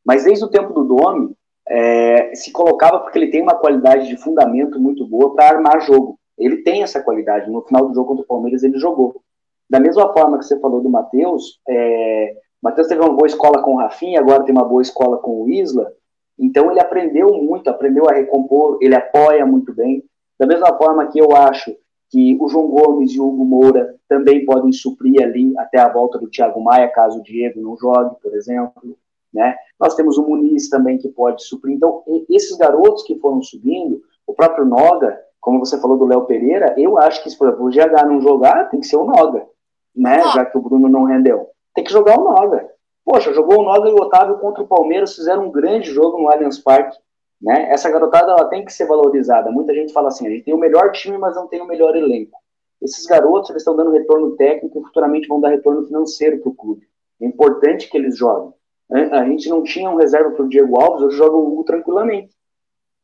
Mas 0.04 0.24
desde 0.24 0.44
o 0.44 0.50
tempo 0.50 0.74
do 0.74 0.84
Domi, 0.84 1.36
é, 1.68 2.34
se 2.34 2.52
colocava 2.52 3.00
porque 3.00 3.20
ele 3.20 3.30
tem 3.30 3.44
uma 3.44 3.56
qualidade 3.56 4.08
de 4.08 4.18
fundamento 4.18 4.80
muito 4.80 5.06
boa 5.06 5.36
para 5.36 5.50
armar 5.50 5.82
jogo. 5.82 6.20
Ele 6.36 6.64
tem 6.64 6.82
essa 6.82 7.02
qualidade. 7.02 7.50
No 7.50 7.62
final 7.62 7.88
do 7.88 7.94
jogo 7.94 8.08
contra 8.08 8.24
o 8.24 8.28
Palmeiras, 8.28 8.64
ele 8.64 8.80
jogou. 8.80 9.22
Da 9.70 9.80
mesma 9.80 10.12
forma 10.14 10.40
que 10.40 10.46
você 10.46 10.60
falou 10.60 10.82
do 10.82 10.90
Matheus, 10.90 11.60
é, 11.68 12.36
Matheus 12.62 12.88
teve 12.88 13.02
uma 13.02 13.14
boa 13.14 13.28
escola 13.28 13.62
com 13.62 13.76
o 13.76 13.78
Rafinha, 13.78 14.20
agora 14.20 14.44
tem 14.44 14.54
uma 14.54 14.66
boa 14.66 14.82
escola 14.82 15.18
com 15.18 15.44
o 15.44 15.50
Isla. 15.50 15.92
Então 16.40 16.72
ele 16.72 16.80
aprendeu 16.80 17.34
muito, 17.34 17.70
aprendeu 17.70 18.10
a 18.10 18.14
recompor, 18.14 18.78
ele 18.82 18.96
apoia 18.96 19.46
muito 19.46 19.74
bem. 19.74 20.04
Da 20.40 20.48
mesma 20.48 20.76
forma 20.78 21.08
que 21.08 21.20
eu 21.20 21.36
acho 21.36 21.76
que 22.10 22.38
o 22.40 22.48
João 22.48 22.68
Gomes 22.68 23.12
e 23.12 23.20
o 23.20 23.28
Hugo 23.28 23.46
Moura 23.46 23.96
também 24.08 24.46
podem 24.46 24.72
suprir 24.72 25.22
ali 25.22 25.54
até 25.58 25.80
a 25.80 25.90
volta 25.90 26.18
do 26.18 26.30
Thiago 26.30 26.62
Maia, 26.62 26.88
caso 26.88 27.20
o 27.20 27.24
Diego 27.24 27.62
não 27.62 27.78
jogue, 27.78 28.16
por 28.22 28.34
exemplo. 28.34 28.98
Né? 29.32 29.56
Nós 29.80 29.96
temos 29.96 30.18
o 30.18 30.24
Muniz 30.24 30.70
também 30.70 30.98
que 30.98 31.10
pode 31.10 31.44
suprir. 31.44 31.76
Então, 31.76 32.04
esses 32.30 32.58
garotos 32.58 33.04
que 33.04 33.20
foram 33.20 33.42
subindo, 33.44 34.02
o 34.26 34.34
próprio 34.34 34.66
Noga, 34.66 35.20
como 35.40 35.60
você 35.60 35.80
falou 35.80 35.98
do 35.98 36.06
Léo 36.06 36.26
Pereira, 36.26 36.74
eu 36.78 36.98
acho 36.98 37.22
que 37.22 37.30
se 37.30 37.36
exemplo, 37.36 37.66
o 37.66 37.70
GH 37.70 38.06
não 38.08 38.22
jogar, 38.22 38.70
tem 38.70 38.80
que 38.80 38.88
ser 38.88 38.98
o 38.98 39.06
Noga, 39.06 39.46
né? 39.96 40.22
Já 40.34 40.46
que 40.46 40.58
o 40.58 40.62
Bruno 40.62 40.90
não 40.90 41.04
rendeu. 41.04 41.48
Tem 41.76 41.84
que 41.84 41.92
jogar 41.92 42.20
o 42.20 42.24
Noga. 42.24 42.70
Poxa, 43.10 43.34
jogou 43.34 43.62
o 43.62 43.64
Noga 43.64 43.90
e 43.90 43.92
o 43.92 43.96
Otávio 43.96 44.38
contra 44.38 44.62
o 44.62 44.68
Palmeiras, 44.68 45.16
fizeram 45.16 45.48
um 45.48 45.52
grande 45.52 45.90
jogo 45.90 46.22
no 46.22 46.30
Allianz 46.30 46.60
Parque. 46.60 46.96
Né? 47.42 47.68
Essa 47.72 47.90
garotada 47.90 48.34
ela 48.34 48.46
tem 48.46 48.64
que 48.64 48.72
ser 48.72 48.86
valorizada. 48.86 49.50
Muita 49.50 49.74
gente 49.74 49.92
fala 49.92 50.10
assim: 50.10 50.28
a 50.28 50.30
gente 50.30 50.44
tem 50.44 50.54
o 50.54 50.60
melhor 50.60 50.92
time, 50.92 51.18
mas 51.18 51.36
não 51.36 51.48
tem 51.48 51.60
o 51.60 51.66
melhor 51.66 51.96
elenco. 51.96 52.38
Esses 52.80 53.08
garotos 53.08 53.50
eles 53.50 53.64
estão 53.64 53.76
dando 53.76 53.90
retorno 53.90 54.36
técnico 54.36 54.80
e 54.80 54.84
futuramente 54.84 55.28
vão 55.28 55.42
dar 55.42 55.50
retorno 55.50 55.88
financeiro 55.88 56.38
para 56.38 56.50
o 56.50 56.54
clube. 56.54 56.88
É 57.20 57.26
importante 57.26 57.90
que 57.90 57.98
eles 57.98 58.16
joguem. 58.16 58.54
Né? 58.88 59.10
A 59.12 59.26
gente 59.26 59.50
não 59.50 59.64
tinha 59.64 59.90
um 59.90 59.96
reserva 59.96 60.30
para 60.30 60.46
o 60.46 60.48
Diego 60.48 60.80
Alves, 60.80 61.02
hoje 61.02 61.18
joga 61.18 61.36
o 61.36 61.52
Hugo 61.52 61.64
tranquilamente. 61.64 62.30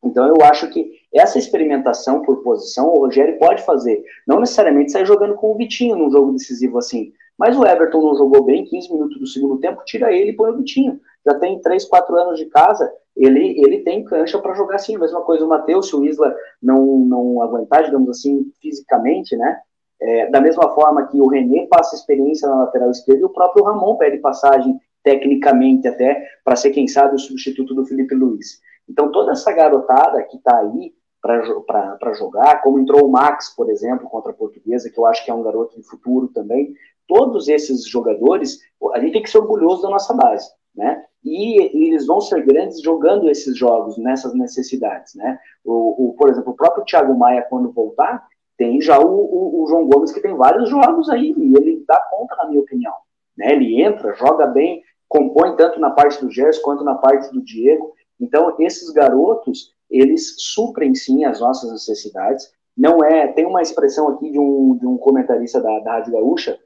Então 0.04 0.28
eu 0.28 0.46
acho 0.46 0.70
que 0.70 0.92
essa 1.12 1.40
experimentação 1.40 2.22
por 2.22 2.44
posição 2.44 2.90
o 2.90 3.00
Rogério 3.00 3.40
pode 3.40 3.64
fazer. 3.64 4.04
Não 4.28 4.40
necessariamente 4.40 4.92
sair 4.92 5.08
jogando 5.08 5.34
com 5.34 5.52
o 5.52 5.58
Vitinho 5.58 5.96
num 5.96 6.12
jogo 6.12 6.32
decisivo 6.34 6.78
assim. 6.78 7.12
Mas 7.38 7.58
o 7.58 7.66
Everton 7.66 8.02
não 8.02 8.16
jogou 8.16 8.44
bem, 8.44 8.66
15 8.66 8.92
minutos 8.92 9.20
do 9.20 9.28
segundo 9.28 9.58
tempo, 9.60 9.84
tira 9.86 10.12
ele 10.12 10.32
e 10.32 10.36
põe 10.36 10.52
o 10.52 10.58
Vitinho. 10.58 11.00
Já 11.26 11.34
tem 11.36 11.60
3, 11.60 11.86
4 11.86 12.16
anos 12.16 12.40
de 12.40 12.46
casa, 12.46 12.92
ele, 13.16 13.60
ele 13.60 13.80
tem 13.80 14.04
cancha 14.04 14.40
para 14.40 14.54
jogar 14.54 14.76
assim. 14.76 14.98
Mesma 14.98 15.22
coisa 15.22 15.46
o 15.46 15.50
Matheus, 15.50 15.90
se 15.90 15.96
o 15.96 16.06
Isla 16.06 16.36
não, 16.62 16.98
não 17.00 17.42
aguentar, 17.42 17.84
digamos 17.84 18.10
assim, 18.10 18.52
fisicamente, 18.62 19.36
né? 19.36 19.60
É, 20.02 20.30
da 20.30 20.42
mesma 20.42 20.70
forma 20.76 21.08
que 21.08 21.20
o 21.20 21.28
René 21.28 21.68
passa 21.68 21.96
experiência 21.96 22.48
na 22.48 22.66
lateral 22.66 22.92
esquerda 22.92 23.22
e 23.22 23.26
o 23.26 23.30
próprio 23.30 23.64
Ramon 23.64 23.96
pede 23.96 24.18
passagem 24.18 24.78
tecnicamente 25.02 25.88
até 25.88 26.22
para 26.44 26.56
ser, 26.56 26.72
quem 26.72 26.88
sabe, 26.88 27.16
o 27.16 27.20
substituto 27.20 27.74
do 27.74 27.86
Felipe 27.86 28.14
Luiz. 28.14 28.60
Então, 28.90 29.12
toda 29.12 29.32
essa 29.32 29.52
garotada 29.52 30.22
que 30.24 30.38
está 30.38 30.60
aí 30.60 30.94
para 31.22 32.14
jogar, 32.14 32.62
como 32.62 32.80
entrou 32.80 33.06
o 33.06 33.12
Max, 33.12 33.50
por 33.56 33.70
exemplo, 33.70 34.08
contra 34.10 34.32
a 34.32 34.36
Portuguesa, 34.36 34.90
que 34.92 35.00
eu 35.00 35.08
acho 35.08 35.26
que 35.26 35.32
é 35.32 35.34
um 35.34 35.42
garoto 35.42 35.76
de 35.76 35.88
futuro 35.88 36.28
também, 36.28 36.74
todos 37.08 37.48
esses 37.48 37.88
jogadores, 37.88 38.60
a 38.94 39.00
gente 39.00 39.14
tem 39.14 39.24
que 39.24 39.30
ser 39.30 39.40
orgulhoso 39.40 39.82
da 39.84 39.90
nossa 39.90 40.14
base, 40.14 40.50
né? 40.76 41.04
E, 41.24 41.60
e 41.76 41.88
eles 41.88 42.06
vão 42.06 42.22
ser 42.22 42.46
grandes 42.46 42.82
jogando 42.82 43.30
esses 43.30 43.58
jogos, 43.58 43.98
nessas 43.98 44.36
necessidades, 44.36 45.16
né? 45.16 45.40
O, 45.64 46.10
o 46.10 46.14
por 46.14 46.30
exemplo, 46.30 46.52
o 46.52 46.56
próprio 46.56 46.86
Thiago 46.86 47.18
Maia, 47.18 47.46
quando 47.50 47.72
voltar, 47.72 48.28
tem 48.58 48.80
já 48.82 49.00
o, 49.00 49.08
o, 49.08 49.64
o, 49.64 49.68
João 49.68 49.88
Gomes, 49.88 50.12
que 50.12 50.22
tem 50.22 50.36
vários 50.36 50.70
jogos 50.70 51.10
aí, 51.10 51.34
e 51.38 51.56
ele 51.56 51.84
dá 51.88 52.00
conta, 52.10 52.36
na 52.38 52.48
minha 52.48 52.62
opinião. 52.62 52.94
Né? 53.38 53.52
Ele 53.52 53.82
entra, 53.82 54.14
joga 54.14 54.48
bem, 54.48 54.82
compõe 55.10 55.56
tanto 55.56 55.80
na 55.80 55.90
parte 55.90 56.24
do 56.24 56.32
Gerson 56.32 56.62
quanto 56.62 56.84
na 56.84 56.96
parte 56.96 57.32
do 57.34 57.42
Diego. 57.42 57.94
Então, 58.20 58.56
esses 58.60 58.92
garotos, 58.92 59.74
eles 59.90 60.36
suprem 60.38 60.96
sim 60.96 61.26
as 61.26 61.42
nossas 61.42 61.72
necessidades. 61.72 62.50
Não 62.78 63.04
é. 63.04 63.28
Tem 63.28 63.46
uma 63.46 63.62
expressão 63.62 64.10
aqui 64.10 64.32
de 64.32 64.40
um, 64.40 64.78
de 64.78 64.88
um 64.88 64.98
comentarista 64.98 65.62
da, 65.62 65.80
da 65.80 65.94
Rádio 65.94 66.14
Gaúcha, 66.14 66.58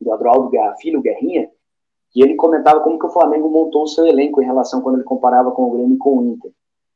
do 0.00 0.12
Adroaldo 0.12 0.50
Filho 0.80 1.00
Guerrinha, 1.00 1.48
que 2.10 2.22
ele 2.22 2.34
comentava 2.34 2.80
como 2.80 2.98
que 2.98 3.06
o 3.06 3.10
Flamengo 3.10 3.48
montou 3.48 3.84
o 3.84 3.88
seu 3.88 4.06
elenco 4.06 4.40
em 4.40 4.44
relação 4.44 4.80
quando 4.80 4.96
ele 4.96 5.04
comparava 5.04 5.50
com 5.52 5.64
o 5.64 5.70
Grêmio 5.70 5.94
e 5.94 5.98
com 5.98 6.18
o 6.18 6.24
Inter. 6.24 6.50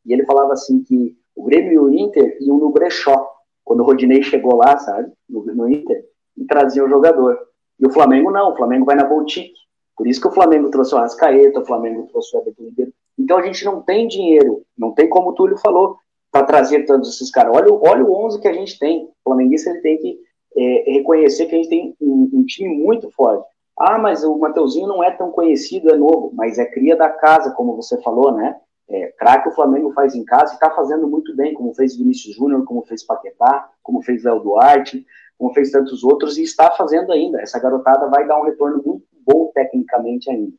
E 0.05 0.13
ele 0.13 0.25
falava 0.25 0.53
assim 0.53 0.83
que 0.83 1.17
o 1.37 1.45
Grêmio 1.45 1.73
e 1.73 1.79
o 1.79 1.95
Inter 1.95 2.37
iam 2.41 2.59
no 2.59 2.71
brechó, 2.71 3.31
quando 3.65 3.81
o 3.81 3.85
Rodinei 3.85 4.23
chegou 4.23 4.57
lá, 4.57 4.77
sabe, 4.79 5.13
no, 5.29 5.45
no 5.45 5.69
Inter, 5.69 6.05
e 6.37 6.45
trazia 6.45 6.85
o 6.85 6.89
jogador. 6.89 7.39
E 7.79 7.87
o 7.87 7.91
Flamengo 7.91 8.31
não, 8.31 8.53
o 8.53 8.57
Flamengo 8.57 8.85
vai 8.85 8.97
na 8.97 9.05
boutique. 9.05 9.55
Por 9.97 10.07
isso 10.07 10.21
que 10.21 10.29
o 10.29 10.33
Flamengo 10.33 10.71
trouxe 10.71 10.95
o 10.95 10.99
Rascaeta, 10.99 11.61
o 11.61 11.65
Flamengo 11.65 12.09
trouxe 12.11 12.37
o 12.37 12.41
Everton 12.41 12.65
Ribeiro. 12.65 12.93
Então 13.19 13.39
a 13.39 13.43
gente 13.43 13.65
não 13.65 13.81
tem 13.81 14.09
dinheiro, 14.09 14.63
não 14.77 14.93
tem 14.93 15.09
como 15.09 15.31
o 15.31 15.33
Túlio 15.33 15.57
falou, 15.59 15.97
para 16.33 16.45
trazer 16.45 16.85
todos 16.85 17.15
esses 17.15 17.31
caras. 17.31 17.55
Olha, 17.57 17.73
olha 17.73 18.05
o 18.05 18.13
11 18.27 18.41
que 18.41 18.49
a 18.49 18.53
gente 18.53 18.77
tem. 18.77 19.05
O 19.05 19.13
flamenguista 19.23 19.71
ele 19.71 19.81
tem 19.81 19.97
que 19.99 20.19
é, 20.57 20.93
reconhecer 20.93 21.47
que 21.47 21.55
a 21.55 21.59
gente 21.59 21.69
tem 21.69 21.97
um, 22.01 22.31
um, 22.33 22.45
time 22.45 22.77
muito 22.77 23.11
forte. 23.11 23.47
Ah, 23.79 23.99
mas 23.99 24.23
o 24.23 24.39
Mateuzinho 24.39 24.87
não 24.87 25.03
é 25.03 25.11
tão 25.11 25.31
conhecido, 25.31 25.91
é 25.91 25.97
novo, 25.97 26.31
mas 26.35 26.59
é 26.59 26.65
cria 26.65 26.97
da 26.97 27.09
casa, 27.09 27.53
como 27.53 27.75
você 27.75 28.01
falou, 28.03 28.33
né? 28.33 28.57
É, 28.89 29.07
craque 29.19 29.49
o 29.49 29.53
Flamengo 29.53 29.93
faz 29.93 30.15
em 30.15 30.25
casa 30.25 30.53
e 30.53 30.55
está 30.55 30.71
fazendo 30.71 31.09
muito 31.09 31.35
bem, 31.35 31.55
como 31.55 31.75
fez 31.75 31.97
Vinícius 31.97 32.37
Júnior, 32.37 32.65
como 32.65 32.85
fez 32.85 33.03
Paquetá, 33.03 33.69
como 33.83 34.03
fez 34.03 34.23
Léo 34.23 34.41
Duarte, 34.41 35.05
como 35.39 35.53
fez 35.55 35.71
tantos 35.71 36.05
outros, 36.05 36.37
e 36.37 36.43
está 36.43 36.71
fazendo 36.71 37.11
ainda. 37.11 37.41
Essa 37.41 37.59
garotada 37.59 38.09
vai 38.09 38.27
dar 38.27 38.39
um 38.39 38.45
retorno 38.45 38.83
muito 38.85 39.07
bom 39.27 39.51
tecnicamente 39.55 40.31
ainda. 40.31 40.53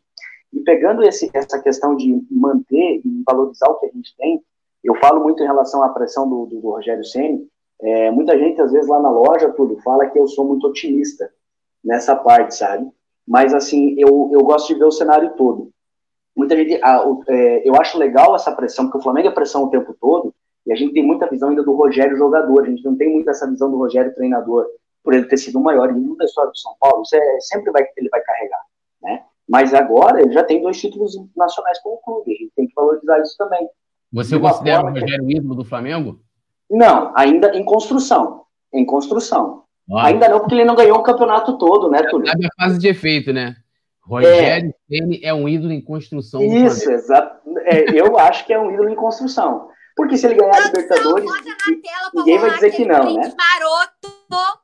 E 0.52 0.60
pegando 0.62 1.04
esse, 1.04 1.30
essa 1.34 1.62
questão 1.62 1.96
de 1.96 2.26
manter 2.32 3.02
e 3.06 3.24
valorizar 3.26 3.68
o 3.70 3.76
que 3.76 3.86
a 3.86 3.92
gente 3.92 4.16
tem, 4.18 4.42
eu 4.84 4.96
falo 4.96 5.22
muito 5.24 5.42
em 5.42 5.46
relação 5.46 5.84
à 5.84 5.90
pressão 5.90 6.30
do, 6.30 6.46
do, 6.46 6.62
do 6.62 6.70
Rogério 6.70 7.04
Ceni. 7.04 7.48
É, 7.82 8.12
muita 8.12 8.38
gente, 8.38 8.62
às 8.62 8.72
vezes, 8.72 8.88
lá 8.88 9.00
na 9.00 9.10
loja, 9.10 9.52
tudo, 9.52 9.82
fala 9.82 10.08
que 10.08 10.18
eu 10.18 10.28
sou 10.28 10.46
muito 10.46 10.68
otimista 10.68 11.30
nessa 11.84 12.16
parte, 12.16 12.56
sabe? 12.56 12.90
Mas, 13.28 13.54
assim, 13.54 13.96
eu, 13.98 14.30
eu 14.32 14.42
gosto 14.42 14.68
de 14.68 14.80
ver 14.80 14.86
o 14.86 14.92
cenário 14.92 15.34
todo. 15.36 15.72
Muita 16.36 16.56
gente, 16.56 16.80
ah, 16.84 17.04
é, 17.28 17.68
eu 17.68 17.76
acho 17.76 17.98
legal 17.98 18.36
essa 18.36 18.52
pressão, 18.52 18.86
porque 18.86 18.98
o 18.98 19.02
Flamengo 19.02 19.28
é 19.28 19.32
pressão 19.32 19.64
o 19.64 19.70
tempo 19.70 19.96
todo, 20.00 20.34
e 20.66 20.74
a 20.74 20.76
gente 20.76 20.94
tem 20.94 21.06
muita 21.06 21.30
visão 21.30 21.50
ainda 21.50 21.64
do 21.64 21.74
Rogério 21.74 22.18
jogador, 22.18 22.64
a 22.64 22.70
gente 22.70 22.84
não 22.84 22.96
tem 22.96 23.12
muito 23.12 23.30
essa 23.30 23.50
visão 23.50 23.70
do 23.70 23.78
Rogério 23.78 24.14
treinador, 24.14 24.66
por 25.04 25.14
ele 25.14 25.28
ter 25.28 25.38
sido 25.38 25.60
o 25.60 25.64
maior 25.64 25.92
ídolo 25.92 26.18
da 26.18 26.26
história 26.26 26.52
do 26.52 26.58
São 26.58 26.74
Paulo, 26.80 27.04
isso 27.04 27.16
é, 27.16 27.40
sempre 27.40 27.72
vai, 27.72 27.86
ele 27.96 28.10
vai 28.10 28.22
carregar, 28.22 28.62
né? 29.02 29.24
Mas 29.48 29.74
agora 29.74 30.20
ele 30.20 30.34
já 30.34 30.44
tem 30.44 30.62
dois 30.62 30.80
títulos 30.80 31.16
nacionais 31.38 31.80
com 31.82 31.90
o 31.90 31.98
clube, 31.98 32.34
a 32.34 32.36
gente 32.36 32.52
tem 32.56 32.68
que 32.68 32.74
valorizar 32.74 33.22
isso 33.22 33.38
também. 33.38 33.70
Você 34.12 34.40
considera 34.40 34.84
o 34.84 34.90
Rogério 34.90 35.26
que... 35.28 35.38
ídolo 35.38 35.56
do 35.56 35.66
Flamengo? 35.66 36.20
Não, 36.70 37.12
ainda 37.16 37.56
em 37.56 37.64
construção, 37.64 38.44
em 38.74 38.86
construção. 38.86 39.64
Olha. 39.90 40.08
Ainda 40.08 40.30
não, 40.30 40.40
porque 40.40 40.56
ele 40.56 40.66
não 40.66 40.76
ganhou 40.76 40.98
o 40.98 41.04
campeonato 41.04 41.58
todo, 41.58 41.90
né, 41.90 42.04
Túlio? 42.04 42.28
Sabe 42.28 42.48
a 42.48 42.64
fase 42.64 42.80
de 42.80 42.88
efeito, 42.88 43.32
né? 43.32 43.56
Rogério 44.02 44.74
é, 44.92 45.30
é 45.30 45.34
um 45.34 45.50
ídolo 45.50 45.72
em 45.72 45.82
construção. 45.82 46.42
Isso, 46.42 46.92
exato. 46.92 47.40
É, 47.66 48.00
eu 48.00 48.18
acho 48.20 48.46
que 48.46 48.54
é 48.54 48.60
um 48.60 48.72
ídolo 48.72 48.90
em 48.90 48.96
construção. 48.96 49.70
Porque 49.96 50.18
se 50.18 50.28
ele 50.28 50.36
ganhar 50.36 50.56
a 50.56 50.66
Libertadores, 50.66 51.30
ninguém 52.14 52.38
vai 52.38 52.54
dizer 52.54 52.72
que 52.72 52.86
não, 52.86 53.14
né? 53.14 53.34
Maroto. 53.38 54.60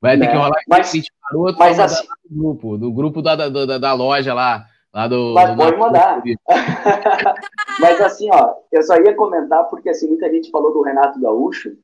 Vai 0.00 0.18
ter 0.18 0.26
que 0.26 0.34
né? 0.34 0.38
rolar 0.38 0.60
mas, 0.68 0.92
maroto 1.32 1.58
mas 1.58 1.80
assim, 1.80 2.06
do 2.28 2.36
grupo, 2.36 2.78
do 2.78 2.92
grupo 2.92 3.22
da, 3.22 3.34
da, 3.34 3.78
da 3.78 3.92
loja 3.94 4.34
lá. 4.34 4.66
Lá 4.96 5.06
do, 5.06 5.34
mas 5.34 5.50
do, 5.50 5.56
pode 5.58 5.76
mandar. 5.76 6.22
mas 7.78 8.00
assim, 8.00 8.30
ó, 8.32 8.54
eu 8.72 8.82
só 8.82 8.96
ia 8.96 9.14
comentar 9.14 9.64
porque 9.64 9.90
assim, 9.90 10.08
muita 10.08 10.30
gente 10.30 10.50
falou 10.50 10.72
do 10.72 10.80
Renato 10.80 11.20
Gaúcho 11.20 11.76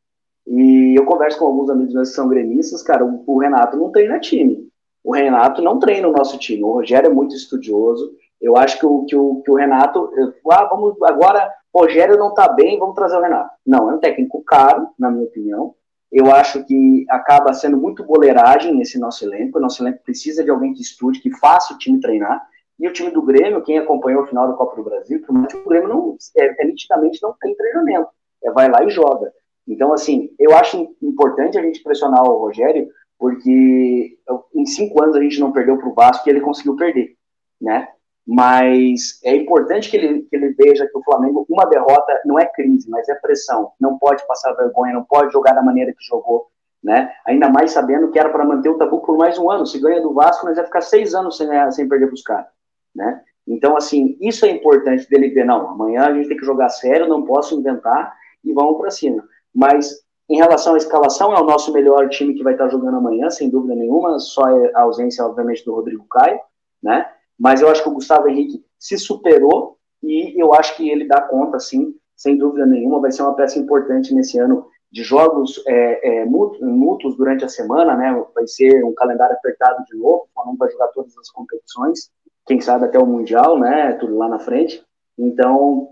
e 0.46 0.98
eu 0.98 1.04
converso 1.04 1.38
com 1.38 1.44
alguns 1.44 1.68
amigos 1.68 1.92
meus 1.92 2.08
que 2.08 2.14
são 2.14 2.26
gremistas, 2.26 2.82
cara, 2.82 3.04
o, 3.04 3.22
o 3.26 3.38
Renato 3.38 3.76
não 3.76 3.92
treina 3.92 4.18
time. 4.18 4.66
O 5.04 5.12
Renato 5.12 5.60
não 5.60 5.78
treina 5.78 6.08
o 6.08 6.12
nosso 6.12 6.38
time. 6.38 6.64
O 6.64 6.72
Rogério 6.72 7.10
é 7.10 7.12
muito 7.12 7.34
estudioso. 7.34 8.12
Eu 8.40 8.56
acho 8.56 8.78
que 8.78 8.86
o, 8.86 9.04
que 9.04 9.14
o, 9.14 9.42
que 9.44 9.50
o 9.50 9.56
Renato. 9.56 10.10
Ah, 10.50 10.64
vamos, 10.64 10.96
agora, 11.02 11.52
Rogério 11.74 12.16
não 12.16 12.30
está 12.30 12.48
bem, 12.48 12.78
vamos 12.78 12.94
trazer 12.94 13.18
o 13.18 13.22
Renato. 13.22 13.50
Não, 13.66 13.90
é 13.90 13.94
um 13.94 13.98
técnico 13.98 14.42
caro, 14.42 14.88
na 14.98 15.10
minha 15.10 15.26
opinião. 15.26 15.74
Eu 16.10 16.32
acho 16.32 16.64
que 16.64 17.04
acaba 17.10 17.52
sendo 17.52 17.76
muito 17.76 18.04
boleiragem 18.04 18.74
nesse 18.74 18.98
nosso 18.98 19.22
elenco. 19.22 19.58
O 19.58 19.60
nosso 19.60 19.82
elenco 19.82 20.02
precisa 20.02 20.42
de 20.42 20.50
alguém 20.50 20.72
que 20.72 20.80
estude, 20.80 21.20
que 21.20 21.30
faça 21.36 21.74
o 21.74 21.78
time 21.78 22.00
treinar. 22.00 22.42
E 22.82 22.88
o 22.88 22.92
time 22.92 23.12
do 23.12 23.22
Grêmio, 23.22 23.62
quem 23.62 23.78
acompanhou 23.78 24.24
o 24.24 24.26
final 24.26 24.48
da 24.48 24.54
Copa 24.54 24.74
do 24.74 24.82
Brasil, 24.82 25.22
o 25.28 25.68
Grêmio 25.68 25.88
não, 25.88 26.16
é, 26.36 26.62
é, 26.62 26.66
nitidamente 26.66 27.22
não 27.22 27.32
tem 27.40 27.54
treinamento. 27.54 28.08
É 28.42 28.50
vai 28.50 28.68
lá 28.68 28.82
e 28.82 28.90
joga. 28.90 29.32
Então, 29.68 29.92
assim, 29.92 30.30
eu 30.36 30.52
acho 30.56 30.92
importante 31.00 31.56
a 31.56 31.62
gente 31.62 31.80
pressionar 31.80 32.24
o 32.24 32.38
Rogério, 32.38 32.88
porque 33.16 34.18
em 34.52 34.66
cinco 34.66 35.00
anos 35.00 35.14
a 35.14 35.20
gente 35.20 35.38
não 35.38 35.52
perdeu 35.52 35.78
para 35.78 35.88
o 35.88 35.94
Vasco 35.94 36.28
e 36.28 36.32
ele 36.32 36.40
conseguiu 36.40 36.74
perder, 36.74 37.14
né? 37.60 37.86
Mas 38.26 39.20
é 39.22 39.36
importante 39.36 39.88
que 39.88 39.96
ele, 39.96 40.22
que 40.22 40.34
ele 40.34 40.52
veja 40.52 40.84
que 40.84 40.98
o 40.98 41.04
Flamengo, 41.04 41.46
uma 41.48 41.66
derrota 41.66 42.20
não 42.24 42.36
é 42.36 42.46
crise, 42.46 42.90
mas 42.90 43.08
é 43.08 43.14
pressão. 43.14 43.70
Não 43.80 43.96
pode 43.96 44.26
passar 44.26 44.54
vergonha, 44.54 44.92
não 44.92 45.04
pode 45.04 45.32
jogar 45.32 45.52
da 45.52 45.62
maneira 45.62 45.92
que 45.92 46.04
jogou, 46.04 46.48
né? 46.82 47.12
Ainda 47.24 47.48
mais 47.48 47.70
sabendo 47.70 48.10
que 48.10 48.18
era 48.18 48.28
para 48.28 48.44
manter 48.44 48.70
o 48.70 48.76
tabu 48.76 49.00
por 49.02 49.16
mais 49.16 49.38
um 49.38 49.48
ano. 49.48 49.66
Se 49.66 49.78
ganha 49.80 50.00
do 50.00 50.12
Vasco, 50.12 50.44
nós 50.46 50.56
vai 50.56 50.64
ficar 50.64 50.80
seis 50.80 51.14
anos 51.14 51.36
sem, 51.36 51.48
sem 51.70 51.88
perder 51.88 52.06
para 52.06 52.14
os 52.14 52.22
caras, 52.22 52.46
né? 52.94 53.22
Então, 53.46 53.76
assim, 53.76 54.16
isso 54.20 54.46
é 54.46 54.50
importante 54.50 55.08
dele 55.08 55.28
ver. 55.30 55.44
Não, 55.44 55.70
amanhã 55.70 56.06
a 56.06 56.14
gente 56.14 56.28
tem 56.28 56.36
que 56.36 56.46
jogar 56.46 56.68
sério, 56.68 57.08
não 57.08 57.24
posso 57.24 57.58
inventar 57.58 58.14
e 58.44 58.52
vamos 58.52 58.78
para 58.78 58.90
cima. 58.90 59.24
Mas 59.54 60.02
em 60.28 60.36
relação 60.36 60.74
à 60.74 60.78
escalação, 60.78 61.34
é 61.34 61.40
o 61.40 61.44
nosso 61.44 61.72
melhor 61.72 62.08
time 62.08 62.34
que 62.34 62.42
vai 62.42 62.54
estar 62.54 62.68
jogando 62.68 62.96
amanhã, 62.96 63.28
sem 63.28 63.50
dúvida 63.50 63.74
nenhuma. 63.74 64.18
Só 64.18 64.48
é 64.48 64.72
a 64.74 64.82
ausência, 64.82 65.24
obviamente, 65.24 65.64
do 65.64 65.74
Rodrigo 65.74 66.06
Caio, 66.10 66.40
né? 66.82 67.06
Mas 67.38 67.60
eu 67.60 67.68
acho 67.68 67.82
que 67.82 67.88
o 67.88 67.94
Gustavo 67.94 68.28
Henrique 68.28 68.64
se 68.78 68.96
superou 68.96 69.76
e 70.02 70.40
eu 70.40 70.54
acho 70.54 70.76
que 70.76 70.88
ele 70.88 71.06
dá 71.06 71.20
conta, 71.20 71.58
sim, 71.58 71.94
sem 72.16 72.38
dúvida 72.38 72.64
nenhuma. 72.64 73.00
Vai 73.00 73.12
ser 73.12 73.22
uma 73.22 73.34
peça 73.34 73.58
importante 73.58 74.14
nesse 74.14 74.38
ano 74.38 74.66
de 74.90 75.02
jogos 75.02 75.62
é, 75.66 76.20
é, 76.20 76.24
mútuos 76.24 77.16
durante 77.16 77.44
a 77.44 77.48
semana, 77.48 77.96
né? 77.96 78.24
Vai 78.34 78.46
ser 78.46 78.84
um 78.84 78.94
calendário 78.94 79.36
apertado 79.36 79.84
de 79.84 79.96
novo. 79.98 80.28
O 80.30 80.34
Flamengo 80.34 80.58
vai 80.58 80.70
jogar 80.70 80.88
todas 80.88 81.16
as 81.18 81.30
competições, 81.30 82.10
quem 82.46 82.60
sabe 82.60 82.86
até 82.86 82.98
o 82.98 83.06
Mundial, 83.06 83.58
né? 83.58 83.92
Tudo 83.94 84.16
lá 84.16 84.28
na 84.28 84.38
frente. 84.38 84.82
Então, 85.18 85.90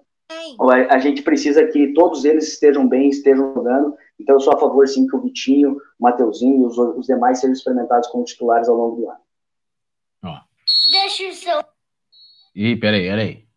a 0.90 0.98
gente 0.98 1.22
precisa 1.22 1.66
que 1.66 1.92
todos 1.92 2.24
eles 2.24 2.48
estejam 2.48 2.88
bem, 2.88 3.08
estejam 3.08 3.54
jogando. 3.54 3.94
Então, 4.18 4.36
eu 4.36 4.40
sou 4.40 4.54
a 4.54 4.58
favor, 4.58 4.86
sim, 4.86 5.06
que 5.06 5.16
o 5.16 5.20
Vitinho, 5.20 5.72
o 5.98 6.02
Mateuzinho 6.04 6.62
e 6.62 6.66
os, 6.66 6.78
os 6.78 7.06
demais 7.06 7.40
sejam 7.40 7.54
experimentados 7.54 8.08
como 8.08 8.24
titulares 8.24 8.68
ao 8.68 8.76
longo 8.76 8.96
do 8.96 9.10
ano. 9.10 9.20
Deixa 10.90 11.28
o 11.28 11.32
seu. 11.32 11.60
Ih, 12.54 12.76
peraí, 12.76 13.08
peraí. 13.08 13.50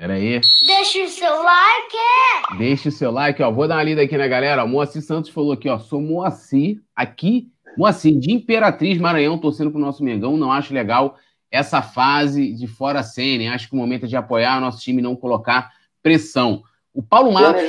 Pera 0.00 0.14
aí. 0.14 0.40
Deixa 0.66 1.04
o 1.04 1.08
seu 1.08 1.42
like. 1.42 2.56
Deixa 2.56 2.88
o 2.88 2.92
seu 2.92 3.10
like, 3.10 3.42
ó. 3.42 3.50
Vou 3.50 3.68
dar 3.68 3.76
uma 3.76 3.82
lida 3.82 4.00
aqui 4.00 4.16
na 4.16 4.26
galera. 4.26 4.64
O 4.64 4.68
Moacir 4.68 5.02
Santos 5.02 5.30
falou 5.30 5.52
aqui, 5.52 5.68
ó. 5.68 5.78
Sou 5.78 6.00
Moacir 6.00 6.82
aqui. 6.96 7.50
Moacir, 7.76 8.18
de 8.18 8.32
Imperatriz 8.32 8.98
Maranhão, 8.98 9.38
torcendo 9.38 9.70
pro 9.70 9.78
nosso 9.78 10.02
Mengão. 10.02 10.38
Não 10.38 10.50
acho 10.50 10.72
legal 10.72 11.16
essa 11.50 11.82
fase 11.82 12.52
de 12.52 12.66
fora 12.66 13.02
cena. 13.02 13.54
Acho 13.54 13.68
que 13.68 13.74
o 13.74 13.78
momento 13.78 14.04
é 14.04 14.08
de 14.08 14.16
apoiar 14.16 14.58
o 14.58 14.60
nosso 14.60 14.80
time 14.80 15.00
e 15.00 15.02
não 15.02 15.16
colocar 15.16 15.70
pressão. 16.02 16.62
O 16.94 17.02
Paulo 17.02 17.32
Matos. 17.32 17.62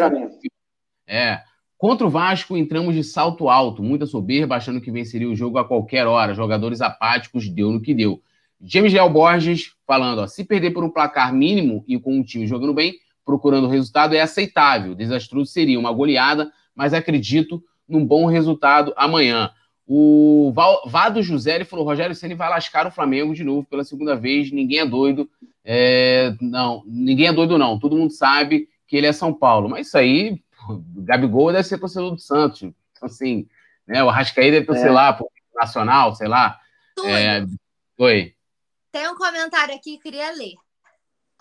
É. 1.08 1.42
Contra 1.78 2.06
o 2.06 2.10
Vasco, 2.10 2.56
entramos 2.56 2.94
de 2.94 3.04
salto 3.04 3.50
alto, 3.50 3.82
muita 3.82 4.06
soberba, 4.06 4.56
achando 4.56 4.80
que 4.80 4.92
venceria 4.92 5.28
o 5.28 5.36
jogo 5.36 5.58
a 5.58 5.68
qualquer 5.68 6.06
hora. 6.06 6.36
Jogadores 6.36 6.80
apáticos, 6.80 7.50
deu 7.50 7.72
no 7.72 7.82
que 7.82 7.94
deu. 7.94 8.22
James 8.62 8.94
Léo 8.94 9.10
Borges 9.10 9.74
falando: 9.88 10.20
ó, 10.20 10.28
se 10.28 10.44
perder 10.44 10.72
por 10.72 10.84
um 10.84 10.90
placar 10.90 11.34
mínimo 11.34 11.84
e 11.88 12.00
com 12.00 12.16
um 12.16 12.24
time 12.24 12.46
jogando 12.46 12.74
bem, 12.74 12.94
procurando 13.26 13.66
o 13.66 13.70
resultado, 13.70 14.14
é 14.14 14.22
aceitável. 14.22 14.94
Desastroso 14.94 15.52
seria 15.52 15.80
uma 15.80 15.92
goleada, 15.92 16.52
mas 16.76 16.94
acredito 16.94 17.64
num 17.88 18.06
bom 18.06 18.28
resultado 18.28 18.94
amanhã. 18.96 19.52
O 19.94 20.54
Vado 20.86 21.22
José 21.22 21.56
ele 21.56 21.66
falou: 21.66 21.84
Rogério 21.84 22.16
Ceni 22.16 22.34
vai 22.34 22.50
lascar 22.50 22.88
o 22.88 22.92
Flamengo 22.92 23.34
de 23.34 23.44
novo 23.44 23.68
pela 23.68 23.84
segunda 23.84 24.16
vez. 24.16 24.50
Ninguém 24.50 24.80
é 24.80 24.86
doido. 24.86 25.30
É, 25.66 26.34
não, 26.40 26.82
ninguém 26.86 27.28
é 27.28 27.34
doido, 27.34 27.58
não. 27.58 27.78
Todo 27.78 27.98
mundo 27.98 28.14
sabe 28.14 28.70
que 28.88 28.96
ele 28.96 29.06
é 29.06 29.12
São 29.12 29.34
Paulo. 29.34 29.68
Mas 29.68 29.88
isso 29.88 29.98
aí, 29.98 30.42
o 30.70 30.82
Gabigol 31.04 31.52
deve 31.52 31.66
ser 31.66 31.78
torcedor 31.78 32.12
do 32.12 32.22
Santos. 32.22 32.62
Então, 32.62 32.74
assim, 33.04 33.46
né, 33.86 34.02
o 34.02 34.08
Arrascaí 34.08 34.50
deve 34.50 34.66
torcer 34.66 34.88
é. 34.88 34.92
lá, 34.92 35.12
pro 35.12 35.30
Nacional, 35.54 36.16
sei 36.16 36.30
lá. 36.30 36.58
É, 37.04 37.46
oi. 37.98 38.34
Tem 38.94 39.10
um 39.10 39.16
comentário 39.16 39.76
aqui 39.76 39.98
que 39.98 40.04
queria 40.04 40.32
ler. 40.32 40.54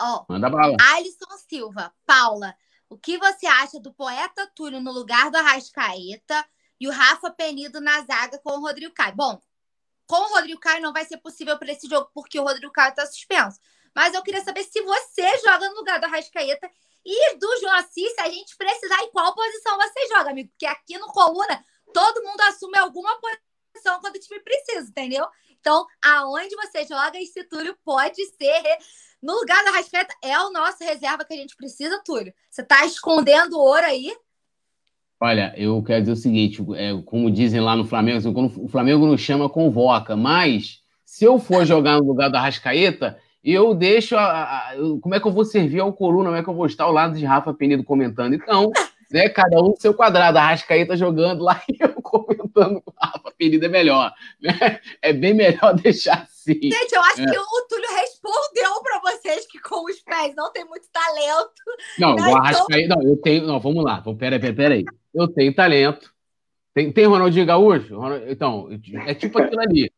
Ó, 0.01 0.25
Manda 0.27 0.49
bala. 0.49 0.75
Alisson 0.93 1.37
Silva, 1.47 1.93
Paula, 2.05 2.53
o 2.89 2.97
que 2.97 3.17
você 3.17 3.47
acha 3.47 3.79
do 3.79 3.93
poeta 3.93 4.45
Túlio 4.53 4.81
no 4.81 4.91
lugar 4.91 5.31
do 5.31 5.37
Arrascaeta 5.37 6.45
e 6.81 6.87
o 6.87 6.91
Rafa 6.91 7.29
Penido 7.29 7.79
na 7.79 8.01
zaga 8.01 8.39
com 8.39 8.53
o 8.53 8.59
Rodrigo 8.59 8.91
Caio? 8.91 9.15
Bom, 9.15 9.39
com 10.07 10.15
o 10.15 10.33
Rodrigo 10.33 10.59
Caio 10.59 10.81
não 10.81 10.91
vai 10.91 11.05
ser 11.05 11.17
possível 11.17 11.55
para 11.59 11.71
esse 11.71 11.87
jogo, 11.87 12.09
porque 12.11 12.39
o 12.39 12.43
Rodrigo 12.43 12.73
Caio 12.73 12.89
está 12.89 13.05
suspenso. 13.05 13.59
Mas 13.95 14.15
eu 14.15 14.23
queria 14.23 14.43
saber 14.43 14.63
se 14.63 14.81
você 14.81 15.37
joga 15.45 15.69
no 15.69 15.75
lugar 15.75 15.99
do 15.99 16.05
Arrascaeta 16.05 16.67
e 17.05 17.35
do 17.37 17.59
Joaci, 17.59 18.09
se 18.09 18.19
a 18.19 18.29
gente 18.29 18.57
precisar, 18.57 19.03
em 19.03 19.11
qual 19.11 19.35
posição 19.35 19.77
você 19.77 20.07
joga, 20.07 20.31
amigo? 20.31 20.49
Porque 20.49 20.65
aqui 20.65 20.97
no 20.97 21.05
Coluna, 21.07 21.63
todo 21.93 22.23
mundo 22.23 22.41
assume 22.41 22.79
alguma 22.79 23.15
posição 23.19 23.99
quando 24.01 24.15
o 24.15 24.19
time 24.19 24.39
precisa, 24.39 24.89
entendeu? 24.89 25.27
Então, 25.59 25.85
aonde 26.03 26.55
você 26.55 26.83
joga, 26.83 27.19
esse 27.19 27.43
Túlio 27.43 27.77
pode 27.85 28.25
ser. 28.37 28.77
No 29.21 29.35
lugar 29.35 29.63
da 29.63 29.69
Rascaeta, 29.69 30.15
é 30.23 30.39
o 30.39 30.49
nosso 30.49 30.83
reserva 30.83 31.23
que 31.23 31.33
a 31.33 31.37
gente 31.37 31.55
precisa, 31.55 32.01
Túlio. 32.03 32.33
Você 32.49 32.63
está 32.63 32.83
escondendo 32.87 33.59
ouro 33.59 33.85
aí? 33.85 34.17
Olha, 35.21 35.53
eu 35.55 35.83
quero 35.83 36.01
dizer 36.01 36.13
o 36.13 36.15
seguinte: 36.15 36.65
é, 36.75 36.99
como 37.05 37.29
dizem 37.29 37.61
lá 37.61 37.75
no 37.75 37.85
Flamengo, 37.85 38.17
assim, 38.17 38.33
quando 38.33 38.65
o 38.65 38.67
Flamengo 38.67 39.05
não 39.05 39.15
chama, 39.15 39.47
convoca. 39.47 40.15
Mas 40.15 40.79
se 41.05 41.23
eu 41.23 41.37
for 41.37 41.63
jogar 41.63 41.99
no 41.99 42.07
lugar 42.07 42.31
da 42.31 42.41
Rascaeta, 42.41 43.19
eu 43.43 43.75
deixo. 43.75 44.17
A, 44.17 44.71
a, 44.71 44.75
como 44.99 45.13
é 45.13 45.19
que 45.19 45.27
eu 45.27 45.31
vou 45.31 45.45
servir 45.45 45.79
ao 45.79 45.93
Coluna? 45.93 46.29
Como 46.29 46.37
é 46.37 46.43
que 46.43 46.49
eu 46.49 46.55
vou 46.55 46.65
estar 46.65 46.85
ao 46.85 46.91
lado 46.91 47.15
de 47.15 47.23
Rafa 47.23 47.53
Penido 47.53 47.83
comentando? 47.83 48.33
Então, 48.33 48.71
né? 49.11 49.29
Cada 49.29 49.59
um 49.61 49.69
no 49.69 49.75
seu 49.79 49.93
quadrado. 49.93 50.39
A 50.39 50.47
Rascaeta 50.47 50.97
jogando 50.97 51.43
lá 51.43 51.61
e 51.69 51.77
eu 51.79 52.01
comentando 52.01 52.81
com 52.81 52.91
Rafa 52.99 53.31
Penido 53.37 53.63
é 53.65 53.69
melhor. 53.69 54.11
Né? 54.41 54.79
É 55.03 55.13
bem 55.13 55.35
melhor 55.35 55.75
deixar 55.79 56.23
assim. 56.23 56.59
Gente, 56.59 56.93
eu 56.93 57.01
acho 57.01 57.21
é. 57.21 57.25
que 57.27 57.37
o 57.37 57.67
Túlio 57.69 57.89
respondeu 57.95 58.81
para 58.81 58.99
vocês 59.01 59.45
que 59.45 59.59
com 59.59 59.85
os 59.85 59.99
pés 59.99 60.33
não 60.35 60.51
tem 60.51 60.65
muito 60.65 60.87
talento. 60.91 61.61
Não, 61.99 62.15
né? 62.15 62.27
o 62.27 62.37
Arrascaeta, 62.37 62.95
não, 62.95 63.03
eu 63.03 63.17
tenho. 63.17 63.45
Não, 63.45 63.59
vamos 63.59 63.83
lá. 63.83 64.01
Peraí, 64.17 64.39
peraí, 64.39 64.55
peraí. 64.55 64.85
Eu 65.13 65.27
tenho 65.27 65.53
talento. 65.53 66.11
Tem, 66.73 66.91
tem 66.91 67.05
Ronaldinho 67.05 67.45
Gaúcho? 67.45 67.99
Então, 68.27 68.69
é 69.05 69.13
tipo 69.13 69.39
aquilo 69.39 69.61
ali. 69.61 69.91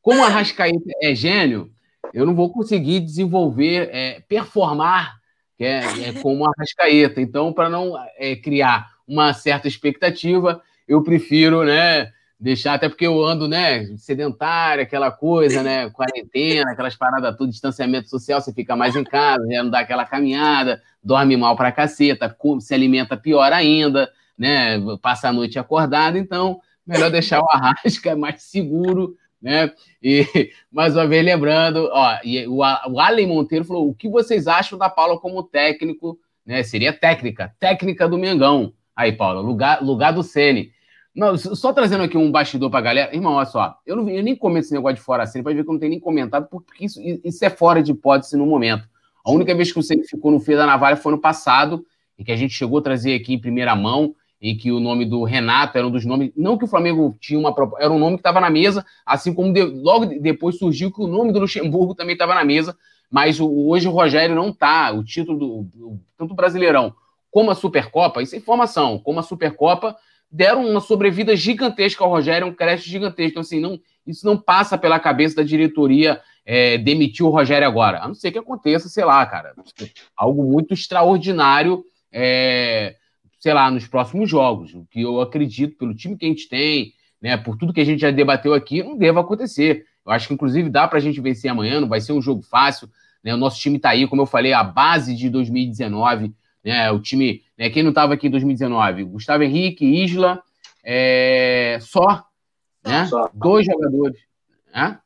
Como 0.00 0.22
a 0.22 0.26
Arrascaeta 0.26 0.90
é 1.02 1.14
gênio, 1.14 1.70
eu 2.14 2.24
não 2.24 2.34
vou 2.34 2.52
conseguir 2.52 3.00
desenvolver, 3.00 3.90
é, 3.92 4.20
performar 4.20 5.20
é, 5.58 6.08
é 6.08 6.12
como 6.20 6.46
a 6.46 6.52
Rascaeta. 6.58 7.20
Então, 7.20 7.52
para 7.52 7.68
não 7.68 7.94
é, 8.16 8.34
criar 8.36 8.90
uma 9.06 9.32
certa 9.32 9.68
expectativa, 9.68 10.62
eu 10.88 11.02
prefiro, 11.02 11.64
né, 11.64 12.10
deixar, 12.38 12.74
até 12.74 12.88
porque 12.88 13.06
eu 13.06 13.22
ando, 13.22 13.46
né, 13.46 13.84
sedentário, 13.96 14.82
aquela 14.82 15.10
coisa, 15.10 15.62
né, 15.62 15.90
quarentena, 15.90 16.70
aquelas 16.70 16.96
paradas 16.96 17.36
tudo, 17.36 17.50
distanciamento 17.50 18.08
social, 18.08 18.40
você 18.40 18.52
fica 18.52 18.74
mais 18.74 18.96
em 18.96 19.04
casa, 19.04 19.46
já 19.50 19.62
não 19.62 19.70
dá 19.70 19.80
aquela 19.80 20.06
caminhada, 20.06 20.80
dorme 21.02 21.36
mal 21.36 21.56
pra 21.56 21.72
caceta, 21.72 22.34
se 22.60 22.72
alimenta 22.72 23.16
pior 23.16 23.52
ainda, 23.52 24.10
né, 24.40 24.80
passa 25.00 25.28
a 25.28 25.32
noite 25.32 25.58
acordado, 25.58 26.16
então, 26.16 26.60
melhor 26.86 27.10
deixar 27.10 27.40
o 27.40 27.50
arrasca 27.50 28.16
mais 28.16 28.42
seguro 28.42 29.16
né? 29.40 29.72
E 30.02 30.50
mais 30.70 30.94
uma 30.94 31.06
vez 31.06 31.24
lembrando, 31.24 31.88
ó, 31.92 32.18
e 32.22 32.46
o, 32.46 32.58
o 32.58 33.00
Allen 33.00 33.26
Monteiro 33.26 33.64
falou: 33.64 33.88
o 33.88 33.94
que 33.94 34.08
vocês 34.08 34.46
acham 34.46 34.78
da 34.78 34.90
Paula 34.90 35.18
como 35.18 35.42
técnico? 35.42 36.18
Né? 36.44 36.62
Seria 36.62 36.92
técnica, 36.92 37.54
técnica 37.58 38.08
do 38.08 38.18
Mengão. 38.18 38.72
Aí, 38.94 39.12
Paula, 39.12 39.40
lugar, 39.40 39.82
lugar 39.82 40.12
do 40.12 40.22
Sene. 40.22 40.72
Não, 41.14 41.36
só 41.36 41.72
trazendo 41.72 42.04
aqui 42.04 42.16
um 42.16 42.30
bastidor 42.30 42.70
pra 42.70 42.80
galera. 42.80 43.14
Irmão, 43.14 43.34
olha 43.34 43.46
só, 43.46 43.78
eu, 43.86 43.96
não, 43.96 44.08
eu 44.08 44.22
nem 44.22 44.36
comento 44.36 44.66
esse 44.66 44.74
negócio 44.74 44.96
de 44.96 45.02
fora 45.02 45.26
Sene, 45.26 45.42
pode 45.42 45.56
ver 45.56 45.64
que 45.64 45.70
eu 45.70 45.72
não 45.72 45.80
tenho 45.80 45.90
nem 45.90 46.00
comentado, 46.00 46.48
porque 46.48 46.84
isso, 46.84 47.00
isso 47.24 47.44
é 47.44 47.50
fora 47.50 47.82
de 47.82 47.92
hipótese 47.92 48.36
no 48.36 48.46
momento. 48.46 48.88
A 49.24 49.30
única 49.32 49.54
vez 49.54 49.72
que 49.72 49.78
o 49.78 49.82
Sene 49.82 50.06
ficou 50.06 50.30
no 50.30 50.40
fio 50.40 50.56
da 50.56 50.66
navalha 50.66 50.96
foi 50.96 51.12
no 51.12 51.18
passado, 51.18 51.84
em 52.18 52.24
que 52.24 52.30
a 52.30 52.36
gente 52.36 52.54
chegou 52.54 52.78
a 52.78 52.82
trazer 52.82 53.14
aqui 53.14 53.34
em 53.34 53.40
primeira 53.40 53.74
mão 53.74 54.14
em 54.40 54.56
que 54.56 54.72
o 54.72 54.80
nome 54.80 55.04
do 55.04 55.22
Renato 55.22 55.76
era 55.76 55.86
um 55.86 55.90
dos 55.90 56.04
nomes. 56.04 56.32
Não 56.36 56.56
que 56.56 56.64
o 56.64 56.68
Flamengo 56.68 57.16
tinha 57.20 57.38
uma 57.38 57.54
proposta, 57.54 57.84
era 57.84 57.92
um 57.92 57.98
nome 57.98 58.16
que 58.16 58.20
estava 58.20 58.40
na 58.40 58.48
mesa, 58.48 58.84
assim 59.04 59.34
como 59.34 59.52
de, 59.52 59.62
logo 59.62 60.06
depois 60.06 60.56
surgiu 60.56 60.90
que 60.90 61.02
o 61.02 61.06
nome 61.06 61.32
do 61.32 61.40
Luxemburgo 61.40 61.94
também 61.94 62.14
estava 62.14 62.34
na 62.34 62.44
mesa, 62.44 62.76
mas 63.10 63.38
o, 63.38 63.68
hoje 63.68 63.86
o 63.86 63.92
Rogério 63.92 64.34
não 64.34 64.48
está. 64.48 64.92
O 64.92 65.04
título 65.04 65.38
do, 65.38 65.62
do, 65.74 66.00
tanto 66.16 66.32
o 66.32 66.36
Brasileirão 66.36 66.94
como 67.30 67.50
a 67.50 67.54
Supercopa, 67.54 68.22
isso 68.22 68.34
é 68.34 68.38
informação, 68.38 68.98
como 68.98 69.20
a 69.20 69.22
Supercopa, 69.22 69.96
deram 70.30 70.66
uma 70.66 70.80
sobrevida 70.80 71.36
gigantesca 71.36 72.02
ao 72.02 72.10
Rogério, 72.10 72.46
um 72.46 72.54
crédito 72.54 72.88
gigantesco. 72.88 73.30
Então, 73.32 73.40
assim, 73.42 73.60
não, 73.60 73.78
isso 74.06 74.24
não 74.24 74.36
passa 74.36 74.78
pela 74.78 74.98
cabeça 74.98 75.36
da 75.36 75.42
diretoria 75.42 76.20
é, 76.44 76.78
demitir 76.78 77.24
o 77.24 77.30
Rogério 77.30 77.66
agora. 77.66 78.02
A 78.02 78.08
não 78.08 78.14
ser 78.14 78.32
que 78.32 78.38
aconteça, 78.38 78.88
sei 78.88 79.04
lá, 79.04 79.24
cara, 79.26 79.54
algo 80.16 80.42
muito 80.44 80.74
extraordinário. 80.74 81.84
É, 82.12 82.96
sei 83.40 83.54
lá, 83.54 83.70
nos 83.70 83.88
próximos 83.88 84.28
jogos. 84.28 84.74
O 84.74 84.86
que 84.90 85.00
eu 85.00 85.20
acredito, 85.20 85.76
pelo 85.76 85.94
time 85.94 86.16
que 86.16 86.26
a 86.26 86.28
gente 86.28 86.48
tem, 86.48 86.92
né, 87.20 87.36
por 87.36 87.56
tudo 87.56 87.72
que 87.72 87.80
a 87.80 87.84
gente 87.84 88.00
já 88.00 88.10
debateu 88.10 88.52
aqui, 88.52 88.82
não 88.82 88.96
deva 88.96 89.20
acontecer. 89.20 89.86
Eu 90.04 90.12
acho 90.12 90.28
que, 90.28 90.34
inclusive, 90.34 90.68
dá 90.68 90.86
para 90.86 90.98
a 90.98 91.00
gente 91.00 91.20
vencer 91.20 91.50
amanhã, 91.50 91.80
não 91.80 91.88
vai 91.88 92.00
ser 92.00 92.12
um 92.12 92.22
jogo 92.22 92.42
fácil. 92.42 92.88
Né? 93.24 93.34
O 93.34 93.38
nosso 93.38 93.58
time 93.58 93.78
está 93.78 93.90
aí, 93.90 94.06
como 94.06 94.22
eu 94.22 94.26
falei, 94.26 94.52
a 94.52 94.62
base 94.62 95.16
de 95.16 95.30
2019. 95.30 96.34
Né? 96.62 96.90
O 96.90 97.00
time, 97.00 97.42
né? 97.58 97.70
quem 97.70 97.82
não 97.82 97.90
estava 97.90 98.14
aqui 98.14 98.26
em 98.26 98.30
2019? 98.30 99.04
Gustavo 99.04 99.42
Henrique, 99.42 99.84
Isla, 99.84 100.42
é... 100.84 101.78
só, 101.80 102.26
né? 102.84 103.06
Só. 103.06 103.30
Dois 103.32 103.66
jogadores. 103.66 104.20
Né? 104.74 104.98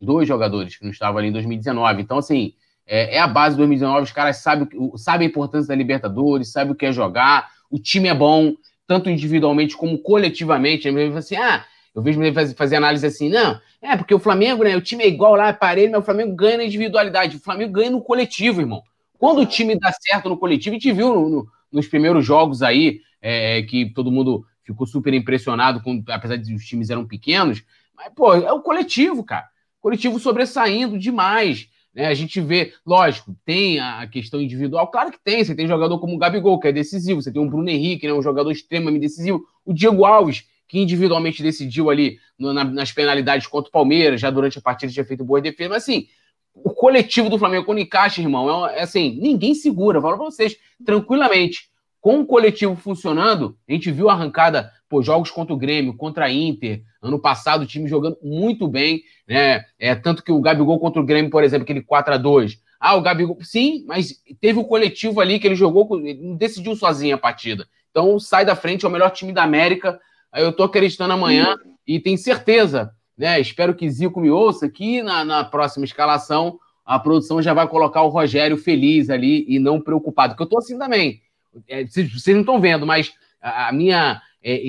Dois 0.00 0.26
jogadores 0.26 0.76
que 0.76 0.84
não 0.84 0.90
estavam 0.90 1.18
ali 1.18 1.28
em 1.28 1.32
2019. 1.32 2.02
Então, 2.02 2.18
assim, 2.18 2.54
é, 2.86 3.16
é, 3.16 3.18
a 3.18 3.26
base 3.26 3.54
de 3.54 3.58
2019, 3.58 4.04
os 4.04 4.12
caras 4.12 4.38
sabem, 4.38 4.68
sabem 4.96 5.26
a 5.26 5.30
importância 5.30 5.68
da 5.68 5.74
Libertadores, 5.74 6.52
sabem 6.52 6.72
o 6.72 6.76
que 6.76 6.86
é 6.86 6.92
jogar, 6.92 7.48
o 7.70 7.78
time 7.78 8.08
é 8.08 8.14
bom, 8.14 8.54
tanto 8.86 9.08
individualmente 9.08 9.76
como 9.76 9.98
coletivamente. 9.98 10.88
Eu 10.88 11.16
assim, 11.16 11.36
ah, 11.36 11.64
eu 11.94 12.02
vejo 12.02 12.22
ele 12.22 12.54
fazer, 12.54 12.76
análise 12.76 13.06
assim, 13.06 13.28
não, 13.28 13.60
é 13.80 13.96
porque 13.96 14.14
o 14.14 14.18
Flamengo, 14.18 14.64
né, 14.64 14.76
o 14.76 14.80
time 14.80 15.04
é 15.04 15.08
igual 15.08 15.34
lá, 15.34 15.48
é 15.48 15.52
parelho, 15.52 15.92
mas 15.92 16.00
o 16.00 16.04
Flamengo 16.04 16.34
ganha 16.34 16.58
na 16.58 16.64
individualidade, 16.64 17.36
o 17.36 17.40
Flamengo 17.40 17.72
ganha 17.72 17.90
no 17.90 18.02
coletivo, 18.02 18.60
irmão. 18.60 18.82
Quando 19.18 19.40
o 19.40 19.46
time 19.46 19.78
dá 19.78 19.92
certo 19.92 20.28
no 20.28 20.36
coletivo, 20.36 20.74
a 20.74 20.78
gente 20.78 20.92
viu 20.92 21.14
no, 21.14 21.28
no, 21.28 21.48
nos 21.70 21.86
primeiros 21.86 22.24
jogos 22.24 22.62
aí, 22.62 23.00
é, 23.20 23.62
que 23.62 23.92
todo 23.94 24.10
mundo 24.10 24.44
ficou 24.64 24.86
super 24.86 25.14
impressionado, 25.14 25.80
com, 25.80 26.02
apesar 26.08 26.36
de 26.36 26.54
os 26.54 26.64
times 26.64 26.90
eram 26.90 27.06
pequenos, 27.06 27.62
mas, 27.94 28.12
pô, 28.14 28.34
é 28.34 28.52
o 28.52 28.60
coletivo, 28.60 29.22
cara. 29.22 29.46
Coletivo 29.80 30.18
sobressaindo 30.18 30.98
demais. 30.98 31.68
Né? 31.94 32.06
A 32.06 32.14
gente 32.14 32.40
vê, 32.40 32.72
lógico, 32.86 33.36
tem 33.44 33.78
a 33.78 34.06
questão 34.06 34.40
individual, 34.40 34.90
claro 34.90 35.10
que 35.12 35.18
tem. 35.22 35.44
Você 35.44 35.54
tem 35.54 35.66
jogador 35.66 35.98
como 35.98 36.14
o 36.14 36.18
Gabigol, 36.18 36.58
que 36.58 36.68
é 36.68 36.72
decisivo, 36.72 37.20
você 37.20 37.32
tem 37.32 37.42
o 37.42 37.48
Bruno 37.48 37.68
Henrique, 37.68 38.06
né, 38.06 38.12
um 38.12 38.22
jogador 38.22 38.50
extremamente 38.50 39.02
decisivo, 39.02 39.44
o 39.64 39.72
Diego 39.72 40.04
Alves, 40.04 40.44
que 40.66 40.80
individualmente 40.80 41.42
decidiu 41.42 41.90
ali 41.90 42.18
no, 42.38 42.52
na, 42.52 42.64
nas 42.64 42.92
penalidades 42.92 43.46
contra 43.46 43.68
o 43.68 43.72
Palmeiras, 43.72 44.20
já 44.20 44.30
durante 44.30 44.58
a 44.58 44.62
partida 44.62 44.92
tinha 44.92 45.04
feito 45.04 45.24
boa 45.24 45.40
defesa, 45.40 45.68
mas 45.68 45.82
assim, 45.82 46.06
o 46.54 46.70
coletivo 46.70 47.28
do 47.28 47.38
Flamengo, 47.38 47.64
quando 47.64 47.78
encaixa, 47.78 48.20
irmão, 48.20 48.66
é, 48.66 48.78
é 48.78 48.82
assim, 48.82 49.18
ninguém 49.20 49.54
segura, 49.54 50.00
falo 50.00 50.16
pra 50.16 50.24
vocês, 50.26 50.56
tranquilamente. 50.84 51.70
Com 52.00 52.20
o 52.20 52.26
coletivo 52.26 52.74
funcionando, 52.74 53.56
a 53.68 53.72
gente 53.72 53.92
viu 53.92 54.08
a 54.08 54.14
arrancada 54.14 54.72
pô, 54.92 55.00
jogos 55.02 55.30
contra 55.30 55.54
o 55.54 55.56
Grêmio, 55.56 55.96
contra 55.96 56.26
a 56.26 56.30
Inter, 56.30 56.82
ano 57.00 57.18
passado 57.18 57.62
o 57.62 57.66
time 57.66 57.88
jogando 57.88 58.18
muito 58.22 58.68
bem, 58.68 59.02
né? 59.32 59.64
É, 59.78 59.94
tanto 59.94 60.22
que 60.22 60.32
o 60.32 60.40
Gabigol 60.40 60.78
contra 60.78 61.00
o 61.00 61.04
Grêmio, 61.04 61.30
por 61.30 61.44
exemplo, 61.44 61.64
aquele 61.64 61.82
4 61.82 62.14
a 62.14 62.16
2 62.16 62.58
Ah, 62.78 62.96
o 62.96 63.02
Gabigol. 63.02 63.38
Sim, 63.42 63.84
mas 63.86 64.20
teve 64.40 64.58
o 64.58 64.64
coletivo 64.64 65.20
ali 65.20 65.38
que 65.38 65.46
ele 65.46 65.54
jogou, 65.54 65.98
ele 65.98 66.36
decidiu 66.36 66.74
sozinho 66.74 67.14
a 67.14 67.18
partida. 67.18 67.66
Então 67.90 68.18
sai 68.18 68.44
da 68.44 68.56
frente, 68.56 68.84
é 68.84 68.88
o 68.88 68.90
melhor 68.90 69.10
time 69.10 69.32
da 69.32 69.42
América. 69.42 70.00
Eu 70.34 70.52
tô 70.52 70.62
acreditando 70.62 71.12
amanhã 71.12 71.56
e 71.86 72.00
tenho 72.00 72.16
certeza, 72.16 72.90
né? 73.16 73.38
Espero 73.38 73.74
que 73.74 73.88
Zico 73.90 74.20
me 74.20 74.30
ouça 74.30 74.68
que 74.68 75.02
na, 75.02 75.24
na 75.24 75.44
próxima 75.44 75.84
escalação 75.84 76.58
a 76.84 76.98
produção 76.98 77.40
já 77.40 77.54
vai 77.54 77.68
colocar 77.68 78.02
o 78.02 78.08
Rogério 78.08 78.56
feliz 78.56 79.10
ali 79.10 79.44
e 79.48 79.58
não 79.58 79.80
preocupado. 79.80 80.32
Porque 80.32 80.42
eu 80.42 80.48
tô 80.48 80.58
assim 80.58 80.78
também. 80.78 81.20
É, 81.68 81.86
vocês, 81.86 82.12
vocês 82.12 82.34
não 82.34 82.42
estão 82.42 82.60
vendo, 82.60 82.86
mas 82.86 83.12
a, 83.40 83.68
a 83.68 83.72
minha. 83.72 84.20
É, 84.44 84.60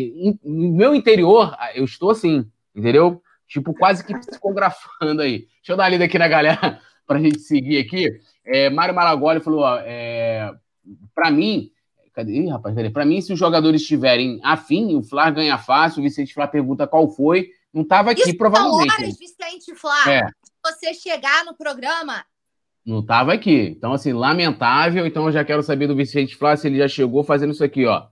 no 0.44 0.72
meu 0.72 0.94
interior, 0.94 1.56
eu 1.74 1.84
estou 1.84 2.12
assim, 2.12 2.46
entendeu? 2.76 3.22
Tipo, 3.48 3.74
quase 3.74 4.04
que 4.06 4.18
psicografando 4.18 5.22
aí. 5.22 5.48
Deixa 5.58 5.72
eu 5.72 5.78
dar 5.78 5.84
uma 5.84 5.90
lida 5.90 6.06
aqui 6.06 6.18
na 6.18 6.28
galera 6.28 6.80
para 7.06 7.18
a 7.18 7.22
gente 7.22 7.40
seguir 7.40 7.78
aqui. 7.78 8.10
É, 8.46 8.70
Mário 8.70 8.96
Maragoli 8.96 9.40
falou: 9.40 9.62
ó, 9.62 9.78
é, 9.80 10.52
para 11.14 11.30
mim, 11.32 11.72
cadê? 12.14 12.34
Ih, 12.34 12.50
rapaz, 12.50 12.76
cadê? 12.76 12.90
Para 12.90 13.06
mim, 13.06 13.22
se 13.22 13.34
os 13.34 13.40
jogadores 13.40 13.82
estiverem 13.82 14.40
afim, 14.44 14.96
o 14.96 15.04
Flá 15.04 15.30
ganha 15.30 15.58
fácil. 15.58 16.00
O 16.00 16.04
Vicente 16.04 16.34
Flá 16.34 16.48
pergunta 16.48 16.88
qual 16.88 17.10
foi. 17.10 17.50
Não 17.74 17.82
estava 17.82 18.12
aqui, 18.12 18.22
Isso 18.22 18.38
provavelmente. 18.38 18.94
Horas, 18.94 19.18
Vicente 19.18 19.76
Flá. 19.76 20.12
É. 20.12 20.22
Você 20.66 20.94
chegar 20.94 21.44
no 21.44 21.56
programa. 21.56 22.24
Não 22.86 23.00
estava 23.00 23.34
aqui. 23.34 23.74
Então, 23.78 23.94
assim, 23.94 24.14
lamentável. 24.14 25.08
Então, 25.08 25.26
eu 25.26 25.32
já 25.32 25.44
quero 25.44 25.64
saber 25.64 25.88
do 25.88 25.96
Vicente 25.96 26.36
Flá 26.36 26.56
se 26.56 26.68
ele 26.68 26.78
já 26.78 26.88
chegou 26.88 27.24
fazendo 27.24 27.52
isso 27.52 27.64
aqui, 27.64 27.86
ó. 27.86 28.08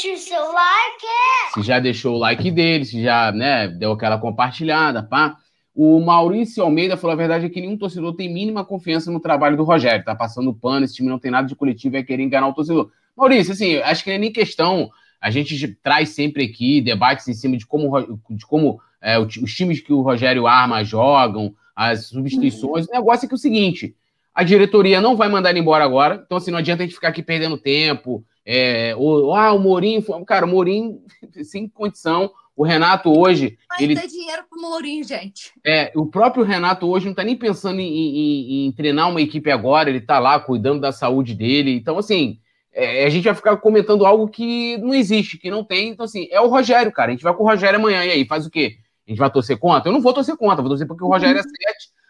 Deixa 0.00 0.14
o 0.14 0.16
seu 0.16 0.52
like. 0.52 1.54
Se 1.54 1.62
já 1.62 1.80
deixou 1.80 2.14
o 2.14 2.18
like 2.18 2.50
dele, 2.52 2.84
se 2.84 3.02
já, 3.02 3.32
né, 3.32 3.66
deu 3.66 3.90
aquela 3.90 4.16
compartilhada, 4.16 5.02
pá. 5.02 5.36
O 5.74 5.98
Maurício 6.00 6.62
Almeida 6.62 6.96
falou 6.96 7.14
a 7.14 7.16
verdade 7.16 7.46
é 7.46 7.48
que 7.48 7.60
nenhum 7.60 7.76
torcedor 7.76 8.14
tem 8.14 8.32
mínima 8.32 8.64
confiança 8.64 9.10
no 9.10 9.18
trabalho 9.18 9.56
do 9.56 9.64
Rogério. 9.64 10.04
Tá 10.04 10.14
passando 10.14 10.54
pano, 10.54 10.84
esse 10.84 10.94
time 10.94 11.08
não 11.08 11.18
tem 11.18 11.32
nada 11.32 11.48
de 11.48 11.56
coletivo, 11.56 11.96
é 11.96 12.02
querer 12.04 12.22
enganar 12.22 12.46
o 12.46 12.52
torcedor. 12.52 12.92
Maurício, 13.16 13.52
assim, 13.52 13.76
acho 13.78 14.04
que 14.04 14.10
não 14.10 14.16
é 14.16 14.20
nem 14.20 14.32
questão. 14.32 14.88
A 15.20 15.30
gente 15.30 15.66
traz 15.82 16.10
sempre 16.10 16.44
aqui 16.44 16.80
debates 16.80 17.26
em 17.26 17.34
cima 17.34 17.56
de 17.56 17.66
como, 17.66 18.20
de 18.30 18.46
como 18.46 18.80
é, 19.02 19.18
os 19.18 19.52
times 19.52 19.80
que 19.80 19.92
o 19.92 20.00
Rogério 20.02 20.46
arma 20.46 20.84
jogam, 20.84 21.52
as 21.74 22.06
substituições. 22.06 22.86
O 22.86 22.92
negócio 22.92 23.26
é 23.26 23.28
que 23.28 23.34
é 23.34 23.36
o 23.36 23.38
seguinte: 23.38 23.96
a 24.32 24.44
diretoria 24.44 25.00
não 25.00 25.16
vai 25.16 25.28
mandar 25.28 25.50
ele 25.50 25.58
embora 25.58 25.82
agora, 25.82 26.22
então 26.24 26.38
assim, 26.38 26.52
não 26.52 26.58
adianta 26.58 26.84
a 26.84 26.86
gente 26.86 26.94
ficar 26.94 27.08
aqui 27.08 27.22
perdendo 27.22 27.58
tempo. 27.58 28.24
É, 28.50 28.96
ou, 28.96 29.34
ah, 29.34 29.52
o 29.52 29.58
Mourinho, 29.58 30.02
cara, 30.24 30.46
o 30.46 30.48
Mourinho 30.48 31.02
sem 31.44 31.68
condição. 31.68 32.30
O 32.56 32.64
Renato 32.64 33.16
hoje. 33.16 33.58
Vai 33.68 33.84
ele 33.84 33.94
ter 33.94 34.08
dinheiro 34.08 34.42
pro 34.48 34.60
Mourinho, 34.60 35.04
gente. 35.04 35.52
É, 35.64 35.92
o 35.94 36.06
próprio 36.06 36.42
Renato 36.42 36.88
hoje 36.88 37.06
não 37.06 37.14
tá 37.14 37.22
nem 37.22 37.36
pensando 37.36 37.78
em, 37.78 37.86
em, 37.86 38.66
em 38.66 38.72
treinar 38.72 39.10
uma 39.10 39.20
equipe 39.20 39.48
agora, 39.50 39.90
ele 39.90 40.00
tá 40.00 40.18
lá 40.18 40.40
cuidando 40.40 40.80
da 40.80 40.90
saúde 40.90 41.34
dele. 41.34 41.76
Então, 41.76 41.98
assim, 41.98 42.40
é, 42.72 43.04
a 43.04 43.10
gente 43.10 43.24
vai 43.24 43.34
ficar 43.34 43.56
comentando 43.58 44.04
algo 44.04 44.26
que 44.26 44.78
não 44.78 44.94
existe, 44.94 45.38
que 45.38 45.50
não 45.50 45.62
tem. 45.62 45.90
Então, 45.90 46.04
assim, 46.04 46.26
é 46.32 46.40
o 46.40 46.48
Rogério, 46.48 46.90
cara. 46.90 47.10
A 47.10 47.12
gente 47.12 47.22
vai 47.22 47.34
com 47.34 47.44
o 47.44 47.46
Rogério 47.46 47.78
amanhã. 47.78 48.04
E 48.04 48.10
aí, 48.10 48.24
faz 48.24 48.46
o 48.46 48.50
quê? 48.50 48.78
A 49.06 49.10
gente 49.10 49.18
vai 49.18 49.30
torcer 49.30 49.58
contra? 49.58 49.90
Eu 49.90 49.92
não 49.92 50.00
vou 50.00 50.14
torcer 50.14 50.36
contra, 50.36 50.62
vou 50.62 50.70
torcer 50.70 50.86
porque 50.86 51.04
o 51.04 51.08
Rogério 51.08 51.38
é 51.38 51.42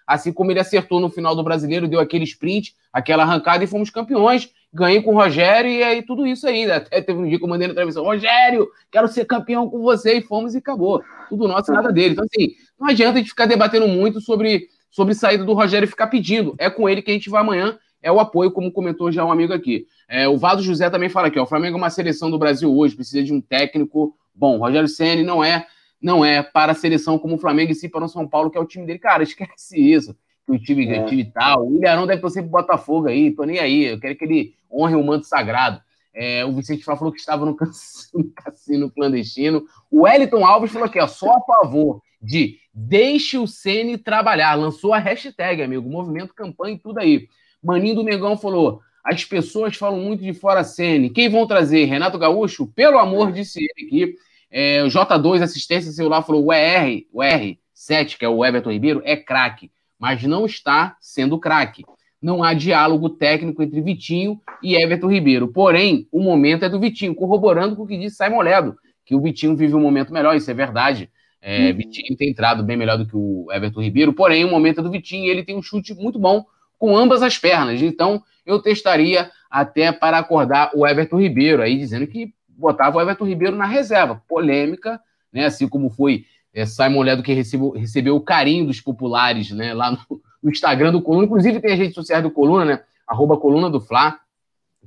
assim 0.06 0.32
como 0.32 0.51
ele 0.51 0.60
acertou 0.60 1.01
no 1.01 1.10
final 1.10 1.36
do 1.36 1.44
brasileiro, 1.44 1.86
deu 1.86 2.01
aquele 2.01 2.24
sprint, 2.24 2.74
aquela 2.90 3.24
arrancada 3.24 3.62
e 3.62 3.66
fomos 3.66 3.90
campeões. 3.90 4.51
Ganhei 4.73 5.03
com 5.03 5.12
o 5.12 5.15
Rogério 5.15 5.70
e 5.70 5.82
aí 5.82 6.03
tudo 6.03 6.27
isso 6.27 6.47
aí. 6.47 6.70
Até 6.70 7.01
teve 7.01 7.19
um 7.19 7.27
dia 7.27 7.39
que 7.39 7.45
eu 7.45 7.49
mandei 7.49 7.69
na 7.69 7.74
transmissão: 7.74 8.05
Rogério, 8.05 8.69
quero 8.90 9.09
ser 9.09 9.24
campeão 9.24 9.69
com 9.69 9.81
você, 9.81 10.19
e 10.19 10.23
fomos 10.23 10.55
e 10.55 10.59
acabou. 10.59 11.03
Tudo 11.28 11.49
nosso 11.49 11.73
nada 11.73 11.90
dele. 11.90 12.12
Então, 12.12 12.24
assim, 12.24 12.55
não 12.78 12.89
adianta 12.89 13.15
a 13.15 13.19
gente 13.19 13.31
ficar 13.31 13.47
debatendo 13.47 13.89
muito 13.89 14.20
sobre, 14.20 14.69
sobre 14.90 15.15
saída 15.15 15.45
do 15.45 15.55
Rogério 15.55 15.86
e 15.86 15.90
ficar 15.90 16.09
pedindo. 16.09 16.55
É 16.59 16.69
com 16.69 16.89
ele 16.89 17.03
que 17.03 17.11
a 17.11 17.15
gente 17.15 17.31
vai 17.31 17.40
amanhã 17.40 17.78
é 18.03 18.12
o 18.12 18.20
apoio, 18.20 18.51
como 18.51 18.73
comentou 18.73 19.11
já 19.11 19.24
um 19.24 19.32
amigo 19.32 19.53
aqui. 19.53 19.86
É, 20.09 20.28
o 20.28 20.36
Vado 20.36 20.62
José 20.62 20.89
também 20.90 21.09
fala 21.09 21.28
aqui: 21.28 21.39
ó, 21.39 21.43
o 21.43 21.47
Flamengo 21.47 21.77
é 21.77 21.81
uma 21.81 21.90
seleção 21.90 22.31
do 22.31 22.39
Brasil 22.39 22.74
hoje, 22.74 22.95
precisa 22.95 23.23
de 23.23 23.32
um 23.32 23.40
técnico 23.40 24.16
bom. 24.35 24.57
O 24.57 24.61
Rogério 24.61 24.89
Senni 24.89 25.23
não 25.23 25.43
é 25.43 25.66
não 26.01 26.24
é 26.24 26.43
para 26.43 26.73
a 26.73 26.77
seleção 26.77 27.19
como 27.19 27.35
o 27.35 27.39
Flamengo 27.39 27.73
e 27.73 27.74
sim 27.74 27.89
para 27.89 28.05
o 28.05 28.09
São 28.09 28.27
Paulo, 28.27 28.51
que 28.51 28.57
é 28.57 28.61
o 28.61 28.66
time 28.66 28.86
dele. 28.86 28.99
Cara, 28.99 29.23
esquece 29.24 29.78
isso. 29.78 30.16
Que 30.49 30.53
o 30.53 30.59
time, 30.59 30.89
é. 30.89 31.05
time 31.05 31.27
tal. 31.27 31.69
O 31.69 31.77
Ilharão 31.77 32.07
deve 32.07 32.23
torcer 32.23 32.43
pro 32.43 32.53
Botafogo 32.53 33.07
aí, 33.07 33.31
tô 33.33 33.45
nem 33.45 33.59
aí. 33.59 33.85
Eu 33.85 34.01
quero 34.01 34.16
que 34.16 34.25
ele 34.25 34.55
honre 34.73 34.95
o 34.95 35.05
manto 35.05 35.27
sagrado. 35.27 35.79
É, 36.15 36.43
o 36.43 36.53
Vicente 36.53 36.83
falou 36.83 37.12
que 37.12 37.20
estava 37.20 37.45
no 37.45 37.55
cassino 38.35 38.91
clandestino. 38.91 39.66
O 39.91 40.05
Wellington 40.05 40.43
Alves 40.47 40.73
falou 40.73 40.87
aqui, 40.87 40.99
ó, 40.99 41.07
só 41.07 41.37
a 41.37 41.41
favor 41.43 42.01
de 42.20 42.57
deixe 42.73 43.37
o 43.37 43.47
Ceni 43.47 43.99
trabalhar. 43.99 44.55
Lançou 44.55 44.95
a 44.95 44.99
hashtag, 44.99 45.62
amigo. 45.62 45.87
Movimento, 45.87 46.33
campanha 46.33 46.77
e 46.77 46.79
tudo 46.79 46.99
aí. 46.99 47.29
Maninho 47.62 47.97
do 47.97 48.03
Negão 48.03 48.39
falou: 48.39 48.81
as 49.05 49.23
pessoas 49.23 49.77
falam 49.77 50.01
muito 50.01 50.23
de 50.23 50.33
fora 50.33 50.65
Ceni. 50.65 51.11
Quem 51.11 51.29
vão 51.29 51.47
trazer? 51.47 51.85
Renato 51.85 52.19
Gaúcho? 52.19 52.66
Pelo 52.69 52.99
amor, 52.99 53.33
disse 53.33 53.59
ele 53.61 53.87
aqui. 53.87 54.15
É, 54.51 54.83
o 54.83 54.87
J2, 54.87 55.43
assistência 55.43 55.93
celular, 55.93 56.23
falou: 56.23 56.47
o 56.47 56.53
ER, 56.53 57.05
o 57.12 57.20
R7, 57.20 58.16
que 58.16 58.25
é 58.25 58.29
o 58.29 58.43
Everton 58.45 58.73
Ribeiro, 58.73 59.03
é 59.05 59.15
craque, 59.15 59.70
mas 59.99 60.23
não 60.23 60.47
está 60.47 60.97
sendo 61.01 61.39
craque. 61.39 61.85
Não 62.20 62.43
há 62.43 62.53
diálogo 62.53 63.11
técnico 63.11 63.62
entre 63.62 63.81
Vitinho 63.81 64.41
e 64.62 64.75
Everton 64.75 65.09
Ribeiro. 65.09 65.49
Porém, 65.49 66.09
o 66.11 66.20
momento 66.20 66.65
é 66.65 66.69
do 66.69 66.81
Vitinho, 66.81 67.15
corroborando 67.15 67.77
com 67.77 67.83
o 67.83 67.87
que 67.87 67.99
disse 67.99 68.16
Simon 68.16 68.41
Ledo, 68.41 68.77
que 69.05 69.15
o 69.15 69.20
Vitinho 69.20 69.57
vive 69.57 69.75
um 69.75 69.81
momento 69.81 70.12
melhor, 70.12 70.37
isso 70.37 70.51
é 70.51 70.55
verdade. 70.55 71.11
É, 71.41 71.70
uhum. 71.70 71.77
Vitinho 71.77 72.16
tem 72.16 72.31
entrado 72.31 72.65
bem 72.65 72.77
melhor 72.77 72.99
do 72.99 73.07
que 73.07 73.16
o 73.16 73.47
Everton 73.53 73.81
Ribeiro, 73.81 74.12
porém, 74.12 74.45
o 74.45 74.51
momento 74.51 74.81
é 74.81 74.83
do 74.83 74.91
Vitinho 74.91 75.27
e 75.27 75.31
ele 75.31 75.45
tem 75.45 75.57
um 75.57 75.62
chute 75.62 75.95
muito 75.95 76.19
bom 76.19 76.45
com 76.77 76.97
ambas 76.97 77.23
as 77.23 77.39
pernas. 77.39 77.81
Então, 77.81 78.23
eu 78.45 78.61
testaria 78.61 79.31
até 79.51 79.93
para 79.93 80.19
acordar 80.19 80.70
o 80.75 80.87
Everton 80.87 81.20
Ribeiro, 81.20 81.62
aí 81.62 81.79
dizendo 81.79 82.07
que 82.07 82.33
botava 82.49 82.99
o 82.99 83.01
Everton 83.01 83.25
Ribeiro 83.25 83.57
na 83.57 83.66
reserva. 83.66 84.23
Polêmica, 84.29 85.01
né? 85.33 85.47
Assim 85.47 85.69
como 85.69 85.91
foi 85.91 86.25
é, 86.53 86.66
Simon 86.66 87.03
Ledo 87.03 87.23
que 87.23 87.33
recebeu, 87.33 87.70
recebeu 87.70 88.16
o 88.16 88.20
carinho 88.20 88.66
dos 88.66 88.81
populares 88.81 89.51
né? 89.51 89.75
lá 89.75 89.93
no, 89.93 90.23
no, 90.43 90.51
Instagram 90.51 90.93
do 90.93 91.03
Coluna. 91.03 91.27
Inclusive 91.27 91.61
tem 91.61 91.73
as 91.73 91.79
redes 91.79 91.95
sociais 91.95 92.23
do 92.23 92.31
Coluna, 92.31 92.65
né? 92.65 92.83
Arroba 93.07 93.37
Coluna 93.37 93.70
do 93.70 93.81
Fla. 93.81 94.19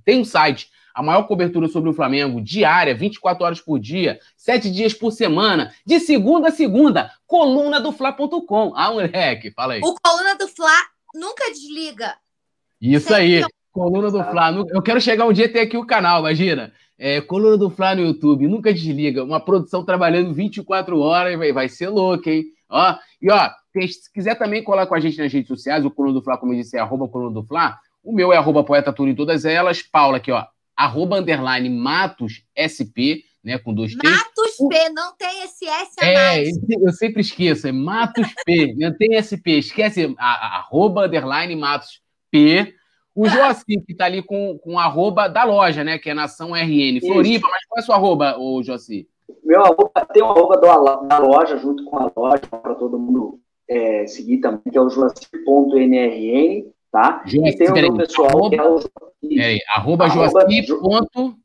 Tem 0.03 0.19
um 0.19 0.25
site, 0.25 0.69
a 0.93 1.01
maior 1.01 1.23
cobertura 1.23 1.67
sobre 1.67 1.89
o 1.89 1.93
Flamengo, 1.93 2.41
diária, 2.41 2.95
24 2.95 3.45
horas 3.45 3.61
por 3.61 3.79
dia, 3.79 4.19
7 4.35 4.71
dias 4.71 4.93
por 4.93 5.11
semana, 5.11 5.73
de 5.85 5.99
segunda 5.99 6.49
a 6.49 6.51
segunda, 6.51 7.11
coluna 7.27 7.79
do 7.79 7.91
Fla.com. 7.91 8.73
Ah, 8.75 8.91
moleque, 8.91 9.51
fala 9.51 9.73
aí. 9.73 9.81
O 9.83 9.95
Coluna 10.01 10.35
do 10.35 10.47
Fla 10.47 10.73
nunca 11.13 11.49
desliga. 11.51 12.15
Isso 12.81 13.07
Sempre 13.07 13.43
aí, 13.43 13.45
coluna 13.71 14.09
do 14.09 14.23
Fla. 14.23 14.51
Eu 14.69 14.81
quero 14.81 14.99
chegar 14.99 15.25
um 15.25 15.33
dia 15.33 15.51
ter 15.51 15.61
aqui 15.61 15.77
o 15.77 15.85
canal, 15.85 16.19
imagina. 16.21 16.73
É, 17.03 17.19
coluna 17.19 17.57
do 17.57 17.67
Flá 17.67 17.95
no 17.95 18.03
YouTube, 18.03 18.47
nunca 18.47 18.71
desliga. 18.71 19.23
Uma 19.23 19.39
produção 19.39 19.83
trabalhando 19.83 20.35
24 20.35 20.99
horas, 20.99 21.35
vai, 21.35 21.51
vai 21.51 21.67
ser 21.67 21.89
louco, 21.89 22.29
hein? 22.29 22.43
Ó, 22.69 22.95
e 23.19 23.31
ó, 23.31 23.49
se 23.75 24.13
quiser 24.13 24.35
também 24.35 24.63
colar 24.63 24.85
com 24.85 24.93
a 24.93 24.99
gente 24.99 25.17
nas 25.17 25.33
redes 25.33 25.47
sociais, 25.47 25.83
o 25.83 25.89
Coluna 25.89 26.13
do 26.13 26.23
Flá, 26.23 26.37
como 26.37 26.53
eu 26.53 26.57
disse, 26.57 26.77
é 26.77 26.79
arroba 26.79 27.07
Coluna 27.07 27.33
do 27.33 27.43
Flá. 27.43 27.79
O 28.03 28.13
meu 28.13 28.31
é 28.31 28.37
arroba 28.37 28.63
Poeta 28.63 28.93
Tudo 28.93 29.09
em 29.09 29.15
todas 29.15 29.45
elas. 29.45 29.81
Paula 29.81 30.17
aqui, 30.17 30.31
ó, 30.31 30.45
arroba 30.77 31.17
underline 31.17 31.71
Matos 31.71 32.43
SP, 32.53 33.23
né, 33.43 33.57
com 33.57 33.73
dois 33.73 33.95
T. 33.95 34.07
Matos 34.07 34.57
P, 34.69 34.89
não 34.89 35.15
tem 35.17 35.43
esse 35.43 35.65
S 35.65 35.95
a 35.99 36.05
É, 36.05 36.35
mais. 36.35 36.49
eu 36.69 36.91
sempre 36.91 37.21
esqueço, 37.21 37.67
é 37.67 37.71
Matos 37.71 38.27
P, 38.45 38.75
não 38.77 38.95
tem 38.95 39.17
SP, 39.17 39.57
esquece, 39.57 40.13
a, 40.19 40.25
a, 40.25 40.57
arroba 40.59 41.07
underline 41.07 41.55
Matos 41.55 41.99
P, 42.29 42.75
o 43.15 43.27
Joacim, 43.27 43.81
que 43.81 43.91
está 43.91 44.05
ali 44.05 44.21
com, 44.23 44.57
com 44.59 44.79
arroba 44.79 45.27
da 45.27 45.43
loja, 45.43 45.83
né? 45.83 45.97
Que 45.97 46.09
é 46.09 46.13
Nação 46.13 46.55
RN. 46.55 46.99
Floripa, 47.01 47.47
mas 47.49 47.65
qual 47.65 47.77
é 47.77 47.81
o 47.81 47.83
seu 47.83 47.93
arroba, 47.93 48.37
o 48.37 48.63
Joacim? 48.63 49.05
Meu 49.43 49.61
arroba 49.61 49.91
tem 50.13 50.23
o 50.23 50.27
arroba 50.27 50.57
do, 50.57 51.07
da 51.07 51.17
loja, 51.17 51.57
junto 51.57 51.83
com 51.85 51.97
a 51.97 52.11
loja, 52.15 52.43
para 52.49 52.75
todo 52.75 52.97
mundo 52.97 53.39
é, 53.67 54.05
seguir 54.07 54.39
também, 54.39 54.61
que 54.71 54.77
é 54.77 54.81
o 54.81 54.89
joacim.nrn, 54.89 56.71
tá? 56.91 57.23
Joacim, 57.25 57.47
e 57.47 57.57
tem 57.57 57.69
o 57.69 57.73
meu 57.73 57.97
pessoal, 57.97 58.29
arroba, 58.29 58.49
que 58.49 58.55
é 58.55 58.63
o 58.63 58.79
Joacim. 58.79 59.59
Arroba, 59.75 60.09
joacim. 60.09 61.35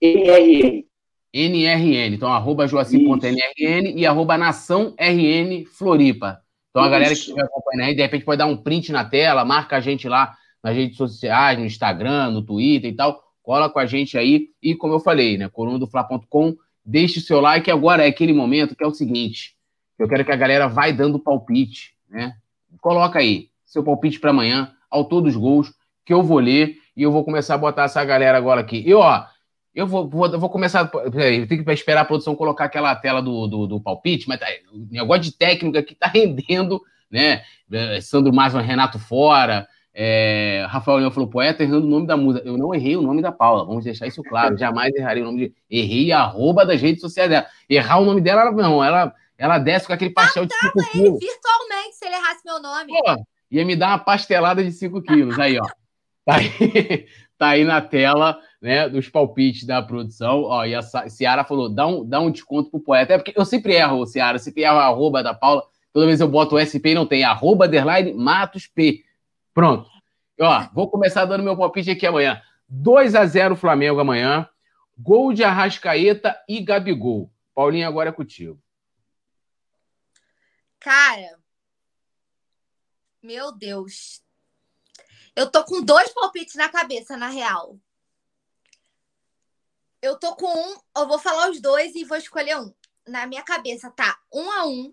NRN. 0.00 0.84
NRN. 1.32 2.14
Então, 2.14 2.28
arroba 2.28 2.66
joacim.nrn 2.66 3.94
e 3.96 4.04
arroba 4.04 4.36
Nação 4.36 4.94
RN 4.98 5.64
Floripa. 5.66 6.40
Então, 6.70 6.82
a 6.82 6.88
galera 6.88 7.10
que 7.10 7.18
estiver 7.18 7.42
acompanhando 7.42 7.88
aí, 7.88 7.94
de 7.94 8.02
repente 8.02 8.24
pode 8.24 8.38
dar 8.38 8.46
um 8.46 8.56
print 8.56 8.92
na 8.92 9.04
tela, 9.04 9.44
marca 9.44 9.76
a 9.76 9.80
gente 9.80 10.08
lá 10.08 10.34
nas 10.62 10.74
redes 10.74 10.96
sociais, 10.96 11.58
no 11.58 11.64
Instagram, 11.64 12.30
no 12.30 12.42
Twitter 12.42 12.90
e 12.90 12.94
tal. 12.94 13.22
Cola 13.42 13.68
com 13.68 13.78
a 13.78 13.86
gente 13.86 14.16
aí. 14.16 14.50
E 14.62 14.74
como 14.74 14.94
eu 14.94 15.00
falei, 15.00 15.36
né? 15.36 15.48
colunadofla.com, 15.48 16.54
deixe 16.84 17.18
o 17.18 17.22
seu 17.22 17.40
like. 17.40 17.70
Agora 17.70 18.04
é 18.04 18.08
aquele 18.08 18.32
momento 18.32 18.76
que 18.76 18.84
é 18.84 18.86
o 18.86 18.94
seguinte: 18.94 19.56
eu 19.98 20.08
quero 20.08 20.24
que 20.24 20.32
a 20.32 20.36
galera 20.36 20.68
vai 20.68 20.92
dando 20.92 21.18
palpite, 21.18 21.94
né? 22.08 22.34
Coloca 22.80 23.18
aí 23.18 23.50
seu 23.64 23.82
palpite 23.82 24.20
para 24.20 24.30
amanhã, 24.30 24.72
autor 24.90 25.22
dos 25.22 25.34
gols, 25.34 25.72
que 26.04 26.12
eu 26.12 26.22
vou 26.22 26.38
ler 26.38 26.76
e 26.96 27.02
eu 27.02 27.10
vou 27.10 27.24
começar 27.24 27.54
a 27.54 27.58
botar 27.58 27.84
essa 27.84 28.04
galera 28.04 28.36
agora 28.36 28.60
aqui. 28.60 28.82
E 28.86 28.92
ó, 28.92 29.24
eu 29.74 29.86
vou, 29.86 30.08
vou, 30.08 30.38
vou 30.38 30.50
começar. 30.50 30.90
Eu 30.92 31.46
tenho 31.46 31.64
que 31.64 31.72
esperar 31.72 32.02
a 32.02 32.04
produção 32.04 32.36
colocar 32.36 32.66
aquela 32.66 32.94
tela 32.94 33.22
do, 33.22 33.46
do, 33.46 33.66
do 33.66 33.80
palpite, 33.80 34.28
mas 34.28 34.38
tá, 34.38 34.46
o 34.72 34.86
negócio 34.90 35.22
de 35.22 35.32
técnica 35.32 35.82
que 35.82 35.94
tá 35.94 36.06
rendendo, 36.12 36.80
né? 37.10 37.42
Sandro 38.02 38.32
Masman, 38.32 38.60
Renato 38.60 38.98
fora, 38.98 39.66
É, 39.94 40.64
Rafael 40.70 40.98
Leão 40.98 41.10
falou, 41.10 41.28
poeta 41.28 41.62
errando 41.62 41.86
o 41.86 41.90
nome 41.90 42.06
da 42.06 42.16
musa. 42.16 42.40
Eu 42.44 42.56
não 42.56 42.74
errei 42.74 42.96
o 42.96 43.02
nome 43.02 43.20
da 43.20 43.30
Paula, 43.30 43.64
vamos 43.64 43.84
deixar 43.84 44.06
isso 44.06 44.22
claro. 44.22 44.56
Jamais 44.56 44.94
errarei 44.94 45.22
o 45.22 45.26
nome 45.26 45.48
de. 45.48 45.54
Errei 45.70 46.12
a 46.12 46.20
arroba 46.20 46.64
das 46.64 46.80
redes 46.80 47.00
sociais 47.00 47.28
dela. 47.28 47.46
Errar 47.68 47.98
o 47.98 48.04
nome 48.04 48.20
dela, 48.20 48.42
ela, 48.42 48.52
não, 48.52 48.82
ela, 48.82 49.14
ela 49.36 49.58
desce 49.58 49.86
com 49.86 49.92
aquele 49.92 50.10
pastel 50.10 50.46
de 50.46 50.54
5 50.54 50.90
quilos. 50.90 51.20
virtualmente 51.20 51.96
se 51.96 52.06
ele 52.06 52.14
errasse 52.14 52.40
meu 52.44 52.60
nome. 52.60 52.92
Pô, 52.92 53.24
ia 53.50 53.64
me 53.64 53.76
dar 53.76 53.88
uma 53.88 53.98
pastelada 53.98 54.64
de 54.64 54.72
5 54.72 55.02
quilos. 55.02 55.38
Aí, 55.38 55.58
ó. 55.58 55.66
Tá 56.24 56.36
aí, 56.36 56.48
tá 57.36 57.48
aí 57.48 57.64
na 57.64 57.80
tela, 57.80 58.38
né, 58.60 58.88
dos 58.88 59.08
palpites 59.08 59.66
da 59.66 59.82
produção. 59.82 60.42
Ó, 60.44 60.64
e 60.64 60.74
a 60.74 60.80
Ciara 60.82 61.44
falou: 61.44 61.68
dá 61.68 61.86
um, 61.86 62.04
dá 62.04 62.18
um 62.20 62.30
desconto 62.30 62.70
pro 62.70 62.80
poeta. 62.80 63.12
É 63.12 63.18
porque 63.18 63.34
eu 63.36 63.44
sempre 63.44 63.74
erro, 63.74 64.06
Ciara, 64.06 64.38
sempre 64.38 64.62
erro 64.62 64.78
a 64.78 64.86
arroba 64.86 65.22
da 65.22 65.34
Paula. 65.34 65.64
Toda 65.92 66.06
vez 66.06 66.20
eu 66.20 66.28
boto 66.28 66.56
o 66.56 66.58
SP 66.58 66.92
e 66.92 66.94
não 66.94 67.04
tem. 67.04 67.22
Arroba, 67.22 67.66
underline, 67.66 68.14
Matos 68.14 68.66
P. 68.66 69.02
Pronto. 69.54 69.90
Ó, 70.40 70.68
vou 70.72 70.90
começar 70.90 71.24
dando 71.24 71.44
meu 71.44 71.56
palpite 71.56 71.90
aqui 71.90 72.06
amanhã. 72.06 72.42
2 72.68 73.14
a 73.14 73.26
0 73.26 73.54
Flamengo 73.54 74.00
amanhã. 74.00 74.48
Gol 74.98 75.32
de 75.32 75.44
Arrascaeta 75.44 76.38
e 76.48 76.60
Gabigol. 76.60 77.32
Paulinho, 77.54 77.86
agora 77.86 78.10
é 78.10 78.12
contigo. 78.12 78.60
Cara, 80.80 81.38
meu 83.22 83.52
Deus. 83.52 84.22
Eu 85.34 85.50
tô 85.50 85.64
com 85.64 85.82
dois 85.82 86.12
palpites 86.12 86.56
na 86.56 86.68
cabeça, 86.68 87.16
na 87.16 87.28
real. 87.28 87.78
Eu 90.00 90.18
tô 90.18 90.34
com 90.34 90.46
um, 90.46 90.76
eu 90.96 91.06
vou 91.06 91.18
falar 91.18 91.50
os 91.50 91.60
dois 91.60 91.94
e 91.94 92.04
vou 92.04 92.18
escolher 92.18 92.58
um. 92.58 92.74
Na 93.06 93.26
minha 93.26 93.42
cabeça 93.42 93.90
tá 93.90 94.20
um 94.32 94.50
a 94.50 94.66
um, 94.66 94.92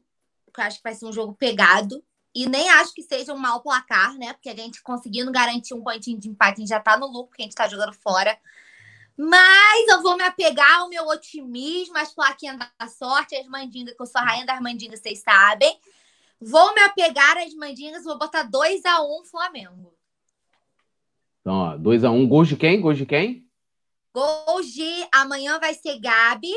que 0.53 0.61
eu 0.61 0.63
acho 0.63 0.77
que 0.77 0.83
vai 0.83 0.93
ser 0.93 1.05
um 1.05 1.13
jogo 1.13 1.33
pegado. 1.33 2.03
E 2.33 2.47
nem 2.47 2.69
acho 2.69 2.93
que 2.93 3.01
seja 3.01 3.33
um 3.33 3.37
mau 3.37 3.61
placar, 3.61 4.15
né? 4.17 4.33
Porque 4.33 4.49
a 4.49 4.55
gente 4.55 4.81
conseguindo 4.83 5.31
garantir 5.31 5.73
um 5.73 5.83
pontinho 5.83 6.19
de 6.19 6.29
empate, 6.29 6.53
a 6.53 6.59
gente 6.59 6.69
já 6.69 6.79
tá 6.79 6.97
no 6.97 7.07
lucro, 7.07 7.29
porque 7.29 7.41
a 7.41 7.45
gente 7.45 7.55
tá 7.55 7.67
jogando 7.67 7.93
fora. 7.93 8.37
Mas 9.17 9.87
eu 9.89 10.01
vou 10.01 10.15
me 10.15 10.23
apegar 10.23 10.79
ao 10.79 10.89
meu 10.89 11.05
otimismo, 11.07 11.97
as 11.97 12.13
plaquinhas 12.13 12.57
da 12.57 12.87
sorte, 12.87 13.35
as 13.35 13.47
mandingas, 13.47 13.93
que 13.95 14.01
eu 14.01 14.05
sou 14.05 14.21
a 14.21 14.23
rainha 14.23 14.45
das 14.45 14.61
mandingas, 14.61 15.01
vocês 15.01 15.19
sabem. 15.19 15.77
Vou 16.39 16.73
me 16.73 16.81
apegar 16.81 17.37
às 17.37 17.53
mandingas, 17.53 18.05
vou 18.05 18.17
botar 18.17 18.43
2 18.43 18.85
a 18.85 19.01
1 19.01 19.19
um, 19.19 19.25
Flamengo. 19.25 19.93
Então, 21.41 21.53
ó, 21.53 21.77
2x1. 21.77 22.11
Um. 22.11 22.27
Gols 22.27 22.47
de 22.47 22.55
quem? 22.55 22.79
Gols 22.79 22.97
de 22.97 23.05
quem? 23.05 23.45
Gols 24.13 24.67
de 24.67 25.07
amanhã 25.11 25.59
vai 25.59 25.73
ser 25.73 25.99
Gabi. 25.99 26.53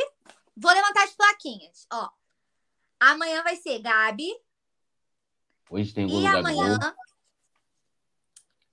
Vou 0.56 0.72
levantar 0.72 1.04
as 1.04 1.14
plaquinhas. 1.14 1.86
Ó. 1.92 2.08
Amanhã 3.00 3.42
vai 3.42 3.56
ser 3.56 3.80
Gabi. 3.80 4.30
Hoje 5.72 5.94
tem 5.94 6.06
gol 6.06 6.20
e 6.20 6.22
do 6.22 6.28
amanhã. 6.28 6.78
Gabriel. 6.78 6.94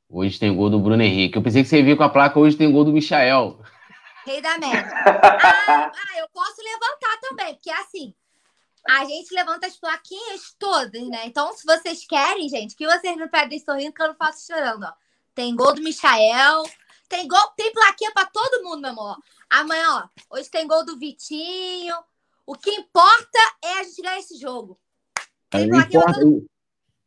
Hoje 0.10 0.38
tem 0.38 0.54
gol 0.54 0.70
do 0.70 0.80
Bruno 0.80 1.02
Henrique. 1.02 1.38
Eu 1.38 1.42
pensei 1.42 1.64
que 1.64 1.70
você 1.70 1.82
viu 1.82 1.96
com 1.96 2.04
a 2.04 2.10
placa, 2.10 2.38
hoje 2.38 2.58
tem 2.58 2.70
gol 2.70 2.84
do 2.84 2.92
Michael. 2.92 3.58
Rei 4.26 4.42
da 4.42 4.58
média. 4.58 4.84
ah, 5.08 5.92
ah, 5.96 6.20
eu 6.20 6.28
posso 6.34 6.62
levantar 6.62 7.18
também, 7.22 7.54
porque 7.54 7.72
assim, 7.72 8.14
a 8.86 9.06
gente 9.06 9.34
levanta 9.34 9.66
as 9.66 9.78
plaquinhas 9.78 10.54
todas, 10.60 11.08
né? 11.08 11.26
Então, 11.26 11.54
se 11.54 11.66
vocês 11.66 12.06
querem, 12.06 12.50
gente, 12.50 12.76
que 12.76 12.86
vocês 12.86 13.16
não 13.16 13.30
pedem 13.30 13.60
sorrindo, 13.60 13.94
que 13.94 14.02
eu 14.02 14.10
não 14.10 14.16
faço 14.16 14.48
chorando, 14.48 14.84
ó. 14.84 14.92
Tem 15.34 15.56
gol 15.56 15.74
do 15.74 15.82
Michael. 15.82 16.64
Tem 17.08 17.26
gol, 17.30 17.48
tem 17.56 17.72
plaquinha 17.72 18.12
para 18.12 18.26
todo 18.26 18.62
mundo, 18.62 18.82
meu 18.82 18.92
amor. 18.92 19.18
Amanhã, 19.50 20.04
ó, 20.04 20.36
hoje 20.36 20.50
tem 20.50 20.68
gol 20.68 20.86
do 20.86 21.00
Vitinho. 21.00 21.96
O 22.46 22.56
que 22.56 22.72
importa 22.72 23.40
é 23.64 23.80
a 23.80 23.84
gente 23.84 24.02
ganhar 24.02 24.20
esse 24.20 24.38
jogo. 24.38 24.78
Tem 25.50 25.70
plaquinha 25.70 26.02
importa, 26.02 26.20
todo... 26.20 26.59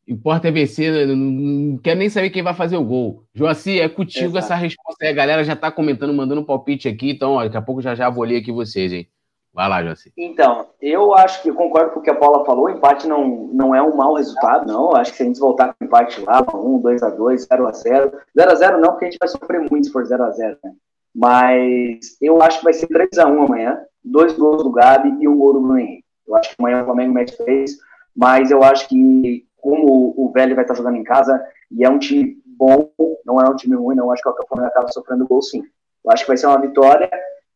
importa 0.06 0.48
é 0.48 0.50
vencer, 0.50 1.06
não, 1.06 1.16
não 1.16 1.78
quero 1.78 1.98
nem 1.98 2.08
saber 2.08 2.30
quem 2.30 2.42
vai 2.42 2.54
fazer 2.54 2.76
o 2.76 2.84
gol. 2.84 3.24
Joaci, 3.34 3.80
é 3.80 3.88
contigo 3.88 4.26
Exato. 4.26 4.38
essa 4.38 4.54
resposta 4.54 5.04
aí. 5.04 5.10
A 5.10 5.14
galera 5.14 5.44
já 5.44 5.56
tá 5.56 5.70
comentando, 5.70 6.12
mandando 6.12 6.40
um 6.40 6.44
palpite 6.44 6.88
aqui, 6.88 7.10
então, 7.10 7.32
ó, 7.32 7.44
daqui 7.44 7.56
a 7.56 7.62
pouco 7.62 7.80
já 7.80 7.94
já 7.94 8.10
vou 8.10 8.24
ler 8.24 8.38
aqui 8.38 8.52
vocês, 8.52 8.92
hein? 8.92 9.08
Vai 9.54 9.68
lá, 9.68 9.84
José. 9.84 10.10
Então, 10.16 10.66
eu 10.80 11.14
acho 11.14 11.42
que 11.42 11.50
eu 11.50 11.54
concordo 11.54 11.90
com 11.90 12.00
o 12.00 12.02
que 12.02 12.08
a 12.08 12.14
Paula 12.14 12.44
falou. 12.44 12.70
Empate 12.70 13.06
não, 13.06 13.50
não 13.52 13.74
é 13.74 13.82
um 13.82 13.94
mau 13.94 14.14
resultado, 14.14 14.66
não. 14.66 14.90
Eu 14.90 14.96
acho 14.96 15.10
que 15.10 15.18
se 15.18 15.22
a 15.22 15.26
gente 15.26 15.38
voltar 15.38 15.74
com 15.74 15.84
empate 15.84 16.22
lá, 16.22 16.42
1, 16.42 16.78
2 16.80 17.02
a 17.02 17.10
2 17.10 17.46
0 17.46 17.66
a 17.66 17.72
0 17.72 18.12
0 18.34 18.50
a 18.50 18.54
0 18.54 18.80
não, 18.80 18.90
porque 18.92 19.04
a 19.04 19.10
gente 19.10 19.18
vai 19.20 19.28
sofrer 19.28 19.60
muito 19.60 19.86
se 19.86 19.92
for 19.92 20.06
0 20.06 20.24
a 20.24 20.30
0 20.30 20.56
né? 20.64 20.72
Mas 21.14 22.16
eu 22.22 22.40
acho 22.40 22.58
que 22.58 22.64
vai 22.64 22.72
ser 22.72 22.86
3 22.86 23.18
a 23.18 23.26
1 23.26 23.42
amanhã. 23.42 23.78
Dois 24.02 24.32
gols 24.32 24.62
do 24.62 24.72
Gabi 24.72 25.14
e 25.20 25.28
um 25.28 25.36
gol 25.36 25.52
do 25.52 25.60
Bruno 25.60 25.78
Henrique. 25.78 26.04
Eu 26.26 26.34
acho 26.36 26.48
que 26.48 26.56
amanhã 26.58 26.80
o 26.80 26.86
Flamengo 26.86 27.12
mete 27.12 27.36
3, 27.36 27.76
mas 28.16 28.50
eu 28.50 28.62
acho 28.62 28.88
que, 28.88 29.44
como 29.62 30.12
o 30.14 30.30
Velho 30.30 30.55
vai 30.55 30.64
estar 30.64 30.74
jogando 30.74 30.97
em 30.97 31.05
casa, 31.05 31.43
e 31.70 31.82
é 31.82 31.89
um 31.89 31.98
time 31.98 32.36
bom, 32.44 32.90
não 33.24 33.40
é 33.40 33.48
um 33.48 33.56
time 33.56 33.74
ruim, 33.74 33.97
não. 33.97 34.10
Acho 34.10 34.22
que 34.22 34.28
o 34.28 34.47
Flamengo 34.47 34.68
acaba 34.68 34.93
sofrendo 34.93 35.26
gol 35.26 35.40
sim. 35.40 35.62
Eu 36.05 36.10
acho 36.10 36.24
que 36.24 36.28
vai 36.28 36.36
ser 36.36 36.48
uma 36.48 36.60
vitória 36.60 37.09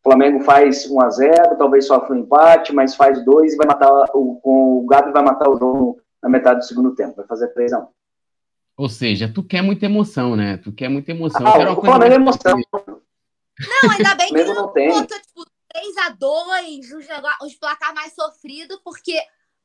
o 0.07 0.09
Flamengo 0.09 0.45
faz 0.45 0.89
1 0.89 1.01
a 1.01 1.11
0 1.11 1.59
talvez 1.59 1.87
sofra 1.87 2.15
um 2.15 2.21
empate, 2.21 2.73
mas 2.73 2.95
faz 2.95 3.25
dois 3.25 3.53
e 3.53 3.57
vai 3.57 3.67
matar 3.67 3.91
o, 4.15 4.41
o 4.45 4.87
Gabi 4.87 5.11
vai 5.11 5.23
matar 5.23 5.51
o 5.51 5.59
jogo 5.59 6.01
na 6.23 6.29
metade 6.29 6.61
do 6.61 6.65
segundo 6.65 6.95
tempo, 6.95 7.17
vai 7.17 7.27
fazer 7.27 7.49
3 7.49 7.73
a 7.73 7.81
1 7.81 7.89
Ou 8.77 8.89
seja, 8.89 9.29
tu 9.29 9.43
quer 9.43 9.63
muita 9.63 9.87
emoção, 9.87 10.37
né? 10.37 10.59
Tu 10.59 10.73
quer 10.73 10.89
muita 10.89 11.11
emoção. 11.11 11.45
Ah, 11.45 11.73
o 11.73 11.81
Flamengo 11.81 12.13
é 12.13 12.17
emoção. 12.17 12.57
Não, 12.79 13.91
ainda 13.91 14.15
bem 14.15 14.29
que 14.29 14.45
não 14.45 14.69
tem. 14.69 14.89
Botou, 14.91 15.19
tipo, 15.19 15.45
3 15.73 15.97
a 16.07 16.11
2 16.11 16.93
os, 16.93 17.07
os 17.43 17.55
placar 17.57 17.93
mais 17.93 18.15
sofrido, 18.15 18.81
porque 18.85 19.19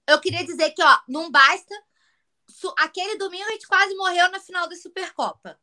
eu 0.10 0.20
queria 0.20 0.44
dizer 0.44 0.72
que, 0.72 0.82
ó, 0.82 0.98
não 1.08 1.30
basta. 1.30 1.76
Aquele 2.78 3.18
domingo 3.18 3.44
a 3.48 3.52
gente 3.52 3.68
quase 3.68 3.96
morreu 3.96 4.30
na 4.32 4.40
final 4.40 4.68
da 4.68 4.76
Supercopa. 4.76 5.60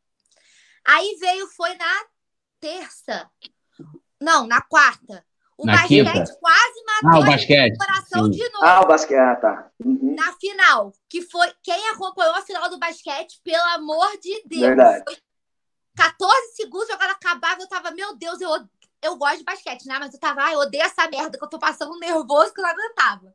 Aí 0.85 1.17
veio, 1.19 1.47
foi 1.47 1.73
na 1.75 2.05
terça, 2.59 3.29
não, 4.19 4.45
na 4.45 4.61
quarta. 4.61 5.25
O 5.57 5.65
na 5.65 5.73
basquete 5.73 6.05
quinta. 6.05 6.37
quase 6.39 6.83
matou 6.85 7.09
ah, 7.11 7.19
o 7.19 7.25
basquete. 7.25 7.77
coração 7.77 8.25
Sim. 8.25 8.31
de 8.31 8.49
novo. 8.49 8.65
Ah, 8.65 8.81
o 8.81 8.87
basquete, 8.87 9.17
ah, 9.17 9.35
tá. 9.35 9.71
Uhum. 9.83 10.15
Na 10.15 10.33
final, 10.33 10.93
que 11.09 11.21
foi 11.21 11.53
quem 11.61 11.89
acompanhou 11.89 12.33
a 12.35 12.41
final 12.41 12.69
do 12.69 12.79
basquete, 12.79 13.41
pelo 13.43 13.63
amor 13.75 14.09
de 14.19 14.41
Deus. 14.45 14.61
Verdade. 14.61 15.03
Foi 15.05 15.17
14 15.97 16.55
segundos, 16.55 16.87
jogada 16.87 17.11
acabava, 17.11 17.61
eu 17.61 17.67
tava, 17.67 17.91
meu 17.91 18.15
Deus, 18.15 18.39
eu, 18.39 18.49
eu 19.01 19.17
gosto 19.17 19.39
de 19.39 19.43
basquete, 19.43 19.85
né? 19.85 19.99
Mas 19.99 20.13
eu 20.13 20.19
tava, 20.19 20.43
ai, 20.43 20.55
eu 20.55 20.59
odeio 20.59 20.83
essa 20.83 21.09
merda, 21.09 21.37
que 21.37 21.43
eu 21.43 21.49
tô 21.49 21.59
passando 21.59 21.99
nervoso 21.99 22.53
que 22.53 22.61
eu 22.61 22.63
não 22.63 22.71
aguentava. 22.71 23.33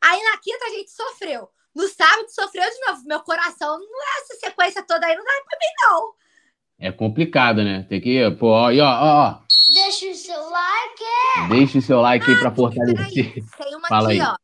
Aí 0.00 0.22
na 0.22 0.38
quinta 0.38 0.64
a 0.64 0.70
gente 0.70 0.92
sofreu. 0.92 1.50
No 1.78 1.86
sábado 1.86 2.28
sofreu 2.28 2.64
de 2.64 2.80
novo. 2.88 3.04
Meu 3.06 3.20
coração, 3.20 3.78
não 3.78 4.02
é 4.02 4.20
essa 4.20 4.34
sequência 4.34 4.82
toda 4.82 5.06
aí, 5.06 5.14
não 5.14 5.22
dá 5.22 5.30
pra 5.48 5.58
mim, 5.60 5.66
não. 5.86 6.12
É 6.80 6.90
complicado, 6.90 7.62
né? 7.62 7.86
Tem 7.88 8.00
que, 8.00 8.28
pô, 8.32 8.48
ó, 8.48 8.72
ó, 8.72 8.72
ó. 8.72 9.38
Deixa 9.72 10.10
o 10.10 10.14
seu 10.14 10.50
like. 10.50 11.48
Deixa 11.50 11.78
o 11.78 11.82
seu 11.82 12.00
like 12.00 12.28
ah, 12.28 12.34
aí 12.34 12.40
para 12.40 12.50
fortalecer. 12.50 13.32
Tem 13.32 13.76
uma 13.76 13.86
Fala 13.86 14.08
aqui, 14.08 14.20
aí. 14.20 14.26
ó. 14.26 14.36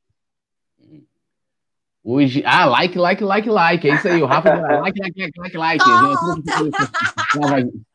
Hoje. 2.05 2.41
Ah, 2.47 2.67
like, 2.67 2.97
like, 2.97 3.25
like, 3.25 3.49
like. 3.49 3.89
É 3.89 3.95
isso 3.97 4.07
aí. 4.07 4.23
O 4.23 4.27
Rafa. 4.27 4.51
like, 4.55 5.01
like, 5.01 5.21
like, 5.21 5.59
like, 5.59 5.59
like. 5.59 5.85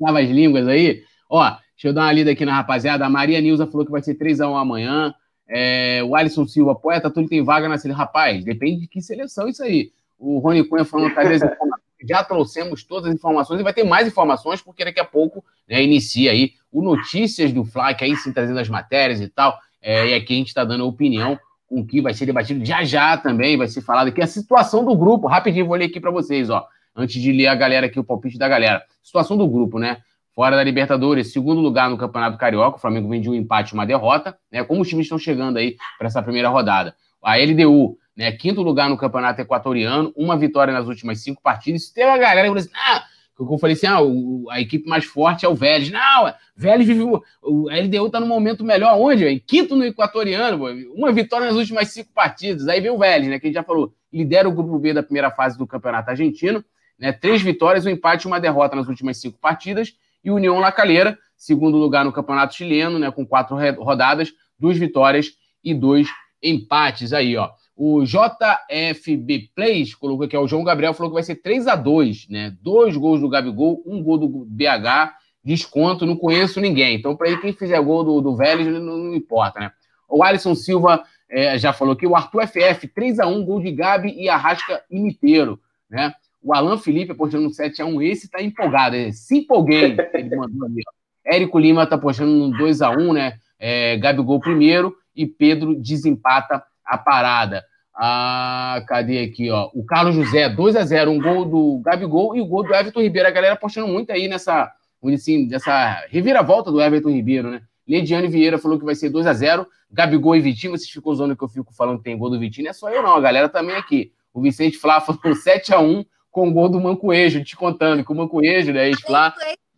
Tava 0.03 0.19
as 0.19 0.29
línguas 0.29 0.67
aí. 0.67 1.01
Ó, 1.29 1.49
deixa 1.49 1.87
eu 1.87 1.93
dar 1.93 2.01
uma 2.01 2.11
lida 2.11 2.31
aqui 2.31 2.43
na 2.43 2.55
rapaziada. 2.55 3.05
A 3.05 3.09
Maria 3.09 3.39
Nilza 3.39 3.67
falou 3.67 3.85
que 3.85 3.91
vai 3.91 4.01
ser 4.01 4.15
3x1 4.15 4.59
amanhã. 4.59 5.13
É, 5.49 6.03
o 6.03 6.15
Alisson 6.15 6.45
Silva, 6.45 6.75
poeta, 6.75 7.09
tudo 7.09 7.27
tem 7.27 7.43
vaga 7.43 7.67
na 7.67 7.77
seleção. 7.77 7.99
Rapaz, 7.99 8.45
depende 8.45 8.81
de 8.81 8.87
que 8.87 9.01
seleção 9.01 9.47
isso 9.47 9.63
aí. 9.63 9.91
O 10.19 10.37
Rony 10.37 10.63
Cunha 10.63 10.85
falando 10.85 11.11
que 11.13 12.05
já 12.07 12.23
trouxemos 12.23 12.83
todas 12.83 13.09
as 13.09 13.15
informações 13.15 13.59
e 13.59 13.63
vai 13.63 13.73
ter 13.73 13.83
mais 13.83 14.07
informações, 14.07 14.61
porque 14.61 14.85
daqui 14.85 14.99
a 14.99 15.05
pouco 15.05 15.43
né, 15.67 15.83
inicia 15.83 16.31
aí 16.31 16.53
o 16.71 16.83
Notícias 16.83 17.51
do 17.51 17.65
Fly, 17.65 17.95
que 17.95 18.03
aí 18.03 18.15
sim 18.15 18.31
trazendo 18.31 18.59
as 18.59 18.69
matérias 18.69 19.19
e 19.19 19.27
tal. 19.27 19.57
É, 19.81 20.09
e 20.09 20.13
aqui 20.13 20.33
a 20.33 20.37
gente 20.37 20.49
está 20.49 20.63
dando 20.63 20.83
a 20.83 20.87
opinião 20.87 21.39
com 21.67 21.81
o 21.81 21.85
que 21.85 22.01
vai 22.01 22.13
ser 22.13 22.25
debatido 22.25 22.65
já 22.65 22.83
já 22.83 23.15
também, 23.17 23.55
vai 23.55 23.67
ser 23.67 23.81
falado 23.81 24.07
aqui 24.07 24.21
a 24.21 24.27
situação 24.27 24.85
do 24.85 24.95
grupo. 24.95 25.27
Rapidinho, 25.27 25.67
vou 25.67 25.75
ler 25.75 25.85
aqui 25.85 25.99
para 25.99 26.11
vocês, 26.11 26.49
ó. 26.49 26.67
Antes 26.95 27.21
de 27.21 27.31
ler 27.31 27.47
a 27.47 27.55
galera 27.55 27.85
aqui, 27.85 27.99
o 27.99 28.03
palpite 28.03 28.37
da 28.37 28.47
galera. 28.47 28.83
Situação 29.03 29.37
do 29.37 29.47
grupo, 29.47 29.79
né? 29.79 29.97
Fora 30.39 30.55
da 30.55 30.63
Libertadores, 30.63 31.33
segundo 31.33 31.59
lugar 31.59 31.89
no 31.89 31.97
Campeonato 31.97 32.37
Carioca, 32.37 32.77
o 32.77 32.79
Flamengo 32.79 33.09
vem 33.09 33.19
de 33.19 33.29
um 33.29 33.35
empate 33.35 33.71
e 33.71 33.73
uma 33.73 33.85
derrota, 33.85 34.37
né? 34.49 34.63
Como 34.63 34.83
os 34.83 34.87
times 34.87 35.03
estão 35.03 35.19
chegando 35.19 35.57
aí 35.57 35.75
para 35.97 36.07
essa 36.07 36.23
primeira 36.23 36.47
rodada. 36.47 36.95
A 37.21 37.35
LDU 37.35 37.97
né? 38.15 38.31
Quinto 38.31 38.61
lugar 38.61 38.89
no 38.89 38.95
campeonato 38.95 39.41
equatoriano, 39.41 40.13
uma 40.15 40.37
vitória 40.37 40.73
nas 40.73 40.87
últimas 40.87 41.21
cinco 41.21 41.41
partidas. 41.41 41.89
Tem 41.89 42.05
uma 42.05 42.17
galera 42.17 42.43
que 42.43 42.47
falou 42.47 42.57
assim: 42.57 42.71
ah, 42.73 43.03
eu 43.37 43.57
falei 43.57 43.75
assim: 43.75 43.87
ah, 43.87 44.01
o, 44.01 44.49
a 44.49 44.61
equipe 44.61 44.87
mais 44.87 45.03
forte 45.03 45.45
é 45.45 45.49
o 45.49 45.55
Vélez. 45.55 45.91
Não, 45.91 46.33
Vélez 46.55 46.87
vive. 46.87 47.03
O, 47.03 47.69
a 47.69 47.75
LDU 47.75 48.05
está 48.05 48.21
no 48.21 48.25
momento 48.25 48.63
melhor. 48.63 48.97
Onde? 48.97 49.27
Em 49.27 49.39
quinto 49.39 49.75
no 49.75 49.83
equatoriano, 49.83 50.63
uma 50.95 51.11
vitória 51.11 51.47
nas 51.47 51.57
últimas 51.57 51.89
cinco 51.89 52.13
partidas. 52.13 52.65
Aí 52.69 52.79
vem 52.79 52.91
o 52.91 52.97
Vélez, 52.97 53.27
né? 53.27 53.39
Que 53.41 53.47
a 53.47 53.49
gente 53.49 53.55
já 53.55 53.63
falou, 53.63 53.93
lidera 54.09 54.47
o 54.47 54.53
grupo 54.53 54.79
B 54.79 54.93
da 54.93 55.03
primeira 55.03 55.31
fase 55.31 55.57
do 55.57 55.67
campeonato 55.67 56.09
argentino. 56.11 56.63
Né, 56.97 57.11
três 57.11 57.41
vitórias, 57.41 57.85
um 57.85 57.89
empate 57.89 58.25
e 58.25 58.27
uma 58.27 58.39
derrota 58.39 58.77
nas 58.77 58.87
últimas 58.87 59.17
cinco 59.17 59.37
partidas. 59.37 59.93
E 60.23 60.31
União 60.31 60.59
La 60.59 60.71
Calera, 60.71 61.17
segundo 61.37 61.77
lugar 61.77 62.03
no 62.03 62.11
campeonato 62.11 62.55
chileno, 62.55 62.99
né, 62.99 63.09
com 63.11 63.25
quatro 63.25 63.57
rodadas, 63.81 64.31
duas 64.57 64.77
vitórias 64.77 65.31
e 65.63 65.73
dois 65.73 66.07
empates 66.41 67.13
aí, 67.13 67.35
ó. 67.37 67.49
O 67.75 68.03
JFB 68.03 69.51
Plays 69.55 69.95
colocou 69.95 70.25
aqui, 70.25 70.35
ó, 70.35 70.43
o 70.43 70.47
João 70.47 70.65
Gabriel 70.65 70.93
falou 70.93 71.11
que 71.11 71.15
vai 71.15 71.23
ser 71.23 71.35
3 71.35 71.65
a 71.67 71.77
2 71.77 72.27
né? 72.29 72.53
Dois 72.61 72.97
gols 72.97 73.21
do 73.21 73.29
Gabigol, 73.29 73.81
um 73.85 74.03
gol 74.03 74.17
do 74.17 74.27
BH, 74.27 75.13
desconto, 75.43 76.05
não 76.05 76.17
conheço 76.17 76.59
ninguém. 76.59 76.95
Então, 76.95 77.15
para 77.15 77.29
ele, 77.29 77.37
quem 77.37 77.53
fizer 77.53 77.79
gol 77.81 78.03
do, 78.03 78.19
do 78.19 78.35
Vélez, 78.35 78.67
não, 78.67 78.97
não 78.97 79.15
importa, 79.15 79.61
né? 79.61 79.71
O 80.09 80.23
Alisson 80.23 80.55
Silva 80.55 81.03
é, 81.29 81.57
já 81.57 81.71
falou 81.71 81.95
que 81.95 82.05
o 82.05 82.15
Arthur 82.15 82.47
FF, 82.47 82.87
3 82.87 83.19
a 83.19 83.27
1 83.27 83.45
gol 83.45 83.61
de 83.61 83.71
Gabi 83.71 84.13
e 84.13 84.27
Arrasca 84.27 84.83
inteiro, 84.91 85.57
né? 85.89 86.13
O 86.41 86.53
Alan 86.53 86.77
Felipe 86.77 87.11
apostando 87.11 87.43
no 87.43 87.51
7x1, 87.51 88.03
esse 88.03 88.29
tá 88.29 88.41
empolgado, 88.41 88.95
ele, 88.95 89.11
se 89.11 89.39
empolguei, 89.39 89.97
ele 90.13 90.35
mandou 90.35 90.65
ali, 90.65 90.81
ó. 90.87 90.99
Érico 91.25 91.59
Lima 91.59 91.85
tá 91.85 91.95
apostando 91.95 92.31
no 92.31 92.57
2x1, 92.57 93.13
né? 93.13 93.37
É, 93.59 93.97
Gabigol 93.97 94.39
primeiro 94.39 94.95
e 95.15 95.25
Pedro 95.27 95.75
desempata 95.75 96.63
a 96.85 96.97
parada. 96.97 97.63
Ah, 97.93 98.81
cadê 98.87 99.19
aqui, 99.19 99.51
ó? 99.51 99.69
O 99.73 99.83
Carlos 99.83 100.15
José, 100.15 100.47
2 100.47 100.75
a 100.77 100.85
0 100.85 101.11
um 101.11 101.21
gol 101.21 101.45
do 101.45 101.81
Gabigol 101.83 102.35
e 102.35 102.41
o 102.41 102.45
gol 102.45 102.63
do 102.63 102.73
Everton 102.73 103.01
Ribeiro. 103.01 103.27
A 103.27 103.31
galera 103.31 103.53
apostando 103.55 103.87
muito 103.87 104.09
aí 104.11 104.27
nessa, 104.29 104.71
assim, 105.13 105.47
dessa 105.47 106.05
reviravolta 106.09 106.71
do 106.71 106.81
Everton 106.81 107.09
Ribeiro, 107.09 107.51
né? 107.51 107.61
Lediane 107.85 108.27
Vieira 108.27 108.57
falou 108.57 108.79
que 108.79 108.85
vai 108.85 108.95
ser 108.95 109.09
2 109.09 109.27
a 109.27 109.33
0 109.33 109.67
Gabigol 109.91 110.35
e 110.35 110.41
Vitinho, 110.41 110.77
vocês 110.77 110.89
ficam 110.89 111.11
usando 111.11 111.35
que 111.35 111.43
eu 111.43 111.47
fico 111.47 111.73
falando 111.73 111.97
que 111.97 112.03
tem 112.03 112.17
gol 112.17 112.29
do 112.29 112.39
Vitinho, 112.39 112.65
não 112.65 112.69
é 112.69 112.73
só 112.73 112.89
eu 112.89 113.01
não, 113.01 113.15
a 113.15 113.19
galera 113.19 113.49
também 113.49 113.75
aqui. 113.75 114.11
O 114.31 114.41
Vicente 114.41 114.77
Flá 114.77 115.01
falou 115.01 115.19
7 115.35 115.73
a 115.73 115.79
1 115.79 116.05
com 116.31 116.47
o 116.47 116.53
gol 116.53 116.69
do 116.69 116.79
Mancoejo, 116.79 117.43
te 117.43 117.55
contando 117.55 118.03
que 118.03 118.11
o 118.11 118.15
Mancoejo, 118.15 118.71
né, 118.71 118.87
ex-Flá... 118.87 119.33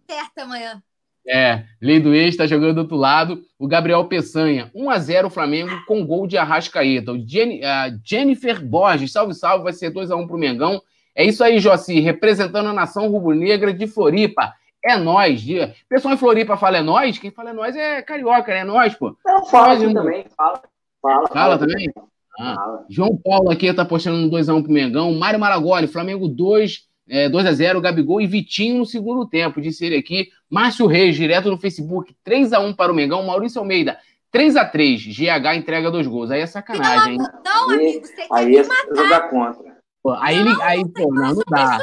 certa 0.08 0.44
amanhã. 0.44 0.82
É, 1.28 1.66
Lei 1.80 2.00
do 2.00 2.14
Ex 2.14 2.30
está 2.30 2.48
jogando 2.48 2.76
do 2.76 2.82
outro 2.82 2.98
lado. 2.98 3.44
O 3.58 3.68
Gabriel 3.68 4.06
Peçanha, 4.06 4.72
1 4.74 4.90
a 4.90 5.00
0 5.00 5.28
o 5.28 5.32
Flamengo 5.32 5.72
com 5.86 6.06
gol 6.06 6.26
de 6.26 6.38
Arrascaeta. 6.38 7.12
O 7.12 7.28
Jenny, 7.28 7.64
a 7.64 7.92
Jennifer 8.04 8.64
Borges, 8.64 9.12
salve, 9.12 9.34
salve, 9.34 9.64
vai 9.64 9.74
ser 9.74 9.92
2 9.92 10.10
a 10.10 10.16
1 10.16 10.26
para 10.26 10.36
o 10.36 10.40
Mengão. 10.40 10.82
É 11.16 11.24
isso 11.24 11.44
aí, 11.44 11.60
Joci, 11.60 12.00
representando 12.00 12.70
a 12.70 12.74
nação 12.74 13.10
rubro-negra 13.10 13.74
de 13.74 13.86
Floripa. 13.86 14.54
É 14.84 14.98
nós. 14.98 15.42
De... 15.42 15.60
Pessoal 15.88 16.16
em 16.16 16.18
Floripa 16.18 16.58
fala 16.58 16.78
é 16.78 16.82
nós, 16.82 17.20
quem 17.20 17.30
fala 17.30 17.52
é 17.52 17.54
nós 17.54 17.76
é 17.76 18.02
carioca, 18.02 18.52
né? 18.52 18.62
É 18.62 18.64
nós, 18.64 18.96
pô. 18.96 19.16
Não, 19.24 19.46
fala 19.46 19.78
nós, 19.78 19.94
também, 19.94 20.26
fala. 20.36 20.62
Fala, 21.02 21.28
fala, 21.28 21.28
fala 21.28 21.58
também? 21.58 21.92
Ah, 22.40 22.84
João 22.90 23.18
Paulo 23.18 23.52
aqui 23.52 23.74
tá 23.74 23.84
postando 23.84 24.18
um 24.18 24.30
2x1 24.30 24.64
pro 24.64 24.72
Mengão. 24.72 25.14
Mário 25.14 25.40
Maragoli, 25.40 25.88
Flamengo 25.88 26.28
2, 26.28 26.88
é, 27.10 27.30
2x0, 27.30 27.82
Gabigol 27.82 28.22
e 28.22 28.28
Vitinho 28.28 28.80
no 28.80 28.86
segundo 28.86 29.28
tempo, 29.28 29.62
disse 29.62 29.86
ele 29.86 29.98
aqui. 29.98 30.30
Márcio 30.50 30.88
Reis, 30.88 31.16
direto 31.16 31.50
no 31.50 31.58
Facebook, 31.58 32.16
3x1 32.26 32.76
para 32.76 32.92
o 32.92 32.96
Mengão. 32.96 33.24
Maurício 33.24 33.60
Almeida, 33.60 33.98
3x3, 34.34 35.14
GH 35.14 35.58
entrega 35.58 35.92
dois 35.92 36.08
gols. 36.08 36.32
Aí 36.32 36.42
é 36.42 36.48
sacanagem, 36.48 37.14
hein? 37.14 37.20
Não, 37.44 37.72
amigo, 37.72 38.06
você 38.06 38.28
aí 38.32 38.52
quer 38.52 38.60
é 38.60 38.62
me 38.62 38.68
matar. 38.68 38.96
jogar 38.96 39.30
contra. 39.30 39.72
Pô, 40.02 40.12
aí 40.14 40.40
ele, 40.40 40.50
aí, 40.64 40.84
pô, 40.88 41.14
não, 41.14 41.34
não 41.34 41.44
dá. 41.50 41.78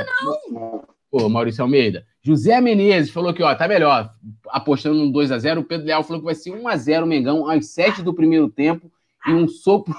Não. 0.50 0.82
Pô, 1.10 1.28
Maurício 1.28 1.62
Almeida. 1.62 2.04
José 2.22 2.60
Menezes 2.60 3.10
falou 3.10 3.32
que, 3.32 3.42
ó, 3.42 3.54
tá 3.54 3.68
melhor, 3.68 4.10
apostando 4.48 4.98
no 4.98 5.12
2x0. 5.12 5.58
O 5.58 5.64
Pedro 5.64 5.86
Leal 5.86 6.02
falou 6.02 6.20
que 6.20 6.26
vai 6.26 6.34
ser 6.34 6.50
1x0 6.50 7.06
Mengão 7.06 7.50
aos 7.50 7.68
7 7.68 8.02
do 8.02 8.12
primeiro 8.12 8.48
tempo 8.48 8.90
e 9.26 9.32
um 9.32 9.46
sopro, 9.46 9.94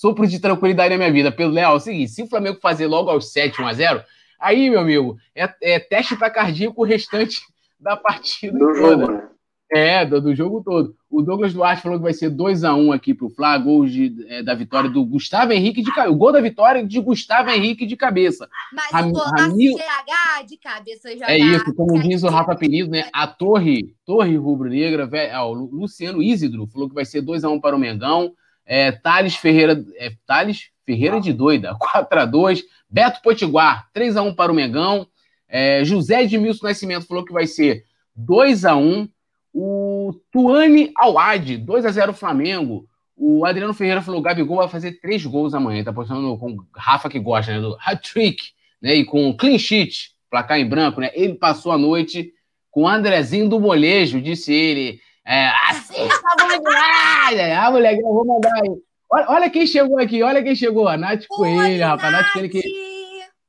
sopro 0.00 0.26
de 0.26 0.38
tranquilidade 0.38 0.90
na 0.90 0.98
minha 0.98 1.12
vida. 1.12 1.30
Pedro 1.30 1.52
Leal, 1.52 1.74
é 1.74 1.76
o 1.76 1.80
seguinte, 1.80 2.10
se 2.10 2.22
o 2.22 2.26
Flamengo 2.26 2.58
fazer 2.60 2.86
logo 2.86 3.10
aos 3.10 3.32
7, 3.32 3.58
1x0, 3.60 4.02
aí, 4.38 4.70
meu 4.70 4.80
amigo, 4.80 5.16
é, 5.34 5.52
é 5.62 5.78
teste 5.78 6.16
para 6.16 6.30
cardíaco 6.30 6.80
o 6.80 6.86
restante 6.86 7.40
da 7.78 7.96
partida 7.96 8.58
Do 8.58 8.66
toda. 8.66 8.76
jogo, 8.76 9.12
né? 9.12 9.26
É, 9.72 10.04
do, 10.04 10.20
do 10.20 10.34
jogo 10.34 10.62
todo. 10.64 10.96
O 11.08 11.22
Douglas 11.22 11.52
Duarte 11.54 11.80
falou 11.82 11.96
que 11.96 12.02
vai 12.02 12.12
ser 12.12 12.28
2x1 12.28 12.92
aqui 12.92 13.14
pro 13.14 13.30
Flá, 13.30 13.56
gol 13.56 13.86
de, 13.86 14.12
é, 14.28 14.42
da 14.42 14.52
vitória 14.52 14.90
do 14.90 15.04
Gustavo 15.04 15.52
Henrique 15.52 15.80
de 15.80 15.92
cabeça. 15.94 16.10
O 16.12 16.16
gol 16.16 16.32
da 16.32 16.40
vitória 16.40 16.84
de 16.84 17.00
Gustavo 17.00 17.50
Henrique 17.50 17.86
de 17.86 17.94
cabeça. 17.96 18.48
Mas 18.72 18.90
Ram- 18.90 19.10
o 19.10 19.12
gol 19.12 19.22
Ramil- 19.22 19.76
GH 19.76 20.44
de 20.48 20.56
cabeça 20.56 21.12
jogar. 21.12 21.30
É 21.30 21.38
isso, 21.38 21.72
como 21.74 22.02
diz 22.02 22.24
o 22.24 22.28
Rafa 22.28 22.56
Penido, 22.56 22.90
né? 22.90 23.04
A 23.12 23.28
Torre, 23.28 23.94
Torre 24.04 24.36
Rubro-Negra, 24.36 25.08
ah, 25.32 25.44
o 25.44 25.52
Lu- 25.52 25.70
Luciano 25.72 26.20
Isidro 26.20 26.66
falou 26.66 26.88
que 26.88 26.94
vai 26.96 27.04
ser 27.04 27.22
2x1 27.22 27.60
para 27.60 27.76
o 27.76 27.78
Mengão. 27.78 28.32
É, 28.72 28.92
Thales 28.92 29.34
Ferreira, 29.34 29.84
é, 29.96 30.12
Thales 30.24 30.70
Ferreira 30.86 31.20
de 31.20 31.32
doida, 31.32 31.74
4x2. 31.82 32.62
Beto 32.88 33.20
Potiguar, 33.20 33.88
3x1 33.92 34.32
para 34.36 34.52
o 34.52 34.54
Mengão. 34.54 35.08
É, 35.48 35.84
José 35.84 36.22
Edmilson 36.22 36.68
Nascimento 36.68 37.06
falou 37.06 37.24
que 37.24 37.32
vai 37.32 37.48
ser 37.48 37.84
2x1. 38.16 39.10
O 39.52 40.14
Tuane 40.30 40.92
Awad, 40.96 41.58
2x0 41.58 42.12
Flamengo. 42.12 42.88
O 43.16 43.44
Adriano 43.44 43.74
Ferreira 43.74 44.00
falou: 44.00 44.20
o 44.20 44.22
Gabigol 44.22 44.58
vai 44.58 44.68
fazer 44.68 45.00
três 45.00 45.26
gols 45.26 45.52
amanhã. 45.52 45.82
Tá 45.82 45.92
postando 45.92 46.38
com 46.38 46.52
o 46.52 46.66
Rafa 46.72 47.10
que 47.10 47.18
gosta, 47.18 47.52
né? 47.52 47.60
Do 47.60 47.76
hat-trick, 47.84 48.50
né? 48.80 48.94
E 48.94 49.04
com 49.04 49.36
clean 49.36 49.58
sheet, 49.58 50.12
placar 50.30 50.60
em 50.60 50.68
branco, 50.68 51.00
né? 51.00 51.10
Ele 51.12 51.34
passou 51.34 51.72
a 51.72 51.78
noite 51.78 52.32
com 52.70 52.82
o 52.82 52.88
Andrezinho 52.88 53.48
do 53.48 53.58
Molejo, 53.58 54.20
disse 54.20 54.52
ele. 54.52 55.00
É, 55.30 55.48
assim 55.70 56.08
tá 56.08 56.36
bom 56.44 56.48
demais! 56.48 57.38
É, 57.38 57.54
Ah, 57.54 57.70
moleque, 57.70 58.00
eu 58.02 58.12
vou 58.12 58.26
mandar 58.26 58.52
aí. 58.62 58.70
Olha, 59.12 59.26
olha 59.28 59.50
quem 59.50 59.66
chegou 59.66 59.98
aqui, 60.00 60.22
olha 60.22 60.42
quem 60.42 60.54
chegou. 60.56 60.88
A 60.88 60.96
Nath 60.96 61.24
Coelho, 61.28 61.84
rapaz. 61.84 62.12
A 62.12 62.16
Nath 62.16 62.32
Coelho 62.32 62.50
que. 62.50 62.62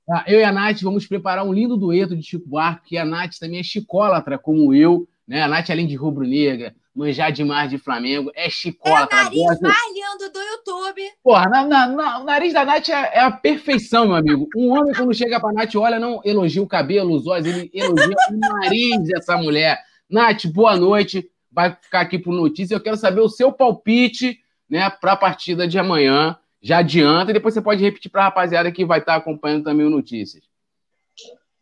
Ah, 0.09 0.23
eu 0.27 0.39
e 0.39 0.43
a 0.43 0.51
Nath 0.51 0.81
vamos 0.81 1.07
preparar 1.07 1.45
um 1.45 1.53
lindo 1.53 1.77
dueto 1.77 2.15
de 2.15 2.23
Chico 2.23 2.47
Buarque, 2.47 2.81
porque 2.81 2.97
a 2.97 3.05
Nath 3.05 3.37
também 3.39 3.59
é 3.59 3.63
chicólatra, 3.63 4.37
como 4.37 4.73
eu, 4.73 5.07
né? 5.27 5.41
A 5.41 5.47
Nath, 5.47 5.69
além 5.69 5.87
de 5.87 5.95
rubro-negra, 5.95 6.73
manjar 6.95 7.31
demais 7.31 7.69
de 7.69 7.77
Flamengo, 7.77 8.31
é 8.35 8.45
É 8.45 8.47
o 8.47 8.51
chicólatra. 8.51 9.23
nariz 9.23 9.39
gosta- 9.39 9.67
mais 9.67 9.81
lindo 9.93 10.31
do 10.33 10.39
YouTube. 10.39 11.01
Porra, 11.23 11.49
na- 11.49 11.65
na- 11.65 11.87
na- 11.87 12.19
o 12.19 12.23
nariz 12.25 12.53
da 12.53 12.65
Nath 12.65 12.89
é, 12.89 13.11
é 13.13 13.19
a 13.21 13.31
perfeição, 13.31 14.05
meu 14.07 14.15
amigo. 14.15 14.47
Um 14.55 14.71
homem, 14.71 14.93
quando 14.93 15.13
chega 15.13 15.39
pra 15.39 15.53
Nath, 15.53 15.75
olha, 15.75 15.99
não 15.99 16.19
elogia 16.25 16.61
o 16.61 16.67
cabelo, 16.67 17.15
os 17.15 17.25
olhos, 17.27 17.47
ele 17.47 17.71
elogia 17.73 18.15
o 18.31 18.37
nariz 18.37 19.01
dessa 19.03 19.37
mulher. 19.37 19.79
Nath, 20.09 20.45
boa 20.47 20.75
noite. 20.75 21.27
Vai 21.51 21.75
ficar 21.81 22.01
aqui 22.01 22.17
por 22.17 22.33
notícia. 22.33 22.75
Eu 22.75 22.81
quero 22.81 22.97
saber 22.97 23.21
o 23.21 23.29
seu 23.29 23.51
palpite, 23.51 24.39
né, 24.69 24.89
pra 24.89 25.15
partida 25.15 25.67
de 25.67 25.77
amanhã. 25.77 26.37
Já 26.61 26.77
adianta, 26.77 27.31
e 27.31 27.33
depois 27.33 27.53
você 27.53 27.61
pode 27.61 27.83
repetir 27.83 28.11
pra 28.11 28.25
rapaziada 28.25 28.71
que 28.71 28.85
vai 28.85 28.99
estar 28.99 29.15
acompanhando 29.15 29.63
também 29.63 29.85
o 29.85 29.89
Notícias. 29.89 30.43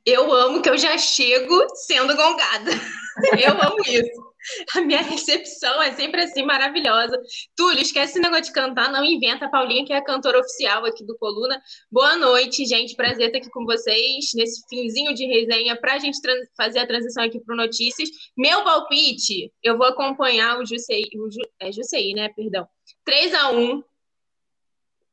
Eu 0.05 0.33
amo 0.33 0.61
que 0.61 0.69
eu 0.69 0.77
já 0.77 0.97
chego 0.97 1.55
sendo 1.75 2.15
gongada. 2.15 2.71
Eu 3.39 3.51
amo 3.51 3.79
isso. 3.85 4.28
A 4.75 4.81
minha 4.81 5.01
recepção 5.01 5.81
é 5.81 5.91
sempre 5.93 6.21
assim, 6.21 6.43
maravilhosa. 6.43 7.19
Túlio, 7.55 7.81
esquece 7.81 8.13
esse 8.13 8.19
negócio 8.19 8.45
de 8.45 8.53
cantar, 8.53 8.91
não 8.91 9.03
inventa. 9.03 9.45
A 9.45 9.49
Paulinha, 9.49 9.85
que 9.85 9.93
é 9.93 9.97
a 9.97 10.03
cantora 10.03 10.39
oficial 10.39 10.85
aqui 10.85 11.05
do 11.05 11.17
Coluna. 11.17 11.61
Boa 11.91 12.15
noite, 12.15 12.65
gente. 12.65 12.95
Prazer 12.95 13.27
estar 13.27 13.39
aqui 13.39 13.49
com 13.49 13.65
vocês 13.65 14.31
nesse 14.35 14.61
finzinho 14.67 15.13
de 15.13 15.25
resenha 15.25 15.75
para 15.75 15.95
a 15.95 15.99
gente 15.99 16.17
fazer 16.55 16.79
a 16.79 16.87
transição 16.87 17.23
aqui 17.23 17.39
para 17.39 17.55
Notícias. 17.55 18.09
Meu 18.37 18.63
palpite, 18.63 19.51
eu 19.61 19.77
vou 19.77 19.87
acompanhar 19.87 20.57
o 20.57 20.65
Jussei, 20.65 21.05
o 21.15 21.29
Ju, 21.29 21.39
é 21.59 22.13
né? 22.13 22.29
Perdão. 22.29 22.67
3 23.05 23.33
a 23.33 23.51
1 23.51 23.83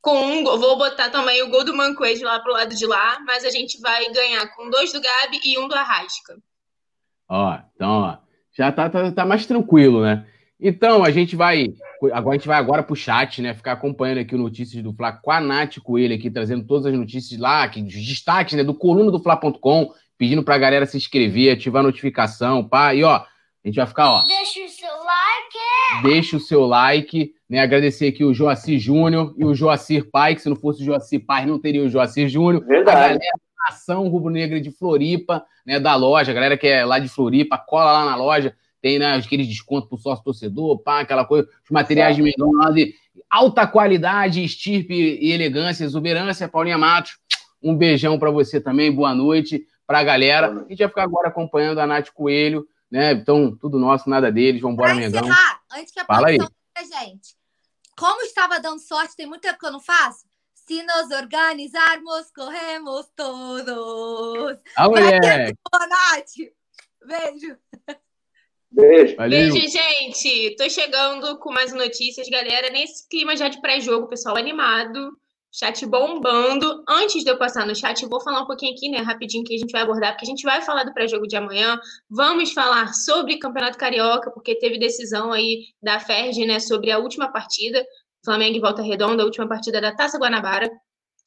com 0.01 0.25
um 0.25 0.45
gol. 0.45 0.59
Vou 0.59 0.79
botar 0.79 1.11
também 1.11 1.43
o 1.43 1.51
gol 1.51 1.65
do 1.65 1.75
Mancoejo 1.75 2.25
lá 2.25 2.39
pro 2.39 2.53
lado 2.53 2.75
de 2.75 2.87
lá, 2.87 3.19
mas 3.27 3.45
a 3.45 3.51
gente 3.51 3.81
vai 3.81 4.09
ganhar 4.13 4.47
com 4.55 4.71
dois 4.71 4.93
do 4.93 5.01
Gabi 5.01 5.41
e 5.45 5.59
um 5.59 5.67
do 5.67 5.75
Arrasca. 5.75 6.39
Ó, 7.29 7.59
então, 7.75 7.91
ó, 8.03 8.26
já 8.57 8.73
tá, 8.73 8.89
tá, 8.89 9.13
tá 9.13 9.27
mais 9.27 9.47
tranquilo, 9.47 10.03
né? 10.03 10.25
Então, 10.59 11.05
a 11.05 11.11
gente 11.11 11.37
vai. 11.37 11.67
Agora 12.13 12.35
a 12.35 12.39
gente 12.39 12.49
vai 12.49 12.59
agora 12.59 12.83
pro 12.83 12.97
chat, 12.97 13.43
né? 13.43 13.53
Ficar 13.53 13.73
acompanhando 13.73 14.19
aqui 14.19 14.35
o 14.35 14.39
Notícias 14.39 14.83
do 14.83 14.93
Fla 14.93 15.13
com 15.13 15.31
a 15.31 15.41
Nath 15.41 15.79
Coelho 15.83 16.15
aqui, 16.15 16.31
trazendo 16.31 16.65
todas 16.65 16.87
as 16.87 16.95
notícias 16.95 17.39
lá, 17.39 17.63
aqui, 17.63 17.83
os 17.83 17.93
destaques, 17.93 18.55
né? 18.55 18.65
Do 18.65 18.73
coluna 18.75 19.11
do 19.11 19.23
Fla.com, 19.23 19.93
pedindo 20.17 20.43
pra 20.43 20.57
galera 20.57 20.87
se 20.87 20.97
inscrever, 20.97 21.53
ativar 21.53 21.81
a 21.81 21.87
notificação, 21.87 22.67
pá. 22.67 22.95
E 22.95 23.05
ó, 23.05 23.17
a 23.17 23.27
gente 23.65 23.77
vai 23.77 23.87
ficar, 23.87 24.11
ó, 24.11 24.23
Deixa 24.27 24.61
o 24.65 24.69
seu 24.69 24.89
like. 24.89 26.03
deixa 26.09 26.37
o 26.37 26.41
seu 26.41 26.67
like, 26.67 27.35
né? 27.51 27.61
Agradecer 27.61 28.09
aqui 28.09 28.25
o 28.25 28.33
Joacir 28.33 28.79
Júnior 28.79 29.35
e 29.37 29.45
o 29.45 29.55
Joacir 29.55 30.09
Pai, 30.11 30.35
que 30.35 30.41
se 30.41 30.49
não 30.49 30.57
fosse 30.57 30.81
o 30.81 30.85
Joacir 30.87 31.25
Pai, 31.27 31.45
não 31.45 31.59
teria 31.59 31.83
o 31.83 31.89
Joacir 31.91 32.29
Júnior. 32.31 32.63
A 32.63 32.67
Verdade. 32.67 32.97
galera 32.97 33.19
da 33.19 33.46
Ação 33.69 34.09
Rubro-Negra 34.09 34.61
de 34.61 34.71
Floripa, 34.71 35.45
né, 35.67 35.81
da 35.81 35.95
loja, 35.95 36.31
a 36.31 36.35
galera 36.35 36.57
que 36.57 36.67
é 36.67 36.85
lá 36.85 36.99
de 36.99 37.09
Floripa, 37.09 37.59
cola 37.59 37.93
lá 37.93 38.05
na 38.05 38.17
loja, 38.17 38.57
tem 38.81 38.99
né, 38.99 39.15
aqueles 39.17 39.49
descontos 39.49 39.89
pro 39.89 39.99
sócio 39.99 40.23
torcedor, 40.25 40.79
pá, 40.79 41.01
aquela 41.01 41.25
coisa, 41.25 41.49
os 41.65 41.71
materiais 41.71 42.15
de 42.15 42.23
melhor 42.23 42.51
lá 42.53 42.71
de 42.71 42.95
alta 43.31 43.67
qualidade, 43.67 44.45
estirpe 44.45 44.95
e 44.95 45.33
elegância, 45.33 45.85
exuberância, 45.85 46.49
Paulinha 46.49 46.79
Matos, 46.79 47.19
um 47.63 47.75
beijão 47.77 48.19
pra 48.19 48.31
você 48.31 48.61
também, 48.61 48.93
boa 48.93 49.15
noite 49.15 49.67
pra 49.87 50.05
galera. 50.05 50.53
A 50.53 50.69
gente 50.69 50.79
vai 50.79 50.89
ficar 50.89 51.03
agora 51.05 51.29
acompanhando 51.29 51.79
a 51.81 51.87
Nath 51.87 52.11
Coelho, 52.13 52.67
né? 52.91 53.13
Então, 53.13 53.57
tudo 53.57 53.79
nosso, 53.79 54.09
nada 54.09 54.31
deles, 54.31 54.61
vambora, 54.61 54.91
Pra 54.91 55.01
Mengão. 55.01 55.21
encerrar, 55.23 55.61
antes 55.73 55.93
que 55.93 55.99
a 56.01 56.05
Fala 56.05 56.29
aí. 56.29 56.39
gente. 56.39 57.35
Como 57.99 58.21
estava 58.23 58.61
dando 58.61 58.79
sorte, 58.79 59.17
tem 59.17 59.27
muito 59.27 59.41
tempo 59.43 59.59
que 59.59 59.67
eu 59.67 59.73
não 59.73 59.81
faço. 59.81 60.27
Se 60.67 60.83
nos 60.83 61.13
organizarmos, 61.13 62.29
corremos 62.35 63.07
todos. 63.15 64.59
Ah, 64.77 64.89
moleque! 64.89 65.57
Boa 65.71 65.87
noite. 65.87 66.53
Beijo. 67.07 67.57
Beijo. 68.69 69.17
Valeu! 69.17 69.53
Beijo, 69.53 69.69
gente. 69.69 70.57
Tô 70.57 70.69
chegando 70.69 71.39
com 71.39 71.53
mais 71.53 71.73
notícias, 71.73 72.29
galera. 72.29 72.69
Nesse 72.71 73.09
clima 73.09 73.37
já 73.37 73.49
de 73.49 73.61
pré-jogo, 73.61 74.09
pessoal 74.09 74.37
animado. 74.37 75.17
Chat 75.53 75.87
bombando. 75.87 76.83
Antes 76.89 77.23
de 77.23 77.31
eu 77.31 77.39
passar 77.39 77.65
no 77.65 77.75
chat, 77.75 78.03
eu 78.03 78.09
vou 78.09 78.21
falar 78.21 78.43
um 78.43 78.47
pouquinho 78.47 78.75
aqui, 78.75 78.91
né, 78.91 78.99
rapidinho, 78.99 79.45
que 79.45 79.55
a 79.55 79.59
gente 79.59 79.71
vai 79.71 79.83
abordar, 79.83 80.15
porque 80.15 80.27
a 80.27 80.29
gente 80.29 80.43
vai 80.43 80.61
falar 80.63 80.83
do 80.83 80.93
pré-jogo 80.93 81.29
de 81.29 81.37
amanhã. 81.37 81.81
Vamos 82.11 82.53
falar 82.53 82.93
sobre 82.93 83.39
Campeonato 83.39 83.79
Carioca, 83.79 84.33
porque 84.33 84.59
teve 84.59 84.79
decisão 84.79 85.33
aí 85.33 85.67
da 85.81 86.01
FERJ, 86.01 86.45
né, 86.45 86.59
sobre 86.59 86.91
a 86.91 86.99
última 86.99 87.33
partida, 87.33 87.87
Flamengo 88.27 88.57
e 88.57 88.61
Volta 88.61 88.83
Redonda, 88.83 89.23
a 89.23 89.25
última 89.25 89.49
partida 89.49 89.81
da 89.81 89.95
Taça 89.95 90.19
Guanabara. 90.19 90.69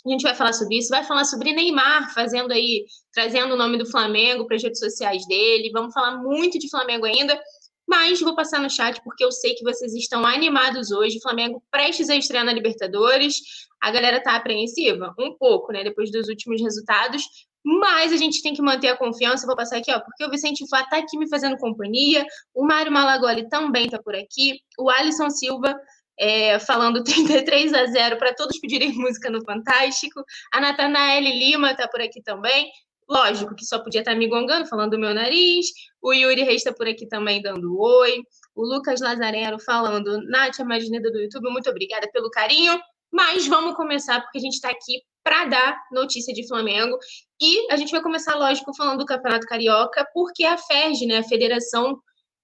A 0.06 0.10
gente 0.10 0.22
vai 0.22 0.36
falar 0.36 0.52
sobre 0.52 0.78
isso, 0.78 0.90
vai 0.90 1.04
falar 1.04 1.24
sobre 1.24 1.54
Neymar 1.54 2.14
fazendo 2.14 2.52
aí, 2.52 2.86
trazendo 3.14 3.54
o 3.54 3.58
nome 3.58 3.78
do 3.78 3.86
Flamengo 3.86 4.46
para 4.46 4.58
as 4.58 4.64
redes 4.64 4.80
sociais 4.80 5.26
dele. 5.26 5.72
Vamos 5.72 5.94
falar 5.94 6.18
muito 6.18 6.60
de 6.60 6.70
Flamengo 6.70 7.06
ainda. 7.06 7.40
Mas 7.88 8.20
vou 8.20 8.36
passar 8.36 8.60
no 8.60 8.70
chat 8.70 9.02
porque 9.04 9.24
eu 9.24 9.32
sei 9.32 9.56
que 9.56 9.64
vocês 9.64 9.94
estão 9.96 10.26
animados 10.26 10.92
hoje. 10.92 11.20
Flamengo 11.22 11.64
prestes 11.72 12.10
a 12.10 12.16
estrear 12.16 12.46
na 12.46 12.54
Libertadores. 12.54 13.38
A 13.82 13.90
galera 13.92 14.22
tá 14.22 14.36
apreensiva? 14.36 15.14
Um 15.18 15.36
pouco, 15.38 15.72
né? 15.72 15.84
Depois 15.84 16.12
dos 16.12 16.28
últimos 16.28 16.62
resultados. 16.62 17.24
Mas 17.66 18.14
a 18.14 18.18
gente 18.18 18.42
tem 18.42 18.54
que 18.54 18.62
manter 18.62 18.90
a 18.90 18.98
confiança. 18.98 19.48
vou 19.48 19.56
passar 19.56 19.78
aqui, 19.78 19.92
ó, 19.92 20.00
porque 20.00 20.24
o 20.24 20.30
Vicente 20.30 20.68
Flá 20.70 20.84
tá 20.86 20.98
aqui 20.98 21.18
me 21.18 21.28
fazendo 21.28 21.58
companhia. 21.58 22.26
O 22.54 22.66
Mário 22.66 22.92
Malagoli 22.92 23.50
também 23.50 23.90
tá 23.90 24.02
por 24.02 24.16
aqui. 24.16 24.60
O 24.78 24.90
Alisson 24.90 25.30
Silva 25.30 25.76
é, 26.20 26.60
falando 26.60 27.02
33 27.04 27.74
a 27.74 27.86
0 27.86 28.18
para 28.18 28.34
todos 28.34 28.60
pedirem 28.60 28.92
música 28.94 29.30
no 29.30 29.44
Fantástico. 29.44 30.24
A 30.54 30.60
Natanaele 30.60 31.40
Lima 31.40 31.76
tá 31.76 31.88
por 31.88 32.02
aqui 32.02 32.22
também. 32.22 32.70
Lógico 33.10 33.56
que 33.56 33.66
só 33.66 33.80
podia 33.80 34.02
estar 34.02 34.14
me 34.14 34.28
gongando, 34.28 34.68
falando 34.68 34.92
do 34.92 35.00
meu 35.00 35.16
nariz. 35.16 35.66
O 36.00 36.14
Yuri 36.14 36.44
Reis 36.44 36.58
está 36.58 36.72
por 36.72 36.88
aqui 36.88 37.08
também 37.08 37.42
dando 37.42 37.80
oi. 37.80 38.22
O 38.54 38.64
Lucas 38.64 39.02
Lazareno 39.02 39.60
falando, 39.60 40.22
Nath, 40.30 40.60
a 40.60 40.66
mais 40.66 40.84
linda 40.84 41.10
do 41.10 41.18
YouTube, 41.18 41.50
muito 41.50 41.70
obrigada 41.70 42.08
pelo 42.12 42.30
carinho. 42.30 42.80
Mas 43.12 43.48
vamos 43.48 43.76
começar, 43.76 44.22
porque 44.22 44.38
a 44.38 44.42
gente 44.42 44.54
está 44.54 44.70
aqui 44.70 45.02
para 45.24 45.46
dar 45.46 45.82
notícia 45.92 46.32
de 46.32 46.48
Flamengo. 46.48 46.96
E 47.42 47.72
a 47.72 47.78
gente 47.78 47.92
vai 47.92 48.02
começar, 48.02 48.36
lógico, 48.36 48.76
falando 48.76 49.00
do 49.00 49.06
Campeonato 49.06 49.48
Carioca, 49.48 50.08
porque 50.14 50.44
a 50.44 50.58
FERJ, 50.58 51.08
né, 51.08 51.18
a 51.18 51.24
Federação 51.24 52.00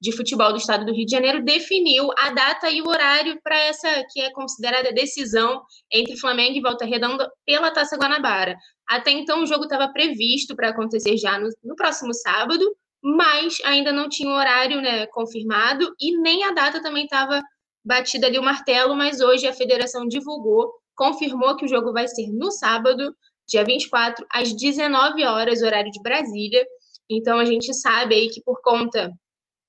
de 0.06 0.16
Futebol 0.16 0.52
do 0.52 0.60
Estado 0.60 0.86
do 0.86 0.94
Rio 0.94 1.06
de 1.06 1.12
Janeiro, 1.12 1.44
definiu 1.44 2.12
a 2.16 2.30
data 2.30 2.70
e 2.70 2.80
o 2.80 2.88
horário 2.88 3.40
para 3.44 3.58
essa 3.58 3.88
que 4.12 4.22
é 4.22 4.32
considerada 4.32 4.94
decisão 4.94 5.64
entre 5.92 6.16
Flamengo 6.16 6.56
e 6.56 6.62
Volta 6.62 6.86
Redonda 6.86 7.28
pela 7.44 7.72
Taça 7.72 7.98
Guanabara. 7.98 8.56
Até 8.88 9.10
então, 9.10 9.42
o 9.42 9.48
jogo 9.48 9.64
estava 9.64 9.92
previsto 9.92 10.56
para 10.56 10.70
acontecer 10.70 11.18
já 11.18 11.40
no, 11.40 11.50
no, 11.64 11.76
próximo 11.76 12.14
sábado, 12.14 12.64
mas 13.04 13.58
ainda 13.66 13.92
não 13.92 14.08
tinha 14.08 14.30
o 14.30 14.38
horário 14.38 14.80
né, 14.80 15.08
confirmado 15.08 15.92
e 16.00 16.16
nem 16.20 16.44
a 16.44 16.52
data 16.52 16.84
também 16.84 17.06
estava 17.06 17.42
batida 17.84 18.28
ali 18.28 18.38
o 18.38 18.44
martelo, 18.44 18.96
mas 18.96 19.22
hoje 19.22 19.48
a 19.48 19.54
federação 19.54 20.08
divulgou, 20.08 20.72
confirmou 20.96 21.56
que 21.56 21.66
o 21.66 21.68
jogo 21.68 21.92
vai 21.92 22.08
ser 22.08 22.28
no 22.32 22.52
sábado, 22.52 23.12
dia 23.48 23.64
24, 23.64 24.24
às 24.32 24.56
19 24.56 25.24
horas, 25.26 25.64
horário 25.64 25.92
de 25.92 26.02
Brasília. 26.04 26.64
Então 27.10 27.40
a 27.40 27.46
gente 27.46 27.74
sabe 27.74 28.14
aí 28.14 28.30
que 28.30 28.42
por 28.44 28.62
conta 28.62 29.12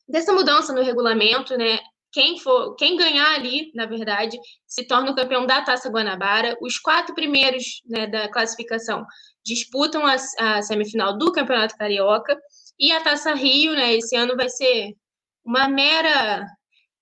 dessa 0.08 0.32
mudança 0.32 0.72
no 0.72 0.82
regulamento, 0.82 1.56
né, 1.56 1.78
quem 2.12 2.38
for, 2.38 2.74
quem 2.76 2.96
ganhar 2.96 3.34
ali, 3.34 3.70
na 3.74 3.84
verdade, 3.84 4.38
se 4.66 4.86
torna 4.86 5.10
o 5.10 5.14
campeão 5.14 5.44
da 5.44 5.60
Taça 5.60 5.90
Guanabara. 5.90 6.56
Os 6.62 6.78
quatro 6.78 7.14
primeiros 7.14 7.82
né, 7.84 8.06
da 8.06 8.30
classificação 8.30 9.04
disputam 9.44 10.06
a, 10.06 10.16
a, 10.38 10.62
semifinal 10.62 11.18
do 11.18 11.30
Campeonato 11.30 11.76
Carioca 11.76 12.38
e 12.78 12.90
a 12.90 13.02
Taça 13.02 13.34
Rio, 13.34 13.74
né? 13.74 13.94
Esse 13.94 14.16
ano 14.16 14.34
vai 14.34 14.48
ser 14.48 14.94
uma 15.44 15.68
mera 15.68 16.46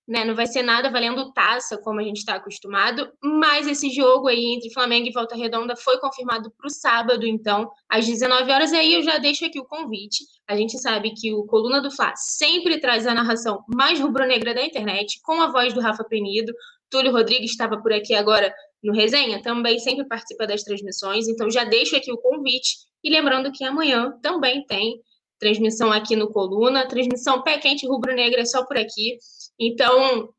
né? 0.06 0.24
Não 0.24 0.34
vai 0.34 0.46
ser 0.46 0.62
nada 0.62 0.90
valendo 0.90 1.32
taça, 1.32 1.78
como 1.78 2.00
a 2.00 2.02
gente 2.02 2.18
está 2.18 2.34
acostumado, 2.34 3.10
mas 3.22 3.66
esse 3.66 3.90
jogo 3.90 4.28
aí 4.28 4.54
entre 4.54 4.72
Flamengo 4.72 5.08
e 5.08 5.12
Volta 5.12 5.34
Redonda 5.34 5.74
foi 5.76 5.98
confirmado 5.98 6.50
para 6.50 6.66
o 6.66 6.70
sábado, 6.70 7.26
então, 7.26 7.70
às 7.88 8.06
19 8.06 8.50
horas. 8.52 8.72
E 8.72 8.76
aí 8.76 8.94
eu 8.94 9.02
já 9.02 9.18
deixo 9.18 9.44
aqui 9.44 9.58
o 9.58 9.64
convite. 9.64 10.24
A 10.46 10.56
gente 10.56 10.78
sabe 10.78 11.12
que 11.14 11.32
o 11.32 11.44
Coluna 11.44 11.80
do 11.80 11.90
Fla 11.90 12.12
sempre 12.16 12.78
traz 12.78 13.06
a 13.06 13.14
narração 13.14 13.64
mais 13.68 13.98
rubro-negra 13.98 14.54
da 14.54 14.64
internet, 14.64 15.20
com 15.22 15.40
a 15.40 15.50
voz 15.50 15.72
do 15.72 15.80
Rafa 15.80 16.04
Penido. 16.04 16.52
Túlio 16.90 17.12
Rodrigues 17.12 17.50
estava 17.50 17.80
por 17.80 17.92
aqui 17.92 18.14
agora 18.14 18.54
no 18.82 18.92
Resenha, 18.92 19.42
também 19.42 19.78
sempre 19.78 20.06
participa 20.06 20.46
das 20.46 20.62
transmissões, 20.62 21.26
então 21.26 21.50
já 21.50 21.64
deixo 21.64 21.96
aqui 21.96 22.12
o 22.12 22.18
convite. 22.18 22.76
E 23.02 23.10
lembrando 23.10 23.50
que 23.50 23.64
amanhã 23.64 24.12
também 24.22 24.64
tem 24.66 25.00
transmissão 25.38 25.90
aqui 25.90 26.14
no 26.14 26.30
Coluna, 26.30 26.86
transmissão 26.86 27.42
pé 27.42 27.58
quente 27.58 27.86
rubro-negra 27.86 28.42
é 28.42 28.44
só 28.44 28.64
por 28.64 28.76
aqui. 28.76 29.18
Então, 29.58 30.32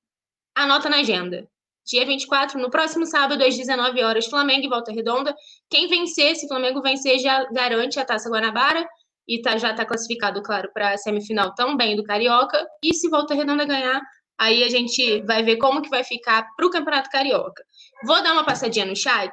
anota 0.55 0.89
na 0.89 0.97
agenda. 0.97 1.47
Dia 1.85 2.05
24, 2.05 2.59
no 2.59 2.71
próximo 2.71 3.05
sábado, 3.05 3.43
às 3.43 3.55
19 3.55 4.01
horas, 4.01 4.25
Flamengo 4.25 4.65
e 4.65 4.69
Volta 4.69 4.91
Redonda. 4.91 5.35
Quem 5.69 5.87
vencer, 5.87 6.35
se 6.35 6.47
Flamengo 6.47 6.81
vencer, 6.81 7.19
já 7.19 7.45
garante 7.51 7.99
a 7.99 8.05
Taça 8.05 8.29
Guanabara 8.29 8.87
e 9.27 9.39
tá, 9.41 9.57
já 9.57 9.71
está 9.71 9.85
classificado, 9.85 10.41
claro, 10.41 10.71
para 10.73 10.93
a 10.93 10.97
semifinal 10.97 11.53
também 11.53 11.95
do 11.95 12.03
Carioca. 12.03 12.65
E 12.83 12.93
se 12.93 13.07
Volta 13.07 13.35
Redonda 13.35 13.65
ganhar, 13.65 14.01
aí 14.35 14.63
a 14.63 14.69
gente 14.69 15.21
vai 15.21 15.43
ver 15.43 15.57
como 15.57 15.81
que 15.81 15.89
vai 15.89 16.03
ficar 16.03 16.47
para 16.55 16.65
o 16.65 16.71
Campeonato 16.71 17.09
Carioca. 17.09 17.63
Vou 18.03 18.21
dar 18.23 18.33
uma 18.33 18.43
passadinha 18.43 18.85
no 18.85 18.95
chat, 18.95 19.31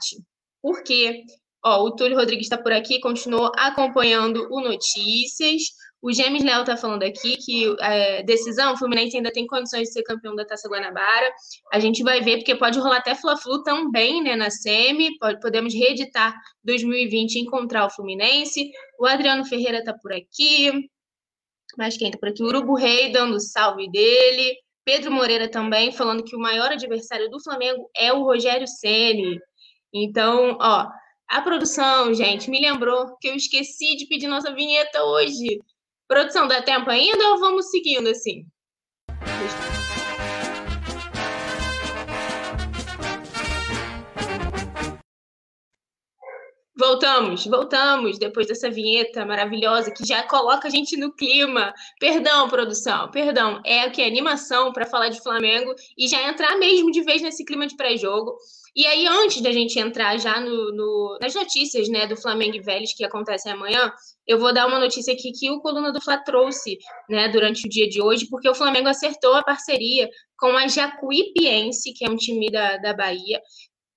porque 0.60 1.24
ó, 1.64 1.82
o 1.84 1.96
Túlio 1.96 2.16
Rodrigues 2.18 2.46
está 2.46 2.58
por 2.58 2.72
aqui, 2.72 3.00
continuou 3.00 3.50
acompanhando 3.56 4.46
o 4.50 4.60
Notícias. 4.60 5.62
O 6.02 6.12
James 6.12 6.42
Léo 6.42 6.62
está 6.62 6.76
falando 6.76 7.04
aqui 7.04 7.36
que 7.36 7.76
é, 7.80 8.24
decisão, 8.24 8.72
o 8.72 8.76
Fluminense 8.76 9.16
ainda 9.16 9.30
tem 9.30 9.46
condições 9.46 9.82
de 9.82 9.92
ser 9.92 10.02
campeão 10.02 10.34
da 10.34 10.44
Taça 10.44 10.68
Guanabara. 10.68 11.32
A 11.72 11.78
gente 11.78 12.02
vai 12.02 12.20
ver, 12.20 12.38
porque 12.38 12.56
pode 12.56 12.76
rolar 12.80 12.96
até 12.96 13.14
Fla-Flu 13.14 13.62
também, 13.62 14.20
né, 14.20 14.34
na 14.34 14.50
SEMI. 14.50 15.16
Pode, 15.18 15.38
podemos 15.38 15.72
reeditar 15.72 16.34
2020 16.64 17.36
e 17.36 17.40
encontrar 17.42 17.86
o 17.86 17.90
Fluminense. 17.90 18.68
O 18.98 19.06
Adriano 19.06 19.44
Ferreira 19.44 19.78
está 19.78 19.94
por 19.94 20.12
aqui. 20.12 20.72
Mas 21.78 21.96
quem 21.96 22.08
está 22.08 22.18
por 22.18 22.30
aqui? 22.30 22.42
O 22.42 22.46
Urubu 22.46 22.74
Rei 22.74 23.12
dando 23.12 23.38
salve 23.38 23.88
dele. 23.88 24.56
Pedro 24.84 25.12
Moreira 25.12 25.48
também 25.48 25.92
falando 25.92 26.24
que 26.24 26.34
o 26.34 26.40
maior 26.40 26.72
adversário 26.72 27.30
do 27.30 27.40
Flamengo 27.40 27.88
é 27.96 28.12
o 28.12 28.24
Rogério 28.24 28.66
Ceni. 28.66 29.38
Então, 29.94 30.58
ó, 30.60 30.88
a 31.28 31.40
produção, 31.40 32.12
gente, 32.12 32.50
me 32.50 32.60
lembrou 32.60 33.16
que 33.20 33.28
eu 33.28 33.36
esqueci 33.36 33.96
de 33.96 34.06
pedir 34.06 34.26
nossa 34.26 34.52
vinheta 34.52 35.04
hoje. 35.04 35.60
Produção, 36.12 36.46
dá 36.46 36.60
tempo 36.60 36.90
ainda 36.90 37.30
ou 37.30 37.40
vamos 37.40 37.70
seguindo 37.70 38.06
assim? 38.06 38.44
Voltamos, 46.76 47.46
voltamos 47.46 48.18
depois 48.18 48.46
dessa 48.46 48.70
vinheta 48.70 49.24
maravilhosa 49.24 49.90
que 49.90 50.06
já 50.06 50.22
coloca 50.24 50.68
a 50.68 50.70
gente 50.70 50.98
no 50.98 51.14
clima. 51.14 51.72
Perdão, 51.98 52.46
produção, 52.46 53.10
perdão. 53.10 53.62
É 53.64 53.80
aqui 53.80 54.02
animação 54.02 54.70
para 54.70 54.84
falar 54.84 55.08
de 55.08 55.22
Flamengo 55.22 55.74
e 55.96 56.08
já 56.08 56.28
entrar 56.28 56.58
mesmo 56.58 56.90
de 56.90 57.00
vez 57.02 57.22
nesse 57.22 57.42
clima 57.42 57.66
de 57.66 57.74
pré-jogo. 57.74 58.36
E 58.74 58.86
aí, 58.86 59.06
antes 59.06 59.40
da 59.40 59.52
gente 59.52 59.78
entrar 59.78 60.18
já 60.18 60.40
no, 60.40 60.72
no, 60.72 61.18
nas 61.20 61.34
notícias 61.34 61.88
né, 61.88 62.06
do 62.06 62.16
Flamengo 62.16 62.56
e 62.56 62.60
Vélez 62.60 62.94
que 62.94 63.04
acontecem 63.04 63.52
amanhã, 63.52 63.92
eu 64.26 64.38
vou 64.38 64.52
dar 64.52 64.66
uma 64.66 64.78
notícia 64.78 65.12
aqui 65.12 65.32
que 65.32 65.50
o 65.50 65.60
Coluna 65.60 65.92
do 65.92 66.00
Fla 66.00 66.18
trouxe 66.18 66.78
né, 67.08 67.28
durante 67.28 67.66
o 67.66 67.70
dia 67.70 67.88
de 67.88 68.00
hoje, 68.00 68.28
porque 68.28 68.48
o 68.48 68.54
Flamengo 68.54 68.88
acertou 68.88 69.34
a 69.34 69.42
parceria 69.42 70.08
com 70.38 70.56
a 70.56 70.68
Jacuipiense, 70.68 71.92
que 71.92 72.04
é 72.04 72.10
um 72.10 72.16
time 72.16 72.50
da, 72.50 72.76
da 72.76 72.94
Bahia, 72.94 73.40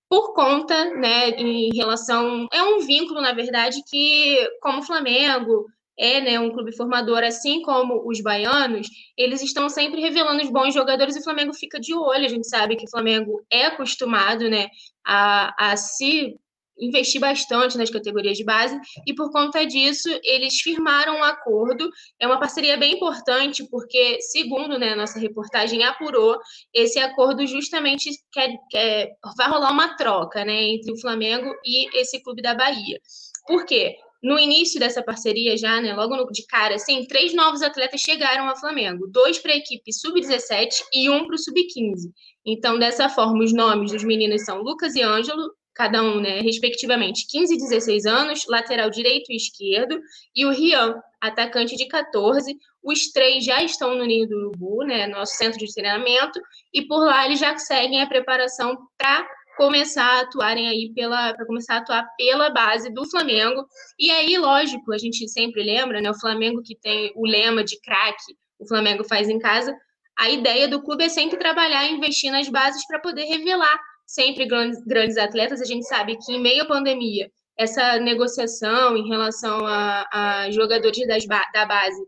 por 0.09 0.33
conta, 0.33 0.85
né, 0.95 1.29
em 1.31 1.75
relação. 1.75 2.47
É 2.51 2.61
um 2.63 2.79
vínculo, 2.79 3.21
na 3.21 3.33
verdade, 3.33 3.81
que, 3.89 4.37
como 4.61 4.79
o 4.79 4.83
Flamengo, 4.83 5.65
é 5.97 6.21
né, 6.21 6.39
um 6.39 6.51
clube 6.51 6.75
formador, 6.75 7.23
assim 7.23 7.61
como 7.61 8.07
os 8.07 8.21
baianos, 8.21 8.87
eles 9.17 9.41
estão 9.41 9.69
sempre 9.69 10.01
revelando 10.01 10.43
os 10.43 10.49
bons 10.49 10.73
jogadores 10.73 11.15
e 11.15 11.19
o 11.19 11.23
Flamengo 11.23 11.53
fica 11.53 11.79
de 11.79 11.93
olho. 11.93 12.25
A 12.25 12.29
gente 12.29 12.47
sabe 12.47 12.75
que 12.75 12.85
o 12.85 12.89
Flamengo 12.89 13.45
é 13.49 13.65
acostumado 13.65 14.49
né, 14.49 14.67
a, 15.05 15.71
a 15.71 15.77
se 15.77 16.35
investir 16.77 17.21
bastante 17.21 17.77
nas 17.77 17.89
categorias 17.89 18.37
de 18.37 18.43
base 18.43 18.79
e 19.07 19.13
por 19.13 19.31
conta 19.31 19.65
disso 19.65 20.09
eles 20.23 20.59
firmaram 20.61 21.17
um 21.17 21.23
acordo. 21.23 21.89
É 22.19 22.27
uma 22.27 22.39
parceria 22.39 22.77
bem 22.77 22.93
importante 22.93 23.63
porque, 23.69 24.19
segundo 24.21 24.77
né, 24.77 24.95
nossa 24.95 25.19
reportagem 25.19 25.83
apurou, 25.83 26.37
esse 26.73 26.99
acordo 26.99 27.45
justamente 27.45 28.09
quer, 28.31 28.49
quer 28.69 29.11
vai 29.37 29.49
rolar 29.49 29.71
uma 29.71 29.95
troca 29.95 30.43
né, 30.43 30.63
entre 30.63 30.91
o 30.91 30.99
Flamengo 30.99 31.53
e 31.65 31.99
esse 31.99 32.21
clube 32.21 32.41
da 32.41 32.53
Bahia. 32.53 32.99
Por 33.47 33.65
quê? 33.65 33.95
no 34.25 34.39
início 34.39 34.79
dessa 34.79 35.03
parceria 35.03 35.55
já, 35.55 35.79
né, 35.79 35.93
logo 35.93 36.15
no, 36.17 36.25
de 36.31 36.43
cara, 36.47 36.75
assim, 36.75 37.05
três 37.05 37.31
novos 37.35 37.61
atletas 37.61 38.01
chegaram 38.01 38.49
ao 38.49 38.59
Flamengo, 38.59 39.07
dois 39.07 39.37
para 39.37 39.53
a 39.53 39.55
equipe 39.55 39.93
sub-17 39.93 40.81
e 40.91 41.07
um 41.11 41.27
para 41.27 41.35
o 41.35 41.37
sub-15. 41.37 42.11
Então, 42.43 42.79
dessa 42.79 43.07
forma, 43.07 43.43
os 43.43 43.53
nomes 43.53 43.91
dos 43.91 44.03
meninos 44.03 44.43
são 44.43 44.63
Lucas 44.63 44.95
e 44.95 45.03
Ângelo, 45.03 45.51
cada 45.75 46.01
um, 46.01 46.21
né, 46.21 46.39
respectivamente, 46.39 47.27
15 47.29 47.53
e 47.53 47.57
16 47.57 48.05
anos, 48.05 48.45
lateral 48.47 48.89
direito 48.89 49.29
e 49.31 49.35
esquerdo, 49.35 49.99
e 50.33 50.45
o 50.45 50.51
Rian, 50.51 50.95
atacante 51.19 51.75
de 51.75 51.85
14. 51.87 52.57
Os 52.81 53.11
três 53.11 53.43
já 53.43 53.61
estão 53.61 53.93
no 53.95 54.05
Ninho 54.05 54.27
do 54.27 54.37
Urubu, 54.37 54.83
né, 54.85 55.05
nosso 55.05 55.35
centro 55.35 55.59
de 55.59 55.73
treinamento, 55.73 56.39
e 56.73 56.81
por 56.87 57.05
lá 57.05 57.25
eles 57.25 57.39
já 57.39 57.57
seguem 57.57 58.01
a 58.01 58.07
preparação 58.07 58.77
para 58.97 59.27
começar 59.57 60.05
a 60.05 60.21
atuarem 60.21 60.67
aí 60.67 60.91
pela 60.93 61.33
para 61.33 61.45
começar 61.45 61.75
a 61.75 61.77
atuar 61.79 62.05
pela 62.17 62.49
base 62.49 62.93
do 62.93 63.09
Flamengo. 63.09 63.65
E 63.99 64.11
aí, 64.11 64.37
lógico, 64.37 64.93
a 64.93 64.97
gente 64.97 65.27
sempre 65.27 65.61
lembra, 65.61 65.99
né, 65.99 66.09
o 66.09 66.19
Flamengo 66.19 66.61
que 66.63 66.75
tem 66.75 67.11
o 67.15 67.27
lema 67.27 67.63
de 67.63 67.79
craque, 67.81 68.35
o 68.57 68.67
Flamengo 68.67 69.03
faz 69.03 69.27
em 69.27 69.39
casa. 69.39 69.75
A 70.17 70.29
ideia 70.29 70.69
do 70.69 70.81
clube 70.81 71.03
é 71.03 71.09
sempre 71.09 71.37
trabalhar 71.37 71.85
e 71.85 71.93
investir 71.93 72.31
nas 72.31 72.47
bases 72.47 72.87
para 72.87 72.99
poder 72.99 73.25
revelar 73.25 73.77
sempre 74.05 74.45
grandes, 74.45 74.83
grandes 74.85 75.17
atletas. 75.17 75.61
A 75.61 75.65
gente 75.65 75.85
sabe 75.87 76.17
que 76.17 76.33
em 76.33 76.41
meio 76.41 76.63
à 76.63 76.65
pandemia, 76.65 77.29
essa 77.57 77.97
negociação 77.99 78.97
em 78.97 79.07
relação 79.07 79.65
a, 79.65 80.05
a 80.11 80.51
jogadores 80.51 81.07
das, 81.07 81.25
da 81.25 81.65
base 81.65 82.01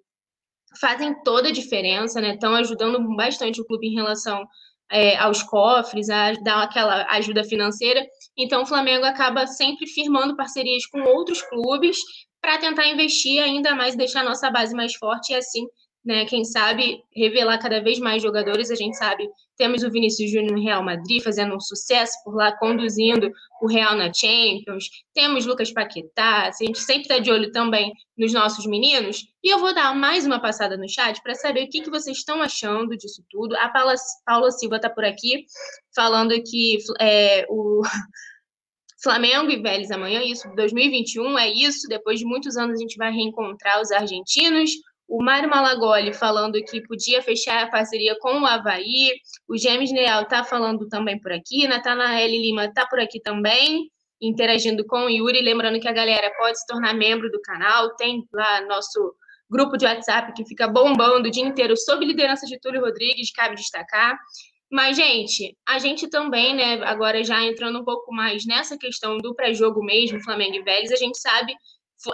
fazem 0.80 1.16
toda 1.24 1.50
a 1.50 1.54
diferença, 1.54 2.20
né? 2.22 2.34
Estão 2.34 2.54
ajudando 2.56 3.00
bastante 3.16 3.62
o 3.62 3.66
clube 3.66 3.88
em 3.88 3.96
relação 3.96 4.46
é, 4.92 5.18
aos 5.18 5.44
cofres, 5.44 6.10
a 6.10 6.34
dar 6.44 6.64
aquela 6.64 7.06
ajuda 7.12 7.44
financeira. 7.44 8.06
Então, 8.38 8.64
o 8.64 8.66
Flamengo 8.66 9.06
acaba 9.06 9.48
sempre 9.48 9.88
firmando 9.88 10.36
parcerias 10.36 10.86
com 10.86 11.02
outros 11.02 11.42
clubes 11.42 11.98
para 12.42 12.58
tentar 12.60 12.88
investir 12.88 13.42
ainda 13.42 13.76
mais, 13.76 13.96
deixar 13.96 14.22
a 14.22 14.26
nossa 14.26 14.50
base 14.52 14.76
mais 14.76 14.96
forte 14.96 15.34
e 15.34 15.36
assim 15.36 15.66
né? 16.08 16.26
Quem 16.26 16.46
sabe 16.46 17.04
revelar 17.14 17.60
cada 17.60 17.82
vez 17.82 18.00
mais 18.00 18.24
jogadores. 18.24 18.72
A 18.72 18.76
gente 18.76 18.96
sabe, 18.96 19.30
temos 19.58 19.84
o 19.84 19.92
Vinícius 19.92 20.32
Júnior 20.32 20.54
no 20.54 20.64
Real 20.64 20.82
Madrid 20.82 21.22
fazendo 21.22 21.54
um 21.54 21.60
sucesso 21.60 22.14
por 22.24 22.34
lá, 22.34 22.58
conduzindo 22.58 23.30
o 23.62 23.68
Real 23.68 23.94
na 23.94 24.12
Champions. 24.14 24.86
Temos 25.14 25.46
Lucas 25.46 25.70
Paquetá. 25.70 26.48
A 26.48 26.52
gente 26.64 26.80
sempre 26.80 27.04
está 27.04 27.20
de 27.20 27.30
olho 27.30 27.52
também 27.52 27.92
nos 28.18 28.32
nossos 28.32 28.66
meninos. 28.66 29.26
E 29.44 29.50
eu 29.54 29.60
vou 29.60 29.76
dar 29.76 29.94
mais 29.94 30.26
uma 30.26 30.40
passada 30.40 30.78
no 30.78 30.88
chat 30.88 31.22
para 31.22 31.36
saber 31.36 31.66
o 31.66 31.70
que, 31.70 31.82
que 31.82 31.90
vocês 31.90 32.18
estão 32.18 32.42
achando 32.42 32.96
disso 32.96 33.22
tudo. 33.30 33.58
A 33.58 33.68
Paula, 33.68 33.94
Paula 34.26 34.50
Silva 34.52 34.78
está 34.78 34.90
por 34.90 35.04
aqui 35.04 35.46
falando 35.94 36.34
que 36.42 36.78
é, 37.02 37.46
o 37.50 37.82
Flamengo 39.04 39.52
e 39.52 39.62
Vélez 39.62 39.92
amanhã, 39.92 40.24
isso, 40.24 40.50
2021 40.56 41.38
é 41.38 41.50
isso. 41.50 41.86
Depois 41.90 42.18
de 42.18 42.26
muitos 42.26 42.56
anos 42.56 42.78
a 42.78 42.82
gente 42.82 42.96
vai 42.96 43.12
reencontrar 43.12 43.82
os 43.82 43.92
argentinos. 43.92 44.72
O 45.08 45.24
Mário 45.24 45.50
Malagoli 45.50 46.14
falando 46.14 46.62
que 46.64 46.82
podia 46.82 47.22
fechar 47.22 47.64
a 47.64 47.70
parceria 47.70 48.18
com 48.20 48.42
o 48.42 48.46
Havaí. 48.46 49.14
O 49.48 49.58
James 49.58 49.92
Leal 49.92 50.24
está 50.24 50.44
falando 50.44 50.88
também 50.90 51.20
por 51.20 51.32
aqui. 51.32 51.68
Natanael 51.68 52.28
Lima 52.28 52.66
está 52.66 52.86
por 52.86 53.00
aqui 53.00 53.22
também, 53.22 53.90
interagindo 54.22 54.86
com 54.86 55.06
o 55.06 55.10
Yuri. 55.10 55.42
Lembrando 55.42 55.80
que 55.80 55.88
a 55.88 55.94
galera 55.94 56.30
pode 56.38 56.60
se 56.60 56.68
tornar 56.68 56.94
membro 56.94 57.32
do 57.32 57.40
canal. 57.42 57.96
Tem 57.96 58.28
lá 58.34 58.62
nosso 58.62 59.16
grupo 59.50 59.78
de 59.78 59.86
WhatsApp 59.86 60.34
que 60.34 60.46
fica 60.46 60.68
bombando 60.68 61.30
o 61.30 61.32
dia 61.32 61.46
inteiro 61.46 61.78
sob 61.78 62.06
liderança 62.06 62.46
de 62.46 62.60
Túlio 62.60 62.82
Rodrigues, 62.82 63.32
cabe 63.32 63.56
destacar. 63.56 64.18
Mas, 64.70 64.98
gente, 64.98 65.58
a 65.66 65.80
gente 65.80 66.10
também, 66.10 66.54
né, 66.54 66.84
agora 66.84 67.24
já 67.24 67.42
entrando 67.42 67.80
um 67.80 67.86
pouco 67.86 68.14
mais 68.14 68.46
nessa 68.46 68.78
questão 68.78 69.18
do 69.18 69.34
pré-jogo 69.34 69.82
mesmo, 69.82 70.22
Flamengo 70.22 70.56
e 70.56 70.62
Vélez, 70.62 70.92
a 70.92 70.98
gente 70.98 71.18
sabe 71.18 71.54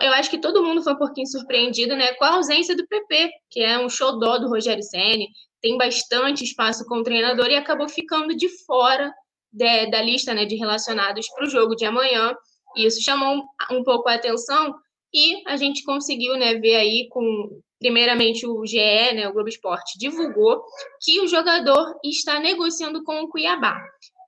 eu 0.02 0.14
acho 0.14 0.30
que 0.30 0.40
todo 0.40 0.64
mundo 0.64 0.82
foi 0.82 0.94
um 0.94 0.98
pouquinho 0.98 1.28
surpreendido, 1.28 1.96
né, 1.96 2.14
com 2.14 2.26
a 2.26 2.36
ausência 2.36 2.76
do 2.76 2.88
PP, 2.88 3.30
que 3.50 3.62
é 3.62 3.78
um 3.78 3.90
xodó 3.90 4.38
do 4.38 4.48
Rogério 4.48 4.84
Ceni, 4.84 5.28
tem 5.62 5.78
bastante 5.78 6.44
espaço 6.44 6.86
com 6.86 6.98
o 6.98 7.04
treinador 7.04 7.48
e 7.48 7.56
acabou 7.56 7.88
ficando 7.88 8.36
de 8.36 8.50
fora 8.66 9.14
de, 9.52 9.90
da 9.92 10.02
lista, 10.02 10.34
né, 10.34 10.46
de 10.46 10.56
relacionados 10.56 11.28
para 11.30 11.46
o 11.46 11.50
jogo 11.50 11.76
de 11.76 11.86
amanhã. 11.86 12.36
E 12.76 12.86
isso 12.86 13.02
chamou 13.02 13.44
um 13.72 13.84
pouco 13.84 14.10
a 14.10 14.16
atenção 14.16 14.74
e 15.14 15.42
a 15.48 15.56
gente 15.56 15.84
conseguiu, 15.84 16.36
né, 16.36 16.56
ver 16.56 16.76
aí 16.76 17.08
com 17.10 17.62
primeiramente 17.80 18.48
o 18.48 18.66
GE, 18.66 18.78
né, 19.14 19.28
o 19.28 19.34
Globo 19.34 19.50
Esporte 19.50 20.00
divulgou 20.00 20.64
que 21.02 21.20
o 21.20 21.28
jogador 21.28 21.98
está 22.04 22.40
negociando 22.40 23.04
com 23.04 23.22
o 23.22 23.28
Cuiabá. 23.28 23.78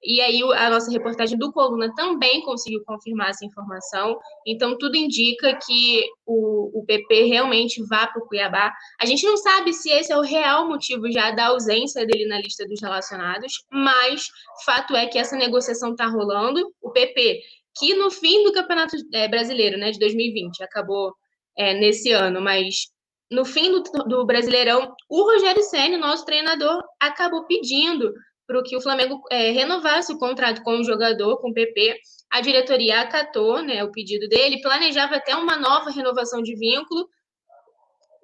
E 0.06 0.22
aí 0.22 0.42
a 0.54 0.70
nossa 0.70 0.92
reportagem 0.92 1.38
do 1.38 1.52
Coluna 1.52 1.92
também 1.96 2.42
conseguiu 2.42 2.84
confirmar 2.86 3.32
essa 3.32 3.46
informação. 3.46 4.18
Então 4.46 4.78
tudo 4.78 4.96
indica 4.96 5.58
que 5.66 6.04
o, 6.26 6.80
o 6.80 6.86
PP 6.86 7.24
realmente 7.24 7.84
vá 7.88 8.06
para 8.06 8.22
o 8.22 8.28
Cuiabá. 8.28 8.72
A 9.02 9.06
gente 9.06 9.26
não 9.26 9.36
sabe 9.36 9.74
se 9.74 9.90
esse 9.90 10.12
é 10.12 10.18
o 10.18 10.22
real 10.22 10.68
motivo 10.68 11.12
já 11.12 11.32
da 11.32 11.48
ausência 11.48 12.06
dele 12.06 12.28
na 12.28 12.40
lista 12.40 12.68
dos 12.68 12.80
relacionados, 12.82 13.66
mas 13.72 14.28
fato 14.64 14.96
é 14.96 15.08
que 15.08 15.18
essa 15.18 15.36
negociação 15.36 15.92
está 15.92 16.06
rolando. 16.06 16.72
O 16.82 16.92
PP, 16.92 17.42
que 17.78 17.96
no 17.96 18.12
fim 18.12 18.44
do 18.44 18.54
Campeonato 18.54 18.96
é, 19.12 19.28
Brasileiro, 19.28 19.78
né, 19.78 19.92
de 19.92 19.98
2020, 19.98 20.64
acabou 20.64 21.14
é, 21.58 21.74
nesse 21.74 22.12
ano, 22.12 22.40
mas 22.42 22.94
no 23.32 23.44
fim 23.44 23.72
do, 23.72 23.82
do 23.82 24.26
Brasileirão, 24.26 24.94
o 25.10 25.24
Rogério 25.24 25.64
Senna, 25.64 25.98
nosso 25.98 26.26
treinador, 26.26 26.80
acabou 27.00 27.46
pedindo 27.46 28.14
para 28.48 28.62
que 28.64 28.76
o 28.76 28.82
Flamengo 28.82 29.22
é, 29.32 29.52
renovasse 29.52 30.14
o 30.14 30.18
contrato 30.18 30.62
com 30.64 30.80
o 30.80 30.84
jogador, 30.84 31.38
com 31.42 31.50
o 31.50 31.54
PP. 31.54 31.98
A 32.32 32.42
diretoria 32.42 33.02
acatou 33.02 33.62
né, 33.62 33.84
o 33.84 33.92
pedido 33.92 34.28
dele, 34.28 34.62
planejava 34.62 35.16
até 35.16 35.36
uma 35.36 35.58
nova 35.58 35.90
renovação 35.90 36.42
de 36.42 36.56
vínculo, 36.56 37.08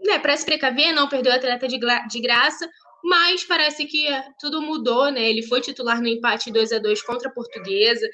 né, 0.06 0.20
para 0.20 0.36
se 0.36 0.46
precaver, 0.46 0.94
não 0.94 1.08
perder 1.08 1.30
o 1.30 1.34
atleta 1.34 1.68
de, 1.68 1.80
de 1.80 2.22
graça, 2.22 2.70
mas 3.04 3.44
parece 3.44 3.86
que 3.86 4.08
tudo 4.40 4.62
mudou, 4.62 5.12
né? 5.12 5.28
Ele 5.28 5.44
foi 5.44 5.60
titular 5.60 6.00
no 6.00 6.08
empate 6.08 6.52
2 6.52 6.72
a 6.72 6.80
2 6.80 7.02
contra 7.02 7.30
a 7.30 7.34
Portuguesa, 7.34 8.08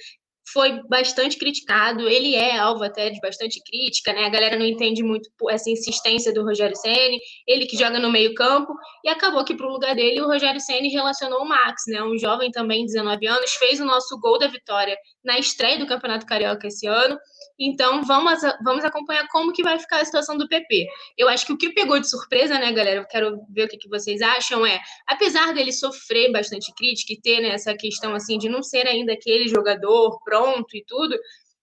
foi 0.53 0.82
bastante 0.88 1.38
criticado, 1.38 2.07
ele 2.07 2.36
é 2.36 2.57
alvo 2.57 2.84
até 2.84 3.10
de 3.10 3.19
bastante 3.19 3.61
crítica, 3.64 4.14
né? 4.14 4.26
A 4.26 4.30
galera 4.30 4.57
não 4.57 4.65
entende 4.65 5.03
muito 5.03 5.30
essa 5.49 5.69
insistência 5.69 6.34
do 6.34 6.44
Rogério 6.44 6.76
Ceni, 6.76 7.19
ele 7.45 7.65
que 7.65 7.78
joga 7.78 7.99
no 7.99 8.10
meio-campo, 8.10 8.74
e 9.03 9.10
acabou 9.10 9.44
que 9.44 9.56
para 9.56 9.68
o 9.68 9.72
lugar 9.72 9.95
dele 9.95 10.22
o 10.22 10.28
Rogério 10.28 10.61
Ceni 10.61 10.90
relacionou 10.90 11.41
o 11.41 11.48
Max, 11.48 11.84
né? 11.88 12.02
Um 12.02 12.18
jovem 12.18 12.49
também, 12.52 12.86
19 12.86 13.28
anos, 13.28 13.52
fez 13.53 13.80
o 13.80 13.86
nosso 13.86 14.18
gol 14.19 14.40
da 14.40 14.48
vitória 14.48 14.98
na 15.28 15.38
estreia 15.38 15.78
do 15.78 15.86
Campeonato 15.86 16.26
Carioca 16.26 16.66
esse 16.68 16.88
ano. 16.88 17.20
Então, 17.60 18.02
vamos, 18.04 18.40
vamos 18.64 18.86
acompanhar 18.86 19.28
como 19.28 19.52
que 19.52 19.62
vai 19.62 19.78
ficar 19.78 19.99
a 19.99 20.06
situação 20.06 20.38
do 20.38 20.48
PP. 20.48 20.88
Eu 21.18 21.28
acho 21.28 21.45
que 21.45 21.52
o 21.52 21.58
que 21.58 21.74
pegou 21.74 21.99
de 21.99 22.10
surpresa, 22.10 22.58
né, 22.58 22.72
galera? 22.72 23.02
Eu 23.02 23.06
quero 23.06 23.41
ver 23.49 23.66
o 23.66 23.68
que, 23.68 23.78
que 23.78 23.90
vocês 23.90 24.22
acham, 24.22 24.66
é, 24.66 24.80
apesar 25.06 25.54
dele 25.54 25.74
sofrer 25.74 26.32
bastante 26.32 26.74
crítica 26.74 27.12
e 27.12 27.22
ter 27.22 27.41
né, 27.41 27.49
essa 27.49 27.76
questão, 27.76 28.16
assim, 28.16 28.38
de 28.38 28.48
não 28.48 28.64
ser 28.64 28.88
ainda 28.88 29.12
aquele 29.12 29.49
jogador 29.49 30.18
pronto 30.24 30.78
e 30.78 30.86
tudo, 30.88 31.18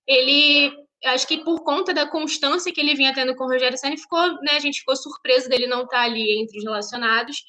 ele, 0.07 0.71
acho 1.07 1.27
que 1.27 1.43
por 1.43 1.65
conta 1.65 1.95
da 1.95 2.07
constância 2.07 2.73
que 2.73 2.81
ele 2.81 2.95
vinha 2.95 3.15
tendo 3.15 3.35
com 3.35 3.45
o 3.45 3.49
Rogério 3.49 3.79
Senna, 3.79 3.97
ficou, 3.97 4.21
né, 4.43 4.57
a 4.57 4.61
gente 4.61 4.81
ficou 4.81 4.95
surpreso 4.95 5.49
dele 5.49 5.67
não 5.67 5.85
estar 5.85 6.03
ali 6.03 6.39
entre 6.39 6.59
os 6.59 6.65
relacionados, 6.65 7.43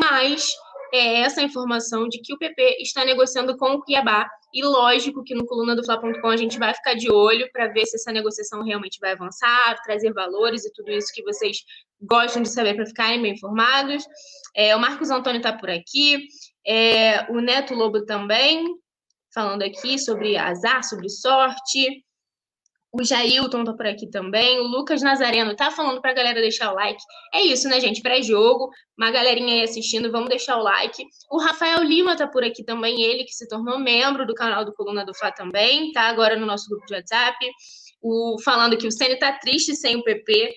mas 0.00 0.48
é 0.94 1.20
essa 1.20 1.42
informação 1.42 2.08
de 2.08 2.20
que 2.22 2.32
o 2.32 2.38
PP 2.38 2.78
está 2.80 3.04
negociando 3.04 3.56
com 3.58 3.72
o 3.72 3.80
Cuiabá 3.82 4.26
e 4.52 4.64
lógico 4.64 5.22
que 5.22 5.34
no 5.34 5.46
coluna 5.46 5.76
do 5.76 5.84
Fla.com 5.84 6.28
a 6.28 6.36
gente 6.36 6.58
vai 6.58 6.74
ficar 6.74 6.94
de 6.94 7.10
olho 7.10 7.48
para 7.52 7.68
ver 7.68 7.86
se 7.86 7.96
essa 7.96 8.12
negociação 8.12 8.62
realmente 8.62 8.98
vai 9.00 9.12
avançar, 9.12 9.80
trazer 9.82 10.12
valores 10.12 10.64
e 10.64 10.72
tudo 10.72 10.90
isso 10.90 11.12
que 11.14 11.22
vocês 11.22 11.58
gostam 12.00 12.42
de 12.42 12.48
saber 12.48 12.74
para 12.74 12.86
ficarem 12.86 13.22
bem 13.22 13.32
informados. 13.32 14.04
É, 14.54 14.74
o 14.74 14.80
Marcos 14.80 15.10
Antônio 15.10 15.38
está 15.38 15.52
por 15.52 15.70
aqui, 15.70 16.26
é, 16.66 17.30
o 17.30 17.40
Neto 17.40 17.74
Lobo 17.74 18.04
também, 18.04 18.66
falando 19.32 19.62
aqui 19.62 19.98
sobre 19.98 20.36
azar, 20.36 20.82
sobre 20.82 21.08
sorte. 21.08 22.04
O 22.92 23.04
Jailton 23.04 23.62
tá 23.62 23.72
por 23.72 23.86
aqui 23.86 24.10
também. 24.10 24.58
O 24.58 24.64
Lucas 24.64 25.00
Nazareno 25.00 25.54
tá 25.54 25.70
falando 25.70 26.00
pra 26.00 26.12
galera 26.12 26.40
deixar 26.40 26.72
o 26.72 26.74
like. 26.74 27.00
É 27.32 27.40
isso, 27.40 27.68
né, 27.68 27.78
gente? 27.80 28.02
Pré-jogo. 28.02 28.68
Uma 28.98 29.12
galerinha 29.12 29.54
aí 29.54 29.62
assistindo, 29.62 30.10
vamos 30.10 30.28
deixar 30.28 30.56
o 30.56 30.62
like. 30.62 31.04
O 31.30 31.38
Rafael 31.38 31.82
Lima 31.84 32.16
tá 32.16 32.26
por 32.26 32.42
aqui 32.42 32.64
também, 32.64 33.00
ele 33.02 33.24
que 33.24 33.32
se 33.32 33.48
tornou 33.48 33.78
membro 33.78 34.26
do 34.26 34.34
canal 34.34 34.64
do 34.64 34.74
Coluna 34.74 35.04
do 35.04 35.14
Fá 35.14 35.30
também, 35.30 35.92
tá 35.92 36.02
agora 36.02 36.36
no 36.36 36.44
nosso 36.44 36.68
grupo 36.68 36.84
de 36.86 36.94
WhatsApp. 36.94 37.36
O, 38.02 38.36
falando 38.42 38.76
que 38.76 38.86
o 38.86 38.90
Ceni 38.90 39.18
tá 39.18 39.32
triste 39.38 39.76
sem 39.76 39.96
o 39.96 40.02
PP. 40.02 40.52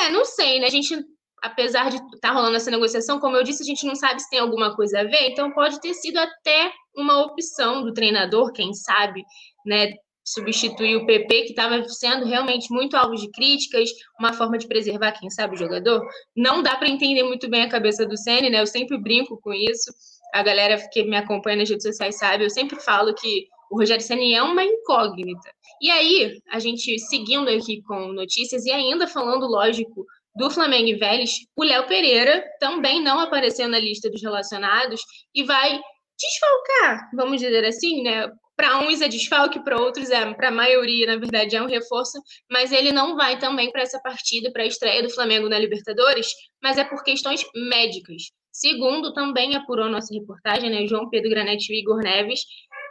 É, 0.00 0.10
não 0.10 0.24
sei, 0.24 0.58
né? 0.58 0.66
A 0.66 0.70
gente, 0.70 0.96
apesar 1.42 1.90
de 1.90 1.96
estar 1.96 2.18
tá 2.20 2.32
rolando 2.32 2.56
essa 2.56 2.70
negociação, 2.70 3.20
como 3.20 3.36
eu 3.36 3.42
disse, 3.42 3.62
a 3.62 3.66
gente 3.66 3.86
não 3.86 3.94
sabe 3.94 4.22
se 4.22 4.30
tem 4.30 4.38
alguma 4.38 4.74
coisa 4.74 5.00
a 5.00 5.04
ver, 5.04 5.28
então 5.28 5.52
pode 5.52 5.80
ter 5.80 5.92
sido 5.92 6.16
até 6.16 6.72
uma 6.96 7.22
opção 7.24 7.82
do 7.84 7.92
treinador, 7.92 8.52
quem 8.52 8.72
sabe, 8.72 9.22
né? 9.66 9.92
Substituir 10.26 10.96
o 10.96 11.06
PP, 11.06 11.42
que 11.42 11.50
estava 11.50 11.88
sendo 11.88 12.26
realmente 12.26 12.68
muito 12.70 12.96
alvo 12.96 13.14
de 13.14 13.30
críticas, 13.30 13.88
uma 14.18 14.32
forma 14.32 14.58
de 14.58 14.66
preservar, 14.66 15.12
quem 15.12 15.30
sabe, 15.30 15.54
o 15.54 15.58
jogador. 15.58 16.04
Não 16.36 16.62
dá 16.62 16.76
para 16.76 16.88
entender 16.88 17.22
muito 17.22 17.48
bem 17.48 17.62
a 17.62 17.68
cabeça 17.68 18.04
do 18.04 18.16
Senna, 18.16 18.50
né? 18.50 18.60
Eu 18.60 18.66
sempre 18.66 18.98
brinco 18.98 19.40
com 19.40 19.54
isso. 19.54 19.92
A 20.34 20.42
galera 20.42 20.76
que 20.92 21.04
me 21.04 21.16
acompanha 21.16 21.58
nas 21.58 21.70
redes 21.70 21.86
sociais 21.86 22.18
sabe, 22.18 22.44
eu 22.44 22.50
sempre 22.50 22.80
falo 22.80 23.14
que 23.14 23.46
o 23.70 23.78
Rogério 23.78 24.04
Senna 24.04 24.36
é 24.36 24.42
uma 24.42 24.64
incógnita. 24.64 25.48
E 25.80 25.90
aí, 25.90 26.40
a 26.50 26.58
gente 26.58 26.98
seguindo 26.98 27.48
aqui 27.48 27.82
com 27.82 28.08
notícias 28.08 28.64
e 28.64 28.72
ainda 28.72 29.06
falando, 29.06 29.46
lógico, 29.46 30.04
do 30.34 30.50
Flamengo 30.50 30.88
e 30.88 30.96
Vélez, 30.96 31.30
o 31.56 31.62
Léo 31.62 31.86
Pereira 31.86 32.44
também 32.58 33.02
não 33.02 33.20
apareceu 33.20 33.68
na 33.68 33.78
lista 33.78 34.10
dos 34.10 34.22
relacionados 34.22 35.00
e 35.34 35.44
vai 35.44 35.80
desfalcar, 36.18 37.10
vamos 37.14 37.40
dizer 37.40 37.64
assim, 37.64 38.02
né? 38.02 38.30
Para 38.56 38.78
uns 38.78 39.02
é 39.02 39.08
desfalque, 39.08 39.62
para 39.62 39.78
outros 39.78 40.10
é, 40.10 40.32
para 40.34 40.48
a 40.48 40.52
maioria, 40.52 41.06
na 41.06 41.16
verdade, 41.16 41.54
é 41.54 41.62
um 41.62 41.66
reforço, 41.66 42.18
mas 42.50 42.72
ele 42.72 42.90
não 42.90 43.14
vai 43.14 43.38
também 43.38 43.70
para 43.70 43.82
essa 43.82 44.00
partida, 44.00 44.50
para 44.50 44.62
a 44.62 44.66
estreia 44.66 45.02
do 45.02 45.10
Flamengo 45.10 45.48
na 45.48 45.58
Libertadores, 45.58 46.28
mas 46.62 46.78
é 46.78 46.84
por 46.84 47.04
questões 47.04 47.44
médicas. 47.54 48.22
Segundo, 48.50 49.12
também 49.12 49.54
apurou 49.54 49.90
nossa 49.90 50.14
reportagem, 50.14 50.70
né, 50.70 50.86
João 50.86 51.10
Pedro 51.10 51.28
Granete 51.28 51.70
e 51.70 51.78
Igor 51.78 51.98
Neves, 51.98 52.40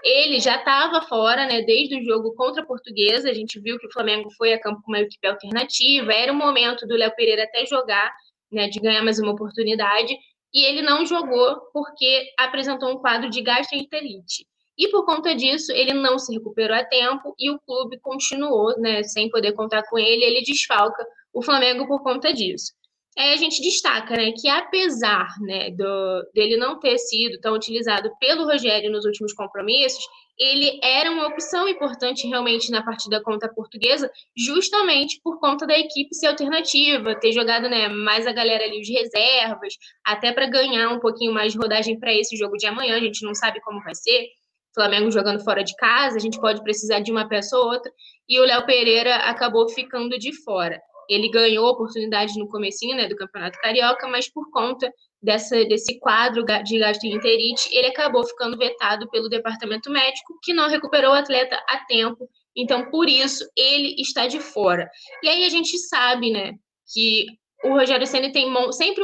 ele 0.06 0.40
já 0.40 0.58
estava 0.58 1.02
fora, 1.02 1.48
né, 1.48 1.64
desde 1.64 2.00
o 2.00 2.04
jogo 2.04 2.36
contra 2.36 2.62
a 2.62 2.66
Portuguesa. 2.66 3.28
A 3.28 3.34
gente 3.34 3.60
viu 3.60 3.80
que 3.80 3.88
o 3.88 3.92
Flamengo 3.92 4.30
foi 4.38 4.54
a 4.54 4.62
campo 4.62 4.80
com 4.84 4.92
uma 4.92 5.00
equipe 5.00 5.28
alternativa. 5.28 6.14
Era 6.14 6.32
o 6.32 6.36
momento 6.36 6.86
do 6.86 6.96
Léo 6.96 7.12
Pereira 7.16 7.44
até 7.44 7.66
jogar, 7.66 8.14
né, 8.52 8.68
de 8.68 8.80
ganhar 8.80 9.04
mais 9.04 9.18
uma 9.18 9.32
oportunidade. 9.32 10.16
E 10.54 10.64
ele 10.64 10.84
não 10.84 11.08
jogou 11.08 11.60
porque 11.74 12.32
apresentou 12.38 12.92
um 12.92 13.00
quadro 13.00 13.32
de 13.32 13.42
gastroenterite. 13.42 14.46
E 14.78 14.90
por 14.90 15.06
conta 15.06 15.34
disso, 15.34 15.72
ele 15.72 15.94
não 15.94 16.20
se 16.20 16.34
recuperou 16.34 16.76
a 16.76 16.84
tempo 16.84 17.34
e 17.40 17.50
o 17.50 17.60
clube 17.60 18.00
continuou, 18.02 18.78
né, 18.80 19.04
sem 19.04 19.30
poder 19.30 19.54
contar 19.54 19.84
com 19.84 19.98
ele. 19.98 20.24
Ele 20.24 20.42
desfalca 20.42 21.06
o 21.34 21.42
Flamengo 21.42 21.88
por 21.88 22.04
conta 22.04 22.34
disso. 22.34 22.74
Aí 23.18 23.32
a 23.32 23.38
gente 23.38 23.62
destaca 23.62 24.14
né, 24.18 24.34
que, 24.34 24.50
apesar 24.50 25.28
né, 25.40 25.72
do, 25.72 26.30
dele 26.34 26.58
não 26.58 26.78
ter 26.78 26.98
sido 26.98 27.40
tão 27.40 27.56
utilizado 27.56 28.12
pelo 28.20 28.44
Rogério 28.44 28.92
nos 28.92 29.06
últimos 29.06 29.32
compromissos, 29.32 30.04
ele 30.38 30.78
era 30.84 31.10
uma 31.10 31.28
opção 31.28 31.66
importante 31.66 32.28
realmente 32.28 32.70
na 32.70 32.84
partida 32.84 33.24
contra 33.24 33.50
a 33.50 33.54
portuguesa, 33.54 34.12
justamente 34.36 35.22
por 35.24 35.40
conta 35.40 35.66
da 35.66 35.80
equipe 35.80 36.14
ser 36.14 36.28
alternativa, 36.28 37.18
ter 37.18 37.32
jogado 37.32 37.70
né, 37.70 37.88
mais 37.88 38.28
a 38.28 38.34
galera 38.34 38.66
ali, 38.66 38.82
os 38.82 38.90
reservas, 38.90 39.76
até 40.06 40.34
para 40.34 40.50
ganhar 40.50 40.90
um 40.90 41.00
pouquinho 41.00 41.34
mais 41.34 41.54
de 41.54 41.58
rodagem 41.58 41.98
para 41.98 42.14
esse 42.14 42.36
jogo 42.36 42.58
de 42.58 42.68
amanhã. 42.68 42.98
A 42.98 43.00
gente 43.00 43.26
não 43.26 43.34
sabe 43.34 43.62
como 43.62 43.82
vai 43.82 43.96
ser. 43.96 44.28
Flamengo 44.76 45.10
jogando 45.10 45.44
fora 45.44 45.64
de 45.64 45.76
casa, 45.76 46.18
a 46.18 46.20
gente 46.20 46.40
pode 46.40 46.62
precisar 46.62 47.00
de 47.00 47.12
uma 47.12 47.28
peça 47.28 47.58
ou 47.58 47.66
outra, 47.66 47.92
e 48.30 48.40
o 48.40 48.44
Léo 48.44 48.66
Pereira 48.66 49.16
acabou 49.16 49.68
ficando 49.70 50.20
de 50.20 50.32
fora. 50.44 50.80
Ele 51.10 51.30
ganhou 51.30 51.68
oportunidade 51.68 52.38
no 52.38 52.48
comecinho 52.48 52.96
né, 52.96 53.08
do 53.08 53.16
Campeonato 53.16 53.60
Carioca, 53.60 54.08
mas 54.08 54.32
por 54.32 54.50
conta 54.52 54.92
dessa, 55.22 55.64
desse 55.66 56.00
quadro 56.00 56.44
de 56.64 56.80
gastroenterite, 56.80 57.70
ele 57.72 57.88
acabou 57.88 58.26
ficando 58.26 58.58
vetado 58.58 59.10
pelo 59.10 59.30
departamento 59.30 59.90
médico, 59.90 60.38
que 60.44 60.54
não 60.54 60.68
recuperou 60.68 61.12
o 61.12 61.16
atleta 61.16 61.56
a 61.68 61.80
tempo. 61.86 62.28
Então, 62.56 62.90
por 62.90 63.08
isso, 63.08 63.44
ele 63.56 63.96
está 64.00 64.28
de 64.28 64.40
fora. 64.40 64.90
E 65.24 65.30
aí 65.30 65.46
a 65.46 65.50
gente 65.50 65.78
sabe, 65.78 66.32
né, 66.32 66.54
que 66.94 67.26
o 67.64 67.70
Rogério 67.70 68.06
Senna 68.06 68.32
tem 68.32 68.52
sempre 68.72 69.04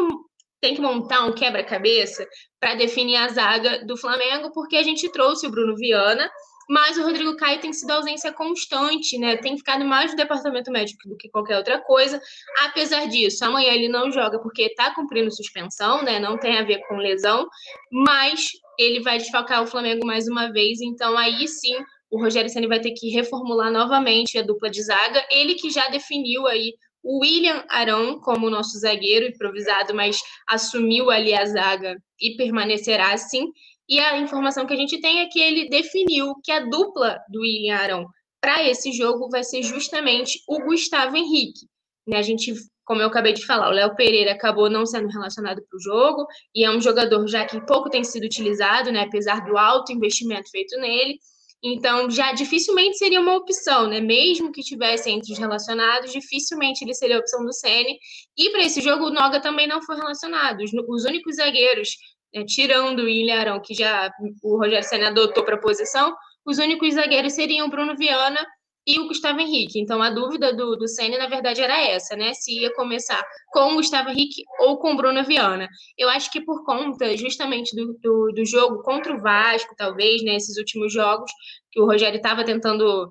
tem 0.62 0.76
que 0.76 0.82
montar 0.82 1.26
um 1.26 1.34
quebra-cabeça 1.34 2.28
para 2.62 2.76
definir 2.76 3.18
a 3.18 3.28
zaga 3.28 3.84
do 3.84 3.98
Flamengo, 3.98 4.52
porque 4.54 4.78
a 4.78 4.84
gente 4.84 5.10
trouxe 5.10 5.48
o 5.48 5.50
Bruno 5.52 5.76
Viana, 5.76 6.30
mas 6.70 6.96
o 6.96 7.02
Rodrigo 7.02 7.36
Caio 7.36 7.60
tem 7.60 7.74
sido 7.74 7.90
ausência 7.90 8.32
constante, 8.32 9.18
né? 9.18 9.36
Tem 9.36 9.58
ficado 9.58 9.84
mais 9.84 10.12
no 10.12 10.18
departamento 10.18 10.72
médico 10.72 11.10
do 11.10 11.18
que 11.18 11.28
qualquer 11.28 11.58
outra 11.58 11.82
coisa. 11.82 12.22
Apesar 12.64 13.08
disso, 13.08 13.44
amanhã 13.44 13.74
ele 13.74 13.90
não 13.90 14.12
joga 14.12 14.40
porque 14.40 14.62
está 14.62 14.94
cumprindo 14.94 15.36
suspensão, 15.36 16.04
né? 16.04 16.20
Não 16.20 16.38
tem 16.38 16.60
a 16.60 16.64
ver 16.64 16.80
com 16.88 16.96
lesão, 16.98 17.50
mas 17.92 18.52
ele 18.78 19.02
vai 19.02 19.18
desfalcar 19.18 19.64
o 19.64 19.68
Flamengo 19.68 20.06
mais 20.06 20.28
uma 20.28 20.52
vez, 20.52 20.80
então 20.82 21.18
aí 21.18 21.48
sim 21.48 21.76
o 22.12 22.22
Rogério 22.22 22.50
Ceni 22.50 22.68
vai 22.68 22.80
ter 22.80 22.92
que 22.92 23.10
reformular 23.10 23.72
novamente 23.72 24.38
a 24.38 24.44
dupla 24.44 24.70
de 24.70 24.84
zaga. 24.84 25.26
Ele 25.32 25.56
que 25.56 25.70
já 25.72 25.88
definiu 25.88 26.46
aí 26.46 26.76
o 27.04 27.20
William 27.20 27.64
Arão 27.70 28.20
como 28.20 28.50
nosso 28.50 28.78
zagueiro 28.80 29.26
improvisado, 29.26 29.94
mas 29.94 30.20
assumiu 30.48 31.10
ali 31.10 31.34
a 31.34 31.46
zaga 31.46 31.98
e 32.20 32.36
permanecerá 32.36 33.14
assim. 33.14 33.48
E 33.90 34.00
a 34.00 34.18
informação 34.18 34.66
que 34.66 34.74
a 34.74 34.78
gente 34.78 35.00
tem 35.02 35.20
é 35.20 35.28
que 35.28 35.40
ele 35.40 35.68
definiu 35.68 36.34
que 36.44 36.52
a 36.52 36.60
dupla 36.60 37.20
do 37.30 37.42
William 37.42 37.76
Arão 37.76 38.06
para 38.40 38.68
esse 38.68 38.92
jogo 38.92 39.30
vai 39.30 39.44
ser 39.44 39.62
justamente 39.62 40.40
o 40.48 40.60
Gustavo 40.64 41.16
Henrique. 41.16 41.68
Né? 42.08 42.18
A 42.18 42.22
gente, 42.22 42.54
como 42.84 43.02
eu 43.02 43.08
acabei 43.08 43.34
de 43.34 43.46
falar, 43.46 43.70
o 43.70 43.74
Léo 43.74 43.96
Pereira 43.96 44.32
acabou 44.32 44.70
não 44.70 44.86
sendo 44.86 45.08
relacionado 45.08 45.62
para 45.68 45.78
o 45.78 45.82
jogo 45.82 46.26
e 46.56 46.66
é 46.66 46.72
um 46.72 46.82
jogador 46.82 47.28
já 47.28 47.46
que 47.46 47.64
pouco 47.66 47.90
tem 47.90 48.04
sido 48.04 48.24
utilizado, 48.24 48.92
né? 48.92 49.02
apesar 49.02 49.46
do 49.46 49.58
alto 49.58 49.92
investimento 49.92 50.50
feito 50.50 50.80
nele. 50.80 51.20
Então, 51.64 52.10
já 52.10 52.34
dificilmente 52.34 52.98
seria 52.98 53.22
uma 53.22 53.36
opção, 53.36 53.88
né? 53.88 54.00
Mesmo 54.00 54.52
que 54.52 54.62
tivesse 54.62 55.12
entre 55.12 55.32
os 55.32 55.38
relacionados, 55.38 56.12
dificilmente 56.12 56.84
ele 56.84 56.94
seria 56.94 57.18
a 57.18 57.20
opção 57.20 57.46
do 57.46 57.54
Sene. 57.54 58.00
E 58.36 58.50
para 58.50 58.64
esse 58.64 58.82
jogo, 58.82 59.06
o 59.06 59.10
Noga 59.12 59.40
também 59.40 59.68
não 59.68 59.82
foi 59.82 59.96
relacionado. 59.96 60.62
Os, 60.62 60.72
os 60.74 61.06
únicos 61.06 61.36
zagueiros, 61.36 61.90
né, 62.34 62.44
tirando 62.46 63.00
o 63.00 63.10
Ilharão, 63.10 63.62
que 63.62 63.76
já 63.76 64.12
o 64.42 64.58
Rogério 64.58 64.88
Senna 64.88 65.10
adotou 65.10 65.44
para 65.46 65.56
a 65.56 65.62
posição, 65.62 66.16
os 66.44 66.58
únicos 66.58 66.96
zagueiros 66.96 67.34
seriam 67.34 67.68
o 67.68 67.70
Bruno 67.70 67.96
Viana 67.96 68.44
e 68.86 69.00
o 69.00 69.08
Gustavo 69.08 69.40
Henrique. 69.40 69.80
Então, 69.80 70.02
a 70.02 70.10
dúvida 70.10 70.54
do, 70.54 70.76
do 70.76 70.88
Senna, 70.88 71.18
na 71.18 71.28
verdade, 71.28 71.62
era 71.62 71.80
essa, 71.80 72.16
né? 72.16 72.34
Se 72.34 72.60
ia 72.60 72.74
começar 72.74 73.24
com 73.52 73.74
o 73.74 73.76
Gustavo 73.76 74.10
Henrique 74.10 74.44
ou 74.60 74.78
com 74.78 74.94
o 74.94 74.98
Bruno 74.98 75.24
Viana. 75.24 75.68
Eu 75.98 76.10
acho 76.10 76.32
que 76.32 76.42
por 76.42 76.64
conta, 76.66 77.16
justamente, 77.16 77.76
do, 77.76 77.94
do, 78.02 78.32
do 78.34 78.46
jogo 78.46 78.82
contra 78.82 79.14
o 79.14 79.22
Vasco, 79.22 79.76
talvez, 79.78 80.24
né? 80.24 80.36
Esses 80.36 80.58
últimos 80.58 80.92
jogos, 80.92 81.32
que 81.72 81.80
o 81.80 81.86
Rogério 81.86 82.18
estava 82.18 82.44
tentando 82.44 83.10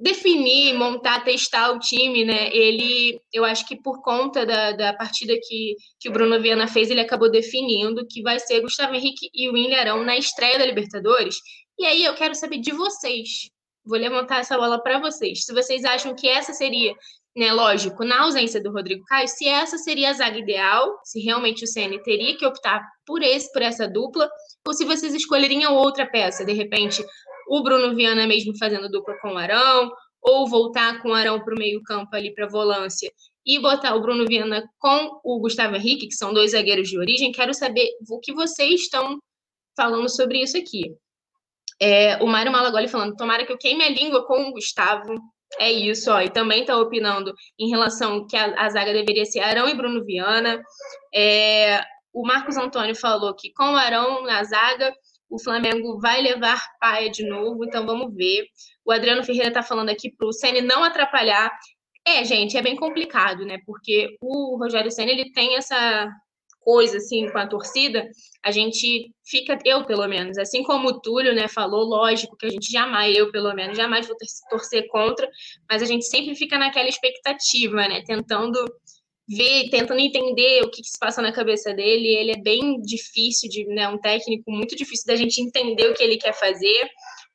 definir, 0.00 0.72
montar, 0.74 1.22
testar 1.22 1.72
o 1.72 1.78
time, 1.78 2.24
né? 2.24 2.48
Ele, 2.54 3.20
eu 3.32 3.44
acho 3.44 3.68
que 3.68 3.76
por 3.76 4.00
conta 4.02 4.46
da, 4.46 4.72
da 4.72 4.94
partida 4.94 5.34
que, 5.46 5.76
que 6.00 6.08
o 6.08 6.12
Bruno 6.12 6.40
Viana 6.40 6.66
fez, 6.66 6.90
ele 6.90 7.00
acabou 7.00 7.30
definindo 7.30 8.06
que 8.08 8.22
vai 8.22 8.38
ser 8.38 8.62
Gustavo 8.62 8.94
Henrique 8.94 9.28
e 9.34 9.48
o 9.48 9.52
William 9.52 10.02
na 10.02 10.16
estreia 10.16 10.58
da 10.58 10.64
Libertadores. 10.64 11.36
E 11.78 11.84
aí 11.84 12.02
eu 12.04 12.14
quero 12.14 12.34
saber 12.34 12.58
de 12.58 12.72
vocês. 12.72 13.50
Vou 13.84 13.98
levantar 13.98 14.40
essa 14.40 14.56
bola 14.56 14.82
para 14.82 14.98
vocês. 14.98 15.44
Se 15.44 15.52
vocês 15.52 15.84
acham 15.84 16.14
que 16.14 16.28
essa 16.28 16.52
seria, 16.52 16.94
né, 17.36 17.52
lógico, 17.52 18.04
na 18.04 18.22
ausência 18.22 18.62
do 18.62 18.72
Rodrigo 18.72 19.04
Caio, 19.06 19.28
se 19.28 19.48
essa 19.48 19.78
seria 19.78 20.10
a 20.10 20.12
zaga 20.12 20.38
ideal, 20.38 21.00
se 21.04 21.20
realmente 21.20 21.64
o 21.64 21.66
CN 21.66 21.98
teria 22.02 22.36
que 22.36 22.44
optar 22.44 22.82
por 23.06 23.22
esse, 23.22 23.50
por 23.52 23.62
essa 23.62 23.88
dupla, 23.88 24.28
ou 24.66 24.74
se 24.74 24.84
vocês 24.84 25.14
escolheriam 25.14 25.74
outra 25.74 26.06
peça, 26.06 26.44
de 26.44 26.52
repente 26.52 27.04
o 27.48 27.62
Bruno 27.62 27.94
Viana 27.96 28.26
mesmo 28.26 28.56
fazendo 28.58 28.88
dupla 28.88 29.16
com 29.20 29.32
o 29.32 29.38
Arão, 29.38 29.90
ou 30.22 30.48
voltar 30.48 31.02
com 31.02 31.10
o 31.10 31.14
Arão 31.14 31.42
para 31.42 31.54
o 31.54 31.58
meio-campo 31.58 32.14
ali 32.14 32.32
para 32.34 32.46
volância 32.46 33.10
e 33.44 33.58
botar 33.58 33.94
o 33.94 34.00
Bruno 34.00 34.26
Viana 34.26 34.62
com 34.78 35.20
o 35.24 35.40
Gustavo 35.40 35.76
Henrique, 35.76 36.08
que 36.08 36.14
são 36.14 36.32
dois 36.32 36.52
zagueiros 36.52 36.88
de 36.88 36.98
origem. 36.98 37.32
Quero 37.32 37.54
saber 37.54 37.88
o 38.08 38.20
que 38.20 38.32
vocês 38.32 38.82
estão 38.82 39.18
falando 39.76 40.08
sobre 40.08 40.42
isso 40.42 40.56
aqui. 40.56 40.94
É, 41.80 42.16
o 42.22 42.26
Mário 42.26 42.52
Malagoli 42.52 42.88
falando, 42.88 43.16
tomara 43.16 43.46
que 43.46 43.52
eu 43.52 43.58
queime 43.58 43.84
a 43.84 43.88
língua 43.88 44.26
com 44.26 44.48
o 44.48 44.52
Gustavo. 44.52 45.14
É 45.58 45.70
isso, 45.70 46.12
ó. 46.12 46.20
E 46.20 46.30
também 46.30 46.60
está 46.60 46.76
opinando 46.76 47.34
em 47.58 47.70
relação 47.70 48.26
que 48.26 48.36
a, 48.36 48.54
a, 48.60 48.68
zaga 48.68 48.92
deveria 48.92 49.24
ser 49.24 49.40
Arão 49.40 49.68
e 49.68 49.74
Bruno 49.74 50.04
Viana. 50.04 50.62
É, 51.14 51.82
o 52.12 52.24
Marcos 52.26 52.56
Antônio 52.56 52.94
falou 52.94 53.34
que 53.34 53.52
com 53.52 53.72
o 53.72 53.76
Arão 53.76 54.22
na 54.22 54.44
zaga, 54.44 54.92
o 55.28 55.42
Flamengo 55.42 55.98
vai 56.00 56.20
levar 56.20 56.60
paia 56.80 57.10
de 57.10 57.26
novo, 57.26 57.64
então 57.64 57.86
vamos 57.86 58.14
ver. 58.14 58.46
O 58.84 58.92
Adriano 58.92 59.24
Ferreira 59.24 59.48
está 59.48 59.62
falando 59.62 59.88
aqui 59.88 60.10
para 60.10 60.28
o 60.28 60.32
Ceni 60.32 60.60
não 60.60 60.84
atrapalhar. 60.84 61.50
É, 62.06 62.24
gente, 62.24 62.56
é 62.56 62.62
bem 62.62 62.76
complicado, 62.76 63.44
né? 63.44 63.58
Porque 63.64 64.16
o 64.20 64.56
Rogério 64.58 64.90
Senna 64.90 65.10
ele 65.10 65.32
tem 65.32 65.56
essa 65.56 66.10
coisa 66.60 66.98
assim 66.98 67.28
com 67.30 67.38
a 67.38 67.46
torcida, 67.46 68.08
a 68.44 68.50
gente 68.50 69.12
fica, 69.24 69.58
eu 69.64 69.84
pelo 69.84 70.06
menos, 70.06 70.38
assim 70.38 70.62
como 70.62 70.88
o 70.88 71.00
Túlio, 71.00 71.34
né, 71.34 71.48
falou, 71.48 71.84
lógico 71.84 72.36
que 72.36 72.46
a 72.46 72.50
gente 72.50 72.70
jamais, 72.70 73.16
eu 73.16 73.30
pelo 73.30 73.52
menos, 73.54 73.76
jamais 73.76 74.06
vou 74.06 74.16
torcer 74.48 74.86
contra, 74.88 75.28
mas 75.68 75.82
a 75.82 75.86
gente 75.86 76.04
sempre 76.06 76.34
fica 76.34 76.58
naquela 76.58 76.88
expectativa, 76.88 77.76
né, 77.88 78.02
tentando 78.06 78.58
ver, 79.28 79.70
tentando 79.70 80.00
entender 80.00 80.62
o 80.62 80.70
que, 80.70 80.82
que 80.82 80.88
se 80.88 80.98
passa 80.98 81.22
na 81.22 81.32
cabeça 81.32 81.72
dele. 81.72 82.08
Ele 82.08 82.32
é 82.32 82.42
bem 82.42 82.80
difícil 82.82 83.48
de, 83.48 83.64
né, 83.66 83.88
um 83.88 83.98
técnico 83.98 84.50
muito 84.50 84.74
difícil 84.74 85.06
da 85.06 85.16
gente 85.16 85.40
entender 85.40 85.88
o 85.88 85.94
que 85.94 86.02
ele 86.02 86.16
quer 86.16 86.34
fazer. 86.34 86.88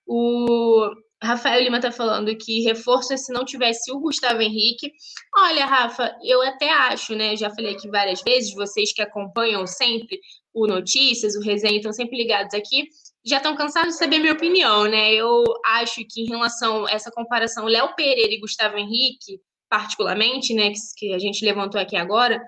O 0.05 0.89
Rafael 1.25 1.61
Lima 1.61 1.77
está 1.77 1.91
falando 1.91 2.35
que 2.37 2.61
reforço 2.61 3.13
é 3.13 3.17
se 3.17 3.33
não 3.33 3.43
tivesse 3.43 3.91
o 3.91 3.99
Gustavo 3.99 4.41
Henrique. 4.41 4.91
Olha, 5.35 5.65
Rafa, 5.65 6.15
eu 6.23 6.41
até 6.41 6.71
acho, 6.71 7.15
né? 7.15 7.35
Já 7.35 7.49
falei 7.49 7.75
aqui 7.75 7.89
várias 7.89 8.21
vezes, 8.21 8.53
vocês 8.53 8.93
que 8.93 9.01
acompanham 9.01 9.65
sempre 9.65 10.19
o 10.53 10.67
Notícias, 10.67 11.35
o 11.35 11.41
Resenha, 11.41 11.77
estão 11.77 11.91
sempre 11.91 12.17
ligados 12.17 12.53
aqui, 12.53 12.87
já 13.25 13.37
estão 13.37 13.55
cansados 13.55 13.93
de 13.93 13.99
saber 13.99 14.19
minha 14.19 14.33
opinião, 14.33 14.85
né? 14.85 15.13
Eu 15.13 15.43
acho 15.65 16.01
que 16.07 16.21
em 16.21 16.29
relação 16.29 16.85
a 16.85 16.91
essa 16.91 17.11
comparação 17.11 17.65
Léo 17.65 17.93
Pereira 17.95 18.33
e 18.33 18.39
Gustavo 18.39 18.77
Henrique, 18.77 19.41
particularmente, 19.69 20.53
né, 20.53 20.69
que, 20.69 20.79
que 20.97 21.13
a 21.13 21.19
gente 21.19 21.43
levantou 21.43 21.81
aqui 21.81 21.97
agora, 21.97 22.41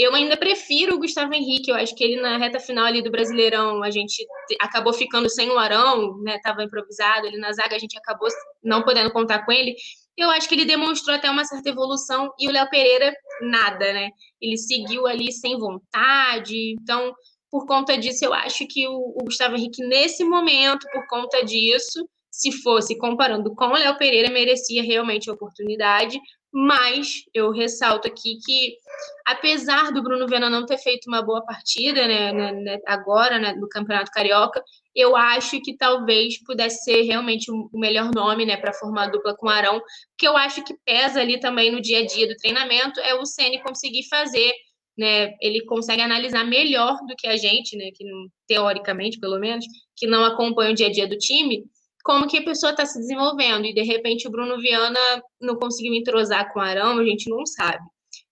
eu 0.00 0.14
ainda 0.14 0.36
prefiro 0.36 0.94
o 0.94 0.98
Gustavo 0.98 1.34
Henrique. 1.34 1.70
Eu 1.70 1.76
acho 1.76 1.94
que 1.94 2.02
ele 2.02 2.20
na 2.20 2.38
reta 2.38 2.58
final 2.58 2.86
ali 2.86 3.02
do 3.02 3.10
Brasileirão, 3.10 3.82
a 3.82 3.90
gente 3.90 4.26
acabou 4.58 4.94
ficando 4.94 5.28
sem 5.28 5.50
o 5.50 5.58
Arão, 5.58 6.18
né? 6.22 6.38
Tava 6.42 6.64
improvisado 6.64 7.26
ali 7.26 7.36
na 7.36 7.52
zaga, 7.52 7.76
a 7.76 7.78
gente 7.78 7.98
acabou 7.98 8.28
não 8.64 8.82
podendo 8.82 9.12
contar 9.12 9.44
com 9.44 9.52
ele. 9.52 9.74
Eu 10.16 10.30
acho 10.30 10.48
que 10.48 10.54
ele 10.54 10.64
demonstrou 10.64 11.14
até 11.14 11.30
uma 11.30 11.44
certa 11.44 11.68
evolução 11.68 12.32
e 12.38 12.48
o 12.48 12.50
Léo 12.50 12.68
Pereira 12.70 13.12
nada, 13.42 13.92
né? 13.92 14.08
Ele 14.40 14.56
seguiu 14.56 15.06
ali 15.06 15.30
sem 15.32 15.58
vontade. 15.58 16.74
Então, 16.80 17.14
por 17.50 17.66
conta 17.66 17.98
disso, 17.98 18.24
eu 18.24 18.32
acho 18.32 18.66
que 18.66 18.88
o, 18.88 18.94
o 18.94 19.24
Gustavo 19.24 19.56
Henrique 19.56 19.86
nesse 19.86 20.24
momento, 20.24 20.86
por 20.92 21.06
conta 21.08 21.44
disso, 21.44 22.08
se 22.30 22.52
fosse 22.62 22.96
comparando 22.96 23.54
com 23.54 23.66
o 23.66 23.76
Léo 23.76 23.98
Pereira, 23.98 24.30
merecia 24.30 24.82
realmente 24.82 25.28
a 25.28 25.32
oportunidade, 25.32 26.18
mas 26.52 27.22
eu 27.32 27.52
ressalto 27.52 28.08
aqui 28.08 28.38
que, 28.44 28.76
apesar 29.24 29.92
do 29.92 30.02
Bruno 30.02 30.26
Viana 30.26 30.50
não 30.50 30.66
ter 30.66 30.78
feito 30.78 31.06
uma 31.06 31.22
boa 31.22 31.44
partida, 31.44 32.08
né, 32.08 32.32
né, 32.32 32.52
né 32.52 32.78
agora, 32.86 33.38
né, 33.38 33.54
no 33.54 33.68
Campeonato 33.68 34.10
Carioca, 34.10 34.62
eu 34.94 35.14
acho 35.14 35.60
que 35.60 35.76
talvez 35.76 36.42
pudesse 36.44 36.82
ser 36.84 37.02
realmente 37.02 37.50
o 37.50 37.70
melhor 37.74 38.10
nome, 38.12 38.44
né, 38.44 38.56
para 38.56 38.72
formar 38.72 39.04
a 39.04 39.10
dupla 39.10 39.36
com 39.36 39.46
o 39.46 39.50
Arão, 39.50 39.80
que 40.18 40.26
eu 40.26 40.36
acho 40.36 40.64
que 40.64 40.74
pesa 40.84 41.20
ali 41.20 41.38
também 41.38 41.70
no 41.70 41.80
dia 41.80 42.00
a 42.00 42.06
dia 42.06 42.26
do 42.26 42.36
treinamento, 42.36 42.98
é 43.00 43.14
o 43.14 43.24
Ceni 43.24 43.62
conseguir 43.62 44.08
fazer, 44.08 44.52
né, 44.98 45.32
ele 45.40 45.64
consegue 45.66 46.02
analisar 46.02 46.44
melhor 46.44 46.96
do 47.06 47.14
que 47.16 47.28
a 47.28 47.36
gente, 47.36 47.76
né, 47.76 47.90
que 47.94 48.04
teoricamente, 48.48 49.20
pelo 49.20 49.38
menos, 49.38 49.64
que 49.96 50.08
não 50.08 50.24
acompanha 50.24 50.72
o 50.72 50.74
dia 50.74 50.88
a 50.88 50.92
dia 50.92 51.06
do 51.06 51.16
time, 51.16 51.64
como 52.04 52.26
que 52.26 52.38
a 52.38 52.44
pessoa 52.44 52.72
está 52.72 52.86
se 52.86 52.98
desenvolvendo. 52.98 53.66
E 53.66 53.74
de 53.74 53.82
repente 53.82 54.26
o 54.26 54.30
Bruno 54.30 54.58
Viana 54.58 55.00
não 55.40 55.56
conseguiu 55.56 55.94
entrosar 55.94 56.52
com 56.52 56.58
o 56.58 56.62
Arão, 56.62 56.98
a 56.98 57.04
gente 57.04 57.28
não 57.28 57.44
sabe. 57.46 57.82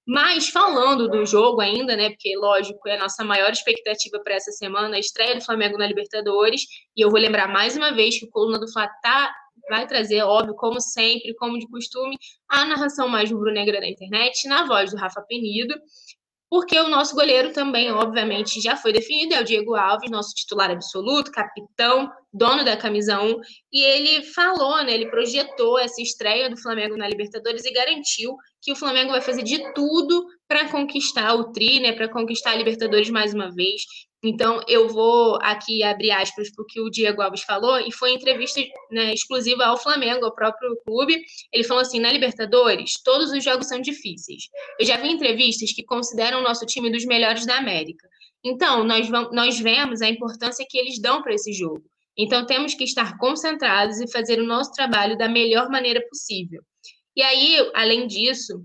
Mas 0.06 0.48
falando 0.48 1.06
do 1.06 1.26
jogo 1.26 1.60
ainda, 1.60 1.94
né? 1.94 2.08
Porque, 2.08 2.34
lógico, 2.34 2.88
é 2.88 2.96
a 2.96 2.98
nossa 2.98 3.22
maior 3.22 3.50
expectativa 3.50 4.18
para 4.24 4.36
essa 4.36 4.50
semana, 4.52 4.96
a 4.96 4.98
estreia 4.98 5.36
do 5.36 5.44
Flamengo 5.44 5.76
na 5.76 5.86
Libertadores. 5.86 6.62
E 6.96 7.04
eu 7.04 7.10
vou 7.10 7.20
lembrar 7.20 7.46
mais 7.46 7.76
uma 7.76 7.92
vez 7.92 8.18
que 8.18 8.24
o 8.24 8.30
Coluna 8.30 8.58
do 8.58 8.72
Fla 8.72 8.88
tá, 9.02 9.30
vai 9.68 9.86
trazer, 9.86 10.22
óbvio, 10.22 10.54
como 10.54 10.80
sempre, 10.80 11.34
como 11.34 11.58
de 11.58 11.68
costume, 11.68 12.16
a 12.48 12.64
narração 12.64 13.06
mais 13.06 13.30
rubro-negra 13.30 13.80
da 13.80 13.86
internet, 13.86 14.48
na 14.48 14.64
voz 14.64 14.92
do 14.92 14.96
Rafa 14.96 15.20
Penido 15.28 15.74
porque 16.50 16.78
o 16.78 16.88
nosso 16.88 17.14
goleiro 17.14 17.52
também, 17.52 17.90
obviamente, 17.90 18.60
já 18.60 18.76
foi 18.76 18.92
definido, 18.92 19.34
é 19.34 19.40
o 19.40 19.44
Diego 19.44 19.74
Alves, 19.74 20.10
nosso 20.10 20.34
titular 20.34 20.70
absoluto, 20.70 21.30
capitão, 21.30 22.10
dono 22.32 22.64
da 22.64 22.76
camisa 22.76 23.20
1, 23.20 23.36
e 23.72 23.82
ele 23.82 24.22
falou, 24.22 24.82
né, 24.84 24.94
ele 24.94 25.10
projetou 25.10 25.78
essa 25.78 26.00
estreia 26.00 26.48
do 26.48 26.60
Flamengo 26.60 26.96
na 26.96 27.08
Libertadores 27.08 27.64
e 27.64 27.72
garantiu 27.72 28.34
que 28.62 28.72
o 28.72 28.76
Flamengo 28.76 29.10
vai 29.10 29.20
fazer 29.20 29.42
de 29.42 29.72
tudo 29.74 30.26
para 30.46 30.68
conquistar 30.70 31.34
o 31.34 31.52
tri, 31.52 31.80
né, 31.80 31.92
para 31.92 32.08
conquistar 32.08 32.52
a 32.52 32.56
Libertadores 32.56 33.10
mais 33.10 33.34
uma 33.34 33.50
vez. 33.50 33.82
Então, 34.22 34.60
eu 34.66 34.88
vou 34.88 35.38
aqui 35.42 35.82
abrir 35.82 36.10
aspas 36.10 36.50
para 36.50 36.62
o 36.62 36.66
que 36.66 36.80
o 36.80 36.90
Diego 36.90 37.22
Alves 37.22 37.42
falou, 37.42 37.78
e 37.78 37.92
foi 37.92 38.12
entrevista 38.12 38.60
né, 38.90 39.14
exclusiva 39.14 39.64
ao 39.64 39.76
Flamengo, 39.76 40.24
ao 40.24 40.34
próprio 40.34 40.76
clube. 40.84 41.22
Ele 41.52 41.62
falou 41.62 41.82
assim: 41.82 42.00
na 42.00 42.10
Libertadores, 42.10 42.94
todos 43.04 43.30
os 43.30 43.44
jogos 43.44 43.68
são 43.68 43.80
difíceis. 43.80 44.48
Eu 44.78 44.86
já 44.86 44.96
vi 44.96 45.08
entrevistas 45.08 45.72
que 45.72 45.84
consideram 45.84 46.40
o 46.40 46.42
nosso 46.42 46.66
time 46.66 46.90
dos 46.90 47.04
melhores 47.04 47.46
da 47.46 47.58
América. 47.58 48.08
Então, 48.44 48.82
nós, 48.82 49.08
vamos, 49.08 49.32
nós 49.32 49.58
vemos 49.60 50.02
a 50.02 50.08
importância 50.08 50.66
que 50.68 50.78
eles 50.78 51.00
dão 51.00 51.22
para 51.22 51.34
esse 51.34 51.52
jogo. 51.52 51.82
Então, 52.16 52.44
temos 52.44 52.74
que 52.74 52.82
estar 52.82 53.16
concentrados 53.18 54.00
e 54.00 54.10
fazer 54.10 54.40
o 54.40 54.46
nosso 54.46 54.72
trabalho 54.72 55.16
da 55.16 55.28
melhor 55.28 55.70
maneira 55.70 56.04
possível. 56.08 56.60
E 57.14 57.22
aí, 57.22 57.70
além 57.74 58.06
disso, 58.08 58.64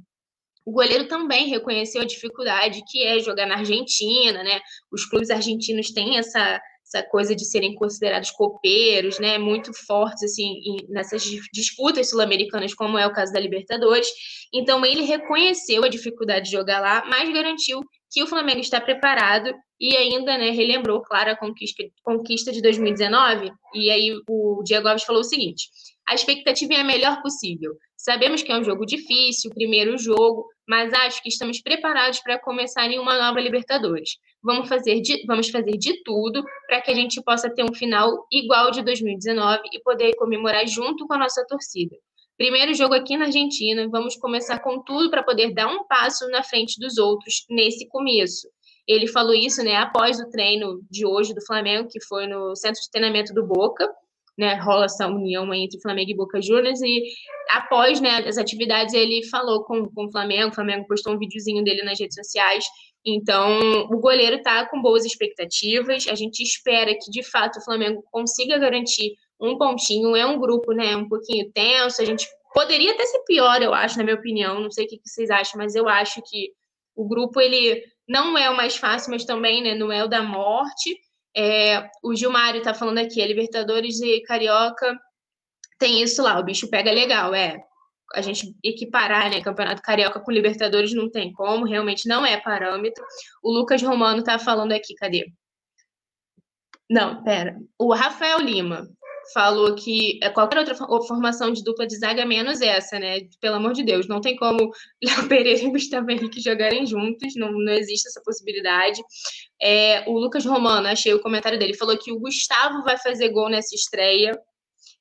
o 0.66 0.72
goleiro 0.72 1.08
também 1.08 1.50
reconheceu 1.50 2.02
a 2.02 2.06
dificuldade 2.06 2.84
que 2.88 3.04
é 3.04 3.20
jogar 3.20 3.46
na 3.46 3.58
Argentina, 3.58 4.44
né? 4.44 4.62
Os 4.92 5.06
clubes 5.06 5.30
argentinos 5.30 5.92
têm 5.92 6.18
essa, 6.18 6.62
essa 6.86 7.04
coisa 7.10 7.36
de 7.36 7.46
serem 7.46 7.76
considerados 7.76 8.32
copeiros, 8.32 9.20
né? 9.20 9.38
Muito 9.38 9.72
fortes 9.86 10.24
assim 10.24 10.62
nessas 10.90 11.24
disputas 11.54 12.10
sul-americanas, 12.10 12.74
como 12.74 12.98
é 12.98 13.06
o 13.06 13.14
caso 13.14 13.34
da 13.34 13.40
Libertadores. 13.40 14.08
Então 14.54 14.86
ele 14.86 15.04
reconheceu 15.04 15.84
a 15.84 15.90
dificuldade 15.90 16.46
de 16.46 16.52
jogar 16.52 16.80
lá, 16.80 17.04
mas 17.08 17.34
garantiu 17.34 17.82
que 18.10 18.24
o 18.24 18.28
Flamengo 18.28 18.60
está 18.60 18.80
preparado 18.80 19.52
e 19.80 19.98
ainda, 19.98 20.38
né, 20.38 20.52
relembrou, 20.52 21.02
claro, 21.02 21.32
a 21.32 21.36
conquista, 21.36 21.84
conquista 22.04 22.52
de 22.54 22.62
2019. 22.62 23.52
E 23.74 23.90
aí 23.90 24.16
o 24.30 24.64
Diego 24.64 24.88
Alves 24.88 25.04
falou 25.04 25.22
o 25.22 25.26
seguinte: 25.26 25.68
a 26.08 26.14
expectativa 26.14 26.74
é 26.74 26.80
a 26.82 26.86
melhor 26.86 27.22
possível. 27.22 27.74
Sabemos 27.98 28.44
que 28.44 28.52
é 28.52 28.58
um 28.58 28.64
jogo 28.64 28.86
difícil, 28.86 29.50
o 29.50 29.54
primeiro 29.54 29.98
jogo, 29.98 30.46
mas 30.68 30.94
acho 30.94 31.22
que 31.22 31.30
estamos 31.30 31.62
preparados 31.62 32.20
para 32.20 32.40
começar 32.40 32.88
em 32.90 33.00
uma 33.00 33.18
nova 33.18 33.40
Libertadores. 33.40 34.18
Vamos 34.42 34.68
fazer 34.70 35.02
de, 35.02 35.26
vamos 35.26 35.50
fazer 35.50 35.78
de 35.78 36.04
tudo 36.04 36.44
para 36.68 36.82
que 36.82 36.92
a 36.92 36.96
gente 36.96 37.22
possa 37.22 37.50
ter 37.54 37.64
um 37.64 37.74
final 37.74 38.26
igual 38.32 38.72
de 38.72 38.82
2019 38.84 39.62
e 39.74 39.82
poder 39.82 40.16
comemorar 40.16 40.66
junto 40.68 41.06
com 41.08 41.14
a 41.14 41.18
nossa 41.18 41.46
torcida. 41.48 41.96
Primeiro 42.38 42.74
jogo 42.74 42.96
aqui 42.96 43.16
na 43.16 43.26
Argentina, 43.26 43.88
vamos 43.90 44.16
começar 44.16 44.60
com 44.60 44.82
tudo 44.82 45.10
para 45.10 45.22
poder 45.22 45.54
dar 45.54 45.68
um 45.68 45.86
passo 45.86 46.28
na 46.30 46.44
frente 46.44 46.80
dos 46.80 46.98
outros 46.98 47.46
nesse 47.50 47.88
começo. 47.88 48.48
Ele 48.88 49.08
falou 49.08 49.34
isso, 49.34 49.64
né, 49.64 49.76
após 49.76 50.20
o 50.20 50.30
treino 50.30 50.82
de 50.90 51.06
hoje 51.06 51.34
do 51.34 51.46
Flamengo, 51.46 51.88
que 51.90 52.04
foi 52.04 52.28
no 52.28 52.56
centro 52.56 52.82
de 52.82 52.90
treinamento 52.92 53.34
do 53.34 53.46
Boca, 53.46 53.88
né, 54.38 54.56
rola 54.56 54.86
essa 54.86 55.08
união 55.08 55.54
entre 55.54 55.80
Flamengo 55.82 56.12
e 56.12 56.16
Boca 56.16 56.42
Juniors 56.42 56.82
e 56.82 57.04
após 57.50 58.02
né, 58.02 58.18
as 58.28 58.38
atividades 58.38 58.94
ele 58.94 59.24
falou 59.28 59.64
com, 59.64 59.86
com 59.90 60.06
o 60.06 60.12
Flamengo, 60.12 60.50
o 60.50 60.56
Flamengo 60.56 60.88
postou 60.88 61.14
um 61.14 61.20
videozinho 61.20 61.64
dele 61.64 61.84
nas 61.84 62.00
redes 62.00 62.16
sociais, 62.16 62.66
então 63.06 63.60
o 63.92 64.00
goleiro 64.00 64.38
está 64.38 64.66
com 64.66 64.82
boas 64.82 65.06
expectativas, 65.06 66.08
a 66.08 66.16
gente 66.16 66.42
espera 66.42 66.96
que 66.96 67.12
de 67.12 67.22
fato 67.22 67.60
o 67.60 67.64
Flamengo 67.64 68.04
consiga 68.12 68.58
garantir 68.58 69.14
um 69.40 69.58
pontinho, 69.58 70.16
é 70.16 70.26
um 70.26 70.40
grupo 70.40 70.72
né, 70.72 70.96
um 70.96 71.08
pouquinho 71.08 71.52
tenso, 71.52 72.02
a 72.02 72.06
gente 72.06 72.28
poderia 72.54 72.94
até 72.94 73.06
ser 73.06 73.20
pior, 73.26 73.62
eu 73.62 73.74
acho, 73.74 73.98
na 73.98 74.04
minha 74.04 74.16
opinião, 74.16 74.60
não 74.60 74.72
sei 74.72 74.86
o 74.86 74.88
que 74.88 75.00
vocês 75.04 75.30
acham, 75.30 75.58
mas 75.58 75.76
eu 75.76 75.90
acho 75.90 76.22
que 76.22 76.52
o 76.96 77.08
grupo 77.08 77.42
ele 77.42 77.84
não 78.08 78.38
é 78.38 78.50
o 78.50 78.56
mais 78.56 78.76
fácil, 78.76 79.12
mas 79.12 79.26
também 79.26 79.64
né, 79.64 79.76
não 79.76 79.92
é 79.92 80.04
o 80.04 80.08
da 80.08 80.22
morte, 80.22 80.96
é, 81.36 81.90
o 82.04 82.16
Gilmário 82.16 82.62
tá 82.62 82.74
falando 82.74 83.00
aqui, 83.00 83.22
a 83.22 83.28
Libertadores 83.28 84.00
e 84.02 84.22
Carioca 84.22 84.98
tem 85.80 86.02
isso 86.02 86.22
lá, 86.22 86.40
o 86.40 86.44
bicho 86.44 86.70
pega 86.70 86.92
legal, 86.92 87.34
é. 87.34 87.58
A 88.16 88.22
gente 88.22 88.56
equiparar, 88.64 89.30
né, 89.30 89.42
Campeonato 89.42 89.82
Carioca 89.82 90.20
com 90.20 90.32
Libertadores 90.32 90.94
não 90.94 91.10
tem 91.10 91.34
como, 91.34 91.66
realmente 91.66 92.08
não 92.08 92.26
é 92.26 92.40
parâmetro. 92.40 93.04
O 93.42 93.52
Lucas 93.52 93.82
Romano 93.82 94.24
tá 94.24 94.38
falando 94.38 94.72
aqui, 94.72 94.94
cadê? 94.94 95.26
Não, 96.90 97.24
pera. 97.24 97.58
O 97.80 97.92
Rafael 97.94 98.40
Lima 98.40 98.88
falou 99.32 99.76
que 99.76 100.20
é 100.22 100.30
qualquer 100.30 100.60
outra 100.60 100.76
formação 100.76 101.52
de 101.52 101.64
dupla 101.64 101.88
de 101.88 101.98
zaga 101.98 102.26
menos 102.26 102.62
essa, 102.62 103.00
né? 103.00 103.22
Pelo 103.40 103.56
amor 103.56 103.74
de 103.74 103.84
Deus, 103.84 104.08
não 104.08 104.20
tem 104.20 104.36
como 104.36 104.72
Léo 105.04 105.28
Pereira 105.28 105.62
e 105.62 105.72
Gustavo 105.72 106.10
Henrique 106.10 106.42
jogarem 106.42 106.86
juntos, 106.86 107.36
não, 107.36 107.52
não 107.52 107.74
existe 107.74 108.08
essa 108.08 108.22
possibilidade. 108.24 109.02
É, 109.62 110.04
o 110.10 110.18
Lucas 110.18 110.46
Romano, 110.46 110.88
achei 110.88 111.14
o 111.14 111.22
comentário 111.22 111.58
dele, 111.58 111.78
falou 111.78 111.98
que 111.98 112.12
o 112.12 112.20
Gustavo 112.20 112.84
vai 112.84 112.98
fazer 112.98 113.30
gol 113.30 113.50
nessa 113.50 113.76
estreia. 113.76 114.38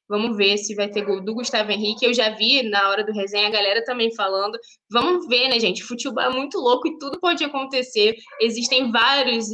Vamos 0.08 0.36
ver 0.36 0.58
se 0.58 0.74
vai 0.74 0.90
ter 0.90 1.02
gol 1.06 1.24
do 1.24 1.34
Gustavo 1.34 1.70
Henrique. 1.70 2.04
Eu 2.04 2.12
já 2.12 2.28
vi 2.30 2.62
na 2.62 2.90
hora 2.90 3.02
do 3.02 3.12
resenha 3.12 3.48
a 3.48 3.50
galera 3.50 3.82
também 3.82 4.14
falando. 4.14 4.58
Vamos 4.90 5.26
ver, 5.26 5.48
né, 5.48 5.58
gente? 5.58 5.82
Futebol 5.82 6.22
é 6.22 6.28
muito 6.28 6.58
louco 6.58 6.86
e 6.86 6.98
tudo 6.98 7.18
pode 7.18 7.42
acontecer. 7.42 8.14
Existem 8.40 8.92
vários 8.92 9.46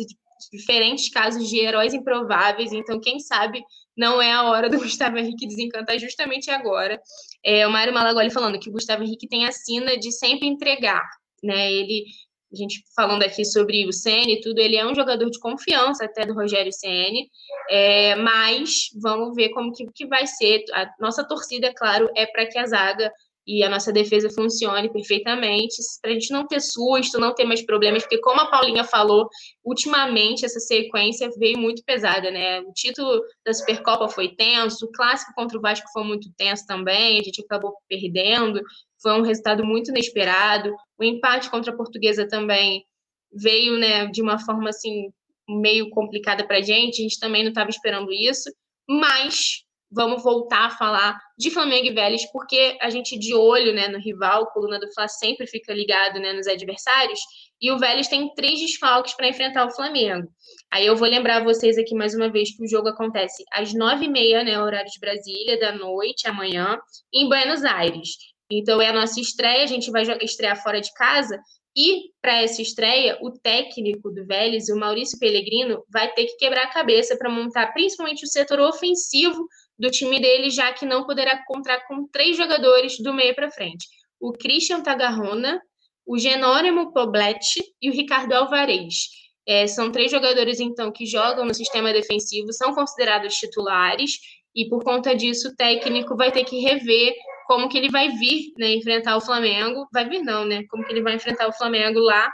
diferentes 0.53 1.11
casos 1.11 1.49
de 1.49 1.59
heróis 1.59 1.93
improváveis, 1.95 2.73
então 2.73 3.01
quem 3.01 3.19
sabe 3.19 3.63
não 3.99 4.23
é 4.23 4.33
a 4.33 4.45
hora 4.45 4.71
do 4.71 4.79
Gustavo 4.79 5.19
Henrique 5.19 5.47
desencantar 5.47 5.99
justamente 5.99 6.51
agora. 6.51 7.01
É, 7.45 7.67
o 7.67 7.71
Mário 7.71 7.93
Malagoli 7.93 8.31
falando 8.31 8.59
que 8.59 8.71
o 8.71 8.73
Gustavo 8.73 9.03
Henrique 9.03 9.29
tem 9.29 9.45
a 9.45 9.53
sina 9.53 9.99
de 9.99 10.13
sempre 10.13 10.47
entregar, 10.47 11.03
né? 11.43 11.71
Ele, 11.73 12.05
a 12.53 12.57
gente 12.57 12.83
falando 12.95 13.25
aqui 13.25 13.45
sobre 13.45 13.87
o 13.87 13.93
Ceni 13.93 14.35
e 14.35 14.41
tudo, 14.41 14.61
ele 14.61 14.77
é 14.77 14.87
um 14.87 14.95
jogador 14.95 15.29
de 15.29 15.41
confiança 15.41 16.05
até 16.05 16.25
do 16.25 16.33
Rogério 16.33 16.73
Ceni, 16.73 17.29
é, 17.69 18.15
mas 18.15 18.89
vamos 19.03 19.35
ver 19.35 19.51
como 19.51 19.73
que, 19.73 19.85
que 19.93 20.07
vai 20.07 20.27
ser. 20.27 20.65
A 20.73 20.89
nossa 21.01 21.27
torcida, 21.27 21.67
é 21.67 21.75
claro, 21.75 22.09
é 22.17 22.25
para 22.25 22.47
que 22.47 22.59
a 22.59 22.67
zaga 22.67 23.13
e 23.49 23.65
a 23.65 23.71
nossa 23.71 23.91
defesa 23.91 24.29
funcione 24.29 24.93
perfeitamente, 24.93 25.77
para 26.03 26.11
a 26.11 26.15
gente 26.15 26.31
não 26.31 26.47
ter 26.47 26.61
susto, 26.61 27.19
não 27.19 27.35
ter 27.35 27.47
mais 27.47 27.65
problemas, 27.65 28.03
porque 28.03 28.21
como 28.21 28.43
a 28.43 28.51
Paulinha 28.51 28.85
falou, 28.85 29.27
ultimamente 29.65 30.45
essa 30.45 30.61
sequência 30.61 31.31
veio 31.39 31.59
muito 31.59 31.83
pesada, 31.83 32.31
né? 32.31 32.61
O 32.61 32.73
título 32.75 33.23
da 33.47 33.55
Supercopa 33.55 34.07
foi 34.11 34.29
tenso, 34.29 34.85
o 34.85 34.93
clássico 34.93 35.33
contra 35.35 35.57
o 35.57 35.63
Vasco 35.63 35.89
foi 35.95 36.05
muito 36.05 36.31
tenso 36.37 36.67
também, 36.67 37.19
a 37.19 37.23
gente 37.23 37.41
acabou 37.41 37.75
perdendo, 37.89 38.61
foi 39.01 39.19
um 39.19 39.23
resultado 39.23 39.65
muito 39.65 39.91
inesperado. 39.91 40.75
O 40.99 41.03
empate 41.03 41.51
contra 41.51 41.73
a 41.73 41.77
Portuguesa 41.77 42.29
também 42.29 42.85
veio, 43.33 43.79
né, 43.79 44.07
de 44.09 44.21
uma 44.21 44.39
forma 44.39 44.69
assim 44.69 45.11
meio 45.49 45.89
complicada 45.89 46.47
para 46.47 46.59
a 46.59 46.63
gente, 46.63 47.01
a 47.01 47.03
gente 47.03 47.19
também 47.19 47.43
não 47.43 47.49
estava 47.49 47.71
esperando 47.71 48.13
isso, 48.13 48.51
mas 48.87 49.65
vamos 49.91 50.23
voltar 50.23 50.67
a 50.67 50.71
falar 50.71 51.19
de 51.37 51.51
Flamengo 51.51 51.87
e 51.87 51.93
Vélez, 51.93 52.31
porque 52.31 52.77
a 52.81 52.91
gente 52.91 53.19
de 53.19 53.35
olho 53.35 53.73
né, 53.73 53.89
no 53.89 53.99
rival, 53.99 54.51
coluna 54.53 54.79
do 54.79 54.93
Fla 54.93 55.09
sempre 55.09 55.47
fica 55.47 55.73
ligado 55.73 56.19
né, 56.21 56.33
nos 56.33 56.47
adversários, 56.47 57.21
e 57.61 57.73
o 57.73 57.79
Vélez 57.79 58.09
tem 58.09 58.33
três 58.35 58.61
desfalques 58.61 59.15
para 59.15 59.29
enfrentar 59.29 59.67
o 59.67 59.75
Flamengo. 59.75 60.29
Aí 60.71 60.87
eu 60.87 60.97
vou 60.97 61.09
lembrar 61.09 61.43
vocês 61.43 61.79
aqui 61.79 61.95
mais 61.95 62.15
uma 62.15 62.31
vez 62.31 62.55
que 62.55 62.63
o 62.63 62.69
jogo 62.69 62.89
acontece 62.89 63.43
às 63.53 63.75
nove 63.75 64.05
e 64.05 64.11
meia, 64.11 64.45
né, 64.45 64.61
horário 64.61 64.91
de 64.91 65.01
Brasília, 65.01 65.59
da 65.59 65.73
noite, 65.73 66.29
amanhã, 66.29 66.79
em 67.13 67.29
Buenos 67.29 67.65
Aires. 67.65 68.11
Então 68.51 68.81
é 68.81 68.89
a 68.89 68.93
nossa 68.93 69.21
estreia, 69.21 69.65
a 69.65 69.67
gente 69.67 69.91
vai 69.91 70.05
estrear 70.23 70.63
fora 70.63 70.81
de 70.81 70.93
casa, 70.95 71.39
e 71.77 72.11
para 72.21 72.43
essa 72.43 72.61
estreia, 72.61 73.17
o 73.23 73.31
técnico 73.31 74.11
do 74.11 74.27
Vélez, 74.27 74.69
o 74.69 74.77
Maurício 74.77 75.19
Pellegrino, 75.19 75.85
vai 75.89 76.13
ter 76.13 76.27
que 76.27 76.37
quebrar 76.37 76.65
a 76.65 76.73
cabeça 76.73 77.17
para 77.17 77.31
montar 77.31 77.73
principalmente 77.73 78.25
o 78.25 78.29
setor 78.29 78.59
ofensivo 78.59 79.47
do 79.79 79.91
time 79.91 80.21
dele, 80.21 80.51
já 80.51 80.73
que 80.73 80.85
não 80.85 81.05
poderá 81.05 81.45
contar 81.45 81.87
com 81.87 82.07
três 82.09 82.37
jogadores 82.37 82.99
do 82.99 83.15
meio 83.15 83.35
para 83.35 83.51
frente. 83.51 83.87
o 84.21 84.33
Christian 84.33 84.81
Tagarrona, 84.81 85.63
o 86.05 86.19
Genônimo 86.19 86.93
Pobletti 86.93 87.63
e 87.81 87.89
o 87.89 87.93
Ricardo 87.93 88.33
Alvarez. 88.33 89.11
É, 89.47 89.67
são 89.67 89.93
três 89.93 90.11
jogadores, 90.11 90.59
então, 90.59 90.91
que 90.91 91.07
jogam 91.07 91.45
no 91.45 91.55
sistema 91.55 91.93
defensivo, 91.93 92.53
são 92.53 92.75
considerados 92.75 93.35
titulares, 93.35 94.19
e 94.55 94.69
por 94.69 94.83
conta 94.83 95.15
disso 95.15 95.49
o 95.49 95.57
técnico 95.57 96.17
vai 96.17 96.33
ter 96.33 96.45
que 96.45 96.59
rever 96.59 97.15
como 97.47 97.69
que 97.69 97.79
ele 97.79 97.91
vai 97.91 98.11
vir 98.11 98.53
né, 98.59 98.75
enfrentar 98.75 99.17
o 99.17 99.21
Flamengo. 99.21 99.89
Vai 99.93 100.07
vir 100.09 100.23
não, 100.23 100.45
né? 100.45 100.65
Como 100.69 100.85
que 100.85 100.93
ele 100.93 101.03
vai 101.03 101.15
enfrentar 101.15 101.49
o 101.49 101.53
Flamengo 101.53 101.99
lá, 101.99 102.31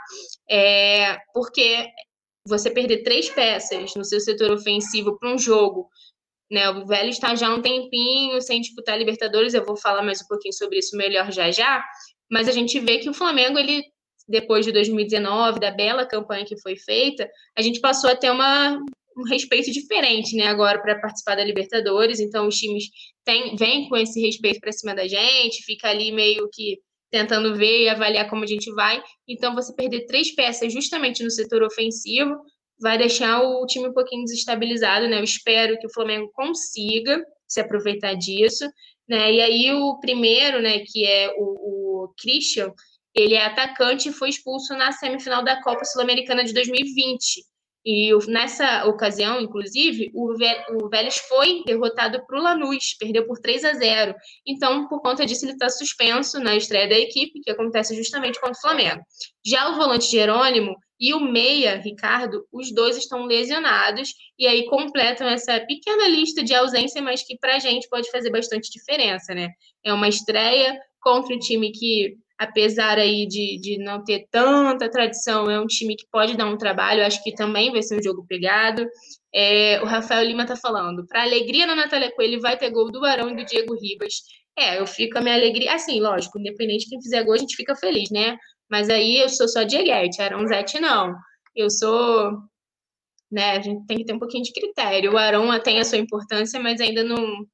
é, 0.49 1.17
porque 1.33 1.87
você 2.47 2.69
perder 2.69 3.03
três 3.03 3.29
peças 3.29 3.95
no 3.95 4.03
seu 4.03 4.19
setor 4.19 4.51
ofensivo 4.51 5.17
para 5.17 5.33
um 5.33 5.37
jogo 5.37 5.87
né, 6.51 6.69
o 6.69 6.85
Velho 6.85 7.09
está 7.09 7.35
já 7.35 7.47
há 7.47 7.55
um 7.55 7.61
tempinho 7.61 8.41
sem 8.41 8.61
disputar 8.61 8.95
a 8.95 8.97
Libertadores, 8.97 9.53
eu 9.53 9.65
vou 9.65 9.75
falar 9.75 10.03
mais 10.03 10.21
um 10.21 10.27
pouquinho 10.27 10.53
sobre 10.53 10.79
isso 10.79 10.95
melhor 10.95 11.31
já 11.31 11.51
já, 11.51 11.83
mas 12.29 12.47
a 12.47 12.51
gente 12.51 12.79
vê 12.79 12.99
que 12.99 13.09
o 13.09 13.13
Flamengo, 13.13 13.57
ele 13.57 13.83
depois 14.27 14.65
de 14.65 14.71
2019, 14.71 15.59
da 15.59 15.71
bela 15.71 16.05
campanha 16.05 16.45
que 16.45 16.59
foi 16.59 16.75
feita, 16.75 17.29
a 17.57 17.61
gente 17.61 17.79
passou 17.79 18.09
a 18.09 18.15
ter 18.15 18.31
uma, 18.31 18.79
um 19.17 19.23
respeito 19.29 19.71
diferente, 19.71 20.35
né, 20.35 20.47
agora 20.47 20.81
para 20.81 20.99
participar 20.99 21.35
da 21.35 21.43
Libertadores. 21.43 22.19
Então 22.19 22.47
os 22.47 22.55
times 22.55 22.85
têm, 23.23 23.55
vêm 23.55 23.87
com 23.87 23.95
esse 23.95 24.19
respeito 24.19 24.59
para 24.59 24.71
cima 24.71 24.95
da 24.95 25.07
gente, 25.07 25.63
fica 25.63 25.89
ali 25.89 26.11
meio 26.11 26.49
que 26.51 26.79
tentando 27.11 27.55
ver 27.55 27.83
e 27.83 27.89
avaliar 27.89 28.29
como 28.29 28.43
a 28.43 28.47
gente 28.47 28.71
vai. 28.73 29.01
Então 29.27 29.55
você 29.55 29.73
perder 29.73 30.05
três 30.05 30.33
peças 30.33 30.73
justamente 30.73 31.23
no 31.23 31.31
setor 31.31 31.63
ofensivo 31.63 32.35
vai 32.79 32.97
deixar 32.97 33.41
o 33.41 33.65
time 33.65 33.87
um 33.87 33.93
pouquinho 33.93 34.23
desestabilizado, 34.23 35.07
né? 35.07 35.19
Eu 35.19 35.23
espero 35.23 35.77
que 35.79 35.87
o 35.87 35.93
Flamengo 35.93 36.29
consiga 36.33 37.23
se 37.47 37.59
aproveitar 37.59 38.15
disso, 38.15 38.65
né? 39.07 39.33
E 39.33 39.41
aí 39.41 39.71
o 39.71 39.99
primeiro, 39.99 40.61
né, 40.61 40.79
que 40.79 41.05
é 41.05 41.33
o, 41.37 42.03
o 42.05 42.13
Christian, 42.19 42.73
ele 43.13 43.35
é 43.35 43.45
atacante 43.45 44.09
e 44.09 44.13
foi 44.13 44.29
expulso 44.29 44.75
na 44.75 44.91
semifinal 44.91 45.43
da 45.43 45.61
Copa 45.61 45.85
Sul-Americana 45.85 46.43
de 46.43 46.53
2020. 46.53 47.45
E 47.85 48.09
nessa 48.27 48.85
ocasião, 48.87 49.39
inclusive, 49.39 50.11
o, 50.15 50.33
Vélez 50.89 51.17
foi 51.29 51.63
derrotado 51.65 52.25
para 52.25 52.39
o 52.39 52.41
Lanús, 52.41 52.95
perdeu 52.97 53.27
por 53.27 53.37
3 53.37 53.63
a 53.63 53.73
0. 53.73 54.15
Então, 54.45 54.87
por 54.87 55.01
conta 55.01 55.23
disso, 55.23 55.45
ele 55.45 55.51
está 55.51 55.69
suspenso 55.69 56.39
na 56.39 56.55
estreia 56.55 56.89
da 56.89 56.97
equipe, 56.97 57.41
que 57.41 57.51
acontece 57.51 57.95
justamente 57.95 58.39
contra 58.39 58.57
o 58.57 58.61
Flamengo. 58.61 59.03
Já 59.45 59.69
o 59.69 59.75
volante 59.75 60.09
Jerônimo 60.09 60.75
e 60.99 61.13
o 61.13 61.19
meia, 61.19 61.75
Ricardo, 61.75 62.47
os 62.51 62.73
dois 62.73 62.97
estão 62.97 63.25
lesionados, 63.25 64.15
e 64.39 64.47
aí 64.47 64.65
completam 64.65 65.27
essa 65.27 65.59
pequena 65.59 66.07
lista 66.07 66.41
de 66.41 66.55
ausência, 66.55 67.03
mas 67.03 67.21
que 67.21 67.37
para 67.37 67.57
a 67.57 67.59
gente 67.59 67.87
pode 67.87 68.09
fazer 68.09 68.31
bastante 68.31 68.71
diferença, 68.71 69.35
né? 69.35 69.49
É 69.83 69.93
uma 69.93 70.07
estreia 70.07 70.75
contra 71.01 71.35
um 71.35 71.39
time 71.39 71.71
que 71.71 72.15
apesar 72.37 72.97
aí 72.97 73.25
de, 73.27 73.59
de 73.59 73.77
não 73.77 74.03
ter 74.03 74.27
tanta 74.29 74.89
tradição, 74.89 75.49
é 75.49 75.59
um 75.59 75.65
time 75.65 75.95
que 75.95 76.05
pode 76.11 76.35
dar 76.35 76.45
um 76.47 76.57
trabalho, 76.57 77.05
acho 77.05 77.23
que 77.23 77.33
também 77.33 77.71
vai 77.71 77.81
ser 77.81 77.97
um 77.99 78.03
jogo 78.03 78.25
pegado. 78.27 78.85
É, 79.33 79.81
o 79.81 79.85
Rafael 79.85 80.25
Lima 80.25 80.43
está 80.43 80.55
falando, 80.55 81.05
para 81.07 81.23
alegria 81.23 81.67
da 81.67 81.75
Natália 81.75 82.11
Coelho, 82.13 82.41
vai 82.41 82.57
ter 82.57 82.69
gol 82.71 82.91
do 82.91 83.01
Barão 83.01 83.29
e 83.29 83.35
do 83.35 83.45
Diego 83.45 83.75
Ribas. 83.75 84.13
É, 84.57 84.79
eu 84.79 84.87
fico 84.87 85.17
a 85.17 85.21
minha 85.21 85.35
alegria, 85.35 85.73
assim, 85.73 85.99
lógico, 85.99 86.39
independente 86.39 86.85
de 86.85 86.91
quem 86.91 87.01
fizer 87.01 87.23
gol, 87.23 87.33
a 87.33 87.37
gente 87.37 87.55
fica 87.55 87.75
feliz, 87.75 88.09
né? 88.09 88.37
Mas 88.69 88.89
aí 88.89 89.17
eu 89.19 89.29
sou 89.29 89.47
só 89.47 89.63
Dieguete, 89.63 90.21
Arãozete 90.21 90.79
não. 90.79 91.13
Eu 91.55 91.69
sou, 91.69 92.31
né, 93.31 93.51
a 93.57 93.61
gente 93.61 93.85
tem 93.85 93.97
que 93.97 94.05
ter 94.05 94.13
um 94.13 94.19
pouquinho 94.19 94.43
de 94.43 94.53
critério. 94.53 95.13
O 95.13 95.17
Arão 95.17 95.57
tem 95.59 95.79
a 95.79 95.85
sua 95.85 95.97
importância, 95.97 96.59
mas 96.59 96.81
ainda 96.81 97.03
não, 97.03 97.45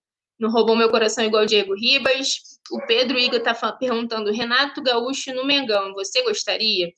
não 0.42 0.50
roubou 0.50 0.76
meu 0.76 0.90
coração 0.90 1.24
igual 1.24 1.44
o 1.44 1.46
Diego 1.46 1.76
Ribas. 1.76 2.60
O 2.72 2.84
Pedro 2.88 3.20
Igor 3.20 3.40
está 3.40 3.54
perguntando: 3.74 4.32
Renato 4.32 4.82
Gaúcho 4.82 5.32
no 5.34 5.46
Mengão, 5.46 5.94
você 5.94 6.24
gostaria? 6.24 6.90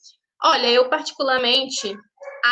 Olha, 0.42 0.68
eu 0.68 0.90
particularmente 0.90 1.96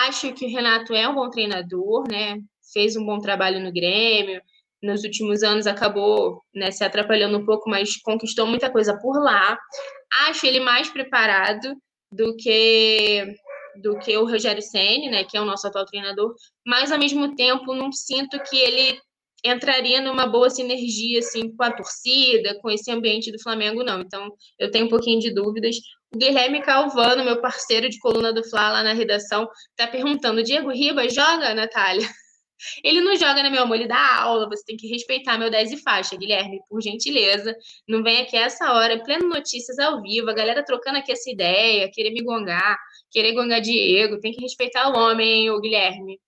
acho 0.06 0.34
que 0.34 0.46
o 0.46 0.50
Renato 0.50 0.94
é 0.94 1.08
um 1.08 1.16
bom 1.16 1.30
treinador, 1.30 2.06
né? 2.10 2.38
Fez 2.74 2.98
um 2.98 3.06
bom 3.06 3.20
trabalho 3.20 3.62
no 3.62 3.72
Grêmio. 3.72 4.42
Nos 4.84 5.04
últimos 5.04 5.44
anos 5.44 5.68
acabou 5.68 6.42
né, 6.54 6.72
se 6.72 6.84
atrapalhando 6.84 7.38
um 7.38 7.46
pouco, 7.46 7.70
mas 7.70 8.02
conquistou 8.02 8.48
muita 8.48 8.70
coisa 8.70 8.98
por 8.98 9.22
lá. 9.22 9.58
Acho 10.28 10.46
ele 10.46 10.60
mais 10.60 10.90
preparado 10.90 11.76
do 12.12 12.36
que 12.36 13.34
do 13.82 13.98
que 14.00 14.18
o 14.18 14.26
Rogério 14.26 14.62
Ceni, 14.62 15.10
né, 15.10 15.24
que 15.24 15.38
é 15.38 15.42
o 15.42 15.46
nosso 15.46 15.66
atual 15.66 15.86
treinador, 15.86 16.36
mas 16.68 16.92
ao 16.92 17.00
mesmo 17.00 17.36
tempo 17.36 17.74
não 17.74 17.90
sinto 17.90 18.38
que 18.44 18.58
ele 18.58 19.00
entraria 19.44 20.02
numa 20.02 20.28
boa 20.28 20.50
sinergia 20.50 21.20
assim 21.20 21.56
com 21.56 21.64
a 21.64 21.72
torcida, 21.72 22.60
com 22.62 22.70
esse 22.70 22.92
ambiente 22.92 23.32
do 23.32 23.42
Flamengo, 23.42 23.84
não. 23.84 24.02
Então, 24.02 24.32
eu 24.60 24.70
tenho 24.70 24.86
um 24.86 24.90
pouquinho 24.90 25.20
de 25.20 25.34
dúvidas. 25.34 25.76
O 26.14 26.18
Guilherme 26.18 26.62
Calvano, 26.62 27.24
meu 27.24 27.42
parceiro 27.42 27.90
de 27.90 27.98
coluna 28.00 28.34
do 28.34 28.44
Fla 28.44 28.72
lá 28.72 28.84
na 28.84 28.94
redação, 28.94 29.48
tá 29.76 29.88
perguntando: 29.88 30.44
Diego 30.44 30.70
Ribas 30.70 31.14
joga, 31.14 31.54
Natália? 31.56 32.08
Ele 32.84 33.02
não 33.02 33.16
joga, 33.16 33.42
né, 33.42 33.50
meu 33.50 33.64
amor? 33.64 33.76
Ele 33.76 33.88
dá 33.88 34.22
aula, 34.22 34.48
você 34.48 34.64
tem 34.64 34.78
que 34.78 34.88
respeitar 34.88 35.38
meu 35.38 35.50
10 35.50 35.72
e 35.72 35.78
faixa, 35.78 36.16
Guilherme, 36.16 36.60
por 36.70 36.82
gentileza. 36.82 37.56
Não 37.88 38.04
vem 38.04 38.22
aqui 38.22 38.38
essa 38.38 38.72
hora, 38.74 39.02
pleno 39.04 39.30
notícias 39.30 39.80
ao 39.80 40.02
vivo, 40.02 40.30
a 40.30 40.34
galera 40.34 40.64
trocando 40.64 41.00
aqui 41.00 41.12
essa 41.12 41.30
ideia, 41.30 41.90
querer 41.92 42.12
me 42.12 42.24
gongar, 42.24 42.78
querer 43.10 43.34
gongar 43.34 43.62
Diego, 43.62 44.20
tem 44.20 44.32
que 44.32 44.42
respeitar 44.42 44.90
o 44.90 44.98
homem, 44.98 45.28
hein, 45.28 45.50
o 45.50 45.60
Guilherme. 45.60 46.20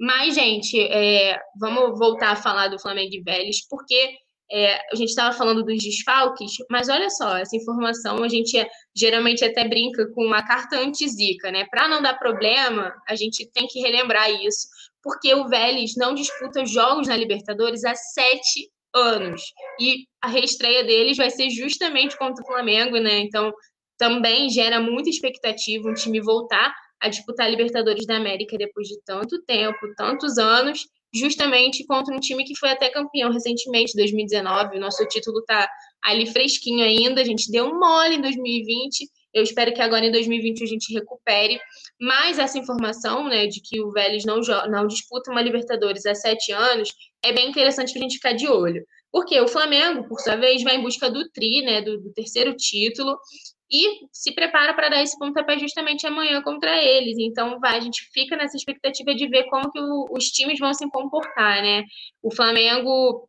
Mas, 0.00 0.34
gente, 0.34 0.80
é, 0.80 1.38
vamos 1.58 1.98
voltar 1.98 2.30
a 2.30 2.36
falar 2.36 2.68
do 2.68 2.78
Flamengo 2.78 3.14
e 3.14 3.22
Vélez, 3.22 3.68
porque 3.68 4.16
é, 4.50 4.76
a 4.90 4.96
gente 4.96 5.10
estava 5.10 5.36
falando 5.36 5.62
dos 5.62 5.76
desfalques, 5.82 6.52
mas 6.70 6.88
olha 6.88 7.10
só, 7.10 7.36
essa 7.36 7.54
informação 7.54 8.24
a 8.24 8.28
gente 8.28 8.58
é, 8.58 8.66
geralmente 8.96 9.44
até 9.44 9.68
brinca 9.68 10.10
com 10.14 10.24
uma 10.24 10.42
carta 10.42 10.78
anti-zica, 10.78 11.52
né? 11.52 11.66
Para 11.70 11.86
não 11.86 12.00
dar 12.00 12.18
problema, 12.18 12.94
a 13.06 13.14
gente 13.14 13.46
tem 13.52 13.66
que 13.66 13.78
relembrar 13.78 14.30
isso, 14.42 14.66
porque 15.02 15.34
o 15.34 15.46
Vélez 15.48 15.92
não 15.96 16.14
disputa 16.14 16.64
jogos 16.64 17.06
na 17.06 17.16
Libertadores 17.16 17.84
há 17.84 17.94
sete 17.94 18.70
anos. 18.94 19.42
E 19.78 20.06
a 20.22 20.28
reestreia 20.28 20.82
deles 20.82 21.18
vai 21.18 21.28
ser 21.28 21.50
justamente 21.50 22.16
contra 22.16 22.42
o 22.42 22.46
Flamengo, 22.46 22.96
né? 22.98 23.18
Então 23.18 23.52
também 23.98 24.48
gera 24.48 24.80
muita 24.80 25.10
expectativa 25.10 25.86
um 25.86 25.94
time 25.94 26.22
voltar 26.22 26.74
a 27.00 27.08
disputar 27.08 27.46
a 27.46 27.50
Libertadores 27.50 28.06
da 28.06 28.16
América 28.16 28.58
depois 28.58 28.86
de 28.88 29.00
tanto 29.04 29.42
tempo, 29.42 29.78
tantos 29.96 30.38
anos, 30.38 30.86
justamente 31.12 31.84
contra 31.86 32.14
um 32.14 32.20
time 32.20 32.44
que 32.44 32.56
foi 32.56 32.70
até 32.70 32.88
campeão 32.88 33.32
recentemente, 33.32 33.96
2019. 33.96 34.76
O 34.76 34.80
nosso 34.80 35.04
título 35.06 35.40
está 35.40 35.68
ali 36.02 36.26
fresquinho 36.26 36.84
ainda, 36.84 37.20
a 37.20 37.24
gente 37.24 37.50
deu 37.50 37.66
um 37.66 37.78
mole 37.78 38.16
em 38.16 38.20
2020. 38.20 39.08
Eu 39.32 39.42
espero 39.42 39.72
que 39.72 39.80
agora 39.80 40.04
em 40.04 40.10
2020 40.10 40.62
a 40.62 40.66
gente 40.66 40.92
recupere. 40.92 41.58
Mas 42.00 42.38
essa 42.38 42.58
informação, 42.58 43.28
né, 43.28 43.46
de 43.46 43.60
que 43.60 43.80
o 43.80 43.90
Vélez 43.92 44.24
não, 44.24 44.40
não 44.68 44.86
disputa 44.86 45.30
uma 45.30 45.42
Libertadores 45.42 46.04
há 46.06 46.14
sete 46.14 46.52
anos, 46.52 46.90
é 47.24 47.32
bem 47.32 47.48
interessante 47.48 47.92
para 47.92 48.00
a 48.00 48.02
gente 48.02 48.16
ficar 48.16 48.32
de 48.32 48.48
olho. 48.48 48.84
Porque 49.12 49.40
o 49.40 49.48
Flamengo, 49.48 50.08
por 50.08 50.20
sua 50.20 50.36
vez, 50.36 50.62
vai 50.62 50.76
em 50.76 50.82
busca 50.82 51.10
do 51.10 51.28
tri, 51.30 51.62
né, 51.62 51.82
do, 51.82 52.00
do 52.00 52.12
terceiro 52.12 52.54
título, 52.56 53.16
e 53.70 54.08
se 54.12 54.34
prepara 54.34 54.74
para 54.74 54.88
dar 54.88 55.02
esse 55.02 55.18
pontapé 55.18 55.58
justamente 55.58 56.06
amanhã 56.06 56.42
contra 56.42 56.82
eles. 56.82 57.16
Então, 57.18 57.60
vai, 57.60 57.78
a 57.78 57.80
gente 57.80 58.02
fica 58.12 58.36
nessa 58.36 58.56
expectativa 58.56 59.14
de 59.14 59.28
ver 59.28 59.44
como 59.44 59.70
que 59.70 59.78
o, 59.78 60.06
os 60.10 60.24
times 60.24 60.58
vão 60.58 60.74
se 60.74 60.88
comportar, 60.90 61.62
né? 61.62 61.84
O 62.22 62.34
Flamengo 62.34 63.28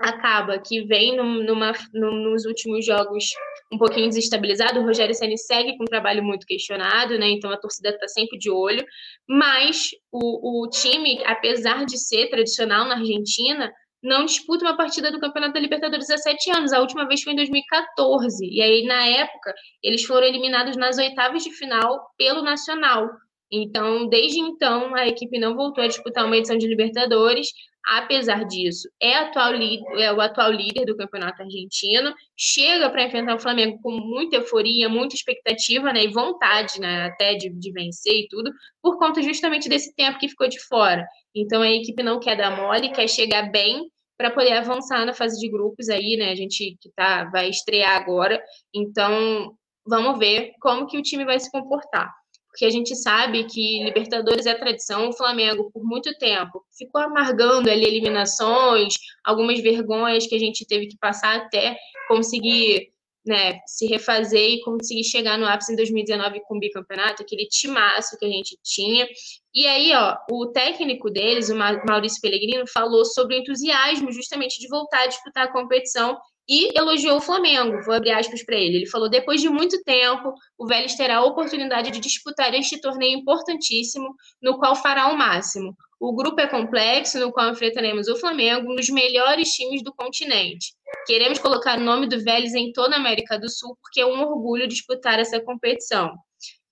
acaba 0.00 0.58
que 0.58 0.82
vem 0.86 1.16
numa, 1.16 1.72
nos 1.92 2.44
últimos 2.44 2.84
jogos 2.84 3.26
um 3.72 3.78
pouquinho 3.78 4.08
desestabilizado. 4.08 4.80
O 4.80 4.84
Rogério 4.84 5.14
Ceni 5.14 5.38
segue 5.38 5.76
com 5.76 5.84
um 5.84 5.86
trabalho 5.86 6.22
muito 6.22 6.46
questionado, 6.46 7.18
né? 7.18 7.28
Então 7.30 7.50
a 7.50 7.56
torcida 7.56 7.90
está 7.90 8.08
sempre 8.08 8.38
de 8.38 8.50
olho. 8.50 8.84
Mas 9.28 9.90
o, 10.10 10.64
o 10.64 10.68
time, 10.68 11.22
apesar 11.24 11.84
de 11.84 11.98
ser 11.98 12.28
tradicional 12.28 12.86
na 12.86 12.96
Argentina, 12.96 13.72
não 14.04 14.26
disputa 14.26 14.64
uma 14.64 14.76
partida 14.76 15.10
do 15.10 15.18
Campeonato 15.18 15.54
da 15.54 15.60
Libertadores 15.60 16.10
há 16.10 16.18
sete 16.18 16.50
anos. 16.50 16.72
A 16.72 16.80
última 16.80 17.08
vez 17.08 17.22
foi 17.22 17.32
em 17.32 17.36
2014. 17.36 18.46
E 18.46 18.60
aí, 18.60 18.84
na 18.84 19.06
época, 19.06 19.54
eles 19.82 20.04
foram 20.04 20.26
eliminados 20.26 20.76
nas 20.76 20.98
oitavas 20.98 21.42
de 21.42 21.50
final 21.50 22.12
pelo 22.18 22.42
Nacional. 22.42 23.08
Então, 23.50 24.08
desde 24.08 24.40
então, 24.40 24.94
a 24.94 25.06
equipe 25.06 25.38
não 25.38 25.54
voltou 25.54 25.84
a 25.84 25.86
disputar 25.86 26.24
uma 26.24 26.36
edição 26.36 26.56
de 26.56 26.66
Libertadores. 26.66 27.48
Apesar 27.86 28.44
disso, 28.44 28.88
é, 29.00 29.14
atual 29.14 29.52
é 29.52 30.10
o 30.10 30.20
atual 30.20 30.50
líder 30.50 30.86
do 30.86 30.96
campeonato 30.96 31.42
argentino. 31.42 32.14
Chega 32.34 32.88
para 32.88 33.04
enfrentar 33.04 33.34
o 33.34 33.38
Flamengo 33.38 33.78
com 33.82 33.92
muita 33.92 34.36
euforia, 34.36 34.88
muita 34.88 35.14
expectativa 35.14 35.92
né, 35.92 36.04
e 36.04 36.08
vontade 36.08 36.80
né, 36.80 37.04
até 37.06 37.34
de, 37.34 37.50
de 37.50 37.72
vencer 37.72 38.20
e 38.20 38.28
tudo, 38.28 38.50
por 38.82 38.98
conta 38.98 39.20
justamente 39.22 39.68
desse 39.68 39.94
tempo 39.94 40.18
que 40.18 40.28
ficou 40.30 40.48
de 40.48 40.58
fora. 40.60 41.06
Então 41.34 41.60
a 41.60 41.70
equipe 41.70 42.02
não 42.02 42.18
quer 42.18 42.36
dar 42.36 42.56
mole, 42.56 42.90
quer 42.90 43.06
chegar 43.06 43.50
bem 43.50 43.90
para 44.16 44.30
poder 44.30 44.52
avançar 44.52 45.04
na 45.04 45.12
fase 45.12 45.38
de 45.38 45.50
grupos 45.50 45.88
aí, 45.88 46.16
né? 46.16 46.30
A 46.30 46.34
gente 46.34 46.76
que 46.80 46.90
tá 46.96 47.24
vai 47.24 47.50
estrear 47.50 47.96
agora, 47.96 48.42
então 48.72 49.54
vamos 49.86 50.18
ver 50.18 50.52
como 50.60 50.86
que 50.86 50.96
o 50.96 51.02
time 51.02 51.24
vai 51.24 51.38
se 51.38 51.50
comportar. 51.50 52.10
Porque 52.54 52.66
a 52.66 52.70
gente 52.70 52.94
sabe 52.94 53.42
que 53.46 53.82
Libertadores 53.82 54.46
é 54.46 54.54
tradição, 54.54 55.08
o 55.08 55.12
Flamengo 55.12 55.72
por 55.72 55.82
muito 55.82 56.16
tempo 56.18 56.64
ficou 56.78 57.00
amargando 57.00 57.68
ali 57.68 57.84
eliminações, 57.84 58.94
algumas 59.24 59.60
vergonhas 59.60 60.24
que 60.24 60.36
a 60.36 60.38
gente 60.38 60.64
teve 60.64 60.86
que 60.86 60.96
passar 60.96 61.34
até 61.34 61.76
conseguir 62.06 62.92
né, 63.26 63.58
se 63.66 63.88
refazer 63.88 64.50
e 64.50 64.60
conseguir 64.60 65.02
chegar 65.02 65.36
no 65.36 65.46
ápice 65.46 65.72
em 65.72 65.76
2019 65.76 66.42
com 66.46 66.56
o 66.56 66.60
bicampeonato, 66.60 67.22
aquele 67.22 67.46
timaço 67.46 68.16
que 68.18 68.24
a 68.24 68.28
gente 68.28 68.56
tinha. 68.62 69.04
E 69.52 69.66
aí, 69.66 69.92
ó, 69.92 70.16
o 70.30 70.46
técnico 70.52 71.10
deles, 71.10 71.48
o 71.50 71.56
Maurício 71.56 72.20
Pellegrino, 72.20 72.68
falou 72.72 73.04
sobre 73.04 73.34
o 73.34 73.38
entusiasmo 73.40 74.12
justamente 74.12 74.60
de 74.60 74.68
voltar 74.68 75.00
a 75.00 75.06
disputar 75.08 75.46
a 75.46 75.52
competição 75.52 76.16
e 76.48 76.76
elogiou 76.78 77.16
o 77.16 77.20
Flamengo. 77.20 77.82
Vou 77.84 77.94
abrir 77.94 78.12
aspas 78.12 78.44
para 78.44 78.56
ele. 78.56 78.76
Ele 78.78 78.86
falou: 78.86 79.08
depois 79.08 79.40
de 79.40 79.48
muito 79.48 79.82
tempo, 79.82 80.34
o 80.58 80.66
Vélez 80.66 80.94
terá 80.94 81.16
a 81.16 81.24
oportunidade 81.24 81.90
de 81.90 82.00
disputar 82.00 82.54
este 82.54 82.80
torneio 82.80 83.18
importantíssimo, 83.18 84.14
no 84.42 84.58
qual 84.58 84.76
fará 84.76 85.08
o 85.08 85.16
máximo. 85.16 85.74
O 85.98 86.14
grupo 86.14 86.40
é 86.40 86.46
complexo, 86.46 87.18
no 87.18 87.32
qual 87.32 87.50
enfrentaremos 87.50 88.08
o 88.08 88.16
Flamengo, 88.16 88.70
um 88.70 88.76
dos 88.76 88.90
melhores 88.90 89.48
times 89.50 89.82
do 89.82 89.94
continente. 89.94 90.74
Queremos 91.06 91.38
colocar 91.38 91.78
o 91.78 91.82
nome 91.82 92.06
do 92.06 92.22
Vélez 92.22 92.54
em 92.54 92.72
toda 92.72 92.94
a 92.94 92.98
América 92.98 93.38
do 93.38 93.48
Sul, 93.48 93.76
porque 93.80 94.00
é 94.00 94.06
um 94.06 94.20
orgulho 94.20 94.68
disputar 94.68 95.18
essa 95.18 95.40
competição. 95.40 96.12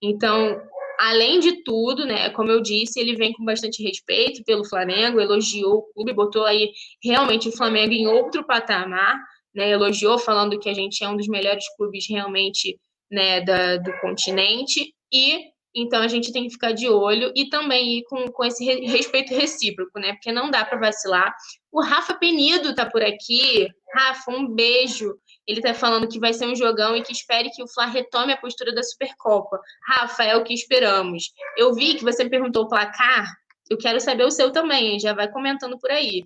Então, 0.03 0.61
além 0.99 1.41
de 1.41 1.63
tudo, 1.65 2.05
né, 2.05 2.31
como 2.31 2.51
eu 2.51 2.61
disse, 2.61 3.01
ele 3.01 3.17
vem 3.17 3.33
com 3.33 3.45
bastante 3.45 3.83
respeito 3.83 4.45
pelo 4.45 4.65
Flamengo, 4.65 5.21
elogiou 5.21 5.79
o 5.79 5.93
clube, 5.95 6.13
botou 6.13 6.45
aí 6.45 6.71
realmente 7.03 7.49
o 7.49 7.57
Flamengo 7.57 7.93
em 7.93 8.07
outro 8.07 8.45
patamar 8.45 9.19
né, 9.55 9.71
elogiou, 9.71 10.19
falando 10.19 10.59
que 10.59 10.69
a 10.69 10.75
gente 10.75 11.03
é 11.05 11.09
um 11.09 11.17
dos 11.17 11.29
melhores 11.29 11.65
clubes 11.77 12.07
realmente 12.09 12.79
né, 13.11 13.41
da, 13.41 13.77
do 13.77 13.93
continente, 14.01 14.95
e 15.13 15.53
então 15.75 16.03
a 16.03 16.09
gente 16.09 16.33
tem 16.33 16.45
que 16.45 16.51
ficar 16.51 16.73
de 16.73 16.89
olho 16.89 17.33
e 17.35 17.49
também 17.49 17.99
ir 17.99 18.05
com, 18.05 18.31
com 18.31 18.45
esse 18.45 18.65
respeito 18.65 19.35
recíproco, 19.35 19.99
né? 19.99 20.13
Porque 20.13 20.31
não 20.31 20.51
dá 20.51 20.65
para 20.65 20.79
vacilar. 20.79 21.35
O 21.71 21.83
Rafa 21.83 22.15
Penido 22.15 22.75
tá 22.75 22.85
por 22.85 23.03
aqui. 23.03 23.69
Rafa, 23.95 24.31
um 24.31 24.47
beijo. 24.47 25.15
Ele 25.47 25.63
tá 25.63 25.73
falando 25.73 26.09
que 26.09 26.19
vai 26.19 26.35
ser 26.35 26.47
um 26.47 26.55
jogão 26.55 26.95
e 26.95 27.03
que 27.03 27.13
espere 27.13 27.51
que 27.51 27.63
o 27.63 27.69
Fla 27.69 27.87
retome 27.87 28.33
a 28.33 28.37
postura 28.37 28.75
da 28.75 28.83
Supercopa. 28.83 29.59
Rafa, 29.89 30.25
é 30.25 30.37
o 30.37 30.45
que 30.45 30.53
esperamos. 30.53 31.33
Eu 31.57 31.75
vi 31.75 31.95
que 31.95 32.05
você 32.05 32.23
me 32.23 32.31
perguntou 32.31 32.65
o 32.65 32.69
placar. 32.69 33.33
Eu 33.71 33.79
quero 33.79 33.99
saber 34.01 34.25
o 34.25 34.31
seu 34.31 34.53
também, 34.53 35.01
já 35.01 35.15
vai 35.15 35.31
comentando 35.31 35.79
por 35.79 35.91
aí. 35.91 36.23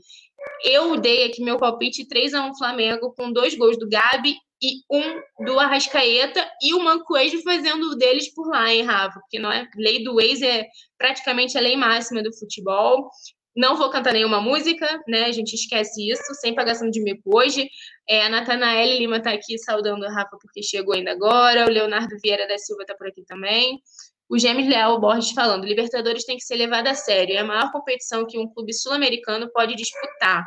Eu 0.65 0.97
dei 0.97 1.25
aqui 1.25 1.43
meu 1.43 1.59
palpite 1.59 2.07
3 2.07 2.35
a 2.35 2.45
1 2.47 2.57
Flamengo 2.57 3.15
com 3.17 3.33
dois 3.33 3.55
gols 3.57 3.79
do 3.79 3.89
Gabi 3.89 4.35
e 4.63 4.81
um 4.91 5.45
do 5.45 5.59
Arrascaeta 5.61 6.49
e 6.63 6.75
o 6.75 6.83
Mancoejo 6.83 7.43
fazendo 7.43 7.91
o 7.91 7.97
deles 7.97 8.33
por 8.35 8.49
lá, 8.49 8.73
hein, 8.73 8.83
Rafa? 8.83 9.21
Porque 9.21 9.39
não 9.39 9.53
é 9.53 9.69
lei 9.77 10.03
do 10.03 10.21
ex 10.21 10.41
é 10.43 10.67
praticamente 10.97 11.59
a 11.59 11.61
lei 11.61 11.77
máxima 11.77 12.23
do 12.23 12.35
futebol. 12.35 13.11
Não 13.55 13.77
vou 13.77 13.91
cantar 13.91 14.13
nenhuma 14.13 14.41
música, 14.41 14.87
né? 15.09 15.25
A 15.25 15.33
gente 15.33 15.55
esquece 15.55 16.11
isso, 16.11 16.35
sem 16.41 16.55
pagação 16.55 16.91
de 16.91 17.03
mico 17.03 17.37
hoje. 17.37 17.69
É, 18.09 18.27
a 18.27 18.29
Natanael 18.29 18.99
Lima 18.99 19.17
está 19.17 19.33
aqui 19.33 19.59
saudando 19.59 20.05
a 20.05 20.13
Rafa 20.13 20.37
porque 20.41 20.63
chegou 20.63 20.95
ainda 20.95 21.13
agora. 21.13 21.65
O 21.67 21.71
Leonardo 21.71 22.17
Vieira 22.23 22.47
da 22.47 22.59
Silva 22.59 22.83
está 22.83 22.95
por 22.95 23.09
aqui 23.09 23.25
também 23.25 23.81
o 24.29 24.39
James 24.39 24.69
Leal 24.69 25.01
Borges 25.01 25.33
falando: 25.33 25.65
Libertadores 25.65 26.25
tem 26.25 26.37
que 26.37 26.45
ser 26.45 26.57
levada 26.57 26.91
a 26.91 26.95
sério, 26.95 27.35
é 27.35 27.39
a 27.39 27.45
maior 27.45 27.71
competição 27.73 28.27
que 28.27 28.39
um 28.39 28.49
clube 28.49 28.73
sul-americano 28.73 29.51
pode 29.53 29.75
disputar. 29.75 30.45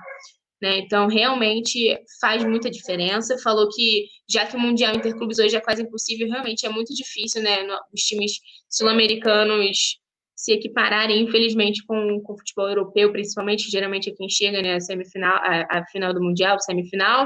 Né? 0.62 0.80
Então, 0.80 1.08
realmente 1.08 1.98
faz 2.20 2.44
muita 2.44 2.70
diferença. 2.70 3.38
Falou 3.42 3.70
que, 3.70 4.08
já 4.30 4.46
que 4.46 4.58
o 4.58 4.60
Mundial 4.60 4.94
Interclubes 4.94 5.40
hoje 5.40 5.56
é 5.56 5.62
quase 5.62 5.84
impossível, 5.84 6.28
realmente 6.28 6.66
é 6.66 6.70
muito 6.70 6.94
difícil 6.94 7.42
né, 7.42 7.66
os 7.94 8.02
times 8.02 8.34
sul-americanos 8.70 9.98
se 10.36 10.54
equipararem, 10.54 11.22
infelizmente, 11.22 11.86
com, 11.86 12.22
com 12.22 12.34
o 12.34 12.38
futebol 12.38 12.70
europeu, 12.70 13.12
principalmente, 13.12 13.70
geralmente 13.70 14.10
é 14.10 14.14
quem 14.14 14.30
chega 14.30 14.62
né, 14.62 14.76
a, 14.76 14.80
semifinal, 14.80 15.36
a, 15.36 15.80
a 15.80 15.86
final 15.88 16.14
do 16.14 16.22
Mundial, 16.22 16.58
semifinal. 16.62 17.26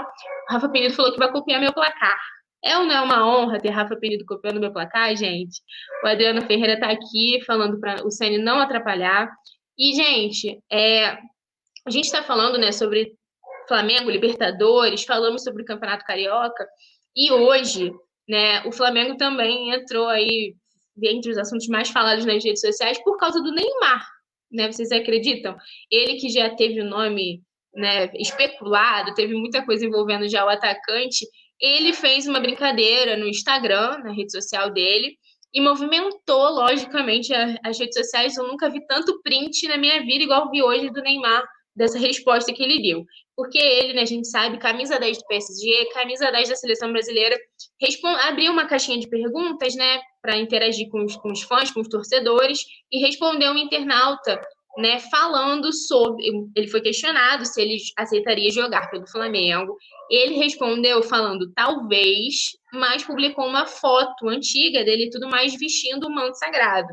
O 0.50 0.54
Rafa 0.54 0.70
Penido 0.70 0.96
falou 0.96 1.12
que 1.12 1.20
vai 1.20 1.32
copiar 1.32 1.62
meu 1.62 1.72
placar. 1.72 2.20
É 2.64 2.78
ou 2.78 2.86
não 2.86 2.96
é 2.96 3.02
uma 3.02 3.28
honra 3.28 3.60
ter 3.60 3.70
Rafa 3.70 3.96
Penido 3.98 4.26
copiando 4.26 4.60
meu 4.60 4.72
placar, 4.72 5.16
gente? 5.16 5.62
O 6.04 6.08
Adriano 6.08 6.42
Ferreira 6.44 6.74
está 6.74 6.90
aqui 6.90 7.42
falando 7.46 7.80
para 7.80 8.06
o 8.06 8.10
Sene 8.10 8.38
não 8.38 8.60
atrapalhar. 8.60 9.30
E, 9.78 9.94
gente, 9.94 10.62
é, 10.72 11.18
a 11.86 11.90
gente 11.90 12.06
está 12.06 12.24
falando 12.24 12.58
né, 12.58 12.72
sobre 12.72 13.14
Flamengo, 13.68 14.10
Libertadores, 14.10 15.04
falamos 15.04 15.44
sobre 15.44 15.64
o 15.64 15.66
Campeonato 15.66 16.06
Carioca, 16.06 16.66
e 17.16 17.32
hoje 17.32 17.92
né, 18.28 18.62
o 18.66 18.72
Flamengo 18.72 19.18
também 19.18 19.72
entrou 19.74 20.08
aí 20.08 20.56
entre 21.02 21.32
os 21.32 21.38
assuntos 21.38 21.68
mais 21.68 21.90
falados 21.90 22.26
nas 22.26 22.44
redes 22.44 22.62
sociais 22.62 23.02
por 23.04 23.18
causa 23.18 23.42
do 23.42 23.52
Neymar. 23.52 24.08
Né? 24.52 24.72
Vocês 24.72 24.92
acreditam? 24.92 25.58
Ele 25.90 26.16
que 26.16 26.30
já 26.30 26.50
teve 26.56 26.82
o 26.82 26.86
nome 26.86 27.42
né, 27.74 28.12
especulado, 28.16 29.14
teve 29.16 29.34
muita 29.34 29.66
coisa 29.66 29.86
envolvendo 29.86 30.30
já 30.30 30.46
o 30.46 30.50
atacante, 30.50 31.26
ele 31.60 31.94
fez 31.94 32.28
uma 32.28 32.40
brincadeira 32.40 33.18
no 33.18 33.28
Instagram, 33.28 34.00
na 34.00 34.12
rede 34.12 34.32
social 34.32 34.72
dele, 34.72 35.18
e 35.54 35.62
movimentou, 35.62 36.50
logicamente, 36.50 37.32
as 37.64 37.80
redes 37.80 37.98
sociais. 37.98 38.36
Eu 38.36 38.48
nunca 38.48 38.70
vi 38.70 38.86
tanto 38.88 39.22
print 39.22 39.68
na 39.68 39.78
minha 39.78 40.02
vida, 40.02 40.24
igual 40.24 40.50
vi 40.50 40.64
hoje 40.64 40.90
do 40.90 41.02
Neymar, 41.02 41.44
dessa 41.76 41.98
resposta 41.98 42.54
que 42.54 42.64
ele 42.64 42.82
deu. 42.82 43.06
Porque 43.36 43.58
ele, 43.58 43.94
né, 43.94 44.02
a 44.02 44.06
gente 44.06 44.28
sabe, 44.28 44.60
camisa 44.60 45.00
10 45.00 45.18
do 45.18 45.26
PSG, 45.26 45.90
camisa 45.94 46.32
10 46.32 46.50
da 46.50 46.56
seleção 46.56 46.92
brasileira, 46.92 47.38
abriu 48.28 48.52
uma 48.52 48.68
caixinha 48.68 49.00
de 49.00 49.10
perguntas, 49.10 49.76
né, 49.76 50.02
para 50.22 50.38
interagir 50.38 50.90
com 50.90 51.04
os, 51.04 51.16
com 51.18 51.32
os 51.32 51.42
fãs, 51.42 51.72
com 51.72 51.82
os 51.82 51.88
torcedores, 51.88 52.60
e 52.92 53.00
respondeu 53.00 53.52
um 53.52 53.58
internauta 53.58 54.40
né, 54.78 55.00
falando 55.00 55.72
sobre. 55.72 56.26
Ele 56.56 56.68
foi 56.68 56.82
questionado 56.82 57.46
se 57.46 57.62
ele 57.62 57.78
aceitaria 57.98 58.50
jogar 58.52 58.90
pelo 58.90 59.08
Flamengo. 59.08 59.78
Ele 60.10 60.36
respondeu 60.36 61.04
falando 61.04 61.52
talvez, 61.54 62.52
mas 62.74 63.04
publicou 63.04 63.46
uma 63.46 63.66
foto 63.66 64.28
antiga 64.28 64.84
dele 64.84 65.10
tudo 65.10 65.30
mais 65.30 65.54
vestindo 65.58 66.08
o 66.08 66.14
manto 66.14 66.38
sagrado. 66.38 66.90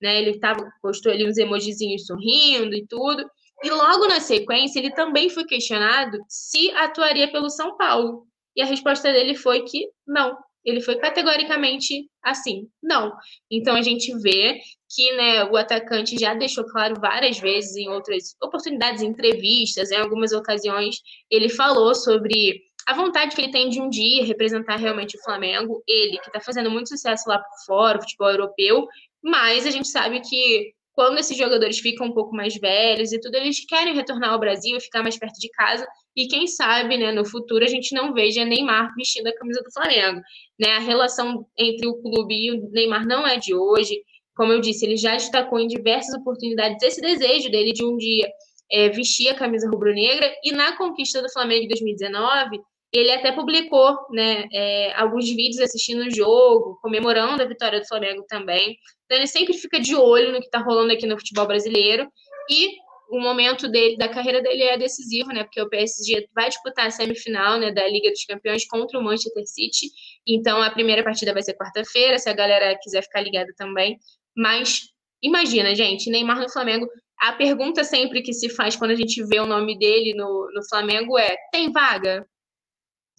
Né, 0.00 0.20
ele 0.20 0.38
tava, 0.38 0.68
postou 0.82 1.10
ali 1.10 1.28
uns 1.28 1.38
emojizinhos 1.38 2.06
sorrindo 2.06 2.74
e 2.74 2.86
tudo. 2.86 3.24
E 3.62 3.70
logo 3.70 4.06
na 4.06 4.20
sequência, 4.20 4.78
ele 4.78 4.92
também 4.92 5.30
foi 5.30 5.44
questionado 5.44 6.18
se 6.28 6.70
atuaria 6.72 7.30
pelo 7.30 7.48
São 7.48 7.76
Paulo. 7.76 8.26
E 8.54 8.62
a 8.62 8.66
resposta 8.66 9.12
dele 9.12 9.34
foi 9.34 9.62
que 9.62 9.88
não, 10.06 10.36
ele 10.66 10.80
foi 10.80 10.96
categoricamente 10.96 12.10
assim, 12.22 12.68
não. 12.82 13.12
Então 13.48 13.76
a 13.76 13.82
gente 13.82 14.12
vê 14.18 14.58
que 14.92 15.12
né, 15.12 15.44
o 15.44 15.56
atacante 15.56 16.18
já 16.18 16.34
deixou 16.34 16.64
claro 16.64 17.00
várias 17.00 17.38
vezes 17.38 17.76
em 17.76 17.88
outras 17.88 18.34
oportunidades, 18.42 19.00
em 19.00 19.06
entrevistas, 19.06 19.92
em 19.92 19.96
algumas 19.96 20.32
ocasiões, 20.32 20.96
ele 21.30 21.48
falou 21.48 21.94
sobre 21.94 22.60
a 22.86 22.94
vontade 22.94 23.34
que 23.34 23.42
ele 23.42 23.52
tem 23.52 23.68
de 23.68 23.80
um 23.80 23.88
dia 23.88 24.24
representar 24.24 24.76
realmente 24.76 25.16
o 25.16 25.22
Flamengo, 25.22 25.82
ele 25.88 26.18
que 26.18 26.28
está 26.28 26.40
fazendo 26.40 26.70
muito 26.70 26.88
sucesso 26.88 27.28
lá 27.28 27.38
por 27.38 27.64
fora, 27.64 27.98
o 27.98 28.00
futebol 28.00 28.30
europeu, 28.30 28.86
mas 29.22 29.66
a 29.66 29.70
gente 29.70 29.88
sabe 29.88 30.20
que 30.20 30.72
quando 30.96 31.18
esses 31.18 31.36
jogadores 31.36 31.78
ficam 31.78 32.06
um 32.06 32.12
pouco 32.12 32.34
mais 32.34 32.56
velhos 32.56 33.12
e 33.12 33.20
tudo, 33.20 33.34
eles 33.34 33.62
querem 33.66 33.94
retornar 33.94 34.32
ao 34.32 34.40
Brasil 34.40 34.78
e 34.78 34.80
ficar 34.80 35.02
mais 35.02 35.18
perto 35.18 35.38
de 35.38 35.50
casa. 35.50 35.86
E 36.16 36.26
quem 36.26 36.46
sabe, 36.46 36.96
né, 36.96 37.12
no 37.12 37.22
futuro 37.22 37.62
a 37.62 37.68
gente 37.68 37.94
não 37.94 38.14
veja 38.14 38.46
Neymar 38.46 38.94
vestindo 38.96 39.26
a 39.26 39.36
camisa 39.36 39.62
do 39.62 39.70
Flamengo. 39.70 40.22
Né? 40.58 40.70
A 40.70 40.78
relação 40.78 41.46
entre 41.58 41.86
o 41.86 42.00
clube 42.00 42.34
e 42.34 42.50
o 42.50 42.70
Neymar 42.70 43.06
não 43.06 43.26
é 43.26 43.36
de 43.36 43.54
hoje. 43.54 44.02
Como 44.34 44.54
eu 44.54 44.60
disse, 44.60 44.86
ele 44.86 44.96
já 44.96 45.12
destacou 45.12 45.60
em 45.60 45.66
diversas 45.66 46.18
oportunidades 46.18 46.82
esse 46.82 47.02
desejo 47.02 47.50
dele 47.50 47.74
de 47.74 47.84
um 47.84 47.98
dia 47.98 48.26
é, 48.72 48.88
vestir 48.88 49.28
a 49.28 49.34
camisa 49.34 49.68
rubro-negra. 49.68 50.32
E 50.42 50.50
na 50.50 50.78
conquista 50.78 51.20
do 51.20 51.30
Flamengo 51.30 51.64
em 51.64 51.68
2019, 51.68 52.58
ele 52.90 53.10
até 53.10 53.32
publicou 53.32 53.98
né, 54.10 54.46
é, 54.50 54.94
alguns 54.94 55.28
vídeos 55.28 55.60
assistindo 55.60 56.06
o 56.06 56.10
jogo, 56.10 56.78
comemorando 56.80 57.42
a 57.42 57.46
vitória 57.46 57.80
do 57.80 57.86
Flamengo 57.86 58.24
também. 58.26 58.78
Então 59.06 59.18
ele 59.18 59.26
sempre 59.26 59.54
fica 59.54 59.80
de 59.80 59.94
olho 59.94 60.32
no 60.32 60.40
que 60.40 60.46
está 60.46 60.58
rolando 60.58 60.92
aqui 60.92 61.06
no 61.06 61.18
futebol 61.18 61.46
brasileiro. 61.46 62.06
E 62.50 62.68
o 63.08 63.20
momento 63.20 63.68
dele, 63.68 63.96
da 63.96 64.08
carreira 64.08 64.42
dele 64.42 64.64
é 64.64 64.76
decisivo, 64.76 65.28
né? 65.28 65.44
Porque 65.44 65.60
o 65.60 65.68
PSG 65.68 66.28
vai 66.34 66.48
disputar 66.48 66.86
a 66.86 66.90
semifinal 66.90 67.58
né, 67.58 67.70
da 67.70 67.86
Liga 67.86 68.10
dos 68.10 68.24
Campeões 68.24 68.66
contra 68.66 68.98
o 68.98 69.02
Manchester 69.02 69.46
City. 69.46 69.86
Então 70.26 70.60
a 70.60 70.70
primeira 70.70 71.04
partida 71.04 71.32
vai 71.32 71.42
ser 71.42 71.54
quarta-feira, 71.54 72.18
se 72.18 72.28
a 72.28 72.34
galera 72.34 72.76
quiser 72.82 73.02
ficar 73.02 73.20
ligada 73.20 73.52
também. 73.56 73.96
Mas 74.36 74.88
imagina, 75.22 75.74
gente, 75.74 76.10
Neymar 76.10 76.40
no 76.40 76.50
Flamengo. 76.50 76.86
A 77.18 77.32
pergunta 77.32 77.82
sempre 77.84 78.20
que 78.22 78.32
se 78.32 78.50
faz 78.50 78.76
quando 78.76 78.90
a 78.90 78.96
gente 78.96 79.24
vê 79.24 79.40
o 79.40 79.46
nome 79.46 79.78
dele 79.78 80.12
no, 80.14 80.50
no 80.52 80.68
Flamengo 80.68 81.16
é: 81.16 81.36
tem 81.52 81.72
vaga? 81.72 82.26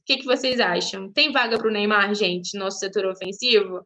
que, 0.07 0.18
que 0.18 0.26
vocês 0.26 0.59
acham? 0.61 1.11
Tem 1.11 1.34
vaga 1.34 1.57
para 1.57 1.68
o 1.68 1.72
Neymar, 1.72 2.15
gente, 2.15 2.57
nosso 2.57 2.80
setor 2.80 3.05
ofensivo? 3.05 3.85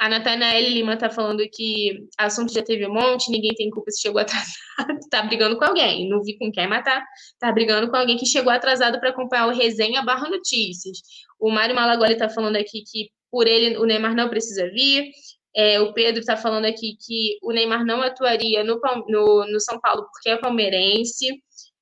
A 0.00 0.08
Natanael 0.08 0.68
Lima 0.70 0.96
tá 0.96 1.08
falando 1.08 1.42
que 1.52 2.08
assunto 2.18 2.52
já 2.52 2.62
teve 2.62 2.86
um 2.86 2.92
monte, 2.92 3.30
ninguém 3.30 3.54
tem 3.54 3.70
culpa 3.70 3.90
se 3.90 4.02
chegou 4.02 4.20
atrasado. 4.22 4.98
tá 5.10 5.22
brigando 5.22 5.56
com 5.56 5.64
alguém. 5.64 6.08
Não 6.08 6.22
vi 6.22 6.36
com 6.36 6.50
quem, 6.50 6.66
mas 6.66 6.84
tá, 6.84 7.52
brigando 7.52 7.90
com 7.90 7.96
alguém 7.96 8.16
que 8.16 8.26
chegou 8.26 8.52
atrasado 8.52 8.98
para 8.98 9.10
acompanhar 9.10 9.46
o 9.46 9.54
resenha 9.54 10.02
barra 10.02 10.28
notícias. 10.28 10.98
O 11.38 11.50
Mário 11.50 11.74
Malagoli 11.74 12.16
tá 12.16 12.28
falando 12.28 12.56
aqui 12.56 12.82
que 12.82 13.10
por 13.30 13.46
ele 13.46 13.76
o 13.76 13.84
Neymar 13.84 14.14
não 14.14 14.28
precisa 14.28 14.68
vir. 14.70 15.10
É, 15.56 15.80
o 15.80 15.92
Pedro 15.92 16.20
está 16.20 16.36
falando 16.36 16.64
aqui 16.64 16.96
que 17.06 17.38
o 17.42 17.52
Neymar 17.52 17.84
não 17.84 18.02
atuaria 18.02 18.64
no, 18.64 18.80
no, 19.08 19.46
no 19.46 19.60
São 19.60 19.80
Paulo 19.80 20.06
porque 20.12 20.30
é 20.30 20.36
palmeirense. 20.36 21.26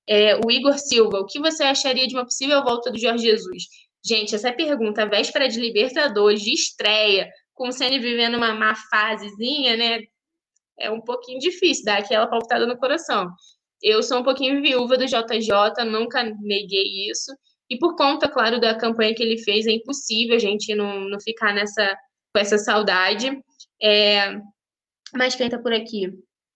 É, 0.07 0.37
o 0.37 0.51
Igor 0.51 0.79
Silva, 0.79 1.21
o 1.21 1.27
que 1.27 1.39
você 1.39 1.63
acharia 1.63 2.07
de 2.07 2.15
uma 2.15 2.25
possível 2.25 2.63
volta 2.63 2.91
do 2.91 2.99
Jorge 2.99 3.25
Jesus? 3.25 3.65
Gente, 4.05 4.35
essa 4.35 4.53
pergunta, 4.53 5.07
véspera 5.07 5.49
de 5.49 5.61
Libertadores, 5.61 6.43
de 6.43 6.53
estreia, 6.53 7.31
com 7.55 7.69
o 7.69 7.73
Ceni 7.73 7.99
vivendo 7.99 8.37
uma 8.37 8.55
má 8.55 8.75
fasezinha, 8.91 9.77
né? 9.77 10.01
É 10.79 10.91
um 10.91 11.01
pouquinho 11.01 11.39
difícil, 11.39 11.85
dar 11.85 11.99
aquela 11.99 12.27
palpitada 12.27 12.67
no 12.67 12.79
coração. 12.79 13.31
Eu 13.83 14.03
sou 14.03 14.21
um 14.21 14.23
pouquinho 14.23 14.63
viúva 14.63 14.97
do 14.97 15.07
JJ, 15.07 15.85
nunca 15.85 16.23
neguei 16.41 17.11
isso. 17.11 17.33
E 17.69 17.79
por 17.79 17.97
conta, 17.97 18.29
claro, 18.29 18.61
da 18.61 18.77
campanha 18.77 19.15
que 19.15 19.23
ele 19.23 19.39
fez, 19.39 19.67
é 19.67 19.73
impossível 19.73 20.37
a 20.37 20.39
gente 20.39 20.75
não, 20.75 21.01
não 21.01 21.21
ficar 21.21 21.55
nessa, 21.55 21.97
com 22.33 22.41
essa 22.41 22.59
saudade. 22.59 23.31
É... 23.83 24.39
Mas 25.15 25.35
quem 25.35 25.49
tá 25.49 25.59
por 25.59 25.73
aqui? 25.73 26.13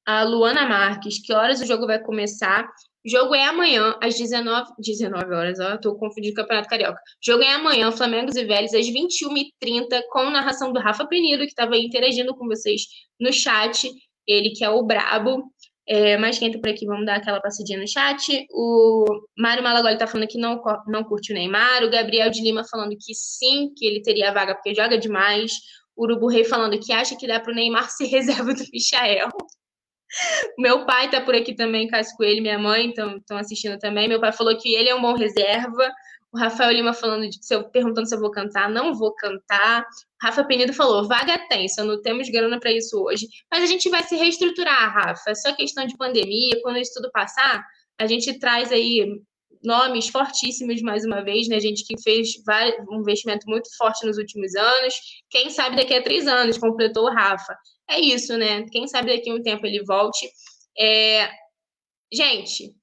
A 0.07 0.23
Luana 0.23 0.67
Marques, 0.67 1.19
que 1.19 1.33
horas 1.33 1.61
o 1.61 1.67
jogo 1.67 1.87
vai 1.87 1.99
começar? 1.99 2.69
O 3.07 3.09
jogo 3.09 3.37
é 3.37 3.45
amanhã, 3.45 3.97
às 4.03 4.19
19, 4.19 4.73
19 4.81 5.33
horas, 5.33 5.61
ó, 5.61 5.77
tô 5.79 5.95
confundindo 5.95 6.33
o 6.33 6.35
Campeonato 6.35 6.69
Carioca. 6.69 6.99
O 6.99 7.25
jogo 7.25 7.45
é 7.45 7.53
amanhã, 7.53 7.93
Flamengo 7.93 8.37
e 8.37 8.45
Vélez, 8.45 8.75
às 8.75 8.85
21h30, 8.89 10.03
com 10.11 10.29
narração 10.29 10.73
do 10.73 10.81
Rafa 10.81 11.07
Penido, 11.07 11.45
que 11.45 11.51
estava 11.51 11.77
interagindo 11.77 12.35
com 12.35 12.49
vocês 12.49 12.83
no 13.21 13.33
chat. 13.33 13.89
Ele 14.27 14.51
que 14.51 14.65
é 14.65 14.71
o 14.71 14.83
Brabo. 14.83 15.45
É, 15.89 16.19
mas 16.19 16.37
quem 16.37 16.51
tá 16.51 16.59
por 16.59 16.69
aqui, 16.69 16.85
vamos 16.85 17.07
dar 17.07 17.19
aquela 17.19 17.41
passadinha 17.41 17.79
no 17.79 17.87
chat. 17.87 18.45
O 18.51 19.05
Mário 19.39 19.63
Malagoli 19.63 19.97
tá 19.97 20.09
falando 20.09 20.27
que 20.27 20.37
não, 20.37 20.61
não 20.89 21.05
curte 21.05 21.33
o 21.33 21.35
Neymar. 21.37 21.85
O 21.85 21.91
Gabriel 21.91 22.29
de 22.29 22.43
Lima 22.43 22.65
falando 22.69 22.97
que 22.99 23.15
sim, 23.15 23.73
que 23.77 23.87
ele 23.87 24.03
teria 24.03 24.33
vaga 24.33 24.53
porque 24.53 24.75
joga 24.75 24.99
demais. 24.99 25.53
O 25.97 26.03
Urubu 26.03 26.27
Rei 26.27 26.43
falando 26.43 26.77
que 26.81 26.93
acha 26.93 27.17
que 27.17 27.29
dá 27.29 27.39
pro 27.39 27.55
Neymar 27.55 27.89
ser 27.89 28.07
reserva 28.11 28.53
do 28.53 28.65
Michael. 28.73 29.29
Meu 30.59 30.87
pai 30.87 31.11
tá 31.11 31.21
por 31.21 31.35
aqui 31.35 31.55
também, 31.55 31.89
Cássio 31.89 32.17
Coelho, 32.17 32.43
minha 32.43 32.59
mãe 32.59 32.91
estão 32.91 33.37
assistindo 33.37 33.79
também. 33.79 34.09
Meu 34.09 34.21
pai 34.21 34.33
falou 34.33 34.57
que 34.57 34.75
ele 34.75 34.89
é 34.89 34.95
um 34.95 35.03
bom 35.03 35.15
reserva. 35.15 35.93
O 36.33 36.39
Rafael 36.39 36.73
Lima 36.73 36.93
falando 36.93 37.29
de, 37.29 37.45
se 37.45 37.55
eu, 37.55 37.65
perguntando 37.71 38.09
se 38.09 38.15
eu 38.15 38.21
vou 38.21 38.31
cantar, 38.31 38.69
não 38.69 38.95
vou 38.95 39.15
cantar. 39.15 39.85
Rafa 40.21 40.45
Penido 40.45 40.73
falou: 40.73 41.07
vaga 41.07 41.39
tem, 41.49 41.69
só 41.69 41.85
não 41.85 42.01
temos 42.03 42.29
grana 42.29 42.59
para 42.59 42.73
isso 42.73 43.03
hoje. 43.03 43.27
Mas 43.51 43.63
a 43.63 43.67
gente 43.67 43.89
vai 43.89 44.03
se 44.03 44.17
reestruturar, 44.17 44.93
Rafa. 44.93 45.31
É 45.31 45.35
só 45.35 45.55
questão 45.55 45.87
de 45.87 45.97
pandemia, 45.97 46.61
quando 46.63 46.79
isso 46.79 46.93
tudo 46.95 47.11
passar, 47.13 47.65
a 47.99 48.07
gente 48.07 48.39
traz 48.39 48.71
aí 48.73 49.07
nomes 49.63 50.09
fortíssimos 50.09 50.83
mais 50.83 51.05
uma 51.05 51.23
vez, 51.23 51.49
né? 51.49 51.59
Gente 51.59 51.85
que 51.85 52.01
fez 52.03 52.35
um 52.91 53.01
investimento 53.01 53.49
muito 53.49 53.69
forte 53.77 54.07
nos 54.07 54.19
últimos 54.19 54.55
anos. 54.55 54.95
Quem 55.31 55.51
sabe 55.51 55.77
daqui 55.77 55.95
a 55.95 56.03
três 56.03 56.27
anos, 56.27 56.59
completou 56.59 57.05
o 57.05 57.13
Rafa 57.13 57.57
é 57.89 58.01
isso, 58.01 58.37
né? 58.37 58.65
Quem 58.71 58.87
sabe 58.87 59.15
daqui 59.15 59.31
a 59.31 59.35
um 59.35 59.43
tempo 59.43 59.67
ele 59.67 59.85
volte. 59.85 60.29
É... 60.79 61.31
Gente, 62.13 62.75